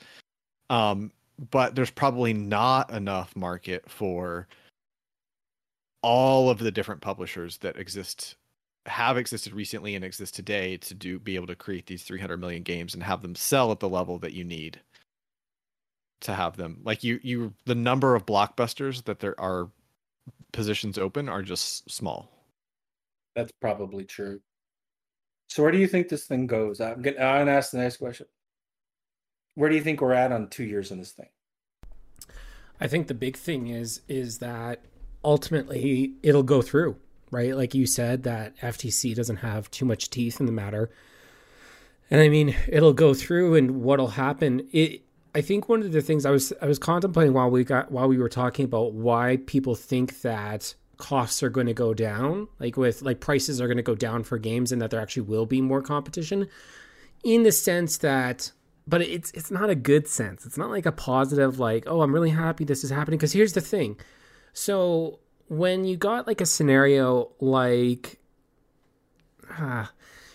Um, 0.70 1.12
but 1.50 1.74
there's 1.74 1.90
probably 1.90 2.32
not 2.32 2.92
enough 2.92 3.34
market 3.34 3.90
for 3.90 4.46
all 6.02 6.50
of 6.50 6.58
the 6.58 6.70
different 6.70 7.00
publishers 7.00 7.58
that 7.58 7.76
exist 7.76 8.36
have 8.86 9.16
existed 9.16 9.52
recently 9.54 9.94
and 9.94 10.04
exist 10.04 10.34
today 10.34 10.76
to 10.76 10.94
do 10.94 11.18
be 11.18 11.36
able 11.36 11.46
to 11.46 11.54
create 11.54 11.86
these 11.86 12.02
300 12.02 12.36
million 12.38 12.62
games 12.62 12.94
and 12.94 13.02
have 13.02 13.22
them 13.22 13.34
sell 13.34 13.72
at 13.72 13.80
the 13.80 13.88
level 13.88 14.18
that 14.18 14.34
you 14.34 14.44
need 14.44 14.80
to 16.20 16.34
have 16.34 16.56
them 16.56 16.80
like 16.84 17.02
you 17.02 17.18
you 17.22 17.54
the 17.64 17.74
number 17.74 18.14
of 18.14 18.26
blockbusters 18.26 19.04
that 19.04 19.20
there 19.20 19.38
are 19.40 19.70
positions 20.52 20.98
open 20.98 21.28
are 21.28 21.42
just 21.42 21.90
small 21.90 22.30
that's 23.34 23.52
probably 23.60 24.04
true 24.04 24.40
so 25.48 25.62
where 25.62 25.72
do 25.72 25.78
you 25.78 25.86
think 25.86 26.08
this 26.08 26.24
thing 26.24 26.46
goes? 26.48 26.80
I'm 26.80 27.02
gonna, 27.02 27.18
I'm 27.18 27.40
gonna 27.42 27.52
ask 27.52 27.70
the 27.70 27.78
next 27.78 27.98
question. 27.98 28.26
Where 29.54 29.70
do 29.70 29.76
you 29.76 29.82
think 29.82 30.00
we're 30.00 30.12
at 30.12 30.32
on 30.32 30.48
two 30.48 30.64
years 30.64 30.90
in 30.90 30.98
this 30.98 31.12
thing? 31.12 31.28
I 32.80 32.88
think 32.88 33.06
the 33.06 33.14
big 33.14 33.36
thing 33.36 33.68
is 33.68 34.00
is 34.08 34.38
that 34.38 34.80
ultimately 35.24 36.14
it'll 36.22 36.42
go 36.42 36.60
through, 36.60 36.96
right? 37.30 37.56
Like 37.56 37.74
you 37.74 37.86
said, 37.86 38.22
that 38.24 38.56
FTC 38.58 39.14
doesn't 39.14 39.36
have 39.36 39.70
too 39.70 39.84
much 39.84 40.10
teeth 40.10 40.40
in 40.40 40.46
the 40.46 40.52
matter. 40.52 40.90
And 42.10 42.20
I 42.20 42.28
mean, 42.28 42.54
it'll 42.68 42.92
go 42.92 43.14
through 43.14 43.54
and 43.54 43.82
what'll 43.82 44.08
happen. 44.08 44.68
It 44.72 45.02
I 45.34 45.40
think 45.40 45.68
one 45.68 45.82
of 45.82 45.92
the 45.92 46.00
things 46.00 46.24
I 46.24 46.30
was 46.30 46.52
I 46.62 46.66
was 46.66 46.78
contemplating 46.78 47.32
while 47.32 47.50
we 47.50 47.64
got 47.64 47.90
while 47.90 48.08
we 48.08 48.18
were 48.18 48.28
talking 48.28 48.64
about 48.64 48.92
why 48.92 49.38
people 49.46 49.74
think 49.74 50.20
that 50.22 50.74
costs 50.96 51.42
are 51.42 51.50
going 51.50 51.66
to 51.66 51.74
go 51.74 51.92
down, 51.92 52.46
like 52.60 52.76
with 52.76 53.02
like 53.02 53.20
prices 53.20 53.60
are 53.60 53.66
going 53.66 53.76
to 53.76 53.82
go 53.82 53.96
down 53.96 54.22
for 54.22 54.38
games, 54.38 54.70
and 54.70 54.80
that 54.80 54.90
there 54.90 55.00
actually 55.00 55.22
will 55.22 55.46
be 55.46 55.60
more 55.60 55.82
competition, 55.82 56.48
in 57.24 57.42
the 57.42 57.50
sense 57.50 57.98
that, 57.98 58.52
but 58.86 59.02
it's 59.02 59.32
it's 59.32 59.50
not 59.50 59.70
a 59.70 59.74
good 59.74 60.06
sense. 60.06 60.46
It's 60.46 60.58
not 60.58 60.70
like 60.70 60.86
a 60.86 60.92
positive, 60.92 61.58
like 61.58 61.84
oh, 61.88 62.02
I'm 62.02 62.14
really 62.14 62.30
happy 62.30 62.64
this 62.64 62.84
is 62.84 62.90
happening. 62.90 63.18
Because 63.18 63.32
here's 63.32 63.54
the 63.54 63.60
thing, 63.60 63.98
so 64.52 65.18
when 65.48 65.84
you 65.84 65.96
got 65.96 66.26
like 66.26 66.40
a 66.40 66.46
scenario 66.46 67.30
like, 67.40 68.18
ah, 69.50 69.92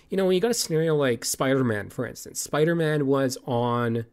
you 0.10 0.18
know, 0.18 0.26
when 0.26 0.36
you 0.36 0.42
got 0.42 0.52
a 0.52 0.56
scenario 0.56 0.96
like 0.96 1.26
Spider 1.26 1.64
Man, 1.64 1.90
for 1.90 2.06
instance, 2.06 2.42
Spider 2.42 2.76
Man 2.76 3.08
was 3.08 3.38
on 3.46 4.06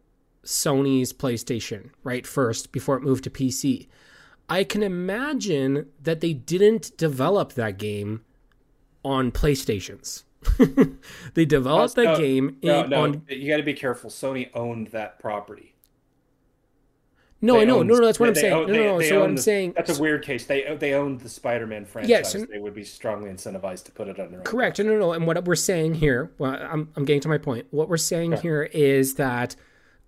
Sony's 0.45 1.13
PlayStation 1.13 1.91
right 2.05 2.27
first 2.27 2.73
before 2.73 2.97
it 2.97 3.03
moved 3.03 3.25
to 3.25 3.31
PC 3.31 3.89
I 4.49 4.65
can 4.65 4.83
imagine 4.83 5.87
that 6.03 6.21
they 6.21 6.33
didn't 6.33 6.97
develop 6.97 7.55
that 7.55 7.79
game 7.79 8.25
on 9.05 9.33
PlayStations. 9.33 10.23
they 11.35 11.45
developed 11.45 11.97
no, 11.97 12.05
that 12.05 12.19
game 12.19 12.59
no, 12.63 12.85
in, 12.85 12.91
no, 12.91 13.03
on. 13.03 13.23
You 13.29 13.49
got 13.49 13.57
to 13.57 13.63
be 13.65 13.75
careful. 13.75 14.11
Sony 14.11 14.51
owned 14.55 14.89
that 14.89 15.19
property. 15.19 15.75
No, 17.43 17.55
they 17.55 17.63
I 17.63 17.65
know. 17.65 17.83
No, 17.83 17.95
no, 17.97 18.07
that's 18.07 18.19
what 18.19 18.35
they, 18.35 18.41
I'm 18.41 18.43
saying. 18.43 18.53
Own, 18.53 18.67
no, 18.73 18.73
no, 18.73 18.99
no. 18.99 19.01
So 19.03 19.23
I'm 19.23 19.37
the, 19.37 19.43
saying 19.43 19.75
that's 19.77 19.99
a 19.99 20.01
weird 20.01 20.25
case. 20.25 20.47
They 20.47 20.75
they 20.79 20.95
owned 20.95 21.21
the 21.21 21.29
Spider-Man 21.29 21.85
franchise. 21.85 22.09
Yes, 22.09 22.35
and, 22.35 22.49
they 22.49 22.59
would 22.59 22.75
be 22.75 22.85
strongly 22.85 23.31
incentivized 23.31 23.85
to 23.85 23.93
put 23.93 24.09
it 24.09 24.19
on 24.19 24.31
their 24.31 24.41
own. 24.41 24.45
Correct. 24.45 24.79
No, 24.79 24.85
no, 24.85 24.99
no. 24.99 25.13
And 25.13 25.27
what 25.27 25.45
we're 25.45 25.55
saying 25.55 25.95
here, 25.95 26.33
well, 26.39 26.53
I'm 26.53 26.91
I'm 26.97 27.05
getting 27.05 27.21
to 27.23 27.29
my 27.29 27.39
point. 27.39 27.67
What 27.71 27.89
we're 27.89 27.99
saying 27.99 28.35
okay. 28.35 28.43
here 28.43 28.63
is 28.63 29.17
that 29.17 29.55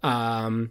um, 0.03 0.70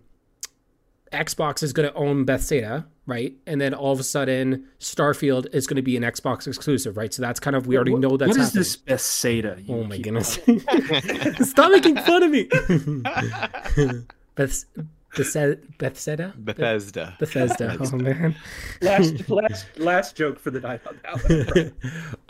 Xbox 1.12 1.64
is 1.64 1.74
going 1.74 1.90
to 1.90 1.96
own 1.96 2.26
Bethesda, 2.26 2.88
right? 3.06 3.34
And 3.46 3.62
then 3.62 3.74
all 3.74 3.92
of 3.92 4.00
a 4.00 4.04
sudden, 4.04 4.66
Starfield 4.80 5.54
is 5.54 5.68
going 5.68 5.76
to 5.76 5.82
be 5.82 5.96
an 5.96 6.04
Xbox 6.04 6.48
exclusive, 6.48 6.98
right? 6.98 7.14
So 7.14 7.22
that's 7.22 7.40
kind 7.40 7.56
of 7.56 7.68
we 7.68 7.76
already 7.76 7.96
know 7.96 8.18
that's 8.18 8.30
what 8.30 8.40
is 8.40 8.54
this 8.54 8.76
Bethesda? 8.76 9.60
Oh 9.70 9.84
my 9.84 9.98
goodness! 9.98 10.40
Stop 11.50 11.72
making 11.72 11.98
fun 11.98 12.24
of 12.24 12.32
me. 12.32 12.50
Beth, 14.36 14.66
Bethesda, 15.18 15.62
Bethesda, 15.78 16.34
Bethesda, 16.38 17.16
Bethesda. 17.20 17.78
Oh 17.80 17.98
man! 17.98 18.36
Last, 18.82 19.30
last, 19.30 19.66
last 19.78 20.16
joke 20.16 20.40
for 20.40 20.52
the 20.52 20.62
night 20.62 20.82
on 20.88 21.00
that 21.04 21.74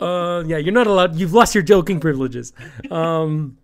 uh, 0.08 0.44
yeah, 0.46 0.56
you're 0.56 0.72
not 0.72 0.86
allowed. 0.86 1.16
You've 1.16 1.32
lost 1.32 1.54
your 1.54 1.62
joking 1.62 2.00
privileges. 2.00 2.52
Um, 2.90 3.58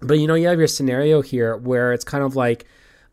but 0.00 0.18
you 0.18 0.26
know, 0.26 0.34
you 0.34 0.48
have 0.48 0.58
your 0.58 0.68
scenario 0.68 1.22
here 1.22 1.56
where 1.56 1.92
it's 1.92 2.04
kind 2.04 2.24
of 2.24 2.36
like, 2.36 2.66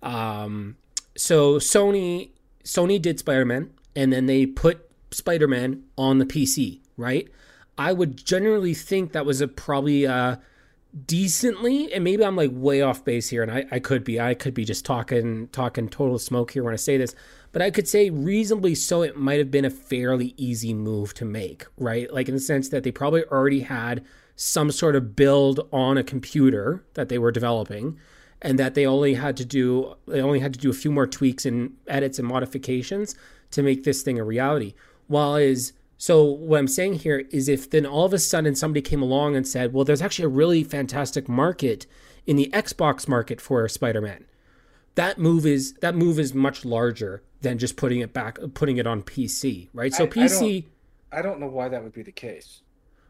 um, 0.03 0.77
so 1.15 1.55
Sony 1.55 2.29
Sony 2.63 3.01
did 3.01 3.19
Spider 3.19 3.45
Man, 3.45 3.71
and 3.95 4.11
then 4.11 4.25
they 4.25 4.45
put 4.45 4.89
Spider 5.11 5.47
Man 5.47 5.83
on 5.97 6.17
the 6.17 6.25
PC, 6.25 6.81
right? 6.97 7.29
I 7.77 7.93
would 7.93 8.25
generally 8.25 8.73
think 8.73 9.11
that 9.11 9.25
was 9.25 9.41
a 9.41 9.47
probably 9.47 10.07
uh, 10.07 10.37
decently, 11.05 11.91
and 11.93 12.03
maybe 12.03 12.23
I'm 12.23 12.35
like 12.35 12.51
way 12.53 12.81
off 12.81 13.03
base 13.03 13.29
here, 13.29 13.43
and 13.43 13.51
I, 13.51 13.65
I 13.71 13.79
could 13.79 14.03
be. 14.03 14.19
I 14.19 14.33
could 14.33 14.53
be 14.53 14.65
just 14.65 14.85
talking 14.85 15.47
talking 15.49 15.89
total 15.89 16.19
smoke 16.19 16.51
here 16.51 16.63
when 16.63 16.73
I 16.73 16.77
say 16.77 16.97
this, 16.97 17.15
but 17.51 17.61
I 17.61 17.71
could 17.71 17.87
say 17.87 18.09
reasonably 18.09 18.75
so. 18.75 19.01
It 19.01 19.17
might 19.17 19.39
have 19.39 19.51
been 19.51 19.65
a 19.65 19.69
fairly 19.69 20.33
easy 20.37 20.73
move 20.73 21.13
to 21.15 21.25
make, 21.25 21.65
right? 21.77 22.11
Like 22.13 22.29
in 22.29 22.35
the 22.35 22.41
sense 22.41 22.69
that 22.69 22.83
they 22.83 22.91
probably 22.91 23.23
already 23.25 23.61
had 23.61 24.05
some 24.35 24.71
sort 24.71 24.95
of 24.95 25.15
build 25.15 25.67
on 25.71 25.97
a 25.97 26.03
computer 26.03 26.83
that 26.93 27.09
they 27.09 27.17
were 27.17 27.31
developing 27.31 27.97
and 28.41 28.59
that 28.59 28.75
they 28.75 28.85
only 28.85 29.13
had 29.13 29.37
to 29.37 29.45
do 29.45 29.95
they 30.07 30.21
only 30.21 30.39
had 30.39 30.53
to 30.53 30.59
do 30.59 30.69
a 30.69 30.73
few 30.73 30.91
more 30.91 31.07
tweaks 31.07 31.45
and 31.45 31.73
edits 31.87 32.19
and 32.19 32.27
modifications 32.27 33.15
to 33.51 33.63
make 33.63 33.83
this 33.83 34.01
thing 34.01 34.19
a 34.19 34.23
reality. 34.23 34.73
While 35.07 35.35
is 35.35 35.73
so 35.97 36.23
what 36.23 36.59
I'm 36.59 36.67
saying 36.67 36.95
here 36.95 37.23
is 37.31 37.47
if 37.47 37.69
then 37.69 37.85
all 37.85 38.05
of 38.05 38.13
a 38.13 38.19
sudden 38.19 38.55
somebody 38.55 38.81
came 38.81 39.01
along 39.01 39.35
and 39.35 39.47
said, 39.47 39.73
"Well, 39.73 39.85
there's 39.85 40.01
actually 40.01 40.25
a 40.25 40.29
really 40.29 40.63
fantastic 40.63 41.27
market 41.29 41.85
in 42.25 42.35
the 42.35 42.49
Xbox 42.53 43.07
market 43.07 43.39
for 43.41 43.67
Spider-Man." 43.69 44.25
That 44.95 45.17
move 45.17 45.45
is 45.45 45.73
that 45.81 45.95
move 45.95 46.19
is 46.19 46.33
much 46.33 46.63
larger 46.65 47.21
than 47.41 47.57
just 47.57 47.75
putting 47.77 47.99
it 47.99 48.13
back 48.13 48.37
putting 48.53 48.77
it 48.77 48.87
on 48.87 49.03
PC, 49.03 49.69
right? 49.73 49.93
So 49.93 50.03
I- 50.03 50.07
I 50.07 50.09
PC 50.09 50.65
I 51.11 51.21
don't 51.21 51.39
know 51.39 51.47
why 51.47 51.69
that 51.69 51.81
would 51.83 51.93
be 51.93 52.03
the 52.03 52.11
case. 52.11 52.61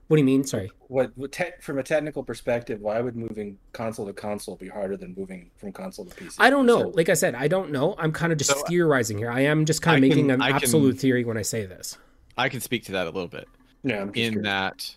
What 0.08 0.18
do 0.18 0.22
you 0.22 0.26
mean? 0.26 0.44
Sorry. 0.44 0.70
What, 0.88 1.14
what 1.16 1.32
te- 1.32 1.46
from 1.62 1.80
a 1.80 1.84
technical 1.84 2.22
perspective, 2.24 2.80
why 2.80 3.02
would 3.02 3.16
moving 3.16 3.58
console 3.74 4.06
to 4.06 4.14
console 4.14 4.56
be 4.56 4.68
harder 4.68 4.96
than 4.96 5.16
moving 5.18 5.50
from 5.56 5.72
console 5.72 6.06
to 6.06 6.14
PC? 6.16 6.36
I 6.38 6.52
don't 6.52 6.68
know. 6.68 6.90
Like 6.94 7.10
I 7.10 7.16
said, 7.16 7.34
I 7.34 7.48
don't 7.48 7.72
know. 7.72 7.96
I'm 7.98 8.12
kind 8.12 8.32
of 8.32 8.38
just 8.38 8.52
So, 8.52 8.60
uh, 8.60 8.64
theorizing 8.68 9.18
here. 9.18 9.32
I 9.32 9.40
am 9.42 9.66
just 9.66 9.82
kind 9.82 9.96
I 9.96 9.98
of 9.98 10.02
making 10.04 10.26
can- 10.26 10.36
an 10.36 10.42
I 10.44 10.50
can- 10.50 10.58
absolute 10.58 11.00
theory 11.00 11.24
when 11.24 11.38
I 11.38 11.42
say 11.42 11.66
this. 11.66 11.98
I 12.38 12.50
can 12.50 12.62
speak 12.62 12.84
to 12.86 12.92
that 12.94 13.08
a 13.08 13.10
little 13.12 13.28
bit. 13.30 13.48
yeah, 13.84 14.02
I'm 14.02 14.08
just 14.14 14.18
in 14.18 14.34
curious. 14.34 14.44
that 14.44 14.96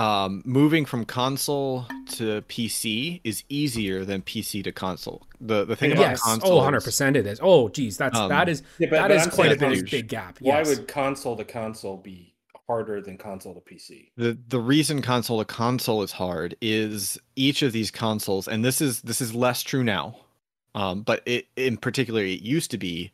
um, 0.00 0.42
moving 0.44 0.84
from 0.84 1.04
console 1.04 1.86
to 2.12 2.42
PC 2.42 3.20
is 3.24 3.42
easier 3.48 4.04
than 4.04 4.22
PC 4.22 4.62
to 4.64 4.72
console. 4.72 5.26
The 5.40 5.64
the 5.64 5.74
thing 5.76 5.92
about 5.92 6.18
console, 6.18 6.52
Oh, 6.52 6.56
100 6.56 6.82
percent 6.84 7.16
it 7.16 7.26
is. 7.26 7.40
Oh, 7.42 7.68
geez, 7.68 7.96
that's 7.96 8.16
Um, 8.16 8.28
that 8.28 8.48
is 8.48 8.62
Yeah, 8.78 8.88
but- 8.90 8.96
that 8.96 9.08
but 9.08 9.16
is 9.16 9.22
I'm 9.24 9.30
quite 9.30 9.52
a 9.52 9.56
big 9.56 9.90
big 9.90 10.08
gap. 10.08 10.38
why 10.40 10.58
Yes. 10.58 10.68
would 10.68 10.88
console 10.88 11.36
to 11.36 11.44
console 11.44 11.96
be 11.96 12.34
harder 12.68 13.00
than 13.00 13.16
console 13.16 13.54
to 13.54 13.60
PC? 13.60 14.10
the 14.16 14.38
the 14.48 14.60
reason 14.60 15.02
console 15.02 15.38
to 15.38 15.44
console 15.44 16.02
is 16.02 16.12
hard 16.12 16.54
is 16.60 17.18
each 17.34 17.62
of 17.62 17.72
these 17.72 17.90
consoles, 17.90 18.46
and 18.46 18.64
this 18.64 18.80
is 18.80 19.00
this 19.02 19.20
is 19.20 19.34
less 19.34 19.62
true 19.64 19.82
now, 19.82 20.16
um, 20.76 21.02
but 21.02 21.22
it 21.26 21.46
in 21.56 21.76
particular 21.76 22.22
it 22.22 22.42
used 22.42 22.70
to 22.70 22.78
be 22.78 23.10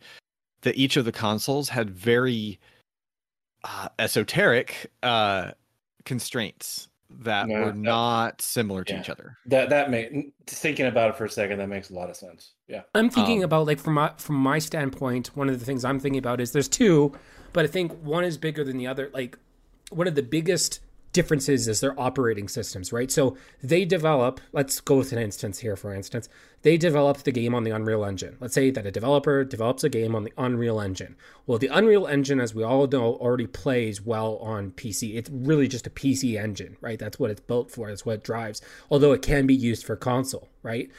that 0.63 0.77
each 0.77 0.97
of 0.99 1.05
the 1.07 1.13
consoles 1.13 1.69
had 1.71 1.89
very 1.91 2.59
uh, 3.65 3.89
esoteric 3.99 4.91
uh, 5.03 5.53
constraints 6.05 6.89
that 7.11 7.49
Yeah, 7.49 7.61
were 7.61 7.67
that- 7.67 7.77
not 7.77 8.43
similar 8.43 8.85
to 8.85 8.93
yeah. 8.93 9.01
each 9.01 9.09
other. 9.11 9.39
That 9.47 9.71
that 9.71 9.91
make 9.91 10.33
thinking 10.47 10.87
about 10.87 11.11
it 11.11 11.17
for 11.17 11.25
a 11.25 11.31
second, 11.31 11.59
that 11.59 11.69
makes 11.69 11.91
a 11.91 11.95
lot 11.95 12.11
of 12.11 12.17
sense. 12.17 12.53
Yeah. 12.69 12.83
I'm 12.95 13.09
thinking 13.11 13.39
Um, 13.39 13.45
about 13.45 13.67
like 13.67 13.79
from 13.79 13.95
my 13.95 14.13
from 14.17 14.37
my 14.37 14.59
standpoint, 14.59 15.29
one 15.35 15.49
of 15.49 15.59
the 15.59 15.65
things 15.65 15.85
I'm 15.85 16.01
thinking 16.01 16.19
about 16.19 16.41
is 16.41 16.53
there's 16.53 16.69
two, 16.69 17.13
but 17.53 17.65
I 17.65 17.69
think 17.69 17.93
one 18.03 18.25
is 18.25 18.37
bigger 18.39 18.65
than 18.65 18.77
the 18.79 18.87
other. 18.87 19.11
Like 19.15 19.39
one 19.91 20.07
of 20.09 20.15
the 20.15 20.23
biggest 20.23 20.81
differences 21.15 21.67
is 21.67 21.81
their 21.81 21.99
operating 21.99 22.49
systems, 22.49 22.93
right? 22.93 23.11
So 23.11 23.37
they 23.63 23.87
develop, 23.87 24.41
let's 24.53 24.81
go 24.81 24.97
with 24.97 25.13
an 25.13 25.19
instance 25.19 25.61
here 25.61 25.77
for 25.77 25.95
instance. 25.95 26.29
They 26.61 26.77
develop 26.77 27.19
the 27.19 27.33
game 27.33 27.55
on 27.55 27.65
the 27.65 27.71
Unreal 27.71 28.05
Engine. 28.05 28.37
Let's 28.41 28.55
say 28.55 28.71
that 28.71 28.87
a 28.87 28.91
developer 28.91 29.45
develops 29.45 29.85
a 29.85 29.89
game 29.89 30.15
on 30.15 30.25
the 30.25 30.33
Unreal 30.37 30.81
Engine. 30.81 31.17
Well, 31.47 31.59
the 31.59 31.69
Unreal 31.69 32.07
Engine 32.07 32.41
as 32.41 32.55
we 32.55 32.63
all 32.63 32.87
know 32.87 33.15
already 33.15 33.47
plays 33.47 34.03
well 34.03 34.37
on 34.37 34.73
PC. 34.73 35.17
It's 35.17 35.31
really 35.31 35.69
just 35.69 35.87
a 35.87 35.91
PC 35.91 36.39
engine, 36.39 36.77
right? 36.81 36.99
That's 36.99 37.19
what 37.19 37.31
it's 37.31 37.41
built 37.41 37.71
for. 37.71 37.89
That's 37.89 38.05
what 38.05 38.17
it 38.17 38.25
drives. 38.25 38.61
Although 38.91 39.13
it 39.13 39.23
can 39.23 39.47
be 39.47 39.55
used 39.55 39.87
for 39.87 39.97
console, 39.97 40.49
right? 40.63 40.91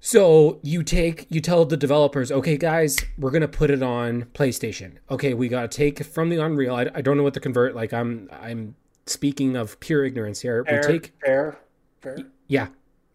So 0.00 0.60
you 0.62 0.82
take 0.82 1.26
you 1.30 1.40
tell 1.40 1.64
the 1.64 1.76
developers, 1.76 2.30
okay, 2.30 2.56
guys, 2.56 2.96
we're 3.18 3.30
gonna 3.30 3.48
put 3.48 3.70
it 3.70 3.82
on 3.82 4.26
PlayStation. 4.34 4.98
Okay, 5.10 5.34
we 5.34 5.48
gotta 5.48 5.68
take 5.68 6.04
from 6.04 6.28
the 6.28 6.36
Unreal. 6.36 6.74
I, 6.74 6.86
I 6.94 7.00
don't 7.00 7.16
know 7.16 7.22
what 7.22 7.34
to 7.34 7.40
convert. 7.40 7.74
Like 7.74 7.92
I'm 7.92 8.28
I'm 8.32 8.76
speaking 9.06 9.56
of 9.56 9.78
pure 9.80 10.04
ignorance 10.04 10.40
here. 10.40 10.64
Fair, 10.64 10.80
We 10.86 10.86
take 10.98 11.12
fair, 11.24 11.58
fair. 12.00 12.18
yeah. 12.48 12.68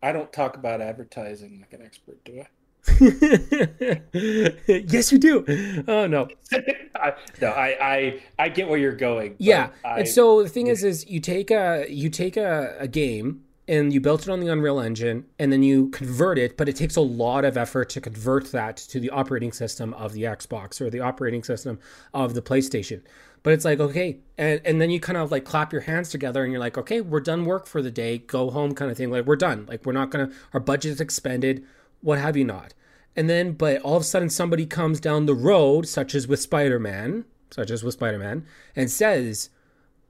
I 0.03 0.11
don't 0.11 0.31
talk 0.33 0.55
about 0.57 0.81
advertising 0.81 1.59
like 1.61 1.73
an 1.73 1.85
expert, 1.85 2.23
do 2.25 2.41
I? 2.41 2.47
yes, 4.13 5.11
you 5.11 5.19
do. 5.19 5.83
Oh 5.87 6.07
no. 6.07 6.27
I? 6.95 7.13
No, 7.39 7.49
I, 7.49 7.77
I 7.79 8.21
I 8.39 8.49
get 8.49 8.67
where 8.67 8.79
you're 8.79 8.95
going. 8.95 9.35
Yeah. 9.37 9.69
I, 9.85 9.99
and 9.99 10.07
so 10.07 10.41
the 10.41 10.49
thing 10.49 10.67
is, 10.67 10.83
is 10.83 11.07
you 11.07 11.19
take 11.19 11.51
a 11.51 11.85
you 11.87 12.09
take 12.09 12.37
a, 12.37 12.75
a 12.79 12.87
game 12.87 13.43
and 13.67 13.93
you 13.93 14.01
built 14.01 14.23
it 14.23 14.29
on 14.29 14.39
the 14.39 14.47
Unreal 14.47 14.79
Engine, 14.79 15.25
and 15.37 15.53
then 15.53 15.61
you 15.63 15.89
convert 15.89 16.39
it. 16.39 16.57
But 16.57 16.67
it 16.67 16.75
takes 16.75 16.95
a 16.95 17.01
lot 17.01 17.45
of 17.45 17.55
effort 17.55 17.89
to 17.91 18.01
convert 18.01 18.51
that 18.51 18.77
to 18.77 18.99
the 18.99 19.11
operating 19.11 19.51
system 19.51 19.93
of 19.93 20.13
the 20.13 20.23
Xbox 20.23 20.81
or 20.81 20.89
the 20.89 20.99
operating 21.01 21.43
system 21.43 21.79
of 22.13 22.33
the 22.33 22.41
PlayStation. 22.41 23.01
But 23.43 23.53
it's 23.53 23.65
like 23.65 23.79
okay, 23.79 24.19
and 24.37 24.61
and 24.63 24.79
then 24.79 24.91
you 24.91 24.99
kind 24.99 25.17
of 25.17 25.31
like 25.31 25.45
clap 25.45 25.71
your 25.71 25.81
hands 25.81 26.09
together, 26.09 26.43
and 26.43 26.51
you're 26.51 26.59
like, 26.59 26.77
okay, 26.77 27.01
we're 27.01 27.19
done 27.19 27.45
work 27.45 27.65
for 27.65 27.81
the 27.81 27.91
day, 27.91 28.19
go 28.19 28.51
home, 28.51 28.73
kind 28.75 28.91
of 28.91 28.97
thing. 28.97 29.09
Like 29.09 29.25
we're 29.25 29.35
done. 29.35 29.65
Like 29.67 29.85
we're 29.85 29.93
not 29.93 30.11
gonna 30.11 30.31
our 30.53 30.59
budget's 30.59 31.01
expended, 31.01 31.63
what 32.01 32.19
have 32.19 32.37
you 32.37 32.45
not. 32.45 32.73
And 33.15 33.29
then, 33.29 33.53
but 33.53 33.81
all 33.81 33.97
of 33.97 34.03
a 34.03 34.05
sudden, 34.05 34.29
somebody 34.29 34.65
comes 34.65 34.99
down 34.99 35.25
the 35.25 35.35
road, 35.35 35.87
such 35.87 36.15
as 36.15 36.27
with 36.27 36.39
Spider 36.39 36.79
Man, 36.79 37.25
such 37.49 37.69
as 37.69 37.83
with 37.83 37.95
Spider 37.95 38.19
Man, 38.19 38.45
and 38.75 38.89
says, 38.89 39.49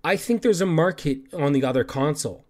I 0.03 0.15
think 0.15 0.41
there's 0.41 0.61
a 0.61 0.65
market 0.65 1.21
on 1.33 1.53
the 1.53 1.63
other 1.63 1.83
console. 1.83 2.45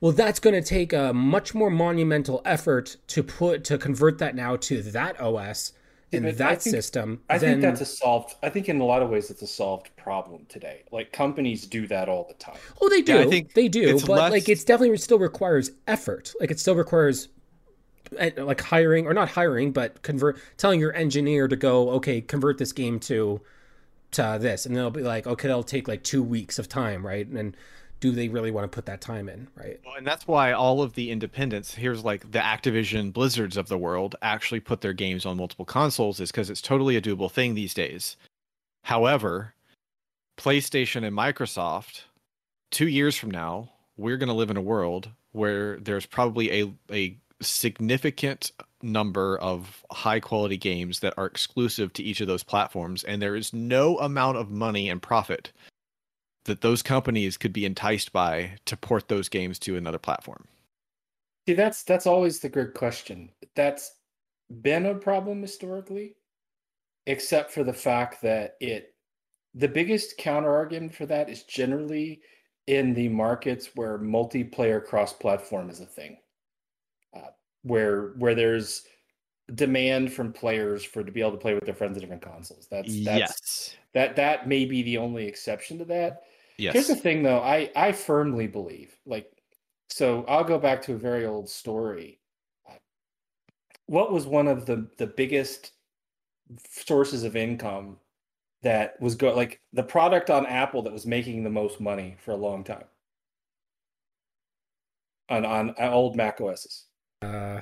Well, 0.00 0.12
that's 0.12 0.38
going 0.38 0.54
to 0.54 0.66
take 0.66 0.92
a 0.92 1.12
much 1.12 1.54
more 1.54 1.70
monumental 1.70 2.40
effort 2.44 2.96
to 3.08 3.22
put 3.22 3.64
to 3.64 3.76
convert 3.76 4.18
that 4.18 4.34
now 4.34 4.56
to 4.56 4.80
that 4.82 5.20
OS 5.20 5.72
and 6.12 6.22
but 6.24 6.28
I 6.28 6.32
that 6.32 6.62
think- 6.62 6.74
system. 6.74 7.20
I 7.28 7.38
then, 7.38 7.60
think 7.60 7.62
that's 7.62 7.80
a 7.80 7.84
solved. 7.84 8.34
I 8.42 8.48
think 8.48 8.68
in 8.68 8.80
a 8.80 8.84
lot 8.84 9.02
of 9.02 9.10
ways 9.10 9.30
it's 9.30 9.42
a 9.42 9.46
solved 9.46 9.90
problem 9.96 10.46
today. 10.48 10.82
Like 10.90 11.12
companies 11.12 11.66
do 11.66 11.86
that 11.88 12.08
all 12.08 12.24
the 12.28 12.34
time. 12.34 12.56
oh, 12.80 12.88
they 12.88 13.02
do, 13.02 13.14
Yeah, 13.14 13.20
I 13.20 13.26
think 13.26 13.54
they 13.54 13.68
do, 13.68 13.98
but 14.00 14.08
less- 14.08 14.30
like 14.32 14.48
it's 14.48 14.64
definitely 14.64 14.96
still 14.98 15.18
requires 15.18 15.70
effort. 15.86 16.32
Like 16.40 16.50
it 16.50 16.58
still 16.60 16.74
requires 16.76 17.28
eh, 18.18 18.30
like 18.38 18.60
hiring 18.60 19.06
or 19.06 19.12
not 19.14 19.28
hiring, 19.28 19.72
but 19.72 20.02
convert 20.02 20.38
telling 20.56 20.80
your 20.80 20.94
engineer 20.94 21.46
to 21.48 21.56
go, 21.56 21.90
okay, 21.90 22.20
convert 22.20 22.58
this 22.58 22.72
game 22.72 22.98
to 23.00 23.40
to 24.12 24.38
this, 24.40 24.64
and 24.64 24.74
they'll 24.74 24.90
be 24.90 25.02
like, 25.02 25.26
okay, 25.26 25.48
that'll 25.48 25.62
take 25.62 25.86
like 25.86 26.02
two 26.02 26.22
weeks 26.22 26.58
of 26.58 26.66
time, 26.68 27.06
right? 27.06 27.26
And 27.26 27.36
then 27.36 27.54
do 28.00 28.12
they 28.12 28.28
really 28.28 28.50
want 28.50 28.70
to 28.70 28.74
put 28.74 28.86
that 28.86 29.00
time 29.00 29.28
in, 29.28 29.48
right? 29.54 29.80
Well, 29.84 29.96
and 29.96 30.06
that's 30.06 30.26
why 30.26 30.52
all 30.52 30.82
of 30.82 30.94
the 30.94 31.10
independents, 31.10 31.74
here's 31.74 32.04
like 32.04 32.30
the 32.30 32.38
Activision 32.38 33.12
Blizzards 33.12 33.56
of 33.56 33.68
the 33.68 33.78
world, 33.78 34.14
actually 34.22 34.60
put 34.60 34.80
their 34.80 34.92
games 34.92 35.26
on 35.26 35.36
multiple 35.36 35.64
consoles, 35.64 36.20
is 36.20 36.30
because 36.30 36.50
it's 36.50 36.62
totally 36.62 36.96
a 36.96 37.02
doable 37.02 37.30
thing 37.30 37.54
these 37.54 37.74
days. 37.74 38.16
However, 38.84 39.54
PlayStation 40.36 41.04
and 41.04 41.16
Microsoft, 41.16 42.02
two 42.70 42.88
years 42.88 43.16
from 43.16 43.30
now, 43.30 43.70
we're 43.96 44.16
going 44.16 44.28
to 44.28 44.34
live 44.34 44.50
in 44.50 44.56
a 44.56 44.62
world 44.62 45.10
where 45.32 45.78
there's 45.78 46.06
probably 46.06 46.62
a, 46.62 46.72
a 46.92 47.16
significant 47.40 48.52
number 48.80 49.36
of 49.38 49.84
high 49.90 50.20
quality 50.20 50.56
games 50.56 51.00
that 51.00 51.14
are 51.16 51.26
exclusive 51.26 51.92
to 51.92 52.02
each 52.02 52.20
of 52.20 52.28
those 52.28 52.44
platforms, 52.44 53.02
and 53.02 53.20
there 53.20 53.34
is 53.34 53.52
no 53.52 53.98
amount 53.98 54.36
of 54.36 54.50
money 54.50 54.88
and 54.88 55.02
profit 55.02 55.52
that 56.44 56.60
those 56.60 56.82
companies 56.82 57.36
could 57.36 57.52
be 57.52 57.64
enticed 57.66 58.12
by 58.12 58.56
to 58.64 58.76
port 58.76 59.08
those 59.08 59.28
games 59.28 59.58
to 59.60 59.76
another 59.76 59.98
platform. 59.98 60.46
See, 61.46 61.54
that's 61.54 61.82
that's 61.82 62.06
always 62.06 62.40
the 62.40 62.48
good 62.48 62.74
question. 62.74 63.30
That's 63.54 63.92
been 64.62 64.86
a 64.86 64.94
problem 64.94 65.42
historically, 65.42 66.16
except 67.06 67.52
for 67.52 67.64
the 67.64 67.72
fact 67.72 68.22
that 68.22 68.56
it 68.60 68.94
the 69.54 69.68
biggest 69.68 70.16
counter 70.18 70.54
argument 70.54 70.94
for 70.94 71.06
that 71.06 71.28
is 71.28 71.44
generally 71.44 72.20
in 72.66 72.92
the 72.92 73.08
markets 73.08 73.70
where 73.74 73.98
multiplayer 73.98 74.84
cross-platform 74.84 75.70
is 75.70 75.80
a 75.80 75.86
thing, 75.86 76.18
uh, 77.16 77.30
where 77.62 78.12
where 78.18 78.34
there's 78.34 78.82
demand 79.54 80.12
from 80.12 80.32
players 80.32 80.84
for 80.84 81.02
to 81.02 81.10
be 81.10 81.20
able 81.20 81.32
to 81.32 81.38
play 81.38 81.54
with 81.54 81.64
their 81.64 81.74
friends 81.74 81.96
on 81.96 82.02
different 82.02 82.22
consoles. 82.22 82.68
That's 82.70 83.04
that's 83.04 83.18
yes. 83.18 83.76
that 83.94 84.16
that 84.16 84.46
may 84.46 84.66
be 84.66 84.82
the 84.82 84.98
only 84.98 85.26
exception 85.26 85.78
to 85.78 85.86
that. 85.86 86.24
Yes. 86.58 86.74
Here's 86.74 86.88
the 86.88 86.96
thing, 86.96 87.22
though. 87.22 87.38
I 87.38 87.70
I 87.76 87.92
firmly 87.92 88.48
believe, 88.48 88.98
like, 89.06 89.30
so 89.88 90.24
I'll 90.28 90.44
go 90.44 90.58
back 90.58 90.82
to 90.82 90.94
a 90.94 90.98
very 90.98 91.24
old 91.24 91.48
story. 91.48 92.18
What 93.86 94.12
was 94.12 94.26
one 94.26 94.48
of 94.48 94.66
the 94.66 94.88
the 94.98 95.06
biggest 95.06 95.72
sources 96.68 97.22
of 97.22 97.36
income 97.36 97.98
that 98.62 99.00
was 99.00 99.14
go 99.14 99.34
like 99.34 99.60
the 99.72 99.84
product 99.84 100.30
on 100.30 100.46
Apple 100.46 100.82
that 100.82 100.92
was 100.92 101.06
making 101.06 101.44
the 101.44 101.50
most 101.50 101.80
money 101.80 102.16
for 102.18 102.32
a 102.32 102.36
long 102.36 102.64
time 102.64 102.84
on 105.28 105.44
on 105.46 105.74
uh, 105.80 105.90
old 105.90 106.16
Mac 106.16 106.40
OSs? 106.40 106.86
Uh, 107.22 107.60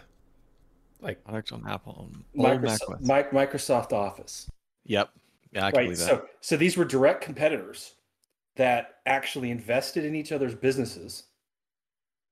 like 1.01 1.23
Product 1.23 1.53
on 1.53 1.69
Apple. 1.69 1.95
Old 1.99 2.17
Mac 2.35 2.61
Microsoft, 2.61 2.95
OS. 2.95 3.01
Mi- 3.01 3.39
Microsoft 3.39 3.93
Office. 3.93 4.51
Yep. 4.87 5.11
Yeah, 5.53 5.67
I 5.67 5.71
can 5.71 5.77
right 5.77 5.85
believe 5.85 5.99
that. 5.99 6.09
so 6.09 6.27
so 6.41 6.57
these 6.57 6.79
were 6.79 6.85
direct 6.87 7.23
competitors 7.23 7.96
that 8.57 8.97
actually 9.07 9.51
invested 9.51 10.05
in 10.05 10.15
each 10.15 10.33
other's 10.33 10.55
businesses 10.55 11.25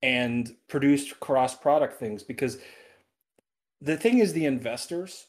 and 0.02 0.54
produced 0.68 1.18
cross 1.20 1.54
product 1.54 1.98
things 1.98 2.22
because 2.22 2.58
the 3.80 3.96
thing 3.96 4.18
is 4.18 4.32
the 4.32 4.46
investors 4.46 5.26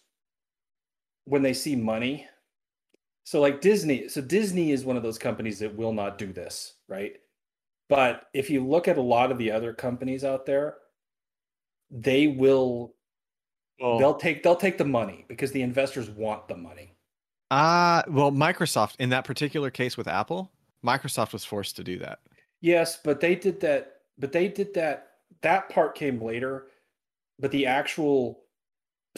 when 1.26 1.42
they 1.42 1.54
see 1.54 1.76
money 1.76 2.28
so 3.24 3.40
like 3.40 3.62
disney 3.62 4.08
so 4.08 4.22
disney 4.22 4.72
is 4.72 4.84
one 4.86 4.98
of 4.98 5.04
those 5.04 5.18
companies 5.18 5.60
that 5.60 5.76
will 5.76 5.94
not 5.94 6.18
do 6.18 6.32
this 6.34 6.74
right? 6.88 7.14
But 7.88 8.28
if 8.34 8.50
you 8.50 8.66
look 8.66 8.88
at 8.88 8.98
a 8.98 9.02
lot 9.02 9.32
of 9.32 9.38
the 9.38 9.52
other 9.52 9.74
companies 9.74 10.24
out 10.24 10.46
there 10.46 10.76
they 11.92 12.28
will 12.28 12.96
Well, 13.80 14.00
they'll 14.00 14.16
take 14.16 14.44
they'll 14.44 14.56
take 14.56 14.78
the 14.78 14.86
money 14.86 15.26
because 15.28 15.52
the 15.52 15.62
investors 15.62 16.10
want 16.10 16.48
the 16.48 16.58
money. 16.58 16.94
Uh, 17.52 18.02
well, 18.08 18.32
Microsoft 18.32 18.96
in 18.98 19.10
that 19.10 19.24
particular 19.24 19.70
case 19.70 19.98
with 19.98 20.08
Apple, 20.08 20.52
Microsoft 20.84 21.34
was 21.34 21.46
forced 21.46 21.76
to 21.78 21.84
do 21.84 21.98
that. 22.00 22.20
yes 22.62 22.98
but 23.04 23.20
they 23.20 23.36
did 23.36 23.60
that 23.62 23.98
but 24.18 24.32
they 24.32 24.48
did 24.48 24.74
that 24.74 25.12
that 25.42 25.70
part 25.70 25.94
came 25.96 26.22
later 26.22 26.68
but 27.40 27.52
the 27.52 27.66
actual 27.66 28.44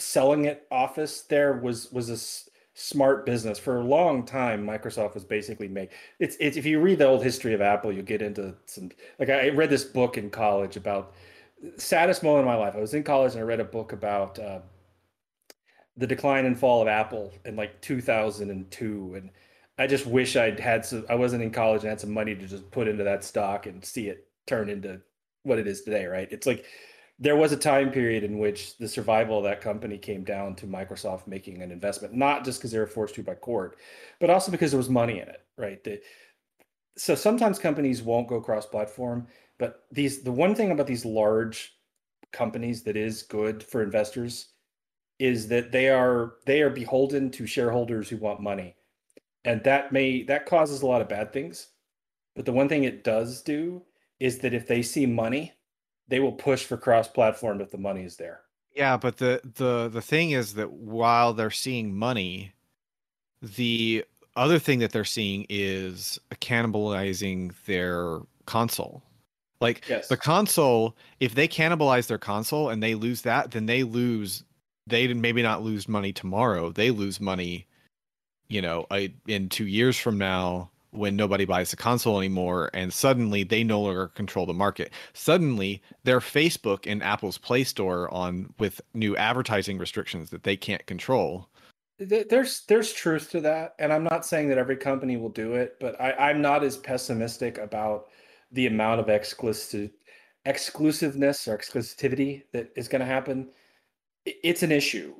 selling 0.00 0.44
it 0.44 0.66
office 0.70 1.22
there 1.22 1.54
was 1.54 1.90
was 1.92 2.10
a 2.10 2.14
s- 2.14 2.48
smart 2.74 3.26
business 3.26 3.58
for 3.58 3.78
a 3.78 3.84
long 3.84 4.24
time 4.24 4.64
microsoft 4.66 5.14
was 5.14 5.24
basically 5.24 5.68
make 5.68 5.90
it's, 6.20 6.36
it's 6.40 6.56
if 6.56 6.64
you 6.66 6.80
read 6.80 6.98
the 6.98 7.06
old 7.06 7.22
history 7.22 7.52
of 7.54 7.60
apple 7.60 7.92
you 7.92 8.02
get 8.02 8.22
into 8.22 8.54
some 8.66 8.90
like 9.18 9.28
i 9.30 9.48
read 9.48 9.70
this 9.70 9.84
book 9.84 10.16
in 10.18 10.30
college 10.30 10.76
about 10.76 11.12
saddest 11.76 12.22
moment 12.22 12.40
of 12.40 12.46
my 12.46 12.54
life 12.56 12.74
i 12.76 12.80
was 12.80 12.94
in 12.94 13.02
college 13.02 13.32
and 13.32 13.40
i 13.40 13.44
read 13.44 13.60
a 13.60 13.64
book 13.64 13.92
about 13.92 14.38
uh, 14.38 14.60
the 15.96 16.06
decline 16.06 16.44
and 16.46 16.58
fall 16.58 16.80
of 16.80 16.86
apple 16.88 17.32
in 17.44 17.56
like 17.56 17.80
2002 17.80 19.14
and 19.16 19.30
i 19.78 19.86
just 19.86 20.06
wish 20.06 20.36
i'd 20.36 20.60
had 20.60 20.84
some 20.84 21.04
i 21.08 21.14
wasn't 21.14 21.42
in 21.42 21.50
college 21.50 21.82
and 21.82 21.90
had 21.90 22.00
some 22.00 22.12
money 22.12 22.34
to 22.34 22.46
just 22.46 22.70
put 22.70 22.88
into 22.88 23.04
that 23.04 23.24
stock 23.24 23.66
and 23.66 23.84
see 23.84 24.08
it 24.08 24.28
turn 24.46 24.68
into 24.68 25.00
what 25.42 25.58
it 25.58 25.66
is 25.66 25.82
today 25.82 26.06
right 26.06 26.28
it's 26.30 26.46
like 26.46 26.64
there 27.18 27.36
was 27.36 27.52
a 27.52 27.56
time 27.56 27.90
period 27.90 28.22
in 28.22 28.38
which 28.38 28.76
the 28.78 28.88
survival 28.88 29.38
of 29.38 29.44
that 29.44 29.60
company 29.60 29.98
came 29.98 30.22
down 30.22 30.54
to 30.54 30.66
Microsoft 30.66 31.26
making 31.26 31.62
an 31.62 31.72
investment, 31.72 32.14
not 32.14 32.44
just 32.44 32.60
because 32.60 32.70
they 32.70 32.78
were 32.78 32.86
forced 32.86 33.16
to 33.16 33.24
by 33.24 33.34
court, 33.34 33.76
but 34.20 34.30
also 34.30 34.52
because 34.52 34.70
there 34.70 34.78
was 34.78 34.88
money 34.88 35.18
in 35.18 35.28
it, 35.28 35.42
right? 35.56 35.82
The, 35.82 36.00
so 36.96 37.14
sometimes 37.14 37.58
companies 37.58 38.02
won't 38.02 38.28
go 38.28 38.40
cross-platform, 38.40 39.26
but 39.58 39.84
these 39.90 40.22
the 40.22 40.32
one 40.32 40.54
thing 40.54 40.70
about 40.70 40.86
these 40.86 41.04
large 41.04 41.76
companies 42.32 42.82
that 42.84 42.96
is 42.96 43.22
good 43.22 43.62
for 43.62 43.82
investors 43.82 44.50
is 45.18 45.48
that 45.48 45.72
they 45.72 45.88
are 45.88 46.34
they 46.46 46.62
are 46.62 46.70
beholden 46.70 47.30
to 47.32 47.46
shareholders 47.46 48.08
who 48.08 48.16
want 48.16 48.40
money, 48.40 48.76
and 49.44 49.62
that 49.64 49.92
may 49.92 50.22
that 50.24 50.46
causes 50.46 50.82
a 50.82 50.86
lot 50.86 51.00
of 51.02 51.08
bad 51.08 51.32
things. 51.32 51.68
But 52.34 52.44
the 52.44 52.52
one 52.52 52.68
thing 52.68 52.84
it 52.84 53.04
does 53.04 53.42
do 53.42 53.82
is 54.20 54.38
that 54.40 54.54
if 54.54 54.66
they 54.66 54.82
see 54.82 55.06
money 55.06 55.54
they 56.08 56.20
will 56.20 56.32
push 56.32 56.64
for 56.64 56.76
cross-platform 56.78 57.60
if 57.60 57.70
the 57.70 57.78
money 57.78 58.02
is 58.02 58.16
there. 58.16 58.40
Yeah, 58.74 58.96
but 58.96 59.18
the 59.18 59.40
the 59.56 59.88
the 59.88 60.00
thing 60.02 60.30
is 60.32 60.54
that 60.54 60.72
while 60.72 61.32
they're 61.34 61.50
seeing 61.50 61.96
money, 61.96 62.52
the 63.42 64.04
other 64.36 64.58
thing 64.58 64.78
that 64.80 64.92
they're 64.92 65.04
seeing 65.04 65.46
is 65.48 66.18
cannibalizing 66.36 67.52
their 67.66 68.20
console. 68.46 69.02
Like 69.60 69.88
Yes. 69.88 70.08
the 70.08 70.16
console, 70.16 70.96
if 71.20 71.34
they 71.34 71.48
cannibalize 71.48 72.06
their 72.06 72.18
console 72.18 72.70
and 72.70 72.82
they 72.82 72.94
lose 72.94 73.22
that, 73.22 73.50
then 73.50 73.66
they 73.66 73.82
lose. 73.82 74.44
They 74.86 75.12
maybe 75.12 75.42
not 75.42 75.62
lose 75.62 75.88
money 75.88 76.12
tomorrow. 76.12 76.70
They 76.72 76.90
lose 76.90 77.20
money, 77.20 77.66
you 78.48 78.62
know, 78.62 78.86
I, 78.90 79.12
in 79.26 79.48
two 79.48 79.66
years 79.66 79.98
from 79.98 80.18
now 80.18 80.70
when 80.90 81.16
nobody 81.16 81.44
buys 81.44 81.70
the 81.70 81.76
console 81.76 82.18
anymore, 82.18 82.70
and 82.72 82.92
suddenly 82.92 83.44
they 83.44 83.62
no 83.62 83.80
longer 83.80 84.08
control 84.08 84.46
the 84.46 84.54
market. 84.54 84.90
Suddenly, 85.12 85.82
their 86.04 86.20
Facebook 86.20 86.90
and 86.90 87.02
Apple's 87.02 87.38
Play 87.38 87.64
Store 87.64 88.12
on 88.12 88.52
with 88.58 88.80
new 88.94 89.16
advertising 89.16 89.78
restrictions 89.78 90.30
that 90.30 90.44
they 90.44 90.56
can't 90.56 90.84
control. 90.86 91.48
There's 91.98 92.64
there's 92.66 92.92
truth 92.92 93.30
to 93.30 93.40
that, 93.40 93.74
and 93.78 93.92
I'm 93.92 94.04
not 94.04 94.24
saying 94.24 94.48
that 94.48 94.58
every 94.58 94.76
company 94.76 95.16
will 95.16 95.30
do 95.30 95.54
it, 95.54 95.76
but 95.80 96.00
I, 96.00 96.12
I'm 96.12 96.40
not 96.40 96.62
as 96.62 96.76
pessimistic 96.76 97.58
about 97.58 98.06
the 98.52 98.66
amount 98.66 99.00
of 99.00 99.08
exclusive 99.08 99.90
exclusiveness 100.46 101.46
or 101.48 101.58
exclusivity 101.58 102.44
that 102.52 102.70
is 102.76 102.88
going 102.88 103.00
to 103.00 103.06
happen. 103.06 103.48
It's 104.24 104.62
an 104.62 104.72
issue, 104.72 105.14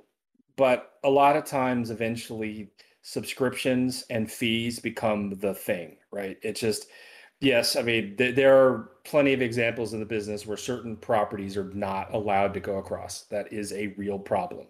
but 0.56 0.92
a 1.04 1.10
lot 1.10 1.36
of 1.36 1.44
times, 1.44 1.90
eventually, 1.90 2.70
subscriptions 3.08 4.04
and 4.10 4.30
fees 4.30 4.78
become 4.78 5.30
the 5.30 5.54
thing, 5.54 5.96
right? 6.12 6.36
It's 6.42 6.60
just 6.60 6.88
yes, 7.40 7.74
I 7.74 7.80
mean 7.80 8.16
th- 8.18 8.36
there 8.36 8.54
are 8.54 8.90
plenty 9.04 9.32
of 9.32 9.40
examples 9.40 9.94
in 9.94 10.00
the 10.00 10.04
business 10.04 10.44
where 10.44 10.58
certain 10.58 10.94
properties 10.94 11.56
are 11.56 11.72
not 11.72 12.12
allowed 12.12 12.52
to 12.52 12.60
go 12.60 12.76
across. 12.76 13.22
That 13.30 13.50
is 13.50 13.72
a 13.72 13.94
real 13.96 14.18
problem 14.18 14.66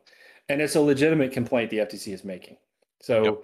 and 0.48 0.62
it's 0.62 0.76
a 0.76 0.80
legitimate 0.80 1.32
complaint 1.32 1.70
the 1.70 1.78
FTC 1.78 2.14
is 2.14 2.24
making. 2.24 2.56
So 3.02 3.24
Yep. 3.24 3.38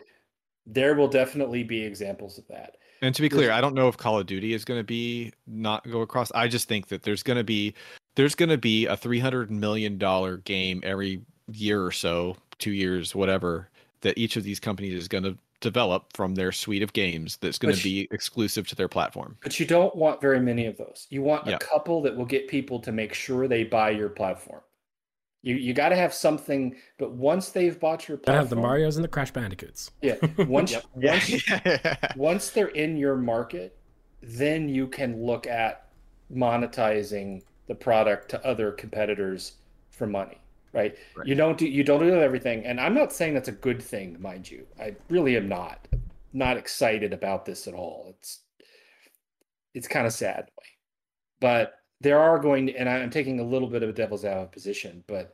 there 0.66 0.94
will 0.94 1.08
definitely 1.08 1.64
be 1.64 1.82
examples 1.82 2.38
of 2.38 2.46
that. 2.46 2.76
And 3.02 3.12
to 3.16 3.20
be 3.20 3.28
clear, 3.28 3.50
I 3.50 3.60
don't 3.60 3.74
know 3.74 3.88
if 3.88 3.96
Call 3.96 4.20
of 4.20 4.26
Duty 4.26 4.54
is 4.54 4.64
going 4.64 4.78
to 4.78 4.84
be 4.84 5.32
not 5.48 5.90
go 5.90 6.02
across. 6.02 6.30
I 6.36 6.46
just 6.46 6.68
think 6.68 6.86
that 6.88 7.02
there's 7.02 7.24
going 7.24 7.36
to 7.36 7.44
be 7.44 7.74
there's 8.14 8.36
going 8.36 8.48
to 8.48 8.58
be 8.58 8.86
a 8.86 8.96
300 8.96 9.50
million 9.50 9.98
dollar 9.98 10.36
game 10.36 10.80
every 10.84 11.22
year 11.50 11.84
or 11.84 11.90
so, 11.90 12.36
2 12.60 12.70
years, 12.70 13.12
whatever, 13.12 13.68
that 14.04 14.16
each 14.16 14.36
of 14.36 14.44
these 14.44 14.60
companies 14.60 14.94
is 14.94 15.08
going 15.08 15.24
to 15.24 15.36
develop 15.60 16.14
from 16.14 16.34
their 16.34 16.52
suite 16.52 16.82
of 16.82 16.92
games 16.92 17.36
that's 17.40 17.58
going 17.58 17.72
Which- 17.72 17.78
to 17.82 17.84
be 17.84 18.08
exclusive 18.12 18.68
to 18.68 18.76
their 18.76 18.88
platform. 18.88 19.36
But 19.42 19.58
you 19.58 19.66
don't 19.66 19.96
want 19.96 20.20
very 20.20 20.38
many 20.40 20.66
of 20.66 20.76
those. 20.76 21.06
You 21.10 21.22
want 21.22 21.46
Yeah. 21.46 21.56
a 21.56 21.58
couple 21.58 22.00
that 22.02 22.14
will 22.16 22.26
get 22.26 22.46
people 22.48 22.78
to 22.80 22.92
make 22.92 23.12
sure 23.14 23.48
they 23.48 23.64
buy 23.64 23.90
your 23.90 24.08
platform. 24.10 24.60
You 25.42 25.56
you 25.56 25.74
got 25.74 25.90
to 25.90 25.96
have 25.96 26.14
something, 26.14 26.76
but 26.98 27.12
once 27.12 27.50
they've 27.50 27.78
bought 27.78 28.08
your 28.08 28.18
I 28.26 28.32
have 28.32 28.48
the 28.48 28.56
Mario's 28.56 28.96
and 28.96 29.04
the 29.04 29.08
Crash 29.08 29.30
Bandicoots. 29.30 29.90
Yeah, 30.00 30.16
once 30.38 30.74
once 30.94 31.48
Yeah. 31.50 31.96
once 32.16 32.50
they're 32.50 32.68
in 32.68 32.96
your 32.96 33.16
market, 33.16 33.76
then 34.22 34.68
you 34.70 34.86
can 34.86 35.22
look 35.22 35.46
at 35.46 35.88
monetizing 36.32 37.42
the 37.66 37.74
product 37.74 38.30
to 38.30 38.46
other 38.46 38.72
competitors 38.72 39.54
for 39.90 40.06
money, 40.06 40.38
right? 40.74 40.96
Right. 41.16 41.26
You 41.26 41.34
don't 41.34 41.56
do 41.56 41.66
you 41.66 41.84
don't 41.84 42.00
do 42.00 42.20
everything, 42.20 42.66
and 42.66 42.80
I'm 42.80 42.94
not 42.94 43.12
saying 43.12 43.34
that's 43.34 43.48
a 43.48 43.52
good 43.52 43.82
thing, 43.82 44.20
mind 44.20 44.50
you. 44.50 44.66
I 44.78 44.94
really 45.08 45.36
am 45.36 45.48
not 45.48 45.86
not 46.32 46.56
excited 46.56 47.12
about 47.12 47.46
this 47.46 47.66
at 47.66 47.74
all. 47.74 48.14
It's 48.18 48.40
it's 49.72 49.88
kind 49.88 50.06
of 50.06 50.12
sad, 50.12 50.50
but 51.40 51.74
there 52.00 52.18
are 52.18 52.38
going 52.38 52.66
to, 52.66 52.74
and 52.76 52.88
I'm 52.88 53.10
taking 53.10 53.40
a 53.40 53.44
little 53.44 53.68
bit 53.68 53.82
of 53.82 53.88
a 53.88 53.92
devil's 53.92 54.24
advocate 54.24 54.52
position, 54.52 55.04
but 55.06 55.32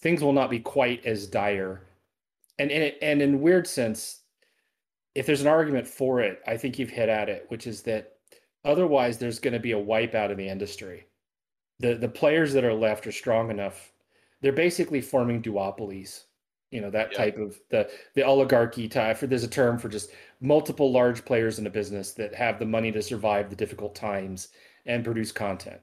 things 0.00 0.22
will 0.22 0.32
not 0.32 0.50
be 0.50 0.60
quite 0.60 1.04
as 1.04 1.26
dire, 1.26 1.82
and 2.58 2.70
in 2.70 2.82
it, 2.82 2.98
and 3.02 3.20
in 3.20 3.40
weird 3.40 3.66
sense, 3.66 4.20
if 5.14 5.26
there's 5.26 5.40
an 5.40 5.48
argument 5.48 5.86
for 5.86 6.20
it, 6.20 6.40
I 6.46 6.56
think 6.56 6.78
you've 6.78 6.90
hit 6.90 7.08
at 7.08 7.28
it, 7.28 7.46
which 7.48 7.66
is 7.66 7.82
that 7.82 8.12
otherwise 8.64 9.18
there's 9.18 9.40
going 9.40 9.54
to 9.54 9.60
be 9.60 9.72
a 9.72 9.82
wipeout 9.82 10.30
of 10.30 10.36
the 10.36 10.48
industry. 10.48 11.06
The 11.80 11.94
the 11.94 12.08
players 12.08 12.52
that 12.52 12.64
are 12.64 12.74
left 12.74 13.06
are 13.06 13.12
strong 13.12 13.50
enough. 13.50 13.92
They're 14.42 14.52
basically 14.52 15.00
forming 15.00 15.42
duopolies. 15.42 16.24
You 16.70 16.80
know, 16.82 16.90
that 16.90 17.12
Yeah. 17.12 17.18
type 17.18 17.38
of 17.38 17.60
the 17.70 17.90
the 18.14 18.22
oligarchy 18.24 18.88
type 18.88 19.18
for 19.18 19.26
there's 19.26 19.44
a 19.44 19.48
term 19.48 19.78
for 19.78 19.88
just 19.88 20.10
multiple 20.40 20.90
large 20.92 21.24
players 21.24 21.58
in 21.58 21.66
a 21.66 21.70
business 21.70 22.12
that 22.14 22.34
have 22.34 22.58
the 22.58 22.66
money 22.66 22.92
to 22.92 23.02
survive 23.02 23.50
the 23.50 23.56
difficult 23.56 23.94
times 23.94 24.48
and 24.86 25.04
produce 25.04 25.32
content. 25.32 25.80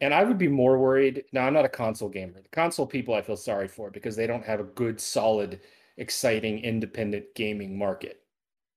And 0.00 0.14
I 0.14 0.24
would 0.24 0.38
be 0.38 0.48
more 0.48 0.78
worried. 0.78 1.24
Now, 1.32 1.46
I'm 1.46 1.52
not 1.54 1.64
a 1.66 1.68
console 1.68 2.08
gamer. 2.08 2.40
The 2.40 2.48
console 2.50 2.86
people 2.86 3.14
I 3.14 3.22
feel 3.22 3.36
sorry 3.36 3.68
for 3.68 3.90
because 3.90 4.16
they 4.16 4.26
don't 4.26 4.44
have 4.44 4.60
a 4.60 4.64
good, 4.64 5.00
solid, 5.00 5.60
exciting, 5.98 6.60
independent 6.60 7.34
gaming 7.34 7.76
market. 7.78 8.22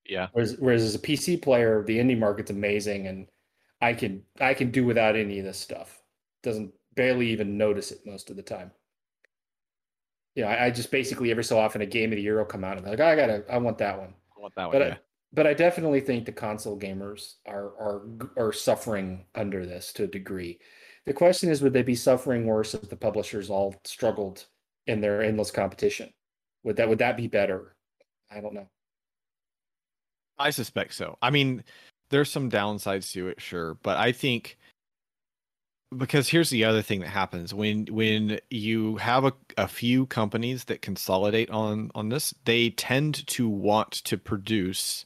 yeah. 0.05 0.27
Whereas, 0.33 0.57
whereas 0.59 0.83
as 0.83 0.95
a 0.95 0.99
PC 0.99 1.37
player, 1.37 1.83
the 1.83 1.97
indie 1.99 2.17
market's 2.17 2.51
amazing, 2.51 3.07
and 3.07 3.27
I 3.81 3.93
can 3.93 4.25
I 4.39 4.53
can 4.53 4.71
do 4.71 4.85
without 4.85 5.15
any 5.15 5.39
of 5.39 5.45
this 5.45 5.59
stuff. 5.59 6.03
Doesn't 6.43 6.73
barely 6.95 7.29
even 7.29 7.57
notice 7.57 7.91
it 7.91 8.05
most 8.05 8.29
of 8.29 8.35
the 8.35 8.43
time. 8.43 8.71
Yeah, 10.35 10.47
I, 10.47 10.65
I 10.65 10.69
just 10.71 10.91
basically 10.91 11.31
every 11.31 11.43
so 11.43 11.59
often 11.59 11.81
a 11.81 11.85
game 11.85 12.11
of 12.11 12.15
the 12.15 12.21
year 12.21 12.37
will 12.37 12.45
come 12.45 12.63
out 12.63 12.77
and 12.77 12.85
I'm 12.85 12.91
like, 12.91 12.99
oh, 12.99 13.05
I 13.05 13.15
gotta, 13.15 13.43
I 13.49 13.57
want 13.57 13.77
that 13.77 13.99
one. 13.99 14.13
I 14.35 14.41
want 14.41 14.55
that 14.55 14.65
one. 14.65 14.71
But 14.71 14.81
yeah. 14.81 14.93
I, 14.93 14.99
but 15.33 15.47
I 15.47 15.53
definitely 15.53 15.99
think 15.99 16.25
the 16.25 16.31
console 16.31 16.79
gamers 16.79 17.35
are 17.47 17.73
are 17.79 18.01
are 18.37 18.53
suffering 18.53 19.25
under 19.35 19.65
this 19.65 19.91
to 19.93 20.03
a 20.03 20.07
degree. 20.07 20.59
The 21.05 21.13
question 21.13 21.49
is, 21.49 21.61
would 21.61 21.73
they 21.73 21.83
be 21.83 21.95
suffering 21.95 22.45
worse 22.45 22.73
if 22.73 22.87
the 22.87 22.95
publishers 22.95 23.49
all 23.49 23.75
struggled 23.83 24.45
in 24.87 25.01
their 25.01 25.23
endless 25.23 25.51
competition? 25.51 26.13
Would 26.63 26.77
that 26.77 26.87
would 26.87 26.99
that 26.99 27.17
be 27.17 27.27
better? 27.27 27.75
I 28.31 28.41
don't 28.41 28.53
know. 28.53 28.67
I 30.37 30.51
suspect 30.51 30.93
so. 30.93 31.17
I 31.21 31.29
mean, 31.29 31.63
there's 32.09 32.31
some 32.31 32.49
downsides 32.49 33.11
to 33.13 33.27
it, 33.27 33.41
sure, 33.41 33.75
but 33.83 33.97
I 33.97 34.11
think 34.11 34.57
because 35.97 36.29
here's 36.29 36.49
the 36.49 36.63
other 36.65 36.81
thing 36.81 36.99
that 37.01 37.09
happens 37.09 37.53
when 37.53 37.85
when 37.87 38.39
you 38.49 38.97
have 38.97 39.25
a, 39.25 39.33
a 39.57 39.67
few 39.67 40.05
companies 40.07 40.65
that 40.65 40.81
consolidate 40.81 41.49
on 41.49 41.91
on 41.95 42.09
this, 42.09 42.33
they 42.45 42.71
tend 42.71 43.25
to 43.27 43.47
want 43.47 43.91
to 43.91 44.17
produce 44.17 45.05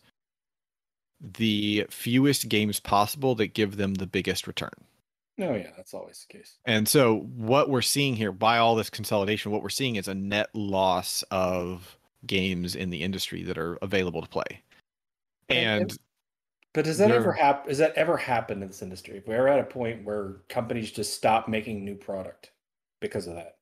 the 1.20 1.86
fewest 1.90 2.48
games 2.50 2.80
possible 2.80 3.36
that 3.36 3.54
give 3.54 3.78
them 3.78 3.96
the 3.96 4.08
biggest 4.08 4.48
return. 4.48 4.72
No, 5.38 5.54
yeah, 5.56 5.70
that's 5.76 5.94
always 5.94 6.26
the 6.28 6.38
case. 6.38 6.58
And 6.66 6.88
so 6.88 7.20
what 7.36 7.70
we're 7.70 7.82
seeing 7.84 8.16
here 8.16 8.32
by 8.32 8.58
all 8.58 8.76
this 8.76 8.90
consolidation, 8.90 9.52
what 9.52 9.62
we're 9.62 9.70
seeing 9.70 9.96
is 9.96 10.08
a 10.08 10.16
net 10.16 10.50
loss 10.54 11.24
of 11.30 11.98
games 12.26 12.76
in 12.76 12.90
the 12.90 13.04
industry 13.04 13.44
that 13.44 13.58
are 13.58 13.76
available 13.82 14.22
to 14.22 14.28
play. 14.28 14.62
And- 15.50 15.82
And 15.82 15.98
But 16.74 16.86
does 16.86 16.98
that 17.00 17.08
There- 17.08 17.18
ever 17.18 17.34
happen? 17.34 17.70
Does 17.70 17.78
that 17.80 17.94
ever 17.96 18.18
happen 18.18 18.62
in 18.62 18.68
this 18.68 18.82
industry? 18.82 19.18
If 19.18 19.28
we're 19.28 19.48
at 19.48 19.60
a 19.60 19.64
point 19.64 20.04
where 20.06 20.38
companies 20.50 20.92
just 20.92 21.14
stop 21.14 21.48
making 21.48 21.84
new 21.84 21.96
product 21.96 22.52
because 23.02 23.28
of 23.28 23.36
that. 23.36 23.58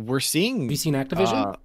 we're 0.00 0.20
seeing 0.20 0.62
Have 0.62 0.70
you 0.70 0.76
seen 0.76 0.94
Activision? 0.94 1.56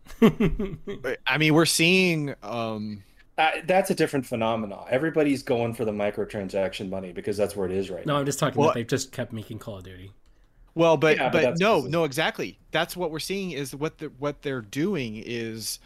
I 1.27 1.37
mean, 1.37 1.53
we're 1.53 1.65
seeing 1.65 2.35
um 2.43 3.03
Uh, 3.37 3.49
that's 3.65 3.89
a 3.89 3.95
different 3.95 4.25
phenomenon. 4.25 4.85
Everybody's 4.89 5.41
going 5.41 5.73
for 5.73 5.85
the 5.85 5.91
microtransaction 5.91 6.89
money 6.89 7.11
because 7.11 7.37
that's 7.37 7.55
where 7.55 7.65
it 7.65 7.71
is 7.71 7.89
right 7.89 8.05
no, 8.05 8.13
now. 8.13 8.19
I'm 8.19 8.25
just 8.25 8.37
talking 8.39 8.59
Well- 8.59 8.69
that 8.69 8.75
they've 8.75 8.87
just 8.87 9.11
kept 9.11 9.31
making 9.33 9.59
Call 9.59 9.77
of 9.77 9.83
Duty. 9.83 10.11
Well, 10.75 10.95
but 10.95 11.17
Yeah, 11.17 11.29
but 11.29 11.43
but, 11.43 11.59
no, 11.59 11.81
no, 11.81 12.03
exactly. 12.05 12.57
That's 12.71 12.95
what 12.95 13.11
we're 13.11 13.19
seeing 13.19 13.51
is 13.51 13.75
what 13.75 13.97
the 13.97 14.07
what 14.19 14.41
they're 14.41 14.61
doing 14.61 15.21
is 15.25 15.79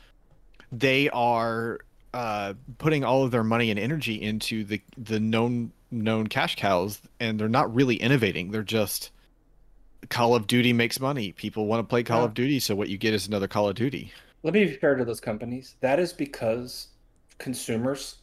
they 0.72 1.10
are 1.10 1.80
uh, 2.16 2.54
putting 2.78 3.04
all 3.04 3.24
of 3.26 3.32
their 3.32 3.44
money 3.44 3.70
and 3.72 3.80
energy 3.80 4.16
into 4.22 4.64
the 4.64 4.82
the 4.98 5.20
known 5.20 5.72
known 5.92 6.28
cash 6.28 6.56
cows, 6.56 7.02
and 7.20 7.38
they're 7.40 7.50
not 7.50 7.74
really 7.76 7.96
innovating. 7.98 8.52
They're 8.52 8.64
just 8.64 9.12
Call 10.10 10.34
of 10.34 10.48
Duty 10.48 10.72
makes 10.72 11.00
money. 11.00 11.34
People 11.34 11.66
want 11.68 11.82
to 11.82 11.84
play 11.84 12.04
Call 12.04 12.20
Yeah. 12.22 12.26
of 12.26 12.34
Duty, 12.34 12.60
so 12.60 12.74
what 12.76 12.88
you 12.90 12.98
get 12.98 13.14
is 13.14 13.28
another 13.28 13.48
Call 13.48 13.68
of 13.68 13.76
Duty. 13.76 14.12
Let 14.44 14.54
me 14.54 14.64
be 14.66 14.74
fair 14.74 14.96
to 14.96 15.04
those 15.04 15.20
companies. 15.20 15.76
That 15.82 16.00
is 16.00 16.14
because 16.14 16.88
consumers 17.38 18.18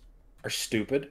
are 0.45 0.51
stupid 0.51 1.11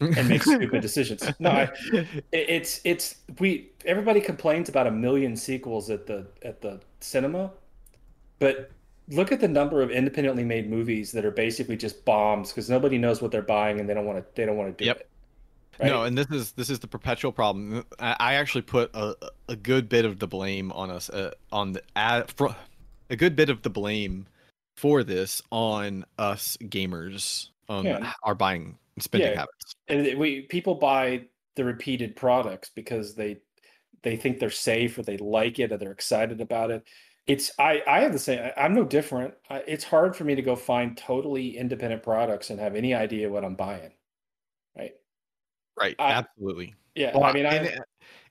and 0.00 0.28
make 0.28 0.42
stupid 0.44 0.80
decisions. 0.80 1.28
No, 1.40 1.50
I, 1.50 1.62
it- 1.92 2.24
it's 2.32 2.80
it's 2.84 3.16
we 3.40 3.70
everybody 3.84 4.20
complains 4.20 4.68
about 4.68 4.86
a 4.86 4.90
million 4.92 5.34
sequels 5.36 5.90
at 5.90 6.06
the 6.06 6.26
at 6.42 6.60
the 6.60 6.78
cinema, 7.00 7.50
but 8.38 8.70
look 9.10 9.32
at 9.32 9.40
the 9.40 9.48
number 9.48 9.82
of 9.82 9.90
independently 9.90 10.44
made 10.44 10.68
movies 10.68 11.12
that 11.12 11.24
are 11.24 11.30
basically 11.30 11.76
just 11.76 12.04
bombs 12.04 12.50
because 12.50 12.68
nobody 12.68 12.98
knows 12.98 13.22
what 13.22 13.30
they're 13.30 13.42
buying 13.42 13.80
and 13.80 13.88
they 13.88 13.94
don't 13.94 14.04
want 14.06 14.18
to 14.18 14.24
they 14.34 14.44
don't 14.46 14.56
want 14.56 14.76
to 14.76 14.84
do 14.84 14.86
Yep. 14.86 15.00
it. 15.00 15.08
No, 15.80 16.02
and 16.02 16.18
this 16.18 16.26
is 16.30 16.52
this 16.52 16.70
is 16.70 16.80
the 16.80 16.88
perpetual 16.88 17.30
problem. 17.32 17.84
I, 18.00 18.16
I 18.18 18.34
actually 18.34 18.62
put 18.62 18.90
a, 18.94 19.14
a 19.48 19.54
good 19.56 19.88
bit 19.88 20.04
of 20.04 20.18
the 20.18 20.26
blame 20.26 20.72
on 20.72 20.90
us 20.90 21.08
uh, 21.08 21.30
on 21.52 21.72
the 21.72 21.82
ad, 21.94 22.30
fr- 22.32 22.48
a 23.10 23.16
good 23.16 23.36
bit 23.36 23.48
of 23.48 23.62
the 23.62 23.70
blame 23.70 24.26
for 24.76 25.04
this 25.04 25.40
on 25.50 26.04
us 26.18 26.56
gamers 26.62 27.48
on 27.68 27.84
Yeah. 27.84 28.12
our 28.24 28.34
buying 28.34 28.76
and 28.96 29.02
spending 29.02 29.30
Yeah. 29.30 29.38
habits. 29.40 29.74
and 29.88 30.18
we 30.18 30.42
people 30.42 30.74
buy 30.74 31.26
the 31.54 31.64
repeated 31.64 32.16
products 32.16 32.70
because 32.74 33.14
they 33.14 33.38
they 34.02 34.16
think 34.16 34.38
they're 34.40 34.50
safe 34.50 34.98
or 34.98 35.02
they 35.02 35.16
like 35.16 35.58
it 35.58 35.72
or 35.72 35.76
they're 35.76 35.92
excited 35.92 36.40
about 36.40 36.70
it 36.70 36.82
it's 37.28 37.52
i 37.58 37.82
i 37.86 38.00
have 38.00 38.12
the 38.12 38.18
same 38.18 38.50
i'm 38.56 38.74
no 38.74 38.84
different 38.84 39.34
I, 39.48 39.58
it's 39.66 39.84
hard 39.84 40.16
for 40.16 40.24
me 40.24 40.34
to 40.34 40.42
go 40.42 40.56
find 40.56 40.96
totally 40.96 41.56
independent 41.56 42.02
products 42.02 42.50
and 42.50 42.58
have 42.58 42.74
any 42.74 42.94
idea 42.94 43.30
what 43.30 43.44
i'm 43.44 43.54
buying 43.54 43.92
right 44.76 44.94
Right, 45.78 45.94
I- 45.98 46.14
absolutely. 46.14 46.74
yeah 46.94 47.12
Well, 47.14 47.24
i 47.24 47.32
mean 47.32 47.46
i 47.46 47.58
uh, 47.58 47.80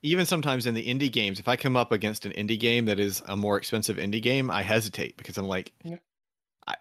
even 0.03 0.25
sometimes 0.25 0.65
in 0.65 0.73
the 0.73 0.85
indie 0.85 1.11
games, 1.11 1.39
if 1.39 1.47
I 1.47 1.55
come 1.55 1.75
up 1.75 1.91
against 1.91 2.25
an 2.25 2.31
indie 2.33 2.59
game 2.59 2.85
that 2.85 2.99
is 2.99 3.21
a 3.25 3.35
more 3.35 3.57
expensive 3.57 3.97
indie 3.97 4.21
game, 4.21 4.51
I 4.51 4.61
hesitate 4.61 5.17
because 5.17 5.37
I'm 5.37 5.47
like, 5.47 5.73
Yeah. 5.83 5.97
I, 6.67 6.75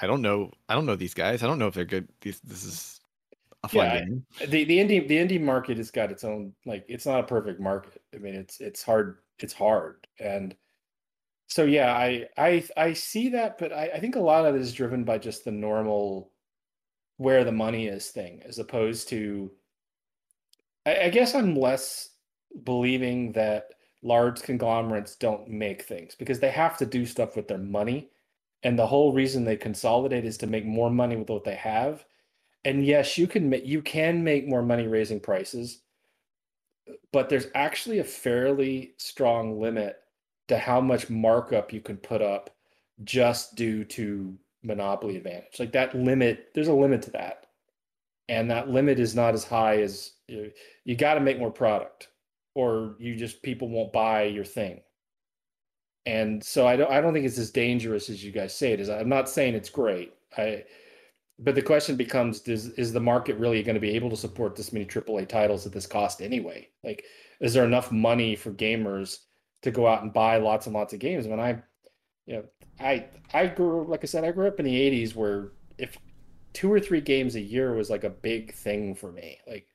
I 0.00 0.06
don't 0.06 0.22
know, 0.22 0.52
I 0.68 0.74
don't 0.74 0.86
know 0.86 0.96
these 0.96 1.14
guys. 1.14 1.42
I 1.42 1.46
don't 1.46 1.58
know 1.58 1.66
if 1.66 1.74
they're 1.74 1.84
good. 1.84 2.08
These, 2.20 2.40
this 2.40 2.64
is 2.64 3.00
a 3.64 3.68
fun 3.68 3.86
Yeah, 3.86 4.00
game. 4.00 4.24
the 4.48 4.64
the 4.64 4.78
indie 4.78 5.06
the 5.06 5.16
indie 5.16 5.40
market 5.40 5.76
has 5.76 5.90
got 5.90 6.10
its 6.10 6.24
own 6.24 6.52
like 6.66 6.84
it's 6.88 7.06
not 7.06 7.20
a 7.20 7.24
perfect 7.24 7.60
market 7.60 8.00
i 8.14 8.18
mean 8.18 8.34
it's 8.34 8.60
it's 8.60 8.82
hard 8.82 9.18
it's 9.38 9.52
hard 9.52 10.06
and 10.18 10.54
so 11.50 11.64
yeah 11.64 11.92
i 11.92 12.26
i 12.38 12.64
i 12.76 12.92
see 12.92 13.28
that 13.30 13.58
but 13.58 13.72
i, 13.72 13.90
I 13.94 14.00
think 14.00 14.16
a 14.16 14.20
lot 14.20 14.46
of 14.46 14.54
it 14.54 14.60
is 14.62 14.72
driven 14.72 15.04
by 15.04 15.18
just 15.18 15.44
the 15.44 15.50
normal 15.52 16.32
where 17.18 17.44
the 17.44 17.52
money 17.52 17.86
is 17.88 18.08
thing 18.08 18.42
as 18.46 18.58
opposed 18.58 19.08
to 19.10 19.50
i, 20.86 21.02
I 21.04 21.10
guess 21.10 21.34
i'm 21.34 21.54
less 21.56 22.10
believing 22.64 23.32
that 23.32 23.66
large 24.02 24.42
conglomerates 24.42 25.16
don't 25.16 25.48
make 25.48 25.82
things 25.82 26.14
because 26.14 26.40
they 26.40 26.50
have 26.50 26.78
to 26.78 26.86
do 26.86 27.04
stuff 27.04 27.36
with 27.36 27.48
their 27.48 27.58
money 27.58 28.10
and 28.62 28.78
the 28.78 28.86
whole 28.86 29.12
reason 29.12 29.44
they 29.44 29.56
consolidate 29.56 30.24
is 30.24 30.38
to 30.38 30.46
make 30.46 30.66
more 30.66 30.90
money 30.90 31.16
with 31.16 31.30
what 31.30 31.44
they 31.44 31.54
have. 31.54 32.04
And 32.64 32.84
yes 32.84 33.16
you 33.16 33.26
can 33.26 33.48
make 33.48 33.64
you 33.64 33.80
can 33.82 34.22
make 34.22 34.46
more 34.46 34.62
money 34.62 34.86
raising 34.86 35.20
prices 35.20 35.80
but 37.12 37.28
there's 37.28 37.46
actually 37.54 37.98
a 38.00 38.04
fairly 38.04 38.94
strong 38.98 39.60
limit 39.60 39.99
to 40.50 40.58
how 40.58 40.80
much 40.80 41.10
markup 41.10 41.72
you 41.72 41.80
can 41.80 41.96
put 41.96 42.20
up 42.20 42.50
just 43.02 43.54
due 43.54 43.84
to 43.84 44.36
monopoly 44.62 45.16
advantage 45.16 45.58
like 45.58 45.72
that 45.72 45.94
limit 45.94 46.50
there's 46.54 46.68
a 46.68 46.72
limit 46.72 47.00
to 47.00 47.10
that 47.10 47.46
and 48.28 48.50
that 48.50 48.68
limit 48.68 49.00
is 49.00 49.14
not 49.14 49.32
as 49.34 49.42
high 49.42 49.80
as 49.80 50.12
you, 50.28 50.52
you 50.84 50.94
got 50.94 51.14
to 51.14 51.20
make 51.20 51.38
more 51.38 51.50
product 51.50 52.08
or 52.54 52.94
you 52.98 53.16
just 53.16 53.42
people 53.42 53.68
won't 53.68 53.92
buy 53.92 54.24
your 54.24 54.44
thing 54.44 54.80
and 56.06 56.42
so 56.42 56.66
I 56.66 56.76
don't 56.76 56.90
I 56.90 57.00
don't 57.00 57.12
think 57.12 57.26
it's 57.26 57.38
as 57.38 57.50
dangerous 57.50 58.08
as 58.08 58.24
you 58.24 58.32
guys 58.32 58.54
say 58.54 58.72
it 58.72 58.80
is. 58.80 58.88
I'm 58.88 59.08
not 59.08 59.28
saying 59.28 59.54
it's 59.54 59.70
great. 59.70 60.14
I 60.36 60.64
but 61.38 61.54
the 61.54 61.62
question 61.62 61.96
becomes 61.96 62.40
does 62.40 62.66
is 62.70 62.92
the 62.92 63.00
market 63.00 63.36
really 63.36 63.62
going 63.62 63.74
to 63.74 63.80
be 63.80 63.94
able 63.94 64.10
to 64.10 64.16
support 64.16 64.56
this 64.56 64.72
many 64.72 64.84
AAA 64.84 65.28
titles 65.28 65.66
at 65.66 65.72
this 65.72 65.86
cost 65.86 66.20
anyway? 66.20 66.68
Like 66.82 67.04
is 67.40 67.54
there 67.54 67.64
enough 67.64 67.92
money 67.92 68.34
for 68.34 68.50
gamers 68.50 69.18
to 69.62 69.70
go 69.70 69.86
out 69.86 70.02
and 70.02 70.12
buy 70.12 70.36
lots 70.38 70.66
and 70.66 70.74
lots 70.74 70.92
of 70.92 71.00
games 71.00 71.26
when 71.26 71.40
I 71.40 71.62
you 72.26 72.36
know 72.36 72.44
I 72.80 73.08
I 73.34 73.46
grew 73.48 73.86
like 73.86 74.04
I 74.04 74.06
said 74.06 74.24
I 74.24 74.32
grew 74.32 74.48
up 74.48 74.60
in 74.60 74.66
the 74.66 74.76
80s 74.80 75.14
where 75.16 75.52
if 75.78 75.96
two 76.54 76.72
or 76.72 76.80
three 76.80 77.00
games 77.02 77.36
a 77.36 77.40
year 77.40 77.74
was 77.74 77.90
like 77.90 78.04
a 78.04 78.10
big 78.10 78.54
thing 78.54 78.94
for 78.94 79.12
me. 79.12 79.38
Like 79.48 79.68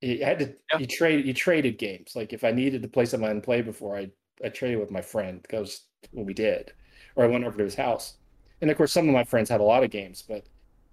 you 0.00 0.24
had 0.24 0.38
to 0.40 0.54
Yeah. 0.72 0.80
you 0.80 0.86
trade 0.86 1.24
you 1.26 1.34
traded 1.34 1.78
games. 1.78 2.12
Like 2.14 2.32
if 2.32 2.44
I 2.44 2.50
needed 2.52 2.82
to 2.82 2.88
play 2.88 3.06
something 3.06 3.24
I 3.24 3.28
hadn't 3.28 3.42
played 3.42 3.64
before, 3.64 3.96
I 3.96 4.10
I 4.44 4.48
traded 4.50 4.78
with 4.80 4.90
my 4.90 5.00
friend 5.02 5.40
because 5.42 5.86
what 6.12 6.26
we 6.26 6.34
did, 6.34 6.72
or 7.16 7.24
I 7.24 7.28
went 7.28 7.44
over 7.44 7.56
to 7.58 7.64
his 7.64 7.74
house. 7.76 8.16
And 8.60 8.70
of 8.70 8.76
course, 8.76 8.92
some 8.92 9.08
of 9.08 9.14
my 9.14 9.24
friends 9.24 9.48
had 9.48 9.60
a 9.60 9.64
lot 9.64 9.84
of 9.84 9.90
games, 9.90 10.22
but 10.26 10.44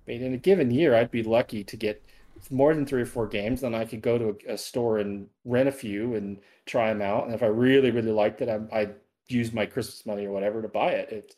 I 0.07 0.11
mean, 0.11 0.23
in 0.23 0.33
a 0.33 0.37
given 0.37 0.71
year, 0.71 0.95
I'd 0.95 1.11
be 1.11 1.23
lucky 1.23 1.63
to 1.63 1.77
get 1.77 2.03
more 2.49 2.73
than 2.73 2.85
three 2.85 3.01
or 3.01 3.05
four 3.05 3.27
games. 3.27 3.61
Then 3.61 3.75
I 3.75 3.85
could 3.85 4.01
go 4.01 4.17
to 4.17 4.37
a, 4.49 4.53
a 4.53 4.57
store 4.57 4.97
and 4.99 5.27
rent 5.45 5.69
a 5.69 5.71
few 5.71 6.15
and 6.15 6.39
try 6.65 6.89
them 6.89 7.01
out. 7.01 7.25
And 7.25 7.33
if 7.33 7.43
I 7.43 7.47
really, 7.47 7.91
really 7.91 8.11
liked 8.11 8.41
it, 8.41 8.49
I, 8.49 8.59
I'd 8.77 8.95
use 9.27 9.53
my 9.53 9.65
Christmas 9.65 10.05
money 10.05 10.25
or 10.25 10.31
whatever 10.31 10.61
to 10.61 10.67
buy 10.67 10.91
it. 10.91 11.11
It, 11.11 11.35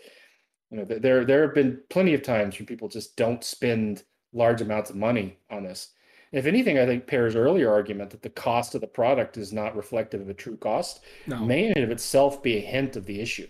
you 0.71 0.77
know, 0.77 0.85
there 0.85 1.23
there 1.25 1.43
have 1.43 1.53
been 1.53 1.79
plenty 1.89 2.13
of 2.13 2.23
times 2.23 2.57
when 2.57 2.65
people 2.65 2.87
just 2.89 3.15
don't 3.15 3.43
spend 3.43 4.03
large 4.33 4.61
amounts 4.61 4.89
of 4.89 4.95
money 4.95 5.37
on 5.49 5.63
this. 5.63 5.89
If 6.31 6.47
anything, 6.47 6.77
I 6.77 6.85
think 6.85 7.07
Pear's 7.07 7.35
earlier 7.35 7.71
argument 7.71 8.09
that 8.09 8.21
the 8.21 8.29
cost 8.29 8.75
of 8.75 8.81
the 8.81 8.87
product 8.87 9.37
is 9.37 9.53
not 9.53 9.75
reflective 9.75 10.19
of 10.21 10.27
a 10.29 10.33
true 10.33 10.57
cost 10.57 11.01
No, 11.27 11.39
may 11.45 11.67
in 11.71 11.83
of 11.83 11.91
itself 11.91 12.43
be 12.43 12.57
a 12.57 12.61
hint 12.61 12.95
of 12.97 13.05
the 13.05 13.21
issue. 13.21 13.47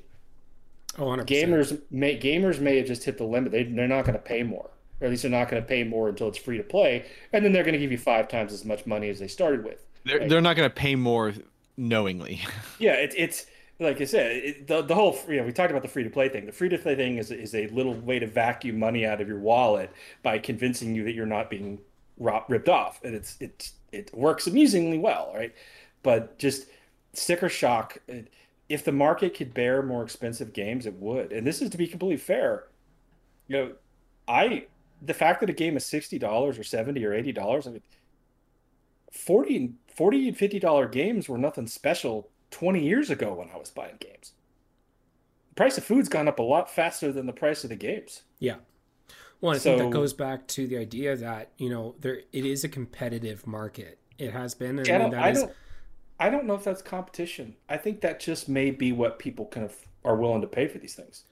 oh, 1.00 1.06
100%. 1.06 1.26
Gamers 1.26 1.82
may 1.90 2.20
gamers 2.20 2.60
may 2.60 2.78
have 2.78 2.86
just 2.86 3.04
hit 3.06 3.18
the 3.18 3.24
limit. 3.24 3.52
They 3.52 3.64
they're 3.64 3.88
not 3.88 4.06
going 4.06 4.14
to 4.18 4.20
pay 4.24 4.44
more, 4.44 4.70
or 5.00 5.06
at 5.06 5.12
least 5.12 5.24
they're 5.24 5.32
not 5.32 5.50
going 5.50 5.62
to 5.62 5.68
pay 5.68 5.84
more 5.84 6.10
until 6.10 6.28
it's 6.28 6.38
free 6.38 6.58
to 6.58 6.64
play, 6.64 7.06
and 7.34 7.44
then 7.44 7.52
they're 7.52 7.64
going 7.64 7.74
to 7.74 7.80
give 7.80 7.92
you 7.92 7.98
five 7.98 8.28
times 8.28 8.54
as 8.54 8.66
much 8.66 8.86
money 8.86 9.10
as 9.10 9.20
they 9.20 9.28
started 9.28 9.64
with. 9.64 9.86
They're, 10.06 10.28
they're 10.28 10.42
not 10.42 10.56
going 10.56 10.70
to 10.70 10.74
pay 10.74 10.96
more 10.96 11.34
knowingly. 11.78 12.42
Yeah, 12.80 12.94
it's 12.94 13.16
it's 13.18 13.46
like 13.80 14.00
I 14.02 14.06
said, 14.06 14.32
it, 14.32 14.68
the 14.68 14.82
the 14.82 14.96
whole 14.96 15.18
you 15.28 15.38
know 15.38 15.44
we 15.44 15.52
talked 15.52 15.72
about 15.72 15.82
the 15.82 15.88
free 15.88 16.04
to 16.04 16.10
play 16.10 16.30
thing. 16.30 16.46
The 16.46 16.52
free 16.52 16.70
to 16.70 16.78
play 16.78 16.96
thing 16.96 17.18
is 17.18 17.32
is 17.32 17.56
a 17.56 17.68
little 17.68 17.94
way 17.94 18.20
to 18.20 18.28
vacuum 18.28 18.80
money 18.80 19.06
out 19.06 19.22
of 19.22 19.28
your 19.28 19.40
wallet 19.40 19.92
by 20.24 20.40
convincing 20.40 20.94
you 20.94 21.04
that 21.06 21.14
you're 21.14 21.26
not 21.26 21.50
being 21.50 21.80
ripped 22.18 22.70
off, 22.70 23.02
and 23.04 23.16
it's 23.16 23.38
it 23.40 23.72
it 23.92 24.14
works 24.14 24.48
amusingly 24.48 24.98
well, 24.98 25.32
right? 25.34 25.54
But 26.04 26.38
just 26.38 26.68
sticker 27.14 27.50
shock. 27.50 27.98
If 28.68 28.84
the 28.84 28.92
market 28.92 29.36
could 29.36 29.54
bear 29.54 29.82
more 29.82 30.04
expensive 30.04 30.52
games, 30.54 30.86
it 30.86 30.96
would. 30.96 31.32
And 31.32 31.46
this 31.46 31.62
is 31.62 31.70
to 31.70 31.78
be 31.78 31.88
completely 31.88 32.18
fair. 32.18 32.66
You 33.48 33.58
know, 33.58 33.72
I 34.28 34.66
the 35.02 35.14
fact 35.14 35.40
that 35.42 35.50
a 35.50 35.54
game 35.54 35.78
is 35.78 35.86
sixty 35.86 36.20
dollars 36.20 36.58
or 36.58 36.64
seventy 36.64 37.06
or 37.06 37.14
eighty 37.14 37.32
dollars, 37.32 37.68
I 37.68 37.72
mean, 37.72 37.82
40 39.12 39.58
and 39.58 39.76
40 39.96 40.28
and 40.30 40.38
50 40.38 40.60
dollar 40.60 40.88
games 40.88 41.30
were 41.30 41.38
nothing 41.38 41.68
special 41.68 42.30
20 42.52 42.84
years 42.84 43.10
ago 43.10 43.34
when 43.34 43.50
I 43.54 43.58
was 43.58 43.70
buying 43.70 43.96
games. 44.00 44.34
The 45.50 45.56
price 45.56 45.78
of 45.78 45.86
food's 45.86 46.10
gone 46.10 46.28
up 46.28 46.40
a 46.40 46.44
lot 46.44 46.70
faster 46.70 47.12
than 47.12 47.26
the 47.26 47.34
price 47.34 47.64
of 47.64 47.70
the 47.70 47.78
games. 47.78 48.24
Yeah. 48.40 48.56
Well, 49.40 49.56
I 49.56 49.60
think 49.60 49.80
that 49.80 49.90
goes 49.92 50.14
back 50.14 50.48
to 50.48 50.68
the 50.68 50.78
idea 50.78 51.16
that 51.16 51.52
you 51.58 51.70
know 51.70 51.96
there 52.00 52.22
it 52.32 52.46
is 52.46 52.64
a 52.64 52.70
competitive 52.70 53.46
market. 53.46 54.00
It 54.18 54.32
has 54.32 54.56
been, 54.56 54.80
and 54.80 54.90
I 54.90 54.98
don't, 54.98 55.12
that 55.12 55.24
I 55.24 55.30
is 55.30 55.40
don't 55.42 55.52
I 56.20 56.30
don't 56.30 56.46
know 56.46 56.56
if 56.56 56.64
that's 56.64 56.82
competition. 56.82 57.56
I 57.70 57.78
think 57.78 58.02
that 58.02 58.20
just 58.20 58.48
may 58.48 58.72
be 58.72 58.92
what 58.92 59.20
people 59.20 59.46
kind 59.46 59.66
of 59.66 59.76
are 60.04 60.16
willing 60.16 60.42
to 60.42 60.48
pay 60.48 60.68
for 60.68 60.78
these 60.78 60.96
things. 60.96 61.26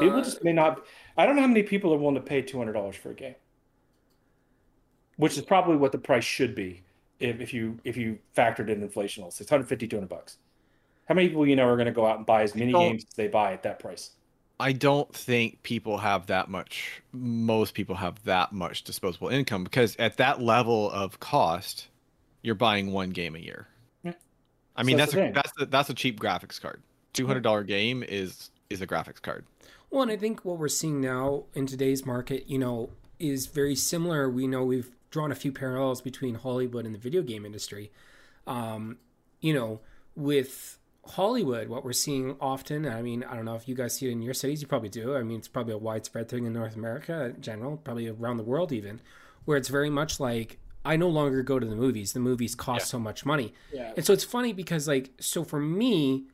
People 0.00 0.22
just 0.22 0.44
may 0.44 0.52
not 0.52 0.84
I 1.16 1.26
don't 1.26 1.36
know 1.36 1.42
how 1.42 1.48
many 1.48 1.62
people 1.62 1.92
are 1.92 1.98
willing 1.98 2.14
to 2.14 2.20
pay 2.20 2.42
$200 2.42 2.94
for 2.94 3.10
a 3.10 3.14
game. 3.14 3.34
Which 5.16 5.36
is 5.36 5.44
probably 5.44 5.76
what 5.76 5.92
the 5.92 5.98
price 5.98 6.24
should 6.24 6.54
be 6.54 6.82
if, 7.20 7.40
if 7.40 7.54
you 7.54 7.78
if 7.84 7.96
you 7.96 8.18
factored 8.36 8.68
in 8.68 8.82
inflation, 8.82 9.24
it's 9.24 9.40
150 9.40 9.86
200 9.86 10.08
bucks. 10.08 10.38
How 11.06 11.14
many 11.14 11.28
people 11.28 11.46
you 11.46 11.56
know 11.56 11.68
are 11.68 11.76
going 11.76 11.86
to 11.86 11.92
go 11.92 12.06
out 12.06 12.16
and 12.16 12.26
buy 12.26 12.42
as 12.42 12.54
many 12.54 12.72
games 12.72 13.04
as 13.08 13.14
they 13.14 13.28
buy 13.28 13.52
at 13.52 13.62
that 13.64 13.78
price? 13.78 14.12
I 14.60 14.72
don't 14.72 15.12
think 15.12 15.62
people 15.62 15.98
have 15.98 16.26
that 16.26 16.48
much. 16.48 17.02
Most 17.12 17.74
people 17.74 17.96
have 17.96 18.22
that 18.24 18.52
much 18.52 18.84
disposable 18.84 19.28
income 19.28 19.64
because 19.64 19.96
at 19.96 20.16
that 20.18 20.40
level 20.40 20.90
of 20.90 21.18
cost, 21.20 21.88
you're 22.42 22.54
buying 22.54 22.92
one 22.92 23.10
game 23.10 23.34
a 23.34 23.40
year. 23.40 23.66
Yeah. 24.04 24.12
I 24.76 24.84
mean, 24.84 24.98
So 24.98 25.04
that's 25.06 25.14
that's 25.14 25.30
a, 25.30 25.32
that's 25.34 25.52
a, 25.60 25.66
that's 25.66 25.90
a 25.90 25.94
cheap 25.94 26.20
graphics 26.20 26.60
card. 26.60 26.76
Mm-hmm. 26.76 27.12
Two 27.12 27.26
hundred 27.26 27.42
dollar 27.42 27.64
game 27.64 28.02
is 28.02 28.50
is 28.70 28.80
a 28.80 28.86
graphics 28.86 29.20
card. 29.20 29.44
Well, 29.92 30.00
and 30.00 30.10
I 30.10 30.16
think 30.16 30.42
what 30.42 30.58
we're 30.58 30.68
seeing 30.68 31.02
now 31.02 31.44
in 31.52 31.66
today's 31.66 32.06
market, 32.06 32.48
you 32.48 32.58
know, 32.58 32.88
is 33.18 33.46
very 33.46 33.76
similar. 33.76 34.28
We 34.28 34.46
know 34.46 34.64
we've 34.64 34.90
drawn 35.10 35.30
a 35.30 35.34
few 35.34 35.52
parallels 35.52 36.00
between 36.00 36.36
Hollywood 36.36 36.86
and 36.86 36.94
the 36.94 36.98
video 36.98 37.20
game 37.20 37.44
industry. 37.44 37.92
Um, 38.46 38.96
you 39.42 39.52
know, 39.52 39.80
with 40.16 40.78
Hollywood, 41.04 41.68
what 41.68 41.84
we're 41.84 41.92
seeing 41.92 42.36
often, 42.40 42.86
I 42.86 43.02
mean, 43.02 43.22
I 43.22 43.36
don't 43.36 43.44
know 43.44 43.54
if 43.54 43.68
you 43.68 43.74
guys 43.74 43.94
see 43.94 44.08
it 44.08 44.12
in 44.12 44.22
your 44.22 44.32
cities, 44.32 44.62
you 44.62 44.66
probably 44.66 44.88
do. 44.88 45.14
I 45.14 45.22
mean, 45.22 45.38
it's 45.38 45.48
probably 45.48 45.74
a 45.74 45.78
widespread 45.78 46.26
thing 46.30 46.46
in 46.46 46.54
North 46.54 46.74
America 46.74 47.26
in 47.36 47.42
general, 47.42 47.76
probably 47.76 48.08
around 48.08 48.38
the 48.38 48.44
world 48.44 48.72
even, 48.72 49.02
where 49.44 49.58
it's 49.58 49.68
very 49.68 49.90
much 49.90 50.18
like, 50.18 50.58
I 50.86 50.96
no 50.96 51.08
longer 51.08 51.42
go 51.42 51.58
to 51.58 51.66
the 51.66 51.76
movies. 51.76 52.14
The 52.14 52.20
movies 52.20 52.54
cost 52.54 52.88
so 52.88 52.98
much 52.98 53.26
money. 53.26 53.52
Yeah. 53.74 53.92
And 53.94 54.06
so 54.06 54.14
it's 54.14 54.24
funny 54.24 54.54
because 54.54 54.88
like 54.88 55.10
so 55.20 55.44
for 55.44 55.60
me, 55.60 56.24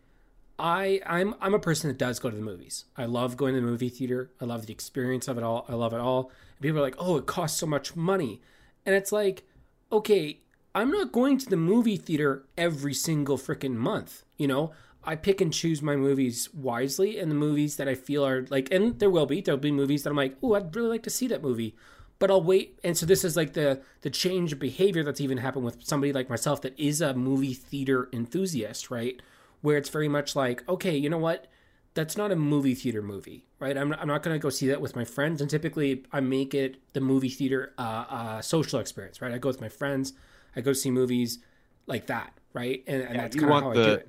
I 0.58 1.00
I'm 1.06 1.34
I'm 1.40 1.54
a 1.54 1.58
person 1.58 1.88
that 1.88 1.98
does 1.98 2.18
go 2.18 2.30
to 2.30 2.36
the 2.36 2.42
movies. 2.42 2.84
I 2.96 3.04
love 3.04 3.36
going 3.36 3.54
to 3.54 3.60
the 3.60 3.66
movie 3.66 3.88
theater. 3.88 4.30
I 4.40 4.44
love 4.44 4.66
the 4.66 4.72
experience 4.72 5.28
of 5.28 5.38
it 5.38 5.44
all. 5.44 5.64
I 5.68 5.74
love 5.74 5.92
it 5.92 6.00
all. 6.00 6.32
And 6.56 6.62
people 6.62 6.78
are 6.78 6.82
like, 6.82 6.96
"Oh, 6.98 7.16
it 7.16 7.26
costs 7.26 7.58
so 7.58 7.66
much 7.66 7.94
money." 7.94 8.40
And 8.84 8.94
it's 8.94 9.12
like, 9.12 9.44
"Okay, 9.92 10.40
I'm 10.74 10.90
not 10.90 11.12
going 11.12 11.38
to 11.38 11.48
the 11.48 11.56
movie 11.56 11.96
theater 11.96 12.44
every 12.56 12.94
single 12.94 13.38
freaking 13.38 13.74
month, 13.74 14.24
you 14.36 14.46
know? 14.46 14.72
I 15.04 15.16
pick 15.16 15.40
and 15.40 15.52
choose 15.52 15.80
my 15.80 15.96
movies 15.96 16.52
wisely 16.52 17.18
and 17.18 17.30
the 17.30 17.34
movies 17.36 17.76
that 17.76 17.88
I 17.88 17.94
feel 17.94 18.26
are 18.26 18.46
like 18.50 18.68
and 18.72 18.98
there 18.98 19.10
will 19.10 19.26
be 19.26 19.40
there'll 19.40 19.58
be 19.58 19.72
movies 19.72 20.02
that 20.02 20.10
I'm 20.10 20.16
like, 20.16 20.36
"Oh, 20.42 20.54
I'd 20.54 20.74
really 20.74 20.88
like 20.88 21.02
to 21.04 21.10
see 21.10 21.28
that 21.28 21.42
movie." 21.42 21.76
But 22.18 22.30
I'll 22.32 22.42
wait 22.42 22.78
and 22.82 22.96
so 22.98 23.06
this 23.06 23.24
is 23.24 23.36
like 23.36 23.52
the 23.52 23.80
the 24.02 24.10
change 24.10 24.52
of 24.52 24.58
behavior 24.58 25.04
that's 25.04 25.20
even 25.20 25.38
happened 25.38 25.64
with 25.64 25.84
somebody 25.84 26.12
like 26.12 26.28
myself 26.28 26.60
that 26.62 26.78
is 26.78 27.00
a 27.00 27.14
movie 27.14 27.54
theater 27.54 28.08
enthusiast, 28.12 28.90
right? 28.90 29.22
Where 29.60 29.76
it's 29.76 29.88
very 29.88 30.08
much 30.08 30.36
like, 30.36 30.66
okay, 30.68 30.96
you 30.96 31.10
know 31.10 31.18
what? 31.18 31.46
That's 31.94 32.16
not 32.16 32.30
a 32.30 32.36
movie 32.36 32.74
theater 32.74 33.02
movie, 33.02 33.44
right? 33.58 33.76
I'm, 33.76 33.92
I'm 33.94 34.06
not 34.06 34.22
going 34.22 34.34
to 34.34 34.38
go 34.38 34.50
see 34.50 34.68
that 34.68 34.80
with 34.80 34.94
my 34.94 35.04
friends. 35.04 35.40
And 35.40 35.50
typically, 35.50 36.04
I 36.12 36.20
make 36.20 36.54
it 36.54 36.76
the 36.92 37.00
movie 37.00 37.28
theater 37.28 37.74
uh, 37.76 38.04
uh, 38.08 38.40
social 38.42 38.78
experience, 38.78 39.20
right? 39.20 39.32
I 39.32 39.38
go 39.38 39.48
with 39.48 39.60
my 39.60 39.68
friends, 39.68 40.12
I 40.54 40.60
go 40.60 40.72
see 40.72 40.90
movies 40.90 41.38
like 41.86 42.06
that, 42.06 42.32
right? 42.52 42.84
And, 42.86 43.02
and 43.02 43.14
Yeah, 43.14 43.22
that's 43.22 43.36
kind 43.36 43.44
of 43.46 43.50
want 43.50 43.64
how 43.64 43.70
I 43.70 43.74
do 43.74 43.92
it. 43.94 44.08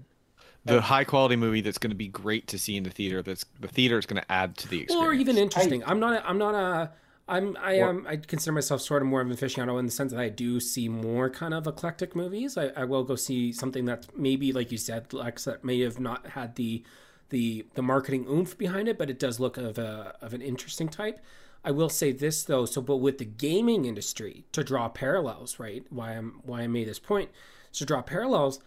The 0.65 0.81
high 0.81 1.03
quality 1.03 1.35
movie 1.35 1.61
that's 1.61 1.77
going 1.77 1.89
to 1.89 1.95
be 1.95 2.09
great 2.09 2.47
to 2.49 2.59
see 2.59 2.75
in 2.77 2.83
the 2.83 2.89
theater. 2.89 3.23
That's 3.23 3.45
the 3.59 3.67
theater 3.67 3.97
is 3.97 4.05
going 4.05 4.21
to 4.21 4.31
add 4.31 4.57
to 4.57 4.67
the 4.67 4.81
experience. 4.81 5.07
or 5.07 5.13
even 5.13 5.37
interesting. 5.37 5.83
I'm 5.85 5.99
not. 5.99 6.13
A, 6.13 6.29
I'm 6.29 6.37
not 6.37 6.53
a. 6.53 6.91
I'm. 7.29 7.57
I 7.61 7.73
am. 7.73 8.05
I 8.07 8.17
consider 8.17 8.53
myself 8.53 8.81
sort 8.81 9.01
of 9.01 9.07
more 9.07 9.21
of 9.21 9.29
an 9.29 9.35
aficionado 9.35 9.79
in 9.79 9.85
the 9.85 9.91
sense 9.91 10.11
that 10.11 10.19
I 10.19 10.29
do 10.29 10.59
see 10.59 10.89
more 10.89 11.29
kind 11.29 11.53
of 11.53 11.67
eclectic 11.67 12.15
movies. 12.15 12.57
I, 12.57 12.67
I 12.75 12.85
will 12.85 13.03
go 13.03 13.15
see 13.15 13.53
something 13.53 13.85
that's 13.85 14.07
maybe, 14.15 14.51
like 14.51 14.71
you 14.71 14.77
said, 14.77 15.13
Lex, 15.13 15.45
that 15.45 15.63
may 15.63 15.79
have 15.81 15.99
not 15.99 16.27
had 16.29 16.55
the 16.55 16.83
the 17.29 17.65
the 17.75 17.81
marketing 17.81 18.25
oomph 18.27 18.57
behind 18.57 18.87
it, 18.87 18.97
but 18.97 19.09
it 19.09 19.19
does 19.19 19.39
look 19.39 19.57
of 19.57 19.77
a 19.77 20.15
of 20.21 20.33
an 20.33 20.41
interesting 20.41 20.89
type. 20.89 21.19
I 21.63 21.71
will 21.71 21.89
say 21.89 22.11
this 22.11 22.43
though. 22.43 22.65
So, 22.65 22.81
but 22.81 22.97
with 22.97 23.19
the 23.19 23.25
gaming 23.25 23.85
industry, 23.85 24.45
to 24.53 24.63
draw 24.63 24.89
parallels, 24.89 25.59
right? 25.59 25.85
Why 25.89 26.13
I'm 26.13 26.41
why 26.43 26.61
I 26.61 26.67
made 26.67 26.87
this 26.87 26.99
point, 26.99 27.29
is 27.71 27.79
to 27.79 27.85
draw 27.85 28.01
parallels 28.01 28.59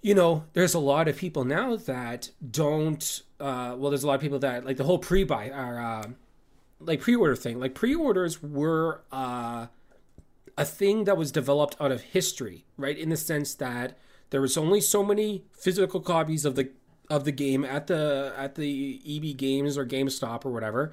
you 0.00 0.14
know, 0.14 0.44
there's 0.52 0.74
a 0.74 0.78
lot 0.78 1.08
of 1.08 1.16
people 1.16 1.46
now 1.46 1.76
that 1.76 2.28
don't. 2.50 3.22
Uh, 3.40 3.74
well, 3.78 3.90
there's 3.90 4.02
a 4.04 4.06
lot 4.06 4.16
of 4.16 4.20
people 4.20 4.38
that 4.38 4.66
like 4.66 4.76
the 4.76 4.84
whole 4.84 4.98
pre-buy 4.98 5.48
are. 5.48 5.80
uh, 5.80 6.08
like 6.80 7.00
pre-order 7.00 7.36
thing. 7.36 7.58
Like 7.58 7.74
pre-orders 7.74 8.42
were 8.42 9.02
uh, 9.12 9.66
a 10.56 10.64
thing 10.64 11.04
that 11.04 11.16
was 11.16 11.32
developed 11.32 11.76
out 11.80 11.92
of 11.92 12.02
history, 12.02 12.64
right? 12.76 12.96
In 12.96 13.08
the 13.08 13.16
sense 13.16 13.54
that 13.54 13.98
there 14.30 14.40
was 14.40 14.56
only 14.56 14.80
so 14.80 15.02
many 15.04 15.44
physical 15.52 16.00
copies 16.00 16.44
of 16.44 16.56
the 16.56 16.70
of 17.10 17.24
the 17.24 17.32
game 17.32 17.64
at 17.64 17.86
the 17.86 18.32
at 18.36 18.54
the 18.54 19.00
EB 19.06 19.36
Games 19.36 19.76
or 19.76 19.84
GameStop 19.84 20.44
or 20.44 20.50
whatever, 20.50 20.92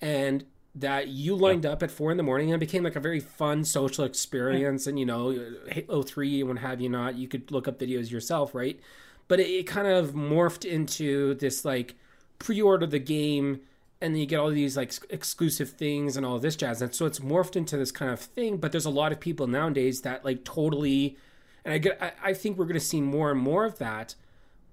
and 0.00 0.44
that 0.74 1.08
you 1.08 1.34
lined 1.34 1.64
up 1.64 1.82
at 1.82 1.90
four 1.90 2.10
in 2.10 2.18
the 2.18 2.22
morning 2.22 2.52
and 2.52 2.62
it 2.62 2.66
became 2.66 2.82
like 2.84 2.96
a 2.96 3.00
very 3.00 3.20
fun 3.20 3.64
social 3.64 4.04
experience. 4.04 4.86
And 4.86 4.98
you 4.98 5.06
know, 5.06 5.30
Halo 5.68 6.02
Three 6.02 6.40
and 6.40 6.50
what 6.50 6.58
have 6.58 6.80
you 6.80 6.90
not, 6.90 7.16
you 7.16 7.28
could 7.28 7.50
look 7.50 7.66
up 7.66 7.78
videos 7.78 8.10
yourself, 8.10 8.54
right? 8.54 8.78
But 9.26 9.40
it, 9.40 9.48
it 9.48 9.66
kind 9.66 9.88
of 9.88 10.10
morphed 10.10 10.64
into 10.64 11.34
this 11.34 11.64
like 11.64 11.94
pre-order 12.38 12.86
the 12.86 12.98
game 12.98 13.60
and 14.00 14.14
then 14.14 14.20
you 14.20 14.26
get 14.26 14.38
all 14.38 14.50
these 14.50 14.76
like 14.76 14.92
exclusive 15.10 15.70
things 15.70 16.16
and 16.16 16.26
all 16.26 16.38
this 16.38 16.56
jazz. 16.56 16.82
And 16.82 16.94
so 16.94 17.06
it's 17.06 17.20
morphed 17.20 17.56
into 17.56 17.76
this 17.76 17.92
kind 17.92 18.10
of 18.12 18.20
thing 18.20 18.58
but 18.58 18.72
there's 18.72 18.84
a 18.84 18.90
lot 18.90 19.12
of 19.12 19.20
people 19.20 19.46
nowadays 19.46 20.02
that 20.02 20.24
like 20.24 20.44
totally 20.44 21.16
and 21.64 21.74
i 21.74 21.78
get 21.78 22.00
i, 22.00 22.12
I 22.30 22.34
think 22.34 22.58
we're 22.58 22.66
going 22.66 22.74
to 22.74 22.80
see 22.80 23.00
more 23.00 23.30
and 23.30 23.40
more 23.40 23.64
of 23.64 23.78
that. 23.78 24.14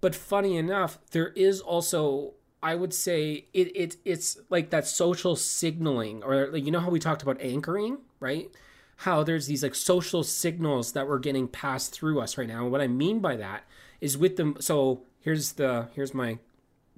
But 0.01 0.15
funny 0.15 0.57
enough 0.57 0.99
there 1.11 1.29
is 1.29 1.61
also 1.61 2.33
i 2.61 2.75
would 2.75 2.93
say 2.93 3.45
it, 3.53 3.75
it 3.75 3.97
it's 4.05 4.37
like 4.49 4.69
that 4.69 4.87
social 4.87 5.35
signaling 5.35 6.23
or 6.23 6.47
like 6.47 6.65
you 6.65 6.71
know 6.71 6.79
how 6.79 6.89
we 6.89 6.99
talked 6.99 7.23
about 7.23 7.41
anchoring 7.41 7.97
right? 8.19 8.49
How 8.97 9.21
there's 9.23 9.47
these 9.47 9.63
like 9.63 9.75
social 9.75 10.23
signals 10.23 10.93
that 10.93 11.07
were 11.07 11.19
getting 11.19 11.47
passed 11.49 11.91
through 11.91 12.21
us 12.21 12.37
right 12.37 12.47
now. 12.47 12.63
And 12.63 12.71
what 12.71 12.81
i 12.81 12.87
mean 12.87 13.19
by 13.19 13.35
that 13.35 13.63
is 14.01 14.17
with 14.17 14.37
them 14.37 14.55
so 14.59 15.03
here's 15.19 15.53
the 15.53 15.89
here's 15.93 16.13
my 16.13 16.39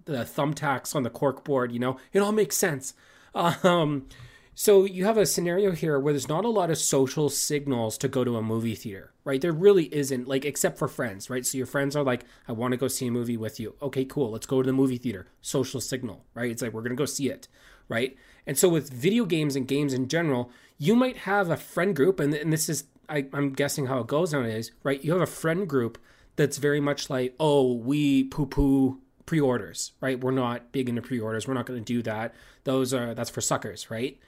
the 0.06 0.20
thumbtacks 0.20 0.96
on 0.96 1.04
the 1.04 1.10
cork 1.10 1.44
board, 1.44 1.72
you 1.72 1.80
know, 1.80 1.98
it 2.14 2.20
all 2.20 2.32
makes 2.32 2.56
sense. 2.56 2.94
Um, 3.34 4.08
so 4.54 4.86
you 4.86 5.04
have 5.04 5.18
a 5.18 5.26
scenario 5.26 5.72
here 5.72 6.00
where 6.00 6.14
there's 6.14 6.30
not 6.30 6.46
a 6.46 6.50
lot 6.50 6.70
of 6.70 6.78
social 6.78 7.28
signals 7.28 7.98
to 7.98 8.08
go 8.08 8.24
to 8.24 8.38
a 8.38 8.42
movie 8.42 8.76
theater, 8.76 9.12
right? 9.26 9.42
There 9.42 9.52
really 9.52 9.94
isn't, 9.94 10.28
like, 10.28 10.46
except 10.46 10.78
for 10.78 10.88
friends, 10.88 11.30
right? 11.30 11.46
So 11.46 11.58
your 11.58 11.68
friends 11.68 11.96
are 11.96 12.04
like, 12.04 12.24
I 12.48 12.54
want 12.54 12.72
to 12.72 12.78
go 12.78 12.88
see 12.88 13.08
a 13.08 13.12
movie 13.12 13.36
with 13.36 13.60
you. 13.60 13.76
Okay, 13.82 14.06
cool. 14.06 14.32
Let's 14.32 14.46
go 14.46 14.62
to 14.62 14.68
the 14.68 14.72
movie 14.72 14.98
theater. 14.98 15.28
Social 15.42 15.82
signal, 15.82 16.24
right? 16.34 16.50
It's 16.50 16.62
like, 16.62 16.72
we're 16.72 16.82
going 16.82 16.96
to 16.96 16.96
go 16.96 17.06
see 17.06 17.30
it, 17.30 17.50
right? 17.90 18.16
And 18.48 18.58
so 18.58 18.70
with 18.70 18.94
video 18.94 19.26
games 19.26 19.58
and 19.58 19.68
games 19.68 19.94
in 19.94 20.08
general, 20.08 20.50
you 20.78 20.96
might 20.96 21.18
have 21.18 21.50
a 21.50 21.58
friend 21.58 21.94
group, 21.96 22.22
and, 22.22 22.34
and 22.34 22.54
this 22.54 22.70
is, 22.70 22.86
I, 23.10 23.26
I'm 23.34 23.52
guessing 23.52 23.88
how 23.88 24.00
it 24.00 24.08
goes 24.08 24.32
nowadays, 24.32 24.72
right? 24.84 25.04
You 25.04 25.12
have 25.12 25.22
a 25.22 25.26
friend 25.26 25.68
group 25.68 25.98
that's 26.38 26.58
very 26.58 26.80
much 26.80 27.10
like, 27.10 27.36
oh, 27.40 27.74
we 27.74 28.24
poo 28.26 28.46
poo 28.46 29.02
pre-orders, 29.26 29.94
right? 30.02 30.20
We're 30.20 30.32
not 30.32 30.72
big 30.72 30.90
into 30.90 31.02
pre-orders. 31.02 31.48
We're 31.48 31.54
not 31.54 31.66
going 31.66 31.84
to 31.84 31.94
do 31.94 32.02
that. 32.04 32.34
Those 32.64 32.94
are 32.94 33.14
that's 33.14 33.30
for 33.30 33.42
suckers, 33.42 33.90
right? 33.90 34.20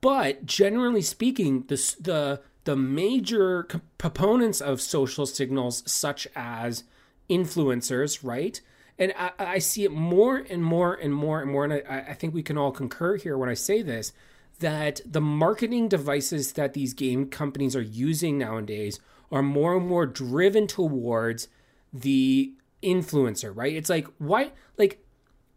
But 0.00 0.46
generally 0.46 1.02
speaking, 1.02 1.64
the 1.68 1.76
the 2.00 2.40
the 2.64 2.76
major 2.76 3.66
proponents 3.98 4.60
of 4.60 4.80
social 4.80 5.26
signals, 5.26 5.82
such 5.90 6.28
as 6.36 6.84
influencers, 7.28 8.20
right? 8.22 8.60
And 8.98 9.12
I, 9.18 9.30
I 9.38 9.58
see 9.58 9.84
it 9.84 9.90
more 9.90 10.36
and 10.36 10.62
more 10.62 10.94
and 10.94 11.14
more 11.14 11.40
and 11.40 11.50
more, 11.50 11.64
and 11.64 11.72
I, 11.72 12.04
I 12.08 12.14
think 12.14 12.34
we 12.34 12.42
can 12.42 12.58
all 12.58 12.72
concur 12.72 13.16
here 13.16 13.36
when 13.36 13.48
I 13.48 13.54
say 13.54 13.82
this 13.82 14.12
that 14.58 15.00
the 15.04 15.20
marketing 15.20 15.88
devices 15.88 16.52
that 16.52 16.72
these 16.72 16.94
game 16.94 17.26
companies 17.26 17.74
are 17.74 17.82
using 17.82 18.38
nowadays 18.38 19.00
are 19.32 19.42
more 19.42 19.76
and 19.76 19.88
more 19.88 20.06
driven 20.06 20.66
towards 20.66 21.48
the 21.92 22.52
influencer, 22.82 23.52
right? 23.54 23.74
It's 23.74 23.90
like 23.90 24.06
why 24.18 24.52
like 24.76 25.04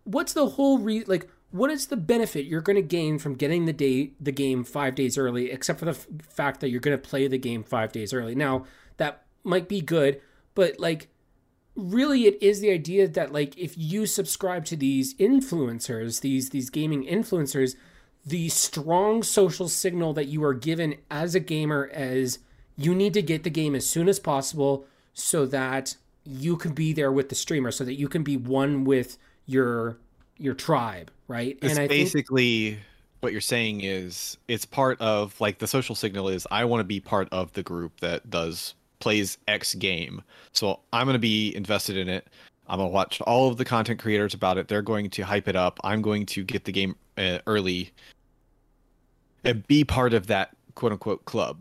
what's 0.03 0.33
the 0.33 0.49
whole 0.49 0.79
re 0.79 1.03
like 1.05 1.29
what 1.51 1.71
is 1.71 1.87
the 1.87 1.97
benefit 1.97 2.45
you're 2.45 2.61
going 2.61 2.75
to 2.75 2.81
gain 2.81 3.17
from 3.17 3.35
getting 3.35 3.65
the 3.65 3.73
day 3.73 4.11
the 4.19 4.31
game 4.31 4.63
5 4.63 4.95
days 4.95 5.17
early 5.17 5.51
except 5.51 5.79
for 5.79 5.85
the 5.85 5.91
f- 5.91 6.07
fact 6.21 6.59
that 6.59 6.69
you're 6.69 6.81
going 6.81 6.97
to 6.97 7.09
play 7.09 7.27
the 7.27 7.37
game 7.37 7.63
5 7.63 7.91
days 7.91 8.13
early. 8.13 8.35
Now, 8.35 8.65
that 8.97 9.23
might 9.43 9.69
be 9.69 9.81
good, 9.81 10.21
but 10.53 10.79
like 10.79 11.07
really 11.75 12.25
it 12.25 12.41
is 12.41 12.61
the 12.61 12.71
idea 12.71 13.07
that 13.07 13.33
like 13.33 13.57
if 13.57 13.77
you 13.77 14.05
subscribe 14.05 14.65
to 14.65 14.75
these 14.75 15.13
influencers, 15.15 16.21
these 16.21 16.49
these 16.49 16.69
gaming 16.69 17.05
influencers, 17.05 17.75
the 18.25 18.49
strong 18.49 19.23
social 19.23 19.67
signal 19.67 20.13
that 20.13 20.27
you 20.27 20.43
are 20.43 20.53
given 20.53 20.95
as 21.11 21.35
a 21.35 21.39
gamer 21.39 21.89
as 21.93 22.39
you 22.75 22.95
need 22.95 23.13
to 23.13 23.21
get 23.21 23.43
the 23.43 23.49
game 23.49 23.75
as 23.75 23.87
soon 23.87 24.09
as 24.09 24.19
possible 24.19 24.85
so 25.13 25.45
that 25.45 25.95
you 26.25 26.57
can 26.57 26.73
be 26.73 26.93
there 26.93 27.11
with 27.11 27.29
the 27.29 27.35
streamer 27.35 27.71
so 27.71 27.83
that 27.83 27.95
you 27.95 28.07
can 28.07 28.23
be 28.23 28.37
one 28.37 28.83
with 28.83 29.17
your 29.45 29.97
your 30.37 30.53
tribe 30.53 31.11
right 31.27 31.57
It's 31.61 31.71
and 31.71 31.79
i 31.79 31.87
think 31.87 31.89
basically 31.89 32.79
what 33.25 33.31
you're 33.31 33.41
saying 33.41 33.81
is 33.81 34.37
it's 34.47 34.65
part 34.65 35.01
of 35.01 35.39
like 35.41 35.57
the 35.57 35.65
social 35.65 35.95
signal 35.95 36.29
is 36.29 36.45
I 36.51 36.63
want 36.63 36.81
to 36.81 36.85
be 36.85 36.99
part 36.99 37.27
of 37.31 37.51
the 37.53 37.63
group 37.63 37.99
that 38.01 38.29
does 38.29 38.75
plays 38.99 39.39
X 39.47 39.73
game. 39.73 40.21
So 40.51 40.79
I'm 40.93 41.05
going 41.07 41.15
to 41.15 41.19
be 41.19 41.55
invested 41.55 41.97
in 41.97 42.07
it. 42.07 42.27
I'm 42.67 42.77
going 42.77 42.89
to 42.89 42.93
watch 42.93 43.21
all 43.21 43.49
of 43.49 43.57
the 43.57 43.65
content 43.65 43.99
creators 43.99 44.35
about 44.35 44.59
it. 44.59 44.67
They're 44.67 44.83
going 44.83 45.09
to 45.09 45.23
hype 45.23 45.47
it 45.47 45.55
up. 45.55 45.79
I'm 45.83 46.03
going 46.03 46.27
to 46.27 46.43
get 46.43 46.65
the 46.65 46.71
game 46.71 46.95
uh, 47.17 47.39
early 47.47 47.91
and 49.43 49.65
be 49.65 49.83
part 49.83 50.13
of 50.13 50.27
that 50.27 50.55
quote 50.75 50.91
unquote 50.91 51.25
club. 51.25 51.57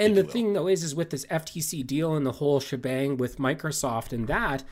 And 0.00 0.16
the 0.16 0.24
thing 0.24 0.54
though 0.54 0.66
is, 0.66 0.82
is 0.82 0.94
with 0.94 1.10
this 1.10 1.26
FTC 1.26 1.86
deal 1.86 2.14
and 2.14 2.24
the 2.24 2.32
whole 2.32 2.58
shebang 2.58 3.18
with 3.18 3.38
Microsoft 3.38 4.12
and 4.12 4.26
that, 4.28 4.64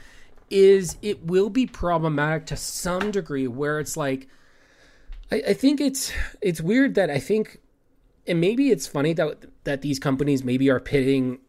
is 0.48 0.96
it 1.02 1.26
will 1.26 1.50
be 1.50 1.66
problematic 1.66 2.46
to 2.46 2.56
some 2.56 3.10
degree 3.10 3.46
where 3.46 3.78
it's 3.78 3.94
like, 3.94 4.26
I, 5.30 5.42
I 5.48 5.52
think 5.52 5.82
it's 5.82 6.12
it's 6.40 6.62
weird 6.62 6.94
that 6.94 7.10
I 7.10 7.18
think, 7.18 7.60
and 8.26 8.40
maybe 8.40 8.70
it's 8.70 8.86
funny 8.86 9.12
that 9.14 9.44
that 9.64 9.82
these 9.82 9.98
companies 9.98 10.42
maybe 10.42 10.70
are 10.70 10.80
pitting, 10.80 11.40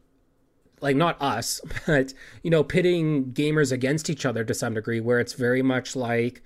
like 0.82 0.98
not 0.98 1.22
us, 1.22 1.62
but 1.88 2.14
you 2.44 2.52
know, 2.52 2.66
pitting 2.66 3.32
gamers 3.32 3.72
against 3.72 4.10
each 4.10 4.26
other 4.26 4.44
to 4.44 4.54
some 4.54 4.74
degree, 4.74 5.00
where 5.00 5.22
it's 5.22 5.34
very 5.34 5.62
much 5.62 5.96
like 5.96 6.44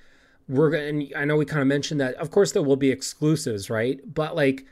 we're 0.48 0.70
going. 0.70 1.12
I 1.16 1.26
know 1.26 1.38
we 1.38 1.46
kind 1.46 1.62
of 1.62 1.68
mentioned 1.68 2.00
that. 2.00 2.14
Of 2.16 2.30
course, 2.30 2.52
there 2.52 2.62
will 2.62 2.76
be 2.76 2.92
exclusives, 2.92 3.72
right? 3.72 4.00
But 4.14 4.36
like 4.36 4.66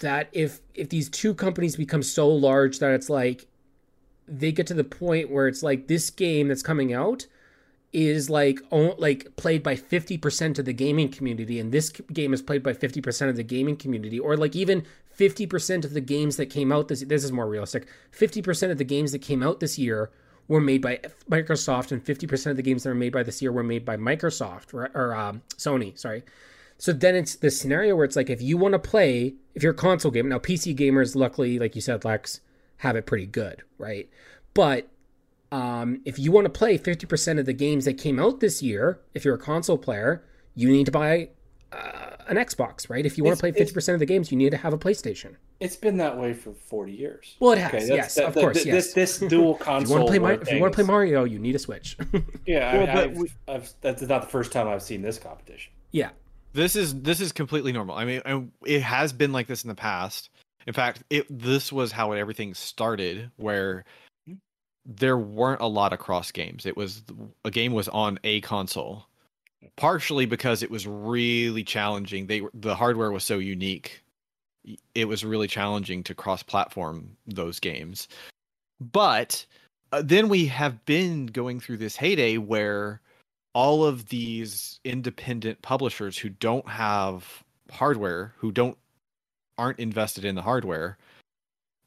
that 0.00 0.28
if 0.32 0.60
if 0.74 0.88
these 0.88 1.08
two 1.08 1.34
companies 1.34 1.76
become 1.76 2.02
so 2.02 2.28
large 2.28 2.78
that 2.78 2.92
it's 2.92 3.08
like 3.08 3.46
they 4.28 4.52
get 4.52 4.66
to 4.66 4.74
the 4.74 4.84
point 4.84 5.30
where 5.30 5.46
it's 5.46 5.62
like 5.62 5.86
this 5.86 6.10
game 6.10 6.48
that's 6.48 6.62
coming 6.62 6.92
out 6.92 7.26
is 7.92 8.28
like 8.28 8.60
like 8.98 9.34
played 9.36 9.62
by 9.62 9.74
50% 9.74 10.58
of 10.58 10.64
the 10.64 10.72
gaming 10.72 11.08
community 11.08 11.58
and 11.58 11.72
this 11.72 11.90
game 11.90 12.34
is 12.34 12.42
played 12.42 12.62
by 12.62 12.72
50% 12.72 13.28
of 13.28 13.36
the 13.36 13.42
gaming 13.42 13.76
community 13.76 14.18
or 14.18 14.36
like 14.36 14.54
even 14.54 14.84
50% 15.18 15.84
of 15.84 15.94
the 15.94 16.00
games 16.00 16.36
that 16.36 16.46
came 16.46 16.72
out 16.72 16.88
this 16.88 17.00
this 17.02 17.24
is 17.24 17.32
more 17.32 17.48
realistic 17.48 17.86
50% 18.12 18.70
of 18.70 18.78
the 18.78 18.84
games 18.84 19.12
that 19.12 19.20
came 19.20 19.42
out 19.42 19.60
this 19.60 19.78
year 19.78 20.10
were 20.48 20.60
made 20.60 20.82
by 20.82 21.00
Microsoft 21.30 21.90
and 21.90 22.04
50% 22.04 22.50
of 22.50 22.56
the 22.56 22.62
games 22.62 22.82
that 22.82 22.90
were 22.90 22.94
made 22.94 23.12
by 23.12 23.22
this 23.22 23.40
year 23.40 23.50
were 23.50 23.64
made 23.64 23.84
by 23.84 23.96
Microsoft 23.96 24.74
or, 24.74 24.90
or 24.94 25.14
um, 25.14 25.42
Sony 25.56 25.96
sorry 25.98 26.22
so 26.78 26.92
then 26.92 27.14
it's 27.14 27.36
the 27.36 27.50
scenario 27.50 27.96
where 27.96 28.04
it's 28.04 28.16
like 28.16 28.30
if 28.30 28.40
you 28.42 28.56
want 28.56 28.72
to 28.72 28.78
play, 28.78 29.34
if 29.54 29.62
you're 29.62 29.72
a 29.72 29.76
console 29.76 30.10
gamer, 30.10 30.28
now 30.28 30.38
PC 30.38 30.76
gamers, 30.76 31.16
luckily, 31.16 31.58
like 31.58 31.74
you 31.74 31.80
said, 31.80 32.04
Lex, 32.04 32.40
have 32.78 32.96
it 32.96 33.06
pretty 33.06 33.26
good, 33.26 33.62
right? 33.78 34.08
But 34.54 34.88
um, 35.52 36.00
if 36.04 36.18
you 36.18 36.32
want 36.32 36.44
to 36.44 36.50
play 36.50 36.76
50% 36.78 37.38
of 37.38 37.46
the 37.46 37.52
games 37.52 37.84
that 37.84 37.94
came 37.94 38.18
out 38.18 38.40
this 38.40 38.62
year, 38.62 39.00
if 39.14 39.24
you're 39.24 39.34
a 39.36 39.38
console 39.38 39.78
player, 39.78 40.24
you 40.54 40.68
need 40.70 40.86
to 40.86 40.92
buy 40.92 41.30
uh, 41.72 42.16
an 42.28 42.36
Xbox, 42.36 42.90
right? 42.90 43.06
If 43.06 43.16
you 43.16 43.24
want 43.24 43.36
to 43.38 43.40
play 43.40 43.52
50% 43.52 43.94
of 43.94 43.98
the 44.00 44.06
games, 44.06 44.30
you 44.30 44.36
need 44.36 44.50
to 44.50 44.56
have 44.56 44.72
a 44.72 44.78
PlayStation. 44.78 45.36
It's 45.60 45.76
been 45.76 45.96
that 45.98 46.18
way 46.18 46.34
for 46.34 46.52
40 46.52 46.92
years. 46.92 47.36
Well, 47.40 47.52
it 47.52 47.58
has, 47.58 47.70
that's- 47.72 47.88
yes, 47.88 48.14
that- 48.16 48.26
of 48.26 48.34
that- 48.34 48.40
course, 48.40 48.56
this, 48.64 48.66
yes. 48.66 48.92
This 48.92 49.18
dual 49.18 49.54
If 49.60 49.60
console. 49.60 49.88
you 49.88 49.94
want 49.94 50.04
to 50.06 50.10
play, 50.10 50.18
Mar- 50.18 50.32
if 50.42 50.52
you 50.52 50.60
want 50.60 50.72
to 50.72 50.76
play 50.76 50.84
Mario, 50.86 51.24
you 51.24 51.38
need 51.38 51.54
a 51.54 51.58
Switch. 51.58 51.96
Yeah, 52.46 52.74
Well, 52.76 52.82
I, 52.82 52.94
but 52.94 53.04
I've, 53.04 53.16
we- 53.16 53.32
I've, 53.48 53.72
that's 53.80 54.02
not 54.02 54.22
the 54.22 54.28
first 54.28 54.52
time 54.52 54.68
I've 54.68 54.82
seen 54.82 55.00
this 55.02 55.18
competition. 55.18 55.72
yeah, 55.92 56.10
this 56.56 56.74
is 56.74 57.02
this 57.02 57.20
is 57.20 57.32
completely 57.32 57.70
normal. 57.70 57.96
I 57.96 58.04
mean, 58.04 58.50
it 58.64 58.80
has 58.80 59.12
been 59.12 59.32
like 59.32 59.46
this 59.46 59.62
in 59.62 59.68
the 59.68 59.74
past. 59.74 60.30
In 60.66 60.72
fact, 60.72 61.04
it 61.10 61.26
this 61.30 61.70
was 61.70 61.92
how 61.92 62.12
everything 62.12 62.54
started, 62.54 63.30
where 63.36 63.84
there 64.86 65.18
weren't 65.18 65.60
a 65.60 65.66
lot 65.66 65.92
of 65.92 65.98
cross 65.98 66.32
games. 66.32 66.64
It 66.64 66.76
was 66.76 67.02
a 67.44 67.50
game 67.50 67.74
was 67.74 67.88
on 67.88 68.18
a 68.24 68.40
console, 68.40 69.06
partially 69.76 70.24
because 70.24 70.62
it 70.62 70.70
was 70.70 70.86
really 70.86 71.62
challenging. 71.62 72.26
They 72.26 72.42
the 72.54 72.74
hardware 72.74 73.12
was 73.12 73.22
so 73.22 73.38
unique. 73.38 74.02
It 74.94 75.04
was 75.04 75.24
really 75.24 75.46
challenging 75.46 76.02
to 76.04 76.14
cross-platform 76.14 77.16
those 77.26 77.60
games. 77.60 78.08
But 78.80 79.46
uh, 79.92 80.02
then 80.04 80.28
we 80.28 80.46
have 80.46 80.84
been 80.86 81.26
going 81.26 81.60
through 81.60 81.76
this 81.76 81.94
heyday 81.94 82.38
where 82.38 83.00
all 83.56 83.86
of 83.86 84.10
these 84.10 84.80
independent 84.84 85.62
publishers 85.62 86.18
who 86.18 86.28
don't 86.28 86.68
have 86.68 87.42
hardware, 87.70 88.34
who 88.36 88.52
don't 88.52 88.76
aren't 89.56 89.78
invested 89.78 90.26
in 90.26 90.34
the 90.34 90.42
hardware, 90.42 90.98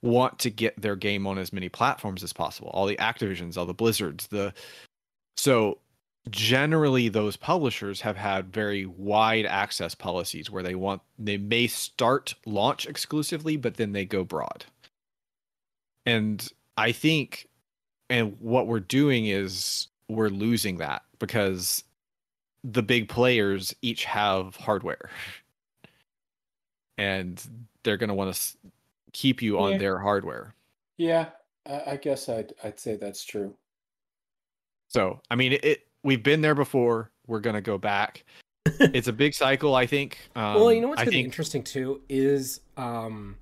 want 0.01 0.39
to 0.39 0.49
get 0.49 0.81
their 0.81 0.95
game 0.95 1.27
on 1.27 1.37
as 1.37 1.53
many 1.53 1.69
platforms 1.69 2.23
as 2.23 2.33
possible. 2.33 2.71
All 2.73 2.87
the 2.87 2.95
Activisions, 2.95 3.55
all 3.55 3.67
the 3.67 3.73
Blizzards, 3.75 4.25
the 4.25 4.51
so 5.37 5.77
generally 6.31 7.07
those 7.07 7.37
publishers 7.37 8.01
have 8.01 8.17
had 8.17 8.51
very 8.51 8.87
wide 8.87 9.45
access 9.45 9.93
policies 9.93 10.49
where 10.49 10.63
they 10.63 10.73
want 10.73 11.03
they 11.19 11.37
may 11.37 11.67
start 11.67 12.33
launch 12.47 12.87
exclusively 12.87 13.57
but 13.57 13.75
then 13.75 13.91
they 13.91 14.05
go 14.05 14.23
broad. 14.23 14.65
And 16.07 16.51
I 16.77 16.93
think 16.93 17.47
and 18.09 18.37
what 18.39 18.65
we're 18.65 18.79
doing 18.79 19.27
is 19.27 19.87
we're 20.07 20.29
losing 20.29 20.77
that 20.77 21.03
because 21.19 21.83
the 22.63 22.83
big 22.83 23.07
players 23.09 23.73
each 23.81 24.05
have 24.05 24.55
hardware. 24.55 25.09
And 26.97 27.41
they're 27.83 27.97
going 27.97 28.09
to 28.09 28.13
want 28.13 28.33
to 28.35 28.57
keep 29.13 29.41
you 29.41 29.59
on 29.59 29.73
Yeah. 29.73 29.77
their 29.77 29.99
hardware. 29.99 30.53
Yeah, 30.97 31.29
I, 31.65 31.91
I 31.91 31.95
guess 31.95 32.27
I'd 32.27 32.53
I'd 32.63 32.79
say 32.79 32.95
that's 32.97 33.23
true. 33.23 33.55
so 34.89 35.21
i 35.29 35.35
mean 35.35 35.53
it, 35.53 35.63
it 35.63 35.87
we've 36.03 36.23
been 36.23 36.41
there 36.41 36.55
before. 36.55 37.11
We're 37.27 37.39
going 37.39 37.53
to 37.55 37.61
go 37.61 37.77
back. 37.77 38.23
It's 38.79 39.07
a 39.07 39.13
big 39.13 39.33
cycle 39.33 39.75
i 39.75 39.85
think. 39.85 40.17
Um, 40.35 40.55
well, 40.55 40.71
you 40.73 40.81
know 40.81 40.89
what's 40.89 41.01
I 41.01 41.05
going 41.05 41.11
to 41.11 41.17
be 41.17 41.23
think 41.23 41.25
interesting 41.27 41.63
too 41.63 42.01
is, 42.09 42.61
um, 42.77 43.37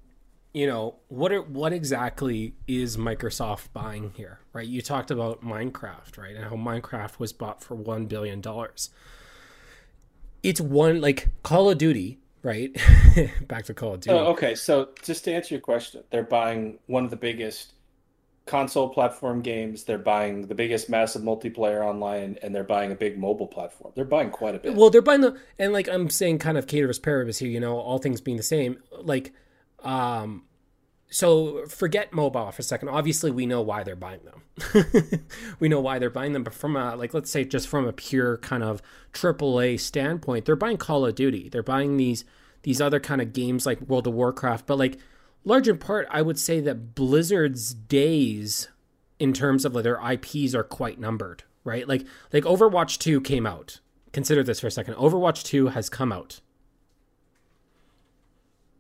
you 0.54 0.66
know, 0.66 0.96
what 1.08 1.32
are, 1.32 1.42
what 1.42 1.74
exactly 1.74 2.56
is 2.68 2.98
Microsoft 2.98 3.74
buying 3.74 4.12
here, 4.16 4.40
right? 4.54 4.68
You 4.68 4.82
talked 4.82 5.12
about 5.12 5.44
Minecraft, 5.44 6.18
right, 6.18 6.36
and 6.36 6.46
how 6.46 6.56
Minecraft 6.56 7.20
was 7.20 7.34
bought 7.34 7.64
for 7.64 7.76
one 7.76 8.06
billion 8.06 8.42
dollars. 8.42 8.90
It's 10.44 10.62
one 10.62 11.02
like 11.02 11.30
Call 11.44 11.70
of 11.70 11.78
Duty, 11.78 12.20
right? 12.44 12.76
Back 13.48 13.66
to 13.66 13.74
Call 13.74 13.96
of 13.96 14.02
Duty. 14.02 14.16
Oh, 14.18 14.28
okay, 14.28 14.56
so 14.56 14.90
just 15.04 15.26
to 15.26 15.34
answer 15.34 15.54
your 15.54 15.62
question, 15.62 16.04
they're 16.10 16.24
buying 16.24 16.80
one 16.88 17.04
of 17.04 17.12
the 17.12 17.18
biggest 17.18 17.74
console 18.48 18.90
platform 18.90 19.42
games. 19.42 19.84
They're 19.84 19.98
buying 19.98 20.48
the 20.48 20.56
biggest 20.56 20.90
massive 20.90 21.22
multiplayer 21.22 21.86
online, 21.86 22.40
and 22.42 22.56
they're 22.56 22.64
buying 22.64 22.92
a 22.92 22.96
big 22.96 23.20
mobile 23.20 23.48
platform. 23.48 23.92
They're 23.96 24.06
buying 24.06 24.32
quite 24.32 24.56
a 24.56 24.60
bit. 24.60 24.74
Well, 24.74 24.90
they're 24.90 25.02
buying 25.02 25.22
the 25.22 25.38
and 25.60 25.74
like 25.74 25.88
I'm 25.88 26.10
saying, 26.10 26.40
kind 26.40 26.58
of 26.58 26.68
ceteris 26.70 27.00
paribus 27.00 27.38
here. 27.38 27.50
You 27.50 27.60
know, 27.60 27.78
all 27.78 28.00
things 28.00 28.22
being 28.22 28.38
the 28.38 28.44
same, 28.44 28.78
like, 28.92 29.34
um, 29.88 30.44
so 31.10 31.66
forget 31.68 32.12
mobile 32.12 32.52
for 32.52 32.60
a 32.60 32.64
second. 32.64 32.90
Obviously, 32.90 33.32
we 33.32 33.46
know 33.46 33.62
why 33.62 33.84
they're 33.84 33.96
buying 33.96 34.20
them. 34.26 35.24
we 35.60 35.70
know 35.70 35.80
why 35.80 35.98
they're 35.98 36.10
buying 36.10 36.34
them, 36.34 36.44
but 36.44 36.54
from 36.54 36.76
a 36.76 36.96
like, 36.98 37.14
let's 37.14 37.32
say, 37.32 37.46
just 37.46 37.70
from 37.70 37.88
a 37.88 37.94
pure 37.94 38.38
kind 38.40 38.64
of 38.64 38.82
AAA 39.14 39.80
standpoint, 39.80 40.44
they're 40.44 40.58
buying 40.58 40.76
Call 40.76 41.06
of 41.06 41.16
Duty. 41.16 41.48
They're 41.48 41.64
buying 41.64 41.96
these 41.96 42.26
these 42.64 42.82
other 42.82 43.00
kind 43.00 43.22
of 43.22 43.32
games 43.32 43.66
like 43.66 43.80
World 43.82 44.08
of 44.08 44.14
Warcraft, 44.14 44.68
but 44.68 44.78
like 44.78 45.00
large 45.46 45.70
in 45.70 45.78
part, 45.78 46.06
I 46.12 46.22
would 46.22 46.38
say 46.38 46.60
that 46.60 46.94
Blizzard's 46.94 47.74
days 47.74 48.68
in 49.20 49.32
terms 49.32 49.64
of 49.64 49.74
like, 49.74 49.86
their 49.86 50.02
IPs 50.12 50.54
are 50.54 50.64
quite 50.64 51.00
numbered, 51.00 51.44
right? 51.64 51.88
Like 51.88 52.06
like 52.34 52.44
Overwatch 52.44 52.98
2 52.98 53.22
came 53.22 53.46
out. 53.46 53.80
Consider 54.12 54.44
this 54.44 54.60
for 54.60 54.68
a 54.68 54.72
second. 54.72 54.96
Overwatch 54.96 55.44
2 55.44 55.68
has 55.68 55.90
come 55.90 56.12
out. 56.12 56.42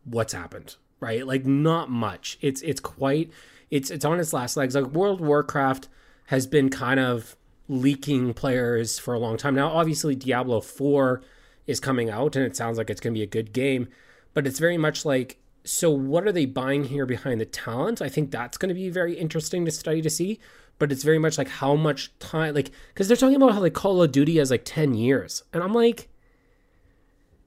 What's 0.03 0.33
happened? 0.33 0.75
Right? 0.99 1.25
Like 1.25 1.45
not 1.45 1.89
much. 1.89 2.37
It's 2.41 2.61
it's 2.61 2.79
quite 2.79 3.31
it's 3.69 3.91
it's 3.91 4.05
on 4.05 4.19
its 4.19 4.33
last 4.33 4.57
legs. 4.57 4.75
Like 4.75 4.85
World 4.85 5.21
Warcraft 5.21 5.87
has 6.27 6.47
been 6.47 6.69
kind 6.69 6.99
of 6.99 7.35
leaking 7.67 8.33
players 8.33 8.97
for 8.97 9.13
a 9.13 9.19
long 9.19 9.37
time 9.37 9.55
now. 9.55 9.69
Obviously 9.69 10.15
Diablo 10.15 10.61
4 10.61 11.21
is 11.67 11.79
coming 11.79 12.09
out 12.09 12.35
and 12.35 12.45
it 12.45 12.55
sounds 12.55 12.77
like 12.77 12.89
it's 12.89 13.01
going 13.01 13.13
to 13.13 13.17
be 13.17 13.23
a 13.23 13.27
good 13.27 13.53
game, 13.53 13.89
but 14.33 14.47
it's 14.47 14.59
very 14.59 14.77
much 14.77 15.05
like 15.05 15.37
so 15.67 15.91
what 15.91 16.25
are 16.25 16.31
they 16.31 16.45
buying 16.45 16.85
here 16.85 17.05
behind 17.05 17.41
the 17.41 17.45
talent? 17.45 18.01
I 18.01 18.09
think 18.09 18.31
that's 18.31 18.57
going 18.57 18.69
to 18.69 18.75
be 18.75 18.89
very 18.89 19.15
interesting 19.15 19.65
to 19.65 19.71
study 19.71 20.01
to 20.01 20.09
see. 20.09 20.39
But 20.79 20.91
it's 20.91 21.03
very 21.03 21.17
much 21.17 21.37
like 21.37 21.49
how 21.49 21.75
much 21.75 22.17
time, 22.19 22.53
like, 22.53 22.69
because 22.93 23.07
they're 23.07 23.17
talking 23.17 23.35
about 23.35 23.53
how 23.53 23.61
like 23.61 23.73
Call 23.73 24.01
of 24.01 24.11
Duty 24.11 24.37
has 24.37 24.51
like 24.51 24.61
10 24.63 24.93
years. 24.93 25.43
And 25.51 25.63
I'm 25.63 25.73
like, 25.73 26.07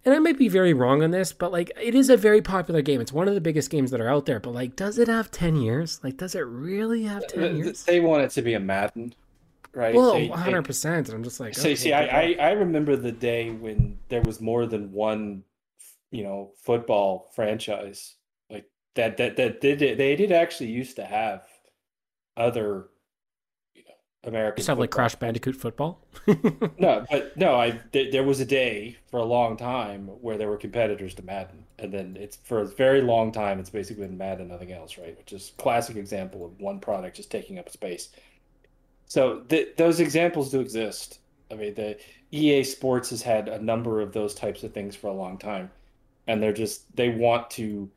and 0.05 0.15
I 0.15 0.19
might 0.19 0.39
be 0.39 0.49
very 0.49 0.73
wrong 0.73 1.03
on 1.03 1.11
this, 1.11 1.33
but 1.33 1.53
like, 1.53 1.71
it 1.81 1.95
is 1.95 2.09
a 2.11 2.17
very 2.17 2.41
popular 2.41 2.83
game. 2.83 3.01
It's 3.01 3.13
one 3.13 3.29
of 3.29 3.35
the 3.35 3.41
biggest 3.41 3.71
games 3.71 3.91
that 3.91 4.01
are 4.01 4.09
out 4.09 4.27
there. 4.27 4.41
But 4.41 4.55
like, 4.55 4.77
does 4.77 4.99
it 4.99 5.09
have 5.09 5.31
10 5.31 5.57
years? 5.57 6.01
Like, 6.03 6.17
does 6.17 6.35
it 6.35 6.41
really 6.41 7.03
have 7.05 7.27
10 7.29 7.39
Th- 7.41 7.53
th- 7.53 7.65
years? 7.65 7.85
They 7.85 8.01
want 8.01 8.23
it 8.23 8.31
to 8.33 8.43
be 8.43 8.55
a 8.55 8.61
Madden, 8.61 9.15
right? 9.75 9.95
Well, 9.95 10.13
They- 10.15 10.29
they- 10.29 10.35
100%. 10.35 10.85
And 11.09 11.11
I'm 11.11 11.23
just 11.25 11.41
like, 11.41 11.55
See, 11.55 11.61
okay, 11.61 11.75
see, 11.77 11.93
I, 11.93 12.05
I, 12.23 12.37
I 12.41 12.51
remember 12.53 12.97
the 12.97 13.13
day 13.13 13.51
when 13.51 13.99
there 14.09 14.23
was 14.23 14.41
more 14.41 14.67
than 14.67 14.93
one, 14.93 15.45
you 16.11 16.23
know, 16.25 16.53
football 16.63 17.31
franchise 17.35 18.15
like 18.51 18.65
that. 18.95 19.17
That 19.17 19.37
that 19.37 19.61
did 19.61 19.81
it. 19.83 19.97
they 19.99 20.17
did 20.17 20.33
actually 20.33 20.71
used 20.71 20.97
to 20.97 21.05
have 21.05 21.43
other, 22.37 22.89
you 24.25 24.31
know, 24.31 24.39
American. 24.39 24.65
just 24.65 24.79
like. 24.79 24.91
Crash 24.91 25.15
Bandicoot 25.15 25.57
football. 25.57 26.01
No, 26.79 27.05
but 27.11 27.37
no, 27.37 27.57
I 27.61 27.79
th- 27.93 28.11
there 28.13 28.23
was 28.25 28.41
a 28.41 28.45
day 28.45 28.97
for 29.11 29.19
a 29.19 29.25
long 29.25 29.57
time 29.57 30.07
where 30.07 30.39
there 30.39 30.49
were 30.49 30.57
competitors 30.57 31.15
to 31.17 31.23
Madden, 31.23 31.65
and 31.79 31.93
then 31.93 32.17
it's 32.19 32.37
for 32.37 32.61
a 32.61 32.67
very 32.67 33.03
long 33.03 33.33
time 33.33 33.59
it's 33.59 33.69
basically 33.71 34.07
been 34.07 34.17
Madden, 34.17 34.49
nothing 34.49 34.73
else, 34.73 34.97
right? 34.97 35.17
Which 35.19 35.33
is 35.33 35.53
classic 35.59 35.97
example 35.97 36.45
of 36.45 36.59
one 36.61 36.81
product 36.81 37.17
just 37.17 37.31
taking 37.31 37.59
up 37.59 37.69
space. 37.69 38.11
So 39.07 39.41
th- 39.49 39.77
those 39.77 40.01
examples 40.01 40.51
do 40.51 40.61
exist. 40.61 41.19
I 41.51 41.55
mean, 41.55 41.75
the 41.75 41.99
EA 42.33 42.63
Sports 42.65 43.11
has 43.11 43.23
had 43.23 43.49
a 43.49 43.61
number 43.63 44.01
of 44.01 44.13
those 44.13 44.35
types 44.35 44.63
of 44.63 44.73
things 44.73 44.97
for 44.97 45.09
a 45.09 45.13
long 45.13 45.37
time, 45.37 45.71
and 46.27 46.43
they're 46.43 46.53
just 46.53 46.95
they 46.97 47.11
want 47.11 47.51
to 47.53 47.91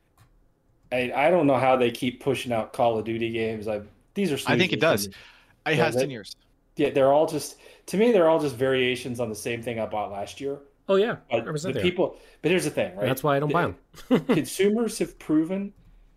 I 0.92 1.12
I 1.14 1.30
don't 1.30 1.46
know 1.46 1.56
how 1.56 1.76
they 1.76 1.90
keep 1.90 2.22
pushing 2.22 2.52
out 2.52 2.72
Call 2.72 2.98
of 2.98 3.04
Duty 3.04 3.30
games. 3.30 3.66
I 3.68 3.82
these 4.14 4.30
are. 4.30 4.38
I 4.46 4.58
think 4.58 4.72
it 4.72 4.80
does. 4.80 5.04
to 5.04 5.10
me. 5.10 5.16
It 5.66 5.76
has 5.76 5.94
that- 5.94 6.00
ten 6.00 6.10
years. 6.10 6.36
Yeah, 6.76 6.90
they're 6.90 7.12
all 7.12 7.26
just 7.26 7.56
to 7.86 7.96
me. 7.96 8.10
They're 8.10 8.28
all 8.28 8.40
just 8.40 8.56
variations 8.56 9.20
on 9.20 9.28
the 9.28 9.34
same 9.36 9.62
thing 9.62 9.78
I 9.78 9.86
bought 9.86 10.10
last 10.10 10.40
year. 10.40 10.58
Oh 10.88 10.96
yeah, 10.96 11.16
But 11.30 11.44
the 11.44 11.72
they 11.72 11.78
are. 11.78 11.82
people. 11.82 12.16
But 12.42 12.50
here's 12.50 12.64
the 12.64 12.70
thing, 12.70 12.96
right? 12.96 13.06
That's 13.06 13.22
why 13.22 13.36
I 13.36 13.40
don't 13.40 13.52
buy 13.52 13.62
them. 14.08 14.24
consumers 14.26 14.98
have 14.98 15.18
proven 15.18 15.72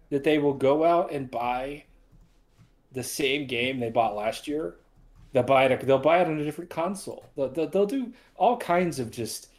that 0.09 0.23
they 0.23 0.39
will 0.39 0.53
go 0.55 0.83
out 0.83 1.11
and 1.11 1.29
buy 1.29 1.83
the 2.91 3.03
same 3.03 3.45
game 3.45 3.79
they 3.79 3.89
bought 3.91 4.15
last 4.15 4.47
year. 4.47 4.75
They'll 5.31 5.43
buy 5.43 5.65
it. 5.65 5.85
They'll 5.85 5.99
buy 5.99 6.21
it 6.21 6.27
on 6.27 6.39
a 6.39 6.43
different 6.43 6.69
console. 6.69 7.25
They'll, 7.35 7.49
they'll, 7.49 7.67
they'll 7.69 7.85
do 7.85 8.11
all 8.35 8.57
kinds 8.57 8.99
of 8.99 9.11
just 9.11 9.49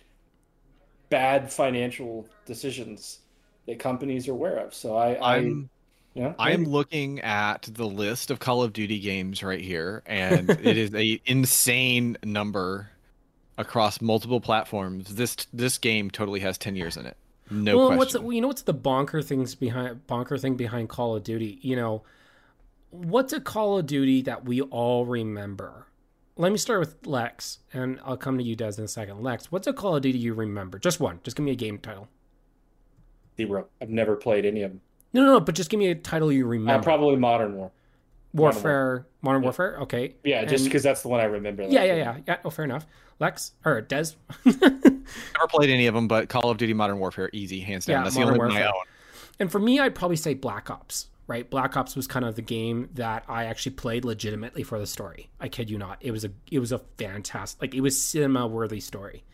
bad 1.10 1.50
financial 1.52 2.28
decisions 2.44 3.20
that 3.66 3.78
companies 3.78 4.28
are 4.28 4.32
aware 4.32 4.56
of. 4.58 4.74
So 4.74 4.96
I, 4.96 5.12
I 5.14 5.36
I'm 5.36 5.70
you 6.14 6.22
know, 6.22 6.34
I 6.38 6.52
am 6.52 6.64
looking 6.64 7.20
at 7.20 7.68
the 7.72 7.86
list 7.86 8.30
of 8.30 8.38
Call 8.40 8.62
of 8.62 8.72
Duty 8.72 8.98
games 8.98 9.42
right 9.42 9.60
here, 9.60 10.02
and 10.06 10.50
it 10.50 10.76
is 10.76 10.94
a 10.94 11.20
insane 11.26 12.16
number 12.24 12.90
across 13.56 14.00
multiple 14.00 14.40
platforms. 14.40 15.14
This 15.14 15.36
this 15.52 15.78
game 15.78 16.10
totally 16.10 16.40
has 16.40 16.58
ten 16.58 16.76
years 16.76 16.96
in 16.96 17.06
it. 17.06 17.16
No 17.50 17.76
well, 17.76 17.88
what's 17.96 18.12
question. 18.12 18.26
the, 18.26 18.34
you 18.34 18.40
know 18.40 18.48
what's 18.48 18.62
the 18.62 18.74
bonker 18.74 19.22
things 19.22 19.54
behind 19.54 20.06
bonker 20.06 20.38
thing 20.38 20.56
behind 20.56 20.88
Call 20.88 21.16
of 21.16 21.22
Duty? 21.22 21.58
You 21.62 21.76
know, 21.76 22.02
what's 22.90 23.32
a 23.32 23.40
Call 23.40 23.78
of 23.78 23.86
Duty 23.86 24.22
that 24.22 24.44
we 24.44 24.60
all 24.60 25.06
remember? 25.06 25.86
Let 26.36 26.52
me 26.52 26.58
start 26.58 26.80
with 26.80 27.04
Lex, 27.06 27.58
and 27.72 27.98
I'll 28.04 28.16
come 28.16 28.38
to 28.38 28.44
you, 28.44 28.54
Des, 28.54 28.74
in 28.78 28.84
a 28.84 28.88
second. 28.88 29.22
Lex, 29.22 29.50
what's 29.50 29.66
a 29.66 29.72
Call 29.72 29.96
of 29.96 30.02
Duty 30.02 30.18
you 30.18 30.34
remember? 30.34 30.78
Just 30.78 31.00
one. 31.00 31.18
Just 31.24 31.36
give 31.36 31.44
me 31.44 31.50
a 31.50 31.56
game 31.56 31.78
title. 31.78 32.08
zero. 33.36 33.66
I've 33.80 33.90
never 33.90 34.14
played 34.14 34.46
any 34.46 34.62
of 34.62 34.70
them. 34.70 34.80
No, 35.12 35.24
no, 35.24 35.32
no. 35.34 35.40
But 35.40 35.54
just 35.54 35.70
give 35.70 35.78
me 35.78 35.88
a 35.90 35.94
title 35.94 36.30
you 36.32 36.44
Uh, 36.44 36.48
remember. 36.48 36.82
probably 36.84 37.16
Modern 37.16 37.54
War. 37.56 37.70
Warfare, 38.34 39.06
Modern 39.22 39.42
Yeah. 39.42 39.46
Warfare. 39.46 39.78
Okay. 39.82 40.14
Yeah, 40.22 40.44
just 40.44 40.64
because 40.64 40.82
that's 40.82 41.02
the 41.02 41.08
one 41.08 41.20
I 41.20 41.24
remember. 41.24 41.62
Yeah, 41.64 41.82
yeah, 41.84 41.94
yeah, 41.96 42.16
yeah. 42.26 42.36
Oh, 42.44 42.50
fair 42.50 42.64
enough. 42.66 42.86
Lex 43.20 43.52
or 43.64 43.80
Des. 43.80 44.10
Never 44.44 45.48
played 45.48 45.70
any 45.70 45.86
of 45.86 45.94
them, 45.94 46.08
but 46.08 46.28
Call 46.28 46.50
of 46.50 46.58
Duty 46.58 46.74
Modern 46.74 46.98
Warfare, 46.98 47.30
easy, 47.32 47.60
hands 47.60 47.86
down. 47.86 47.98
Yeah, 48.00 48.02
That's 48.04 48.14
the 48.14 48.20
Modern 48.20 48.34
only 48.34 48.38
one 48.54 48.56
I 48.56 48.60
Warfare. 48.60 48.68
own. 48.76 48.84
And 49.40 49.50
for 49.52 49.58
me, 49.58 49.78
I'd 49.80 49.94
probably 49.94 50.16
say 50.16 50.34
Black 50.34 50.68
Ops, 50.70 51.08
right? 51.26 51.48
Black 51.48 51.76
Ops 51.76 51.96
was 51.96 52.06
kind 52.06 52.24
of 52.24 52.36
the 52.36 52.42
game 52.42 52.90
that 52.94 53.24
I 53.28 53.44
actually 53.46 53.72
played 53.72 54.04
legitimately 54.04 54.62
for 54.62 54.78
the 54.78 54.86
story. 54.86 55.30
I 55.40 55.48
kid 55.48 55.70
you 55.70 55.78
not. 55.78 55.98
It 56.00 56.10
was 56.10 56.24
a 56.24 56.30
it 56.50 56.58
was 56.58 56.70
a 56.70 56.78
fantastic 56.98 57.60
like 57.62 57.74
it 57.74 57.80
was 57.80 58.00
cinema 58.00 58.46
worthy 58.46 58.80
story. 58.80 59.24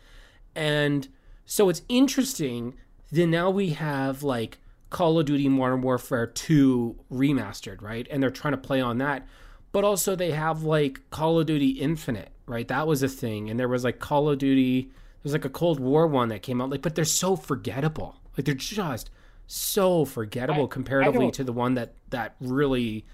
And 0.55 1.07
so 1.45 1.69
it's 1.69 1.81
interesting 1.89 2.75
that 3.11 3.27
now 3.27 3.49
we 3.49 3.71
have 3.71 4.23
like 4.23 4.57
Call 4.95 5.19
of 5.19 5.25
Duty 5.25 5.49
Modern 5.49 5.81
Warfare 5.81 6.25
2 6.25 6.95
remastered, 7.11 7.81
right? 7.81 8.07
And 8.09 8.23
they're 8.23 8.29
trying 8.29 8.53
to 8.53 8.57
play 8.57 8.79
on 8.79 8.99
that. 8.99 9.27
But 9.73 9.83
also 9.83 10.15
they 10.15 10.31
have 10.31 10.63
like 10.63 11.01
Call 11.09 11.37
of 11.37 11.45
Duty 11.47 11.71
Infinite, 11.71 12.29
right? 12.45 12.65
That 12.65 12.87
was 12.87 13.03
a 13.03 13.09
thing. 13.09 13.49
And 13.49 13.59
there 13.59 13.67
was 13.67 13.83
like 13.83 13.99
Call 13.99 14.29
of 14.29 14.37
Duty 14.37 14.89
there's 15.21 15.33
like 15.33 15.43
a 15.43 15.49
Cold 15.49 15.81
War 15.81 16.07
one 16.07 16.29
that 16.29 16.43
came 16.43 16.61
out 16.61 16.69
like 16.69 16.81
but 16.81 16.95
they're 16.95 17.03
so 17.03 17.35
forgettable. 17.35 18.15
Like 18.37 18.45
they're 18.45 18.55
just 18.55 19.09
so 19.47 20.05
forgettable 20.05 20.61
I- 20.61 20.65
I 20.65 20.69
comparatively 20.69 21.19
don't- 21.25 21.33
to 21.33 21.43
the 21.43 21.51
one 21.51 21.73
that 21.73 21.95
that 22.11 22.35
really 22.39 23.05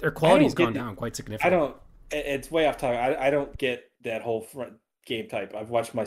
their 0.00 0.10
quality's 0.10 0.54
gone 0.54 0.72
down 0.72 0.96
quite 0.96 1.14
significantly. 1.14 1.56
I 1.56 1.60
don't. 1.60 1.76
It's 2.10 2.50
way 2.50 2.66
off 2.66 2.76
topic. 2.78 2.98
I, 2.98 3.28
I 3.28 3.30
don't 3.30 3.56
get 3.56 3.84
that 4.02 4.22
whole 4.22 4.40
front 4.40 4.72
game 5.06 5.28
type. 5.28 5.54
I've 5.54 5.70
watched 5.70 5.94
my. 5.94 6.06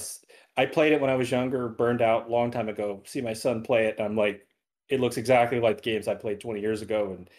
I 0.57 0.65
played 0.65 0.91
it 0.91 0.99
when 0.99 1.09
I 1.09 1.15
was 1.15 1.31
younger, 1.31 1.69
burned 1.69 2.01
out 2.01 2.29
long 2.29 2.51
time 2.51 2.67
ago. 2.67 3.03
See 3.05 3.21
my 3.21 3.31
son 3.33 3.63
play 3.63 3.85
it, 3.85 3.95
and 3.97 4.05
I'm 4.05 4.17
like, 4.17 4.45
it 4.91 4.99
looks 4.99 5.17
exactly 5.17 5.59
like 5.59 5.77
the 5.77 5.83
games 5.83 6.07
I 6.07 6.13
played 6.15 6.39
20 6.39 6.59
years 6.61 6.81
ago, 6.83 7.13
and 7.17 7.29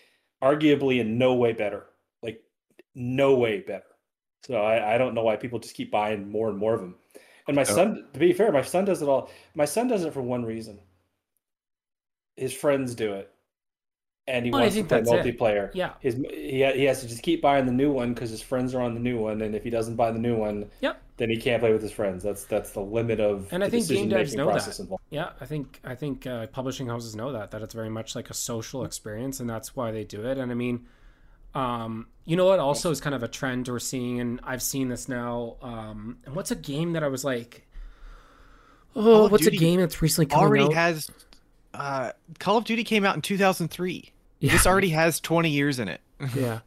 arguably 0.43 0.99
in 1.01 1.19
no 1.19 1.35
way 1.35 1.53
better. 1.53 1.87
Like, 2.23 2.43
no 2.95 3.37
way 3.37 3.61
better. 3.61 3.85
So 4.45 4.57
I, 4.57 4.95
I 4.95 4.99
don't 4.99 5.15
know 5.15 5.23
why 5.23 5.37
people 5.37 5.61
just 5.61 5.77
keep 5.77 5.91
buying 5.93 6.29
more 6.29 6.49
and 6.49 6.59
more 6.59 6.75
of 6.75 6.81
them. 6.81 6.97
And 7.47 7.55
my 7.55 7.63
Oh. 7.63 7.65
son, 7.65 8.09
to 8.13 8.19
be 8.19 8.33
fair, 8.33 8.51
my 8.51 8.63
son 8.63 8.85
does 8.85 9.03
it 9.03 9.09
all. 9.09 9.31
My 9.55 9.67
son 9.67 9.87
does 9.89 10.05
it 10.05 10.13
for 10.13 10.23
one 10.23 10.45
reason. 10.45 10.81
His 12.37 12.53
friends 12.55 12.95
do 12.95 13.13
it, 13.13 13.32
and 14.29 14.45
he 14.45 14.53
Well, 14.53 14.61
wants 14.61 14.75
to 14.77 14.81
think 14.85 14.89
play 14.89 15.01
that's 15.01 15.11
it. 15.27 15.39
multiplayer 15.39 15.71
Yeah. 15.75 15.95
his 16.01 16.15
he, 16.15 16.65
he 16.65 16.85
has 16.85 17.01
to 17.01 17.09
just 17.09 17.23
keep 17.23 17.43
buying 17.43 17.67
the 17.67 17.73
new 17.73 17.91
one 17.93 18.15
because 18.15 18.31
his 18.31 18.41
friends 18.43 18.75
are 18.75 18.81
on 18.81 18.95
the 18.95 19.01
new 19.01 19.19
one 19.19 19.43
and 19.43 19.55
if 19.55 19.65
he 19.65 19.71
doesn't 19.71 19.97
buy 19.97 20.13
the 20.13 20.19
new 20.19 20.37
one 20.37 20.71
Yep. 20.81 21.01
then 21.17 21.29
he 21.29 21.37
can't 21.37 21.61
play 21.61 21.73
with 21.73 21.83
his 21.83 21.91
friends 21.91 22.23
that's 22.23 22.45
that's 22.45 22.71
the 22.71 22.81
limit 22.81 23.19
of 23.19 23.53
And 23.53 23.65
I 23.65 23.69
think 23.69 23.89
game 23.89 24.09
devs 24.11 24.37
know 24.37 24.47
that. 24.53 24.79
involved. 24.79 25.03
Yeah, 25.11 25.31
I 25.41 25.47
think 25.47 25.81
I 25.85 25.95
think 25.97 26.27
uh, 26.27 26.47
publishing 26.49 26.87
houses 26.87 27.17
know 27.17 27.33
that 27.33 27.51
that 27.51 27.63
it's 27.63 27.75
very 27.75 27.91
much 27.91 28.15
like 28.15 28.31
a 28.31 28.35
social 28.35 28.85
experience, 28.85 29.41
and 29.41 29.51
that's 29.51 29.75
why 29.75 29.91
they 29.91 30.05
do 30.05 30.25
it. 30.25 30.39
And 30.39 30.51
I 30.53 30.55
mean, 30.55 30.87
um, 31.55 32.07
you 32.25 32.37
know 32.37 32.47
what? 32.47 32.61
Also, 32.61 32.91
is 32.91 33.01
kind 33.01 33.15
of 33.15 33.23
a 33.23 33.29
trend 33.29 33.69
we're 33.69 33.79
seeing, 33.79 34.21
and 34.21 34.41
I've 34.45 34.63
seen 34.63 34.89
this 34.89 35.09
now. 35.09 35.57
Um, 35.61 36.19
and 36.25 36.35
what's 36.37 36.51
a 36.51 36.57
game 36.57 36.93
that 36.95 37.03
I 37.03 37.09
was 37.09 37.25
like, 37.25 37.67
oh, 38.97 39.27
of 39.27 39.33
what's 39.33 39.45
Duty 39.45 39.57
a 39.57 39.61
game 39.61 39.81
that's 39.81 40.01
recently 40.01 40.27
coming 40.27 40.45
Already 40.47 40.65
out? 40.65 40.73
has 40.75 41.11
uh, 41.75 42.13
Call 42.39 42.57
of 42.59 42.65
Duty 42.65 42.85
came 42.85 43.05
out 43.05 43.15
in 43.17 43.23
2003. 43.23 44.13
Yeah. 44.41 44.53
This 44.53 44.67
already 44.67 44.91
has 44.91 45.21
20 45.21 45.49
years 45.51 45.79
in 45.79 45.89
it. 45.89 46.01
yeah. 46.35 46.61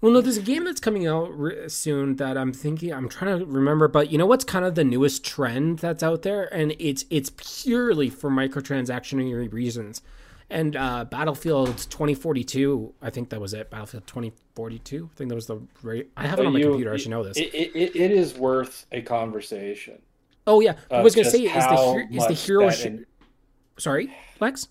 Well, 0.00 0.12
no, 0.12 0.20
there's 0.20 0.36
a 0.36 0.42
game 0.42 0.64
that's 0.64 0.80
coming 0.80 1.06
out 1.06 1.30
re- 1.38 1.68
soon 1.68 2.16
that 2.16 2.36
I'm 2.36 2.52
thinking 2.52 2.92
I'm 2.92 3.08
trying 3.08 3.38
to 3.38 3.44
remember, 3.46 3.86
but 3.86 4.10
you 4.10 4.18
know 4.18 4.26
what's 4.26 4.44
kind 4.44 4.64
of 4.64 4.74
the 4.74 4.82
newest 4.82 5.24
trend 5.24 5.78
that's 5.78 6.02
out 6.02 6.22
there, 6.22 6.52
and 6.52 6.74
it's 6.80 7.04
it's 7.08 7.30
purely 7.36 8.10
for 8.10 8.28
microtransactionary 8.28 9.52
reasons. 9.52 10.02
And 10.50 10.74
uh, 10.76 11.04
Battlefield 11.04 11.78
2042, 11.88 12.92
I 13.00 13.10
think 13.10 13.30
that 13.30 13.40
was 13.40 13.54
it. 13.54 13.70
Battlefield 13.70 14.06
2042, 14.08 15.08
I 15.10 15.16
think 15.16 15.28
that 15.30 15.34
was 15.36 15.46
the 15.46 15.60
rate. 15.82 16.10
I 16.16 16.26
have 16.26 16.40
it 16.40 16.46
on 16.46 16.52
my 16.52 16.58
you- 16.58 16.68
computer. 16.70 16.92
I 16.92 16.96
should 16.96 17.10
know 17.10 17.22
this. 17.22 17.36
it, 17.36 17.54
it, 17.54 17.70
it, 17.76 17.96
it 17.96 18.10
is 18.10 18.34
worth 18.34 18.86
a 18.92 19.02
conversation 19.02 20.02
oh 20.46 20.60
yeah, 20.60 20.74
I 20.90 21.02
was 21.02 21.14
gonna 21.14 21.30
say 21.30 21.42
is 21.44 21.52
the 21.52 21.60
how 21.60 21.94
her- 21.94 22.00
is 22.00 22.08
the 22.10 22.16
much 22.30 22.46
hero? 22.46 22.70
Sh- 22.70 22.86
in- 22.86 23.06
Sorry, 23.78 24.12
Lex. 24.40 24.68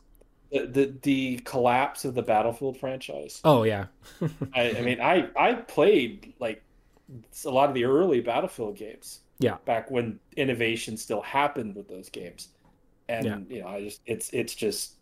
the, 0.52 0.66
the 0.68 0.94
the 1.02 1.38
collapse 1.46 2.06
of 2.06 2.14
the 2.14 2.22
battlefield 2.22 2.78
franchise 2.78 3.42
Oh 3.44 3.64
yeah, 3.64 3.86
I, 4.54 4.72
I 4.78 4.82
mean 4.82 5.00
i 5.02 5.28
i 5.38 5.54
played 5.54 6.34
like 6.40 6.62
a 7.46 7.50
lot 7.50 7.70
of 7.70 7.76
the 7.76 7.86
early 7.86 8.22
battlefield 8.22 8.76
games 8.78 9.22
Yeah. 9.40 9.58
back 9.66 9.90
when 9.92 10.20
innovation 10.38 10.98
still 10.98 11.22
happened 11.22 11.76
with 11.76 11.88
those 11.90 12.10
games 12.10 12.50
and 13.10 13.26
Yeah. 13.26 13.38
you 13.50 13.62
know 13.62 13.68
i 13.70 13.82
just 13.82 14.02
it's 14.06 14.30
it's 14.32 14.54
just 14.56 14.96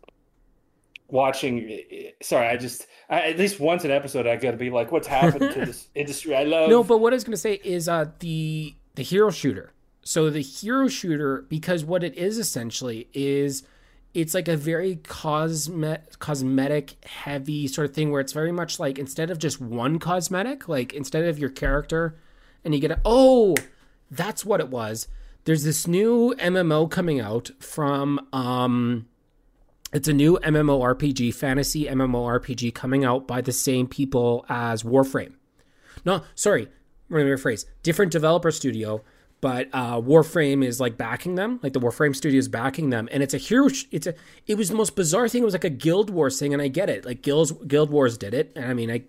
watching 1.08 1.80
sorry 2.22 2.46
i 2.46 2.56
just 2.56 2.86
I, 3.08 3.30
at 3.30 3.38
least 3.38 3.58
once 3.58 3.84
an 3.84 3.90
episode 3.90 4.26
i 4.26 4.36
gotta 4.36 4.56
be 4.56 4.70
like 4.70 4.92
what's 4.92 5.08
happened 5.08 5.52
to 5.52 5.66
this 5.66 5.88
industry 5.94 6.34
i 6.36 6.44
love 6.44 6.70
No, 6.70 6.84
but 6.84 6.98
what 6.98 7.12
I 7.12 7.16
was 7.16 7.24
going 7.24 7.32
to 7.32 7.36
say 7.36 7.60
is 7.64 7.88
uh, 7.88 8.06
the 8.20 8.74
the 8.94 9.02
hero 9.02 9.30
shooter. 9.30 9.72
So 10.02 10.30
the 10.30 10.40
hero 10.42 10.88
shooter, 10.88 11.42
because 11.48 11.84
what 11.84 12.02
it 12.02 12.14
is 12.16 12.38
essentially 12.38 13.08
is 13.12 13.62
it's 14.12 14.34
like 14.34 14.48
a 14.48 14.56
very 14.56 14.96
cosmet 14.96 16.18
cosmetic 16.18 17.04
heavy 17.04 17.68
sort 17.68 17.88
of 17.88 17.94
thing 17.94 18.10
where 18.10 18.20
it's 18.20 18.32
very 18.32 18.52
much 18.52 18.80
like 18.80 18.98
instead 18.98 19.30
of 19.30 19.38
just 19.38 19.60
one 19.60 19.98
cosmetic, 19.98 20.68
like 20.68 20.92
instead 20.92 21.24
of 21.24 21.38
your 21.38 21.50
character, 21.50 22.16
and 22.64 22.74
you 22.74 22.80
get 22.80 22.90
a 22.90 23.00
oh, 23.04 23.54
that's 24.10 24.44
what 24.44 24.60
it 24.60 24.68
was. 24.68 25.08
There's 25.44 25.64
this 25.64 25.86
new 25.86 26.34
MMO 26.38 26.90
coming 26.90 27.20
out 27.20 27.50
from 27.60 28.26
um 28.32 29.06
it's 29.92 30.08
a 30.08 30.12
new 30.12 30.38
MMORPG, 30.44 31.34
fantasy 31.34 31.86
MMORPG 31.86 32.72
coming 32.74 33.04
out 33.04 33.26
by 33.26 33.40
the 33.40 33.52
same 33.52 33.88
people 33.88 34.46
as 34.48 34.84
Warframe. 34.84 35.34
No, 36.04 36.22
sorry, 36.34 36.68
let 37.08 37.24
me 37.24 37.30
rephrase. 37.30 37.64
Different 37.82 38.12
developer 38.12 38.52
studio, 38.52 39.02
but 39.40 39.68
uh, 39.72 40.00
Warframe 40.00 40.64
is 40.64 40.80
like 40.80 40.96
backing 40.96 41.34
them. 41.34 41.60
Like 41.62 41.72
the 41.72 41.80
Warframe 41.80 42.14
studio 42.14 42.38
is 42.38 42.48
backing 42.48 42.90
them, 42.90 43.08
and 43.10 43.22
it's 43.22 43.34
a 43.34 43.38
huge. 43.38 43.86
It's 43.90 44.06
a. 44.06 44.14
It 44.46 44.56
was 44.56 44.68
the 44.68 44.76
most 44.76 44.96
bizarre 44.96 45.28
thing. 45.28 45.42
It 45.42 45.46
was 45.46 45.54
like 45.54 45.64
a 45.64 45.70
Guild 45.70 46.10
Wars 46.10 46.38
thing, 46.38 46.52
and 46.52 46.62
I 46.62 46.68
get 46.68 46.90
it. 46.90 47.04
Like 47.04 47.22
Guilds, 47.22 47.52
Guild 47.52 47.90
Wars 47.90 48.18
did 48.18 48.34
it, 48.34 48.52
and 48.54 48.66
I 48.66 48.74
mean, 48.74 48.90
I 48.90 49.04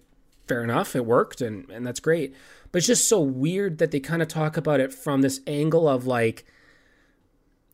fair 0.47 0.63
enough, 0.63 0.95
it 0.95 1.05
worked, 1.05 1.41
and 1.41 1.69
and 1.69 1.85
that's 1.85 1.99
great. 1.99 2.33
But 2.71 2.77
it's 2.79 2.87
just 2.87 3.09
so 3.09 3.19
weird 3.19 3.79
that 3.79 3.91
they 3.91 3.99
kind 3.99 4.21
of 4.21 4.27
talk 4.29 4.55
about 4.55 4.79
it 4.79 4.93
from 4.93 5.21
this 5.21 5.41
angle 5.47 5.87
of 5.87 6.07
like. 6.07 6.45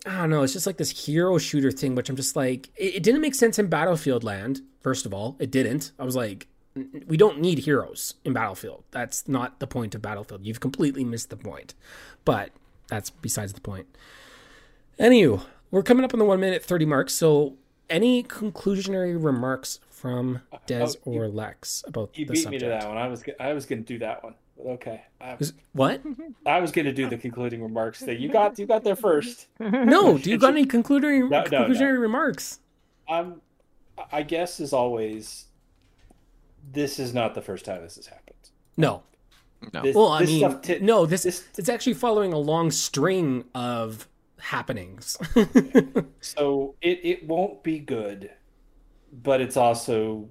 I 0.06 0.22
don't 0.22 0.30
know. 0.30 0.44
It's 0.44 0.54
just 0.54 0.66
like 0.66 0.78
this 0.78 1.06
hero 1.06 1.38
shooter 1.38 1.70
thing, 1.70 1.94
which 1.94 2.10
I'm 2.10 2.16
just 2.16 2.36
like, 2.36 2.70
it, 2.78 2.96
it 2.96 3.04
didn't 3.04 3.20
make 3.20 3.36
sense 3.36 3.60
in 3.60 3.68
Battlefield 3.68 4.24
Land. 4.24 4.62
First 4.80 5.06
of 5.06 5.14
all, 5.14 5.36
it 5.38 5.52
didn't. 5.52 5.92
I 6.00 6.06
was 6.06 6.16
like, 6.16 6.48
we 7.08 7.18
don't 7.18 7.40
need 7.40 7.60
heroes 7.60 8.16
in 8.26 8.34
Battlefield. 8.34 8.84
That's 8.92 9.28
not 9.28 9.60
the 9.60 9.68
point 9.68 9.96
of 9.96 10.02
Battlefield. 10.02 10.46
You've 10.46 10.60
completely 10.60 11.04
missed 11.04 11.30
the 11.30 11.38
point. 11.38 11.74
But 12.26 12.52
that's 12.88 13.10
besides 13.10 13.54
the 13.54 13.62
point. 13.62 13.88
Anywho, 15.00 15.44
we're 15.72 15.84
coming 15.84 16.04
up 16.04 16.14
on 16.14 16.20
the 16.20 16.26
one 16.26 16.40
minute 16.40 16.64
thirty 16.64 16.86
mark. 16.86 17.10
So, 17.10 17.56
any 17.90 18.24
conclusionary 18.24 19.22
remarks 19.22 19.80
from 19.90 20.42
Des 20.66 20.94
Oh, 21.06 21.12
you- 21.12 21.22
or 21.24 21.28
Lex 21.28 21.84
about 21.88 22.18
you 22.18 22.26
the 22.26 22.34
beat 22.34 22.44
subject? 22.44 22.64
me 22.64 22.68
to 22.68 22.70
that 22.72 22.88
one 22.88 22.98
i 22.98 23.08
was 23.08 23.24
i 23.40 23.52
was 23.54 23.66
gonna 23.66 23.82
do 23.82 23.98
that 23.98 24.24
one 24.24 24.36
but 24.56 24.68
okay 24.68 25.02
I, 25.20 25.36
what? 25.74 26.02
I 26.46 26.60
was 26.60 26.72
gonna 26.72 26.92
do 26.94 27.10
the 27.10 27.18
concluding 27.18 27.64
remarks 27.64 28.02
thing 28.04 28.22
you 28.22 28.30
got 28.30 28.60
you 28.60 28.68
got 28.68 28.84
there 28.84 28.96
first 28.96 29.48
No. 29.60 30.18
Do 30.20 30.30
you 30.30 30.38
got 30.38 30.52
any 30.52 30.66
concluding 30.68 31.30
No, 31.30 31.44
no, 31.44 31.44
no. 31.44 31.50
conclusionary 31.68 32.00
remarks? 32.00 32.60
um 33.08 33.42
I 34.12 34.22
guess 34.22 34.60
as 34.60 34.72
always 34.74 35.46
this 36.72 37.00
is 37.00 37.14
not 37.14 37.34
the 37.36 37.42
first 37.42 37.66
time 37.66 37.82
this 37.82 37.96
has 37.96 38.08
happened. 38.08 38.36
No. 38.76 39.04
No. 39.74 39.82
This, 39.82 39.96
Well, 39.96 40.10
I 40.10 40.20
this 40.22 40.30
mean, 40.30 40.40
stuff 40.40 40.62
ti- 40.62 40.80
no. 40.80 41.06
This, 41.06 41.24
this- 41.24 41.44
it's 41.58 41.70
actually 41.70 41.96
following 41.96 42.34
a 42.34 42.38
long 42.38 42.70
string 42.72 43.46
of 43.56 44.08
happenings. 44.40 45.18
So 46.22 46.76
it, 46.82 47.00
it 47.04 47.28
won't 47.28 47.64
be 47.64 47.80
good, 47.80 48.30
but 49.24 49.42
it's 49.42 49.58
also 49.58 50.30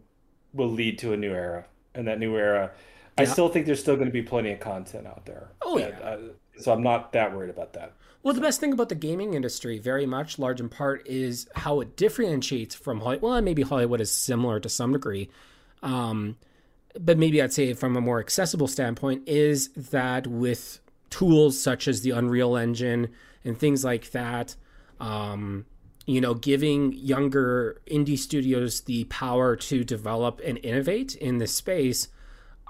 will 0.53 0.71
lead 0.71 0.99
to 1.01 1.13
a 1.13 1.17
new 1.17 1.33
era. 1.33 1.67
And 1.95 2.07
that 2.09 2.19
new 2.19 2.37
era, 2.37 2.73
I 3.19 3.25
still 3.25 3.49
think 3.49 3.65
there's 3.67 3.81
still 3.81 3.95
going 3.97 4.07
to 4.09 4.13
be 4.13 4.23
plenty 4.23 4.53
of 4.53 4.61
content 4.61 5.07
out 5.07 5.25
there. 5.25 5.49
Oh, 5.63 5.79
And, 5.79 5.95
yeah. 5.99 6.05
uh, 6.07 6.19
so 6.59 6.73
I'm 6.73 6.83
not 6.83 7.13
that 7.13 7.35
worried 7.35 7.51
about 7.51 7.73
that. 7.73 7.95
Well, 8.23 8.35
the 8.35 8.41
best 8.41 8.61
thing 8.61 8.73
about 8.73 8.89
the 8.91 8.95
gaming 8.95 9.35
industry, 9.35 9.79
very 9.79 10.05
much, 10.05 10.39
large 10.39 10.61
in 10.61 10.69
part, 10.69 11.07
is 11.07 11.49
how 11.55 11.81
it 11.81 11.97
differentiates 11.97 12.75
from 12.75 13.01
Hollywood. 13.01 13.23
Well, 13.23 13.41
maybe 13.43 13.63
Hollywood 13.63 14.01
is 14.01 14.13
similar 14.13 14.61
to 14.61 14.69
some 14.69 14.93
degree, 14.93 15.31
um, 15.87 16.37
but 16.99 17.17
maybe 17.17 17.41
I'd 17.41 17.53
say 17.53 17.73
from 17.75 17.97
a 17.97 18.01
more 18.01 18.19
accessible 18.19 18.67
standpoint, 18.67 19.27
is 19.29 19.69
that 19.69 20.27
with 20.27 20.81
tools 21.11 21.63
such 21.63 21.87
as 21.87 22.03
the 22.03 22.11
Unreal 22.11 22.57
Engine 22.57 23.09
and 23.45 23.57
things 23.57 23.85
like 23.85 24.11
that, 24.11 24.57
um, 24.99 25.65
you 26.05 26.21
know, 26.21 26.35
giving 26.35 26.93
younger 26.93 27.81
indie 27.87 28.19
studios 28.19 28.81
the 28.83 29.05
power 29.05 29.55
to 29.55 29.85
develop 29.85 30.41
and 30.45 30.59
innovate 30.65 31.15
in 31.15 31.39
this 31.39 31.55
space. 31.55 32.09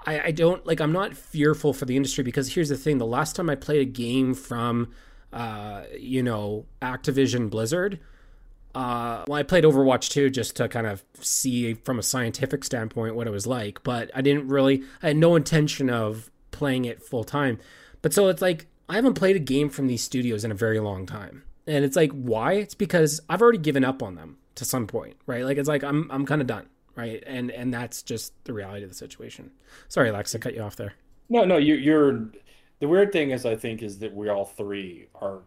I, 0.05 0.19
I 0.25 0.31
don't 0.31 0.63
like 0.67 0.79
I'm 0.79 0.91
not 0.91 1.17
fearful 1.17 1.73
for 1.73 1.85
the 1.85 1.95
industry 1.95 2.23
because 2.23 2.53
here's 2.53 2.69
the 2.69 2.77
thing 2.77 2.99
the 2.99 3.05
last 3.05 3.35
time 3.35 3.49
I 3.49 3.55
played 3.55 3.81
a 3.81 3.91
game 3.91 4.35
from 4.35 4.91
uh 5.33 5.83
you 5.97 6.21
know 6.21 6.65
Activision 6.81 7.49
Blizzard 7.49 7.99
uh 8.77 9.25
well 9.27 9.39
I 9.39 9.43
played 9.43 9.63
Overwatch 9.63 10.09
2 10.09 10.29
just 10.29 10.55
to 10.57 10.67
kind 10.67 10.87
of 10.87 11.03
see 11.19 11.73
from 11.73 11.99
a 11.99 12.03
scientific 12.03 12.63
standpoint 12.63 13.15
what 13.15 13.27
it 13.27 13.31
was 13.31 13.47
like 13.47 13.83
but 13.83 14.11
I 14.13 14.21
didn't 14.21 14.47
really 14.47 14.83
I 15.01 15.07
had 15.07 15.17
no 15.17 15.35
intention 15.35 15.89
of 15.89 16.29
playing 16.51 16.85
it 16.85 17.03
full 17.03 17.23
time 17.23 17.59
but 18.01 18.13
so 18.13 18.27
it's 18.27 18.41
like 18.41 18.67
I 18.89 18.95
haven't 18.95 19.15
played 19.15 19.35
a 19.35 19.39
game 19.39 19.69
from 19.69 19.87
these 19.87 20.03
studios 20.03 20.45
in 20.45 20.51
a 20.51 20.55
very 20.55 20.79
long 20.79 21.05
time. 21.05 21.43
And 21.65 21.83
it's 21.83 21.97
like 21.97 22.11
why? 22.11 22.53
It's 22.53 22.75
because 22.75 23.19
I've 23.29 23.41
already 23.41 23.57
given 23.57 23.83
up 23.83 24.01
on 24.01 24.15
them 24.15 24.37
to 24.55 24.65
some 24.65 24.87
point 24.87 25.17
right? 25.25 25.43
Like 25.43 25.57
it's 25.57 25.67
like 25.67 25.83
I'm 25.83 26.09
I'm 26.11 26.25
kind 26.25 26.41
of 26.41 26.47
done 26.47 26.67
right? 26.95 27.23
And 27.27 27.51
and 27.51 27.73
that's 27.73 28.01
just 28.01 28.33
the 28.45 28.53
reality 28.53 28.83
of 28.83 28.89
the 28.89 28.95
situation. 28.95 29.51
Sorry 29.87 30.09
Alex 30.09 30.33
I 30.33 30.37
cut 30.37 30.53
you 30.53 30.61
off 30.61 30.75
there. 30.75 30.93
No, 31.29 31.45
no, 31.45 31.57
you, 31.57 31.75
you're. 31.75 32.29
The 32.79 32.87
weird 32.87 33.11
thing 33.11 33.31
is, 33.31 33.45
I 33.45 33.55
think, 33.55 33.81
is 33.81 33.99
that 33.99 34.13
we 34.13 34.29
all 34.29 34.45
three 34.45 35.07
are. 35.15 35.39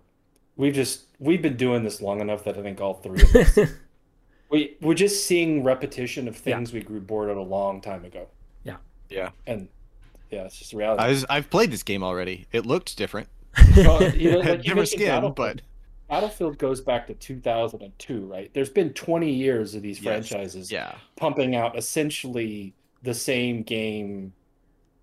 We've 0.60 0.74
just 0.74 1.04
we've 1.18 1.40
been 1.42 1.56
doing 1.56 1.82
this 1.84 2.00
long 2.02 2.20
enough 2.20 2.44
that 2.44 2.56
I 2.58 2.62
think 2.62 2.80
all 2.80 2.94
three 2.94 3.22
of 3.22 3.34
us 3.34 3.58
we 4.50 4.76
we're 4.80 4.94
just 4.94 5.26
seeing 5.26 5.64
repetition 5.64 6.28
of 6.28 6.34
Yeah. 6.36 6.56
things 6.56 6.72
we 6.72 6.80
grew 6.82 7.00
bored 7.00 7.30
of 7.30 7.36
a 7.36 7.42
long 7.42 7.80
time 7.80 8.04
ago, 8.04 8.26
Yeah. 8.64 8.76
Yeah. 9.08 9.30
And 9.46 9.68
yeah, 10.30 10.44
it's 10.44 10.56
just 10.58 10.72
reality. 10.72 11.02
I 11.02 11.08
was, 11.08 11.24
I've 11.28 11.50
played 11.50 11.70
this 11.72 11.82
game 11.82 12.02
already. 12.04 12.46
It 12.52 12.66
looked 12.66 12.96
different. 12.96 13.28
Well, 13.76 14.14
you 14.14 14.32
know, 14.32 14.38
like 14.40 14.48
you 14.58 14.62
Different 14.70 14.88
skin, 14.88 15.08
Battlefield. 15.08 15.34
but 15.36 15.62
Battlefield 16.08 16.58
goes 16.58 16.80
back 16.80 17.06
to 17.08 17.14
2002, 17.14 18.26
right? 18.26 18.50
There's 18.52 18.68
been 18.70 18.92
20 18.92 19.30
years 19.30 19.74
of 19.74 19.82
these 19.82 20.00
Yes. 20.00 20.28
franchises 20.28 20.70
yeah. 20.70 20.94
pumping 21.16 21.54
out 21.56 21.76
essentially 21.78 22.74
the 23.02 23.14
same 23.14 23.62
game 23.62 24.32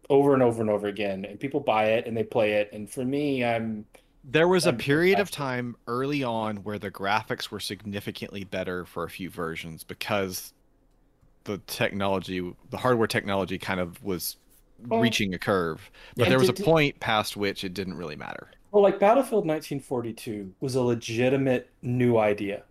over 0.10 0.34
and 0.34 0.44
over 0.44 0.62
and 0.62 0.70
over 0.70 0.88
again, 0.88 1.26
and 1.26 1.40
people 1.40 1.60
buy 1.60 1.86
it 1.86 2.06
and 2.08 2.16
they 2.16 2.24
play 2.24 2.54
it. 2.54 2.70
And 2.74 2.90
for 2.90 3.04
me, 3.04 3.44
I'm 3.44 3.86
There 4.30 4.48
was 4.48 4.66
a 4.68 4.72
I'm 4.72 4.78
period 4.78 5.20
of 5.20 5.32
time 5.32 5.78
early 5.88 6.22
on 6.24 6.58
where 6.58 6.78
the 6.78 6.91
graphics 6.91 7.49
were 7.49 7.62
significantly 7.62 8.44
better 8.44 8.86
for 8.86 9.04
a 9.06 9.10
few 9.10 9.30
versions 9.30 9.84
because 9.86 10.54
the 11.45 11.60
technology, 11.68 12.56
the 12.70 12.78
hardware 12.78 13.08
technology 13.08 13.58
kind 13.60 13.80
of 13.80 14.04
was 14.04 14.38
Well, 14.80 14.99
reaching 15.02 15.34
a 15.34 15.40
curve. 15.40 15.91
But 16.18 16.28
and 16.28 16.32
there 16.32 16.40
was 16.40 16.49
a 16.49 16.54
point 16.54 16.99
past 16.99 17.38
which 17.38 17.64
it 17.64 17.74
didn't 17.74 17.95
really 17.98 18.16
matter. 18.18 18.56
well, 18.72 18.84
like 18.84 18.99
Battlefield 18.99 19.45
1942 19.45 20.54
was 20.60 20.76
a 20.76 20.82
legitimate 20.82 21.74
new 21.82 22.18
idea. 22.18 22.64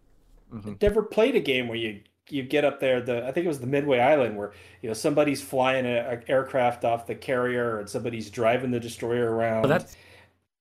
Mhm. 0.53 0.81
Never 0.81 1.03
played 1.03 1.35
a 1.37 1.41
game 1.41 1.69
where 1.69 1.79
you 1.79 2.03
you 2.29 2.43
get 2.43 2.65
up 2.65 2.81
there 2.81 3.01
the 3.01 3.25
I 3.27 3.31
think 3.33 3.45
it 3.45 3.49
was 3.49 3.61
the 3.61 3.67
Midway 3.69 4.01
Island 4.01 4.37
where 4.37 4.53
you 4.83 4.89
know 4.89 4.95
somebody's 4.95 5.43
flying 5.43 5.87
an 5.87 6.23
aircraft 6.29 6.85
off 6.85 7.07
the 7.07 7.15
carrier 7.15 7.79
and 7.79 7.89
somebody's 7.89 8.31
driving 8.31 8.71
the 8.73 8.81
destroyer 8.81 9.31
around. 9.33 9.63
But 9.63 9.69
that 9.69 9.97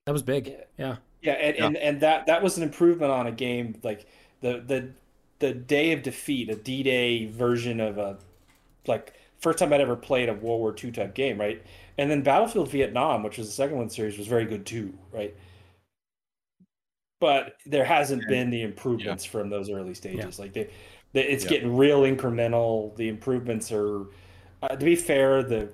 that 0.06 0.12
was 0.12 0.22
big. 0.24 0.56
Yeah. 0.78 0.98
Yeah, 1.22 1.34
and, 1.34 1.56
Yeah. 1.58 1.66
and 1.66 1.78
and 1.78 2.02
that 2.02 2.26
that 2.28 2.44
was 2.44 2.58
an 2.58 2.64
improvement 2.64 3.12
on 3.12 3.28
a 3.28 3.32
game 3.32 3.80
like 3.84 4.06
the 4.42 4.60
the 4.66 4.90
the 5.40 5.54
Day 5.54 5.92
of 5.92 6.02
Defeat, 6.04 6.50
a 6.50 6.56
D-Day 6.56 7.26
version 7.26 7.80
of 7.80 7.98
a 7.98 8.18
like 8.88 9.14
first 9.40 9.60
time 9.60 9.74
I'd 9.74 9.82
ever 9.82 9.96
played 9.96 10.30
a 10.30 10.34
World 10.34 10.60
War 10.62 10.76
II 10.82 10.92
type 10.92 11.14
game, 11.16 11.40
right? 11.40 11.62
And 11.98 12.10
then 12.12 12.24
Battlefield 12.24 12.70
Vietnam, 12.70 13.24
which 13.24 13.38
was 13.38 13.48
the 13.48 13.54
second 13.54 13.78
one 13.78 13.88
the 13.88 13.94
series, 13.94 14.18
was 14.18 14.28
very 14.28 14.46
good 14.46 14.66
too, 14.66 14.98
right? 15.12 15.36
But 17.20 17.56
there 17.66 17.86
hasn't 17.86 18.28
been 18.28 18.50
the 18.50 18.62
improvements 18.62 19.24
from 19.26 19.50
those 19.50 19.70
early 19.70 19.94
stages. 19.94 20.38
Like 20.38 20.54
they, 20.54 20.70
they 21.14 21.24
it's 21.24 21.46
Yeah. 21.46 21.50
getting 21.50 21.76
real 21.76 22.02
incremental. 22.02 22.96
The 22.96 23.08
improvements 23.08 23.72
are, 23.72 24.08
uh, 24.62 24.76
to 24.76 24.86
be 24.86 24.96
fair, 24.96 25.42
the 25.44 25.74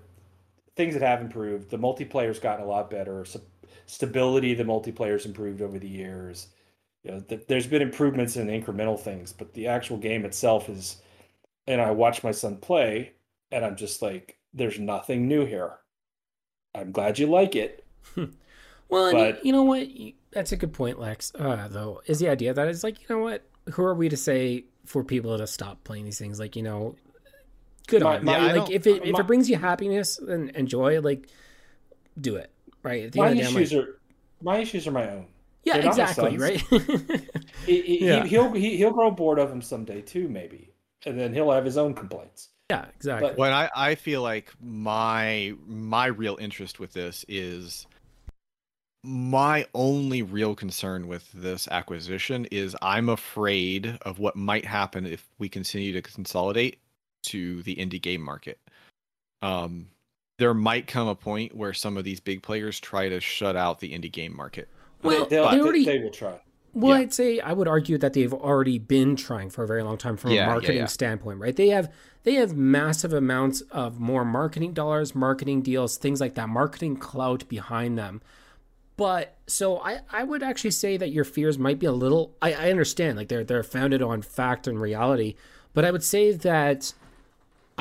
things 0.76 0.94
that 0.96 1.04
have 1.04 1.22
improved. 1.22 1.70
The 1.72 1.78
multiplayer's 1.78 2.40
gotten 2.40 2.66
a 2.66 2.68
lot 2.70 2.90
better. 2.90 3.26
So 3.26 3.42
stability 3.86 4.52
of 4.54 4.58
the 4.58 4.64
multiplayer's 4.66 5.26
improved 5.26 5.62
over 5.62 5.80
the 5.80 5.88
years. 5.88 6.48
You 7.04 7.12
know, 7.12 7.20
th- 7.22 7.46
there's 7.48 7.68
been 7.68 7.82
improvements 7.82 8.38
in 8.38 8.48
incremental 8.48 9.00
things, 9.00 9.34
but 9.34 9.54
the 9.54 9.68
actual 9.68 9.98
game 9.98 10.26
itself 10.26 10.70
is. 10.70 11.02
And 11.68 11.80
I 11.82 11.92
watch 11.92 12.24
my 12.24 12.32
son 12.32 12.58
play, 12.58 13.14
and 13.52 13.64
I'm 13.64 13.76
just 13.76 14.02
like, 14.02 14.38
"There's 14.54 14.80
nothing 14.80 15.28
new 15.28 15.46
here." 15.46 15.74
I'm 16.74 16.92
glad 16.92 17.20
you 17.20 17.28
like 17.28 17.56
it. 17.56 17.86
Well, 18.90 19.06
and 19.08 19.36
But- 19.36 19.46
you 19.46 19.52
know 19.52 19.64
what? 19.64 19.88
That's 20.32 20.52
a 20.52 20.58
good 20.58 20.74
point, 20.74 21.00
Lex. 21.00 21.32
Uh, 21.36 21.68
though, 21.70 22.02
is 22.08 22.20
the 22.20 22.30
idea 22.30 22.54
that 22.54 22.68
it's 22.68 22.84
like, 22.84 23.00
you 23.02 23.06
know 23.16 23.22
what? 23.22 23.44
Who 23.74 23.84
are 23.84 23.94
we 23.94 24.10
to 24.10 24.18
say 24.18 24.66
for 24.86 25.04
people 25.04 25.38
to 25.38 25.46
stop 25.48 25.84
playing 25.84 26.06
these 26.06 26.18
things? 26.20 26.40
Like, 26.40 26.56
you 26.56 26.64
know, 26.64 26.96
good 27.88 28.02
My- 28.04 28.18
on 28.18 28.26
my- 28.26 28.54
you. 28.54 28.60
Like, 28.62 28.72
if 28.72 28.88
it 28.88 29.04
if 29.06 29.20
it 29.20 29.28
brings 29.28 29.50
you 29.50 29.58
happiness 29.58 30.18
and, 30.20 30.56
and 30.56 30.68
joy, 30.68 31.00
like, 31.02 31.28
do 32.20 32.36
it. 32.38 32.52
Right. 32.84 33.06
At 33.06 33.12
the 33.14 33.20
My 33.20 33.30
end 33.30 33.40
of 33.40 33.46
the 33.54 33.60
issues 33.62 33.74
like, 33.74 33.86
are 33.88 34.00
my 34.42 34.58
issues 34.58 34.88
are 34.88 34.92
my 34.92 35.10
own. 35.10 35.28
yeah, 35.64 35.78
they're 35.80 35.88
exactly. 35.88 36.38
Right. 36.38 36.62
He, 37.66 37.82
he, 37.84 38.06
Yeah. 38.08 38.26
he'll 38.26 38.52
he, 38.54 38.76
he'll 38.78 38.92
grow 38.92 39.12
bored 39.12 39.38
of 39.38 39.50
them 39.50 39.62
someday 39.62 40.02
too, 40.02 40.28
maybe, 40.28 40.72
and 41.06 41.20
then 41.20 41.32
he'll 41.34 41.52
have 41.52 41.64
his 41.64 41.78
own 41.78 41.94
complaints. 41.94 42.50
yeah. 42.72 42.86
Exactly. 42.96 43.30
But- 43.30 43.38
When 43.38 43.52
I, 43.54 43.70
I 43.76 43.96
feel 43.96 44.24
like 44.24 44.52
my 44.62 45.54
my 45.68 46.08
real 46.08 46.38
interest 46.42 46.80
with 46.80 46.94
this 46.94 47.24
is 47.28 47.86
my 49.04 49.66
only 49.74 50.22
real 50.22 50.54
concern 50.56 51.08
with 51.08 51.32
this 51.34 51.68
acquisition 51.70 52.46
is 52.52 52.76
I'm 52.82 53.10
afraid 53.10 53.98
of 54.04 54.20
what 54.20 54.36
might 54.36 54.66
happen 54.66 55.06
if 55.08 55.28
we 55.40 55.50
continue 55.50 55.92
to 55.94 56.02
consolidate 56.04 56.78
to 57.24 57.64
the 57.64 57.76
indie 57.76 58.02
game 58.02 58.22
market. 58.22 58.60
Um, 59.42 59.88
there 60.42 60.56
might 60.56 60.88
come 60.88 61.08
a 61.08 61.14
point 61.14 61.56
where 61.56 61.72
some 61.72 61.98
of 61.98 62.04
these 62.04 62.20
big 62.20 62.42
players 62.42 62.80
try 62.80 63.08
to 63.10 63.20
shut 63.20 63.56
out 63.56 63.80
the 63.80 63.92
indie 63.94 64.12
game 64.12 64.36
market. 64.36 64.68
well, 65.04 65.26
they, 65.26 65.36
they'll- 65.36 65.50
they 65.52 65.56
they- 65.58 65.62
already 65.62 65.86
they 65.86 66.00
will 66.00 66.10
try. 66.10 66.40
Well, 66.74 66.96
Yeah. 66.96 67.02
I'd 67.04 67.14
say 67.14 67.40
I 67.42 67.52
would 67.54 67.68
argue 67.68 67.98
that 68.00 68.14
they've 68.14 68.34
already 68.34 68.80
been 68.80 69.16
trying 69.18 69.50
for 69.50 69.64
a 69.66 69.68
very 69.68 69.84
long 69.84 69.98
time 69.98 70.16
from 70.18 70.32
Yeah, 70.32 70.38
a 70.38 70.40
yeah, 70.42 70.48
marketing 70.48 70.78
yeah. 70.78 70.86
standpoint, 70.86 71.40
right? 71.40 71.56
They 71.56 71.68
have 71.70 71.92
they 72.24 72.36
have 72.36 72.56
massive 72.56 73.12
amounts 73.14 73.62
of 73.72 74.00
more 74.00 74.24
marketing 74.26 74.72
dollars, 74.74 75.14
marketing 75.14 75.62
deals, 75.64 75.98
things 75.98 76.20
like 76.22 76.34
that, 76.36 76.48
marketing 76.50 76.96
clout 76.98 77.48
behind 77.50 77.98
them. 78.00 78.22
But 78.98 79.36
so 79.48 79.80
I, 79.80 80.00
I 80.12 80.24
would 80.24 80.44
actually 80.44 80.72
say 80.72 80.96
that 80.98 81.10
your 81.12 81.24
fears 81.26 81.58
might 81.60 81.78
be 81.78 81.88
a 81.88 81.92
little 81.92 82.36
I, 82.42 82.54
I 82.54 82.70
understand, 82.72 83.18
like 83.18 83.28
they're 83.28 83.44
they're 83.44 83.64
founded 83.64 84.02
on 84.02 84.22
fact 84.22 84.66
and 84.66 84.80
reality, 84.80 85.36
but 85.74 85.84
I 85.84 85.92
would 85.92 86.04
say 86.04 86.32
that 86.32 86.94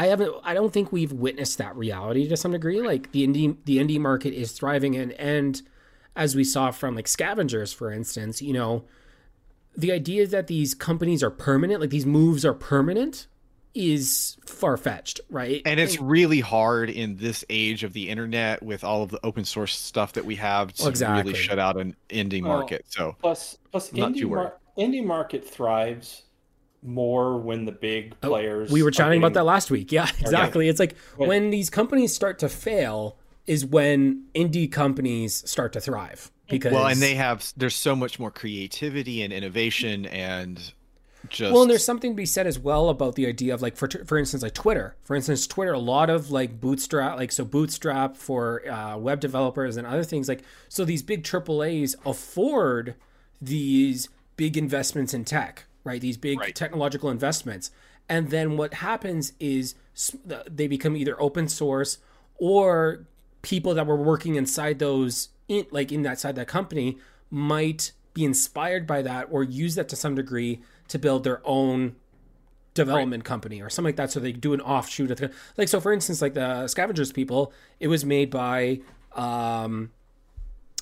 I 0.00 0.06
haven't 0.06 0.32
I 0.44 0.54
don't 0.54 0.72
think 0.72 0.92
we've 0.92 1.12
witnessed 1.12 1.58
that 1.58 1.76
reality 1.76 2.26
to 2.28 2.36
some 2.36 2.52
degree. 2.52 2.80
Like 2.80 3.12
the 3.12 3.26
indie 3.26 3.56
the 3.66 3.76
indie 3.76 4.00
market 4.00 4.32
is 4.32 4.52
thriving 4.52 4.96
and 4.96 5.12
and 5.12 5.60
as 6.16 6.34
we 6.34 6.42
saw 6.42 6.70
from 6.70 6.94
like 6.96 7.06
scavengers 7.06 7.72
for 7.74 7.92
instance, 7.92 8.40
you 8.40 8.54
know, 8.54 8.84
the 9.76 9.92
idea 9.92 10.26
that 10.26 10.46
these 10.46 10.72
companies 10.74 11.22
are 11.22 11.30
permanent, 11.30 11.82
like 11.82 11.90
these 11.90 12.06
moves 12.06 12.46
are 12.46 12.54
permanent 12.54 13.26
is 13.74 14.38
far 14.46 14.78
fetched, 14.78 15.20
right? 15.28 15.60
And 15.66 15.78
it's 15.78 16.00
really 16.00 16.40
hard 16.40 16.88
in 16.88 17.18
this 17.18 17.44
age 17.50 17.84
of 17.84 17.92
the 17.92 18.08
internet 18.08 18.62
with 18.62 18.82
all 18.82 19.02
of 19.02 19.10
the 19.10 19.20
open 19.24 19.44
source 19.44 19.78
stuff 19.78 20.14
that 20.14 20.24
we 20.24 20.36
have 20.36 20.72
to 20.74 20.88
Exactly. 20.88 21.32
really 21.32 21.38
shut 21.38 21.58
out 21.58 21.76
an 21.76 21.94
indie 22.08 22.42
Well, 22.42 22.58
market. 22.58 22.86
So 22.88 23.16
Plus, 23.20 23.58
plus 23.70 23.92
Not 23.92 24.12
indie, 24.12 24.20
too 24.20 24.28
worried. 24.30 24.42
mar- 24.44 24.56
indie 24.78 25.04
market 25.04 25.46
thrives 25.46 26.22
more 26.82 27.36
when 27.38 27.64
the 27.66 27.72
big 27.72 28.14
Oh, 28.22 28.28
players. 28.28 28.70
we 28.70 28.82
were 28.82 28.88
are 28.88 28.92
chatting 28.92 29.18
about 29.18 29.34
that 29.34 29.44
last 29.44 29.70
week. 29.70 29.92
Yeah, 29.92 30.08
exactly. 30.20 30.68
It's 30.68 30.80
like 30.80 30.96
When- 31.16 31.28
when 31.28 31.50
these 31.50 31.68
companies 31.70 32.14
start 32.14 32.38
to 32.40 32.48
fail 32.48 33.16
is 33.46 33.64
when 33.66 34.24
indie 34.34 34.70
companies 34.70 35.42
start 35.50 35.72
to 35.74 35.80
thrive 35.80 36.30
because 36.48 36.72
well, 36.72 36.86
and 36.86 37.00
they 37.02 37.14
have 37.14 37.52
there's 37.56 37.74
so 37.76 37.94
much 37.96 38.18
more 38.18 38.30
creativity 38.30 39.22
and 39.22 39.32
innovation 39.32 40.06
and 40.06 40.72
just 41.28 41.52
Well, 41.52 41.62
and 41.62 41.70
there's 41.70 41.84
something 41.84 42.12
to 42.12 42.16
be 42.16 42.24
said 42.26 42.46
as 42.46 42.58
well 42.58 42.88
about 42.88 43.14
the 43.14 43.26
idea 43.26 43.52
of 43.52 43.60
like, 43.60 43.76
for 43.76 43.88
for 44.06 44.16
instance, 44.16 44.42
like 44.42 44.54
Twitter. 44.54 44.96
For 45.04 45.14
instance, 45.14 45.46
Twitter, 45.46 45.72
a 45.72 45.78
lot 45.78 46.08
of 46.08 46.30
like 46.30 46.60
Bootstrap, 46.60 47.18
like 47.18 47.30
so 47.30 47.44
Bootstrap 47.44 48.16
for 48.16 48.66
uh, 48.68 48.96
web 48.96 49.20
developers 49.20 49.76
and 49.76 49.86
other 49.86 50.02
things. 50.02 50.28
Like, 50.28 50.42
so 50.70 50.84
these 50.86 51.02
big 51.02 51.22
AAA's 51.22 51.94
afford 52.06 52.94
these 53.40 54.08
big 54.36 54.56
investments 54.56 55.12
in 55.12 55.24
tech, 55.26 55.64
right? 55.84 56.00
These 56.00 56.16
big 56.16 56.38
Right. 56.38 56.54
technological 56.54 57.10
investments, 57.10 57.70
and 58.08 58.30
then 58.30 58.56
what 58.56 58.74
happens 58.74 59.32
is 59.38 59.74
they 60.48 60.66
become 60.66 60.96
either 60.96 61.20
open 61.20 61.48
source 61.48 61.98
or 62.38 63.06
people 63.42 63.74
that 63.74 63.86
were 63.86 63.96
working 63.96 64.34
inside 64.34 64.78
those, 64.78 65.28
in, 65.48 65.66
like 65.70 65.92
in 65.92 66.02
that 66.02 66.18
side 66.18 66.30
of 66.30 66.36
that 66.36 66.48
company, 66.48 66.98
might 67.30 67.92
be 68.12 68.24
inspired 68.24 68.86
by 68.86 69.00
that 69.02 69.28
or 69.30 69.42
use 69.44 69.76
that 69.76 69.88
to 69.88 69.96
some 69.96 70.14
degree 70.14 70.60
to 70.88 70.98
build 70.98 71.22
their 71.24 71.40
own 71.44 71.94
development 72.74 73.24
company 73.24 73.60
or 73.62 73.68
something 73.70 73.88
like 73.88 73.96
that. 73.96 74.10
So 74.10 74.18
they 74.20 74.32
do 74.32 74.52
an 74.52 74.60
offshoot 74.60 75.10
of 75.10 75.18
the, 75.18 75.30
like 75.56 75.68
so. 75.68 75.80
For 75.80 75.92
instance, 75.92 76.20
like 76.20 76.34
the 76.34 76.66
Scavengers 76.66 77.12
people, 77.12 77.52
it 77.78 77.88
was 77.88 78.04
made 78.04 78.30
by 78.30 78.80
um, 79.14 79.90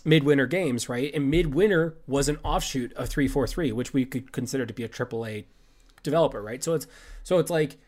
Midwinter 0.05 0.47
Games, 0.47 0.89
right? 0.89 1.13
And 1.15 1.31
Midwinter 1.31 1.97
was 2.07 2.29
an 2.29 2.39
offshoot 2.43 2.93
of 2.95 3.09
343, 3.09 3.73
which 3.73 3.93
we 3.93 4.05
could 4.05 4.33
consider 4.33 4.67
to 4.67 4.75
be 4.75 4.85
a 4.85 4.89
AAA 4.89 5.45
developer, 6.03 6.43
right? 6.43 6.63
So 6.63 6.75
it's 6.75 6.87
so 7.23 7.39
it's 7.39 7.51
like 7.51 7.79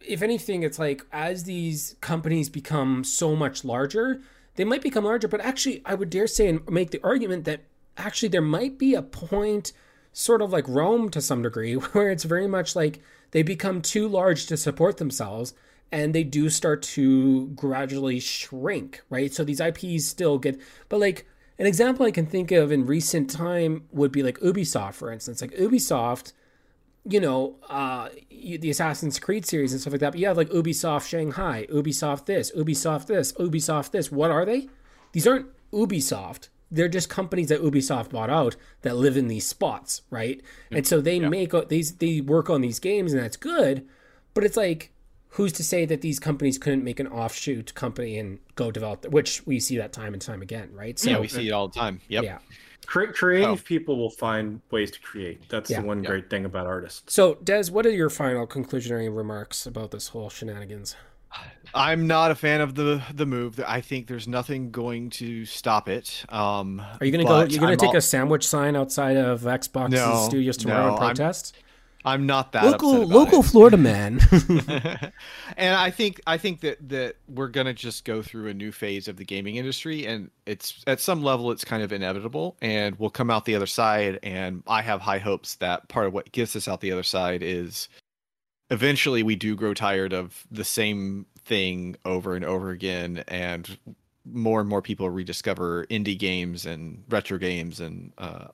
if 0.00 0.22
anything, 0.22 0.62
it's 0.62 0.78
like 0.78 1.04
as 1.12 1.44
these 1.44 1.96
companies 2.00 2.48
become 2.48 3.04
so 3.04 3.34
much 3.34 3.64
larger, 3.64 4.20
they 4.56 4.64
might 4.64 4.82
become 4.82 5.04
larger, 5.04 5.28
but 5.28 5.40
actually 5.40 5.82
I 5.84 5.94
would 5.94 6.10
dare 6.10 6.26
say 6.26 6.48
and 6.48 6.68
make 6.68 6.90
the 6.90 7.02
argument 7.02 7.44
that 7.44 7.60
actually 7.96 8.28
there 8.28 8.42
might 8.42 8.78
be 8.78 8.94
a 8.94 9.02
point 9.02 9.72
sort 10.12 10.42
of 10.42 10.52
like 10.52 10.66
Rome 10.68 11.10
to 11.10 11.20
some 11.20 11.42
degree 11.42 11.74
where 11.92 12.10
it's 12.10 12.24
very 12.24 12.46
much 12.46 12.74
like 12.74 13.00
they 13.32 13.42
become 13.42 13.82
too 13.82 14.08
large 14.08 14.46
to 14.46 14.56
support 14.56 14.96
themselves 14.96 15.54
and 15.90 16.14
they 16.14 16.24
do 16.24 16.50
start 16.50 16.82
to 16.82 17.46
gradually 17.48 18.20
shrink, 18.20 19.02
right? 19.10 19.32
So 19.32 19.42
these 19.44 19.60
IPs 19.60 20.06
still 20.06 20.38
get 20.38 20.60
but 20.88 21.00
like 21.00 21.26
an 21.58 21.66
example 21.66 22.06
I 22.06 22.10
can 22.10 22.26
think 22.26 22.52
of 22.52 22.70
in 22.70 22.86
recent 22.86 23.30
time 23.30 23.84
would 23.90 24.12
be 24.12 24.22
like 24.22 24.38
Ubisoft, 24.38 24.94
for 24.94 25.10
instance. 25.10 25.40
Like 25.40 25.52
Ubisoft, 25.52 26.32
you 27.04 27.20
know, 27.20 27.56
uh, 27.68 28.10
the 28.30 28.70
Assassin's 28.70 29.18
Creed 29.18 29.44
series 29.44 29.72
and 29.72 29.80
stuff 29.80 29.92
like 29.92 30.00
that. 30.00 30.12
But 30.12 30.20
you 30.20 30.26
have 30.26 30.36
like 30.36 30.50
Ubisoft 30.50 31.08
Shanghai, 31.08 31.66
Ubisoft 31.72 32.26
this, 32.26 32.52
Ubisoft 32.52 33.06
this, 33.06 33.32
Ubisoft 33.32 33.90
this. 33.90 34.12
What 34.12 34.30
are 34.30 34.44
they? 34.44 34.68
These 35.12 35.26
aren't 35.26 35.46
Ubisoft. 35.72 36.48
They're 36.70 36.88
just 36.88 37.08
companies 37.08 37.48
that 37.48 37.62
Ubisoft 37.62 38.10
bought 38.10 38.30
out 38.30 38.54
that 38.82 38.96
live 38.96 39.16
in 39.16 39.28
these 39.28 39.46
spots, 39.46 40.02
right? 40.10 40.42
And 40.70 40.86
so 40.86 41.00
they 41.00 41.18
make 41.18 41.52
these, 41.68 41.96
they 41.96 42.20
work 42.20 42.50
on 42.50 42.60
these 42.60 42.78
games, 42.78 43.12
and 43.12 43.22
that's 43.22 43.38
good. 43.38 43.86
But 44.34 44.44
it's 44.44 44.56
like, 44.56 44.92
who's 45.30 45.52
to 45.54 45.62
say 45.64 45.84
that 45.86 46.00
these 46.00 46.18
companies 46.18 46.58
couldn't 46.58 46.84
make 46.84 47.00
an 47.00 47.06
offshoot 47.08 47.74
company 47.74 48.18
and 48.18 48.38
go 48.54 48.70
develop? 48.70 49.06
Which 49.10 49.46
we 49.46 49.60
see 49.60 49.76
that 49.78 49.92
time 49.92 50.12
and 50.14 50.22
time 50.22 50.42
again, 50.42 50.70
right? 50.72 50.98
So 50.98 51.10
yeah, 51.10 51.18
we 51.20 51.28
see 51.28 51.48
it 51.48 51.52
all 51.52 51.68
the 51.68 51.78
time. 51.78 52.00
Yep. 52.08 52.24
yeah. 52.24 52.38
Cre- 52.86 53.12
creative 53.12 53.48
Oh. 53.50 53.56
people 53.64 53.98
will 53.98 54.08
find 54.10 54.60
ways 54.70 54.90
to 54.92 55.00
create. 55.00 55.46
That's 55.50 55.70
Yeah. 55.70 55.82
the 55.82 55.86
one 55.86 56.02
Yeah. 56.02 56.08
great 56.10 56.30
thing 56.30 56.44
about 56.46 56.66
artists. 56.66 57.14
So 57.14 57.34
Des, 57.44 57.70
what 57.70 57.84
are 57.84 57.90
your 57.90 58.08
final 58.10 58.46
conclusionary 58.46 59.14
remarks 59.14 59.66
about 59.66 59.90
this 59.90 60.08
whole 60.08 60.30
shenanigans? 60.30 60.96
I'm 61.74 62.06
not 62.06 62.30
a 62.30 62.34
fan 62.34 62.62
of 62.62 62.74
the 62.74 63.02
the 63.14 63.26
move. 63.26 63.60
I 63.66 63.82
think 63.82 64.06
there's 64.06 64.26
nothing 64.26 64.70
going 64.70 65.10
to 65.10 65.44
stop 65.44 65.86
it. 65.90 66.24
Um, 66.30 66.80
Are 66.80 67.04
you 67.04 67.12
gonna 67.12 67.24
go? 67.24 67.40
You're 67.44 67.60
gonna 67.60 67.72
I'm 67.72 67.78
take 67.78 67.90
al- 67.90 67.96
a 67.96 68.00
sandwich 68.00 68.46
sign 68.48 68.74
outside 68.74 69.18
of 69.18 69.42
Xbox 69.42 69.90
No, 69.90 70.24
studios 70.26 70.56
tomorrow 70.56 70.86
no, 70.86 70.88
and 70.92 70.98
protest? 70.98 71.54
I'm 71.54 71.62
not 72.04 72.52
that 72.52 72.64
local 72.64 72.90
upset 72.90 73.06
about 73.06 73.16
local 73.16 73.40
it. 73.40 73.46
Florida 73.46 73.76
man. 73.76 74.20
and 75.56 75.74
I 75.74 75.90
think 75.90 76.20
I 76.26 76.38
think 76.38 76.60
that 76.60 76.88
that 76.88 77.16
we're 77.28 77.48
gonna 77.48 77.74
just 77.74 78.04
go 78.04 78.22
through 78.22 78.48
a 78.48 78.54
new 78.54 78.72
phase 78.72 79.08
of 79.08 79.16
the 79.16 79.24
gaming 79.24 79.56
industry, 79.56 80.06
and 80.06 80.30
it's 80.46 80.82
at 80.86 81.00
some 81.00 81.22
level 81.22 81.50
it's 81.50 81.64
kind 81.64 81.82
of 81.82 81.92
inevitable, 81.92 82.56
and 82.60 82.96
we'll 82.98 83.10
come 83.10 83.30
out 83.30 83.44
the 83.44 83.54
other 83.54 83.66
side. 83.66 84.18
And 84.22 84.62
I 84.66 84.82
have 84.82 85.00
high 85.00 85.18
hopes 85.18 85.56
that 85.56 85.88
part 85.88 86.06
of 86.06 86.12
what 86.12 86.32
gets 86.32 86.54
us 86.56 86.68
out 86.68 86.80
the 86.80 86.92
other 86.92 87.02
side 87.02 87.42
is 87.42 87.88
eventually 88.70 89.22
we 89.22 89.36
do 89.36 89.56
grow 89.56 89.74
tired 89.74 90.12
of 90.12 90.46
the 90.50 90.64
same 90.64 91.26
thing 91.44 91.96
over 92.04 92.34
and 92.34 92.44
over 92.44 92.70
again, 92.70 93.24
and 93.28 93.78
more 94.24 94.60
and 94.60 94.68
more 94.68 94.82
people 94.82 95.08
rediscover 95.10 95.86
indie 95.86 96.18
games 96.18 96.66
and 96.66 97.02
retro 97.08 97.38
games 97.38 97.80
and 97.80 98.12
uh, 98.18 98.48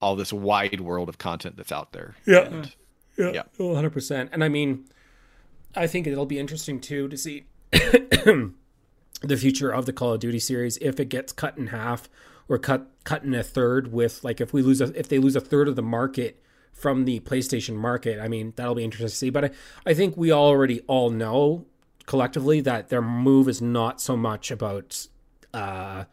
all 0.00 0.16
this 0.16 0.32
wide 0.32 0.80
world 0.80 1.08
of 1.08 1.18
content 1.18 1.56
that's 1.56 1.72
out 1.72 1.92
there. 1.92 2.14
Yeah. 2.26 2.40
And- 2.46 2.74
Yeah, 3.16 3.32
Yeah. 3.58 3.74
hundred 3.74 3.90
percent. 3.90 4.30
And 4.32 4.44
I 4.44 4.48
mean, 4.48 4.84
I 5.74 5.86
think 5.88 6.06
it'll 6.06 6.24
be 6.26 6.38
interesting 6.38 6.80
too 6.80 7.08
to 7.08 7.16
see 7.16 7.46
the 7.72 9.36
future 9.36 9.70
of 9.70 9.86
the 9.86 9.92
Call 9.92 10.12
of 10.14 10.20
Duty 10.20 10.38
series 10.38 10.76
if 10.78 11.00
it 11.00 11.06
gets 11.08 11.32
cut 11.32 11.58
in 11.58 11.68
half 11.68 12.08
or 12.48 12.58
cut 12.58 12.88
cut 13.04 13.24
in 13.24 13.34
a 13.34 13.42
third. 13.42 13.92
With 13.92 14.22
like 14.22 14.40
if 14.40 14.52
we 14.52 14.62
lose 14.62 14.80
a, 14.80 14.96
if 14.98 15.08
they 15.08 15.18
lose 15.18 15.36
a 15.36 15.40
third 15.40 15.68
of 15.68 15.76
the 15.76 15.82
market 15.82 16.40
from 16.72 17.04
the 17.04 17.20
PlayStation 17.20 17.74
market, 17.74 18.20
I 18.20 18.28
mean 18.28 18.52
that'll 18.56 18.74
be 18.76 18.84
interesting 18.84 19.08
to 19.08 19.14
see. 19.14 19.30
But 19.30 19.44
I, 19.46 19.50
I 19.86 19.94
think 19.94 20.16
we 20.16 20.30
already 20.32 20.80
all 20.82 21.10
know 21.10 21.66
collectively 22.06 22.60
that 22.62 22.88
their 22.88 23.02
move 23.02 23.48
is 23.48 23.60
not 23.60 24.00
so 24.00 24.16
much 24.16 24.50
about. 24.50 25.06
Uh, 25.52 26.04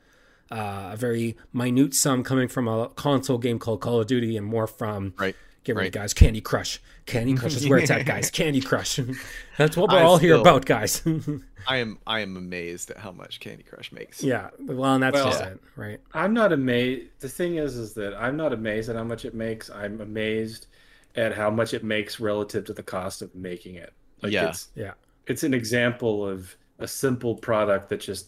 uh, 0.55 0.91
a 0.93 0.97
very 0.97 1.35
minute 1.53 1.93
sum 1.93 2.23
coming 2.23 2.47
from 2.47 2.67
a 2.67 2.89
console 2.89 3.37
game 3.37 3.59
called 3.59 3.81
Call 3.81 3.99
of 4.01 4.07
Duty, 4.07 4.37
and 4.37 4.45
more 4.47 4.67
from 4.67 5.13
Right. 5.17 5.35
Get 5.63 5.75
ready, 5.75 5.87
Right. 5.87 5.93
guys. 5.93 6.13
Candy 6.13 6.41
Crush. 6.41 6.79
Candy 7.07 7.33
Crush 7.39 7.55
is 7.55 7.67
where 7.67 7.79
it's 7.79 7.89
at, 7.89 8.05
guys. 8.05 8.29
Candy 8.29 8.61
Crush. 8.61 8.99
That's 9.57 9.75
what 9.75 9.89
we're 9.91 9.97
I 9.97 10.03
all 10.03 10.17
here 10.17 10.35
about, 10.35 10.65
guys. 10.65 11.01
I 11.67 11.77
am 11.77 11.97
I 12.05 12.19
am 12.19 12.37
amazed 12.37 12.91
at 12.91 12.97
how 12.97 13.11
much 13.11 13.39
Candy 13.39 13.63
Crush 13.63 13.91
makes. 13.91 14.21
yeah. 14.23 14.51
Well, 14.59 14.93
and 14.93 15.01
that's 15.03 15.15
Well- 15.15 15.31
just 15.31 15.41
it, 15.43 15.59
right? 15.75 15.99
I'm 16.13 16.33
not 16.35 16.53
amazed. 16.53 17.07
The 17.19 17.29
thing 17.29 17.55
is, 17.55 17.75
is 17.75 17.93
that 17.95 18.13
I'm 18.15 18.37
not 18.37 18.53
amazed 18.53 18.87
at 18.89 18.95
how 18.95 19.03
much 19.03 19.25
it 19.25 19.33
makes. 19.33 19.71
I'm 19.71 19.99
amazed 20.01 20.67
at 21.15 21.33
how 21.33 21.49
much 21.49 21.73
it 21.73 21.83
makes 21.83 22.19
relative 22.19 22.65
to 22.65 22.73
the 22.73 22.83
cost 22.83 23.23
of 23.23 23.33
making 23.33 23.75
it. 23.75 23.91
Like 24.21 24.31
Yeah. 24.33 24.49
it's 24.49 24.67
Yeah. 24.75 24.93
it's 25.25 25.41
an 25.43 25.55
example 25.55 26.23
of 26.29 26.55
a 26.77 26.87
simple 26.87 27.33
product 27.35 27.89
that 27.89 28.01
just 28.01 28.27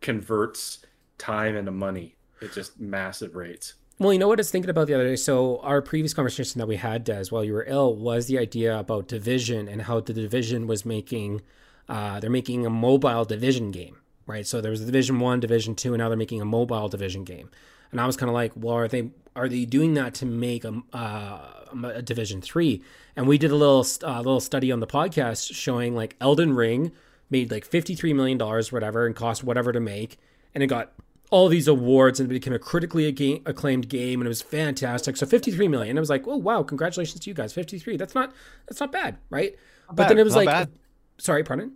converts 0.00 0.78
time 1.18 1.56
into 1.56 1.70
money 1.70 2.16
at 2.40 2.52
just 2.52 2.80
massive 2.80 3.34
rates. 3.36 3.74
Well, 4.00 4.12
you 4.12 4.18
know 4.20 4.28
what 4.28 4.38
I 4.38 4.42
was 4.42 4.50
thinking 4.50 4.70
about 4.70 4.86
the 4.86 4.94
other 4.94 5.08
day? 5.08 5.16
So, 5.16 5.58
our 5.58 5.82
previous 5.82 6.14
conversation 6.14 6.60
that 6.60 6.68
we 6.68 6.76
had, 6.76 7.02
Des, 7.02 7.26
while 7.30 7.42
you 7.42 7.52
were 7.52 7.64
ill, 7.66 7.96
was 7.96 8.26
the 8.28 8.38
idea 8.38 8.78
about 8.78 9.08
Division 9.08 9.66
and 9.66 9.82
how 9.82 9.98
the 9.98 10.12
Division 10.12 10.68
was 10.68 10.86
making, 10.86 11.42
uh, 11.88 12.20
they're 12.20 12.30
making 12.30 12.64
a 12.64 12.70
mobile 12.70 13.24
Division 13.24 13.72
game, 13.72 13.96
right? 14.26 14.46
So 14.46 14.60
there 14.60 14.70
was 14.70 14.84
Division 14.84 15.18
One, 15.18 15.40
Division 15.40 15.74
Two, 15.74 15.94
and 15.94 15.98
now 15.98 16.08
they're 16.08 16.16
making 16.16 16.40
a 16.40 16.44
mobile 16.44 16.88
Division 16.88 17.24
game. 17.24 17.50
And 17.90 18.00
I 18.00 18.06
was 18.06 18.16
kind 18.16 18.30
of 18.30 18.34
like, 18.34 18.52
well, 18.54 18.74
are 18.74 18.86
they 18.88 19.10
are 19.34 19.48
they 19.48 19.64
doing 19.64 19.94
that 19.94 20.14
to 20.14 20.26
make 20.26 20.64
a, 20.64 20.80
uh, 20.92 21.40
a 21.94 22.02
Division 22.02 22.40
Three? 22.40 22.82
And 23.16 23.26
we 23.26 23.36
did 23.36 23.50
a 23.50 23.56
little 23.56 23.84
uh, 24.04 24.18
little 24.18 24.40
study 24.40 24.70
on 24.70 24.78
the 24.78 24.86
podcast 24.86 25.52
showing 25.52 25.96
like 25.96 26.14
Elden 26.20 26.54
Ring 26.54 26.92
made 27.30 27.50
like 27.50 27.64
fifty 27.64 27.96
three 27.96 28.12
million 28.12 28.38
dollars, 28.38 28.70
whatever, 28.70 29.06
and 29.06 29.16
cost 29.16 29.42
whatever 29.42 29.72
to 29.72 29.80
make, 29.80 30.18
and 30.54 30.62
it 30.62 30.68
got 30.68 30.92
all 31.30 31.48
these 31.48 31.68
awards 31.68 32.20
and 32.20 32.30
it 32.30 32.32
became 32.34 32.52
a 32.54 32.58
critically 32.58 33.06
acclaimed 33.46 33.88
game 33.88 34.20
and 34.20 34.26
it 34.26 34.28
was 34.28 34.40
fantastic. 34.42 35.16
So 35.16 35.26
53 35.26 35.68
million. 35.68 35.96
I 35.98 36.00
was 36.00 36.08
like, 36.10 36.26
oh 36.26 36.36
wow, 36.36 36.62
congratulations 36.62 37.20
to 37.20 37.30
you 37.30 37.34
guys. 37.34 37.52
53. 37.52 37.96
That's 37.96 38.14
not 38.14 38.32
that's 38.66 38.80
not 38.80 38.92
bad, 38.92 39.18
right? 39.30 39.54
but 39.88 39.96
bad, 39.96 40.10
then 40.10 40.18
it 40.18 40.24
was 40.24 40.34
not 40.34 40.44
like 40.44 40.46
bad. 40.54 40.70
sorry, 41.18 41.44
pardon? 41.44 41.72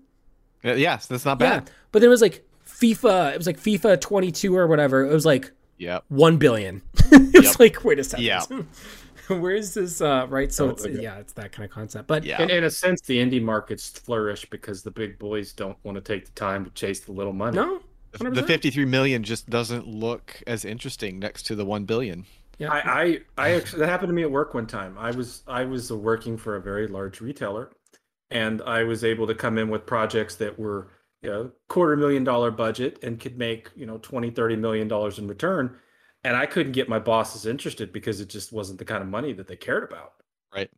Uh, 0.64 0.72
Yes, 0.74 1.06
that's 1.06 1.24
not 1.24 1.40
Yeah. 1.40 1.60
bad. 1.60 1.70
But 1.90 2.00
then 2.00 2.08
it 2.08 2.10
was 2.10 2.22
like 2.22 2.44
FIFA, 2.66 3.32
it 3.34 3.38
was 3.38 3.46
like 3.46 3.58
FIFA 3.58 4.00
22 4.00 4.56
or 4.56 4.66
whatever. 4.66 5.04
It 5.04 5.12
was 5.12 5.26
like 5.26 5.52
Yep. 5.78 6.04
1 6.08 6.36
billion. 6.38 6.80
it 7.12 7.34
was 7.34 7.44
Yep. 7.44 7.58
like, 7.58 7.84
wait 7.84 7.98
a 7.98 8.04
second. 8.04 8.24
Yeah. 8.24 8.42
Where 9.28 9.54
is 9.54 9.74
this 9.74 10.00
uh 10.00 10.26
right? 10.28 10.52
So 10.52 10.66
Oh, 10.66 10.70
it's 10.70 10.84
okay. 10.84 11.00
yeah, 11.00 11.16
it's 11.18 11.32
that 11.34 11.52
kind 11.52 11.64
of 11.64 11.70
concept. 11.70 12.08
But 12.08 12.24
Yeah. 12.24 12.42
In, 12.42 12.50
in 12.50 12.64
a 12.64 12.70
sense, 12.70 13.00
the 13.02 13.18
indie 13.18 13.42
markets 13.42 13.88
flourish 13.88 14.44
because 14.50 14.82
the 14.82 14.90
big 14.90 15.18
boys 15.18 15.52
don't 15.52 15.76
want 15.84 15.96
to 15.96 16.00
take 16.02 16.24
the 16.26 16.32
time 16.32 16.64
to 16.64 16.70
chase 16.72 17.00
the 17.00 17.12
little 17.12 17.32
money. 17.32 17.56
no. 17.56 17.80
The 18.12 18.18
100%. 18.42 18.46
53 18.46 18.84
million 18.84 19.22
just 19.22 19.48
doesn't 19.48 19.86
look 19.86 20.42
as 20.46 20.64
interesting 20.64 21.18
next 21.18 21.44
to 21.44 21.54
the 21.54 21.64
1 21.64 21.84
billion. 21.84 22.26
Yeah. 22.58 22.70
I, 22.70 23.02
I, 23.02 23.20
I 23.38 23.50
actually 23.54 23.80
that 23.80 23.88
happened 23.88 24.10
to 24.10 24.14
me 24.14 24.22
at 24.22 24.30
work 24.30 24.54
one 24.54 24.66
time. 24.66 24.96
I 24.98 25.10
was 25.10 25.42
I 25.46 25.64
was 25.64 25.90
working 25.92 26.36
for 26.36 26.56
a 26.56 26.60
very 26.60 26.86
large 26.86 27.20
retailer, 27.20 27.70
and 28.30 28.60
I 28.62 28.84
was 28.84 29.02
able 29.04 29.26
to 29.26 29.34
come 29.34 29.56
in 29.58 29.68
with 29.70 29.86
projects 29.86 30.36
that 30.36 30.58
were 30.58 30.90
you 31.22 31.30
know 31.30 31.50
quarter 31.68 31.96
million 31.96 32.24
dollar 32.24 32.50
budget 32.50 32.98
and 33.02 33.18
could 33.18 33.38
make 33.38 33.70
you 33.76 33.86
know 33.86 33.98
20 33.98 34.30
30 34.30 34.56
million 34.56 34.88
dollars 34.88 35.20
in 35.20 35.28
return 35.28 35.76
and 36.24 36.36
i 36.36 36.44
couldn't 36.46 36.72
get 36.72 36.88
my 36.88 36.98
bosses 36.98 37.46
interested 37.46 37.92
because 37.92 38.20
it 38.20 38.28
just 38.28 38.52
wasn't 38.52 38.76
the 38.76 38.84
kind 38.84 39.02
of 39.02 39.08
money 39.08 39.32
that 39.32 39.46
they 39.46 39.54
cared 39.54 39.84
about 39.84 40.14
Right. 40.52 40.68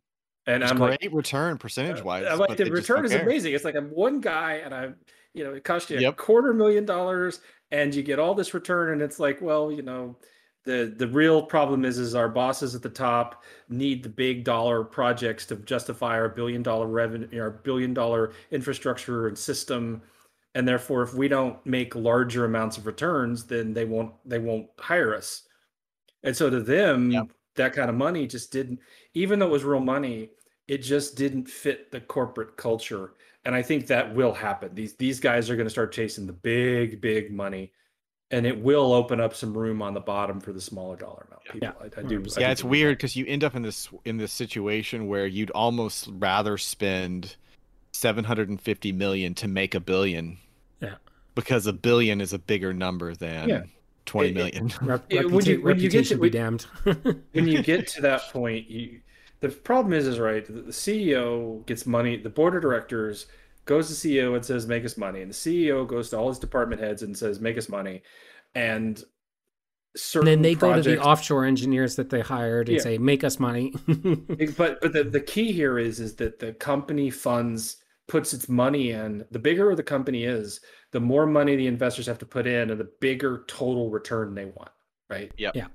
and 0.45 0.61
It's 0.61 0.71
i'm 0.71 0.77
great 0.77 0.91
uh, 0.91 0.97
like 1.01 1.13
return 1.13 1.57
percentage 1.57 2.03
wise. 2.03 2.27
I'm 2.29 2.37
like 2.37 2.57
the 2.57 2.65
return 2.69 3.05
is 3.05 3.13
amazing 3.15 3.53
it's 3.55 3.65
like 3.65 3.73
i'm 3.75 3.89
one 3.89 4.21
guy 4.21 4.61
and 4.63 4.71
i'm 4.71 4.97
you 5.35 5.43
know 5.43 5.53
it 5.53 5.63
cost 5.65 5.91
you 5.91 5.99
a 6.01 6.13
quarter 6.13 6.53
million 6.53 6.85
dollars 6.85 7.41
and 7.71 7.93
you 7.95 8.03
get 8.03 8.19
all 8.19 8.35
this 8.35 8.53
return 8.53 8.93
and 8.93 9.01
it's 9.03 9.19
like 9.19 9.41
well 9.41 9.71
you 9.71 9.83
know 9.83 10.17
the 10.65 10.93
the 10.97 11.07
real 11.07 11.43
problem 11.43 11.85
is 11.85 11.99
is 11.99 12.15
our 12.15 12.29
bosses 12.29 12.73
at 12.75 12.81
the 12.81 12.89
top 12.89 13.43
need 13.69 14.03
the 14.03 14.09
big 14.09 14.43
dollar 14.43 14.83
projects 14.83 15.45
to 15.47 15.55
justify 15.57 16.15
our 16.19 16.29
billion 16.29 16.63
dollar 16.63 16.87
revenue 16.87 17.39
our 17.41 17.51
billion 17.51 17.93
dollar 17.93 18.33
infrastructure 18.51 19.27
and 19.27 19.37
system. 19.37 20.03
And 20.55 20.67
therefore 20.67 21.03
if 21.03 21.13
we 21.13 21.27
don't 21.27 21.63
make 21.65 21.95
larger 21.95 22.45
amounts 22.45 22.77
of 22.77 22.87
returns 22.87 23.45
then 23.45 23.73
they 23.73 23.85
won't 23.85 24.13
they 24.25 24.39
won't 24.39 24.69
hire 24.79 25.13
us. 25.15 25.43
And 26.23 26.35
so 26.35 26.49
to 26.49 26.61
them 26.61 27.11
Yep. 27.11 27.27
that 27.55 27.73
kind 27.73 27.89
of 27.89 27.95
money 27.95 28.27
just 28.27 28.51
didn't 28.51 28.79
even 29.13 29.39
though 29.39 29.47
it 29.47 29.51
was 29.51 29.63
real 29.63 29.79
money 29.81 30.31
it 30.67 30.79
just 30.79 31.15
didn't 31.15 31.47
fit 31.49 31.91
the 31.91 32.01
corporate 32.01 32.57
culture 32.57 33.13
and 33.45 33.55
i 33.55 33.61
think 33.61 33.87
that 33.87 34.13
will 34.15 34.33
happen 34.33 34.69
these 34.73 34.93
these 34.95 35.19
guys 35.19 35.49
are 35.49 35.55
going 35.55 35.65
to 35.67 35.69
start 35.71 35.91
chasing 35.91 36.25
the 36.27 36.33
big 36.33 36.99
big 37.01 37.31
money 37.31 37.71
and 38.31 38.45
it 38.47 38.59
will 38.59 38.91
open 38.93 39.21
up 39.21 39.35
some 39.35 39.55
room 39.55 39.81
on 39.81 39.93
the 39.93 39.99
bottom 39.99 40.39
for 40.41 40.51
the 40.51 40.59
smaller 40.61 40.95
dollar 40.95 41.25
amount 41.27 41.43
people 41.43 41.59
Yeah. 41.61 41.73
I, 41.79 41.85
I 41.85 42.03
do 42.03 42.17
hmm. 42.19 42.25
I 42.37 42.39
do 42.39 42.45
it's 42.51 42.63
weird 42.63 42.97
because 42.97 43.15
you 43.15 43.25
end 43.27 43.43
up 43.43 43.55
in 43.55 43.61
this 43.61 43.89
in 44.03 44.17
this 44.17 44.31
situation 44.33 45.07
where 45.07 45.27
you'd 45.27 45.51
almost 45.51 46.09
rather 46.11 46.57
spend 46.57 47.35
750 47.93 48.91
million 48.91 49.33
to 49.35 49.47
make 49.47 49.73
a 49.75 49.79
billion 49.79 50.37
Yeah. 50.81 50.95
because 51.35 51.65
a 51.67 51.73
billion 51.73 52.19
is 52.21 52.33
a 52.33 52.39
bigger 52.39 52.73
number 52.73 53.13
than 53.15 53.47
Yeah. 53.49 53.63
twenty 54.05 54.29
It- 54.29 54.31
it- 54.55 54.63
million. 54.63 54.69
When 55.31 55.45
you- 55.45 55.61
when 55.61 55.79
you 55.79 55.89
get 55.89 56.05
to- 56.07 56.17
reputation 56.17 56.19
be 56.19 56.29
damned. 56.29 56.61
when 57.31 57.47
you 57.47 57.61
get 57.63 57.87
to 57.95 58.01
that 58.01 58.21
point, 58.33 58.69
you 58.69 58.99
the 59.49 59.55
problem 59.55 59.93
is 59.93 60.07
is 60.07 60.19
right. 60.19 60.45
The 60.45 60.53
the 60.53 60.71
CEO 60.71 61.65
gets 61.65 61.85
money. 61.85 62.17
The 62.17 62.29
board 62.29 62.55
of 62.55 62.61
directors 62.61 63.27
goes 63.65 63.87
to 63.87 63.93
CEO 64.07 64.35
and 64.35 64.45
says, 64.45 64.67
"Make 64.67 64.85
us 64.85 64.97
money," 64.97 65.21
and 65.21 65.31
the 65.31 65.35
CEO 65.35 65.87
goes 65.87 66.09
to 66.09 66.17
all 66.17 66.29
his 66.29 66.39
department 66.39 66.81
heads 66.81 67.03
and 67.03 67.17
says, 67.17 67.39
"Make 67.39 67.57
us 67.57 67.69
money," 67.69 68.03
and 68.53 69.03
and 70.13 70.27
then 70.27 70.41
they 70.41 70.55
go 70.55 70.73
to 70.75 70.81
the 70.81 71.01
offshore 71.01 71.45
engineers 71.45 71.95
that 71.95 72.09
they 72.09 72.19
hired 72.21 72.67
and 72.67 72.77
Yeah. 72.77 72.83
say, 72.83 72.97
"Make 72.97 73.23
us 73.23 73.39
money." 73.39 73.73
but 74.57 74.81
but 74.81 74.93
the, 74.93 75.07
the 75.09 75.21
key 75.21 75.51
here 75.51 75.79
is 75.79 75.99
is 75.99 76.15
that 76.15 76.39
the 76.39 76.53
company 76.53 77.09
funds 77.09 77.77
puts 78.07 78.33
its 78.33 78.47
money 78.47 78.91
in 78.91 79.25
the 79.31 79.39
bigger 79.39 79.73
the 79.73 79.81
company 79.81 80.25
is 80.25 80.59
the 80.91 80.99
more 80.99 81.25
money 81.25 81.55
the 81.55 81.65
investors 81.65 82.05
have 82.05 82.19
to 82.19 82.25
put 82.25 82.45
in 82.45 82.69
and 82.69 82.79
the 82.79 82.87
bigger 82.99 83.43
total 83.47 83.89
return 83.89 84.35
they 84.35 84.45
want 84.45 84.69
right 85.09 85.31
Yep. 85.37 85.55
Yeah, 85.55 85.67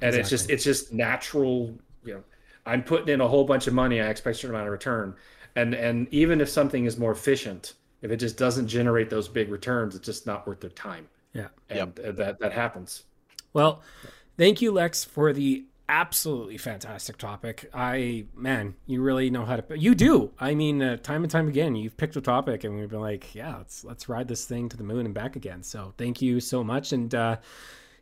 and 0.00 0.16
it's 0.16 0.28
just 0.28 0.50
it's 0.50 0.64
just 0.64 0.92
natural 0.92 1.78
you 2.04 2.14
know 2.14 2.24
i'm 2.66 2.82
putting 2.82 3.08
in 3.08 3.20
a 3.20 3.28
whole 3.28 3.44
bunch 3.44 3.66
of 3.66 3.74
money 3.74 4.00
i 4.00 4.08
expect 4.08 4.36
a 4.36 4.38
certain 4.40 4.54
amount 4.54 4.66
of 4.66 4.72
return 4.72 5.14
and 5.54 5.74
and 5.74 6.06
even 6.10 6.40
if 6.40 6.48
something 6.48 6.84
is 6.84 6.98
more 6.98 7.12
efficient 7.12 7.74
if 8.02 8.10
it 8.10 8.16
just 8.18 8.36
doesn't 8.36 8.66
generate 8.68 9.08
those 9.10 9.28
big 9.28 9.50
returns 9.50 9.94
it's 9.94 10.04
just 10.06 10.26
not 10.26 10.46
worth 10.46 10.60
their 10.60 10.70
time 10.70 11.08
Yeah. 11.32 11.48
and 11.70 11.98
uh, 12.00 12.12
that 12.12 12.38
that 12.40 12.52
happens 12.52 13.04
Well, 13.52 13.80
thank 14.36 14.60
you, 14.60 14.70
Lex, 14.70 15.02
for 15.04 15.32
the 15.32 15.64
absolutely 15.88 16.58
fantastic 16.58 17.16
topic. 17.16 17.70
I 17.72 18.26
man, 18.34 18.74
you 18.86 19.00
really 19.00 19.30
know 19.30 19.44
how 19.46 19.56
to. 19.56 19.78
You 19.78 19.94
do. 19.94 20.30
I 20.38 20.54
mean, 20.54 20.82
uh, 20.82 20.96
time 20.98 21.22
and 21.22 21.30
time 21.30 21.48
again, 21.48 21.74
you've 21.74 21.96
picked 21.96 22.16
a 22.16 22.20
topic, 22.20 22.64
and 22.64 22.76
we've 22.76 22.90
been 22.90 23.00
like, 23.00 23.34
yeah, 23.34 23.56
let's 23.56 23.82
let's 23.84 24.08
ride 24.10 24.28
this 24.28 24.44
thing 24.44 24.68
to 24.68 24.76
the 24.76 24.82
moon 24.84 25.06
and 25.06 25.14
back 25.14 25.36
again. 25.36 25.62
So 25.62 25.94
thank 25.96 26.20
you 26.20 26.38
so 26.40 26.62
much, 26.62 26.92
and 26.92 27.14
uh, 27.14 27.36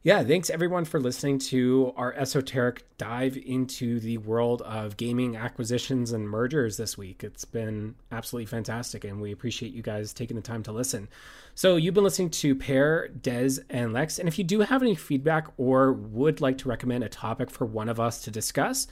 yeah, 0.05 0.22
thanks 0.22 0.51
everyone 0.51 0.85
for 0.85 1.01
listening 1.01 1.39
to 1.39 1.94
our 1.97 2.12
esoteric 2.12 2.85
dive 2.98 3.39
into 3.39 3.98
the 4.01 4.18
world 4.18 4.60
of 4.60 4.98
gaming 4.98 5.35
acquisitions 5.35 6.12
and 6.12 6.28
mergers 6.28 6.76
this 6.76 6.98
week. 6.98 7.24
It's 7.24 7.47
been 7.47 7.94
absolutely 8.12 8.44
fantastic, 8.44 9.05
and 9.05 9.18
we 9.18 9.32
appreciate 9.32 9.72
you 9.72 9.81
guys 9.81 10.12
taking 10.12 10.36
the 10.36 10.43
time 10.43 10.62
to 10.64 10.72
listen. 10.72 11.09
So, 11.55 11.76
you've 11.76 11.94
been 11.94 12.05
listening 12.05 12.28
to 12.31 12.55
Pear, 12.55 13.09
Des, 13.09 13.62
and 13.70 13.94
Lex. 13.94 14.18
And 14.18 14.28
if 14.28 14.36
you 14.36 14.44
do 14.44 14.60
have 14.60 14.82
any 14.82 14.94
feedback 14.94 15.48
or 15.56 15.94
would 15.94 16.43
like 16.43 16.59
to 16.59 16.68
recommend 16.68 17.02
a 17.02 17.09
topic 17.09 17.48
for 17.48 17.64
one 17.64 17.89
of 17.89 17.98
us 17.98 18.20
to 18.24 18.31
discuss, 18.31 18.86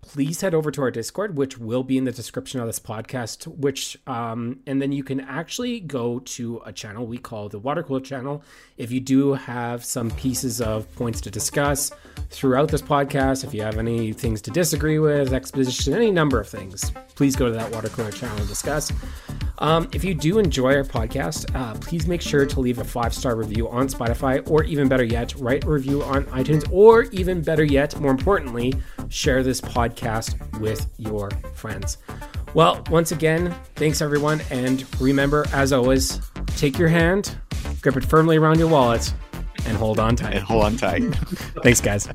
please 0.00 0.40
head 0.40 0.54
over 0.54 0.70
to 0.70 0.82
our 0.82 0.90
Discord, 0.90 1.36
which 1.36 1.58
will 1.58 1.82
be 1.82 1.98
in 1.98 2.04
the 2.04 2.12
description 2.12 2.60
of 2.60 2.66
this 2.66 2.78
podcast. 2.78 3.46
Which, 3.46 3.98
um, 4.06 4.60
and 4.66 4.80
then 4.80 4.92
you 4.92 5.04
can 5.04 5.20
actually 5.20 5.80
go 5.80 6.20
to 6.20 6.62
a 6.64 6.72
channel 6.72 7.06
we 7.06 7.18
call 7.18 7.48
the 7.48 7.58
Water 7.58 7.82
Cooler 7.82 8.00
Channel. 8.00 8.42
If 8.76 8.90
you 8.90 9.00
do 9.00 9.34
have 9.34 9.84
some 9.84 10.10
pieces 10.12 10.60
of 10.60 10.92
points 10.96 11.20
to 11.22 11.30
discuss 11.30 11.92
throughout 12.30 12.68
this 12.68 12.82
podcast, 12.82 13.44
if 13.44 13.52
you 13.52 13.62
have 13.62 13.78
any 13.78 14.12
things 14.12 14.40
to 14.42 14.50
disagree 14.50 14.98
with, 14.98 15.32
exposition, 15.32 15.94
any 15.94 16.10
number 16.10 16.40
of 16.40 16.48
things, 16.48 16.90
please 17.14 17.36
go 17.36 17.46
to 17.46 17.52
that 17.52 17.70
Water 17.72 17.88
Cooler 17.88 18.10
Channel 18.10 18.38
and 18.38 18.48
discuss. 18.48 18.92
Um, 19.58 19.88
if 19.92 20.04
you 20.04 20.14
do 20.14 20.38
enjoy 20.38 20.76
our 20.76 20.84
podcast, 20.84 21.54
uh, 21.54 21.74
please 21.74 22.06
make 22.06 22.22
sure 22.22 22.46
to 22.46 22.60
leave 22.60 22.78
a 22.78 22.84
five 22.84 23.12
star 23.12 23.34
review 23.34 23.68
on 23.68 23.88
Spotify, 23.88 24.48
or 24.48 24.64
even 24.64 24.88
better 24.88 25.04
yet, 25.04 25.34
write 25.36 25.64
a 25.64 25.68
review 25.68 26.02
on 26.04 26.24
iTunes, 26.26 26.66
or 26.70 27.04
even 27.04 27.42
better 27.42 27.64
yet, 27.64 27.98
more 28.00 28.12
importantly, 28.12 28.74
share 29.08 29.42
this 29.42 29.60
podcast 29.90 30.60
with 30.60 30.88
your 30.98 31.30
friends. 31.54 31.98
Well, 32.54 32.82
once 32.90 33.12
again, 33.12 33.54
thanks 33.76 34.00
everyone, 34.00 34.40
and 34.50 34.84
remember, 35.00 35.46
as 35.52 35.72
always, 35.72 36.20
take 36.46 36.78
your 36.78 36.88
hand, 36.88 37.36
grip 37.82 37.96
it 37.96 38.04
firmly 38.04 38.36
around 38.36 38.58
your 38.58 38.68
wallet, 38.68 39.12
and 39.66 39.76
hold 39.76 39.98
on 39.98 40.16
tight. 40.16 40.34
And 40.34 40.44
hold 40.44 40.64
on 40.64 40.76
tight. 40.76 41.02
Thanks, 41.62 41.80
guys. 41.80 42.08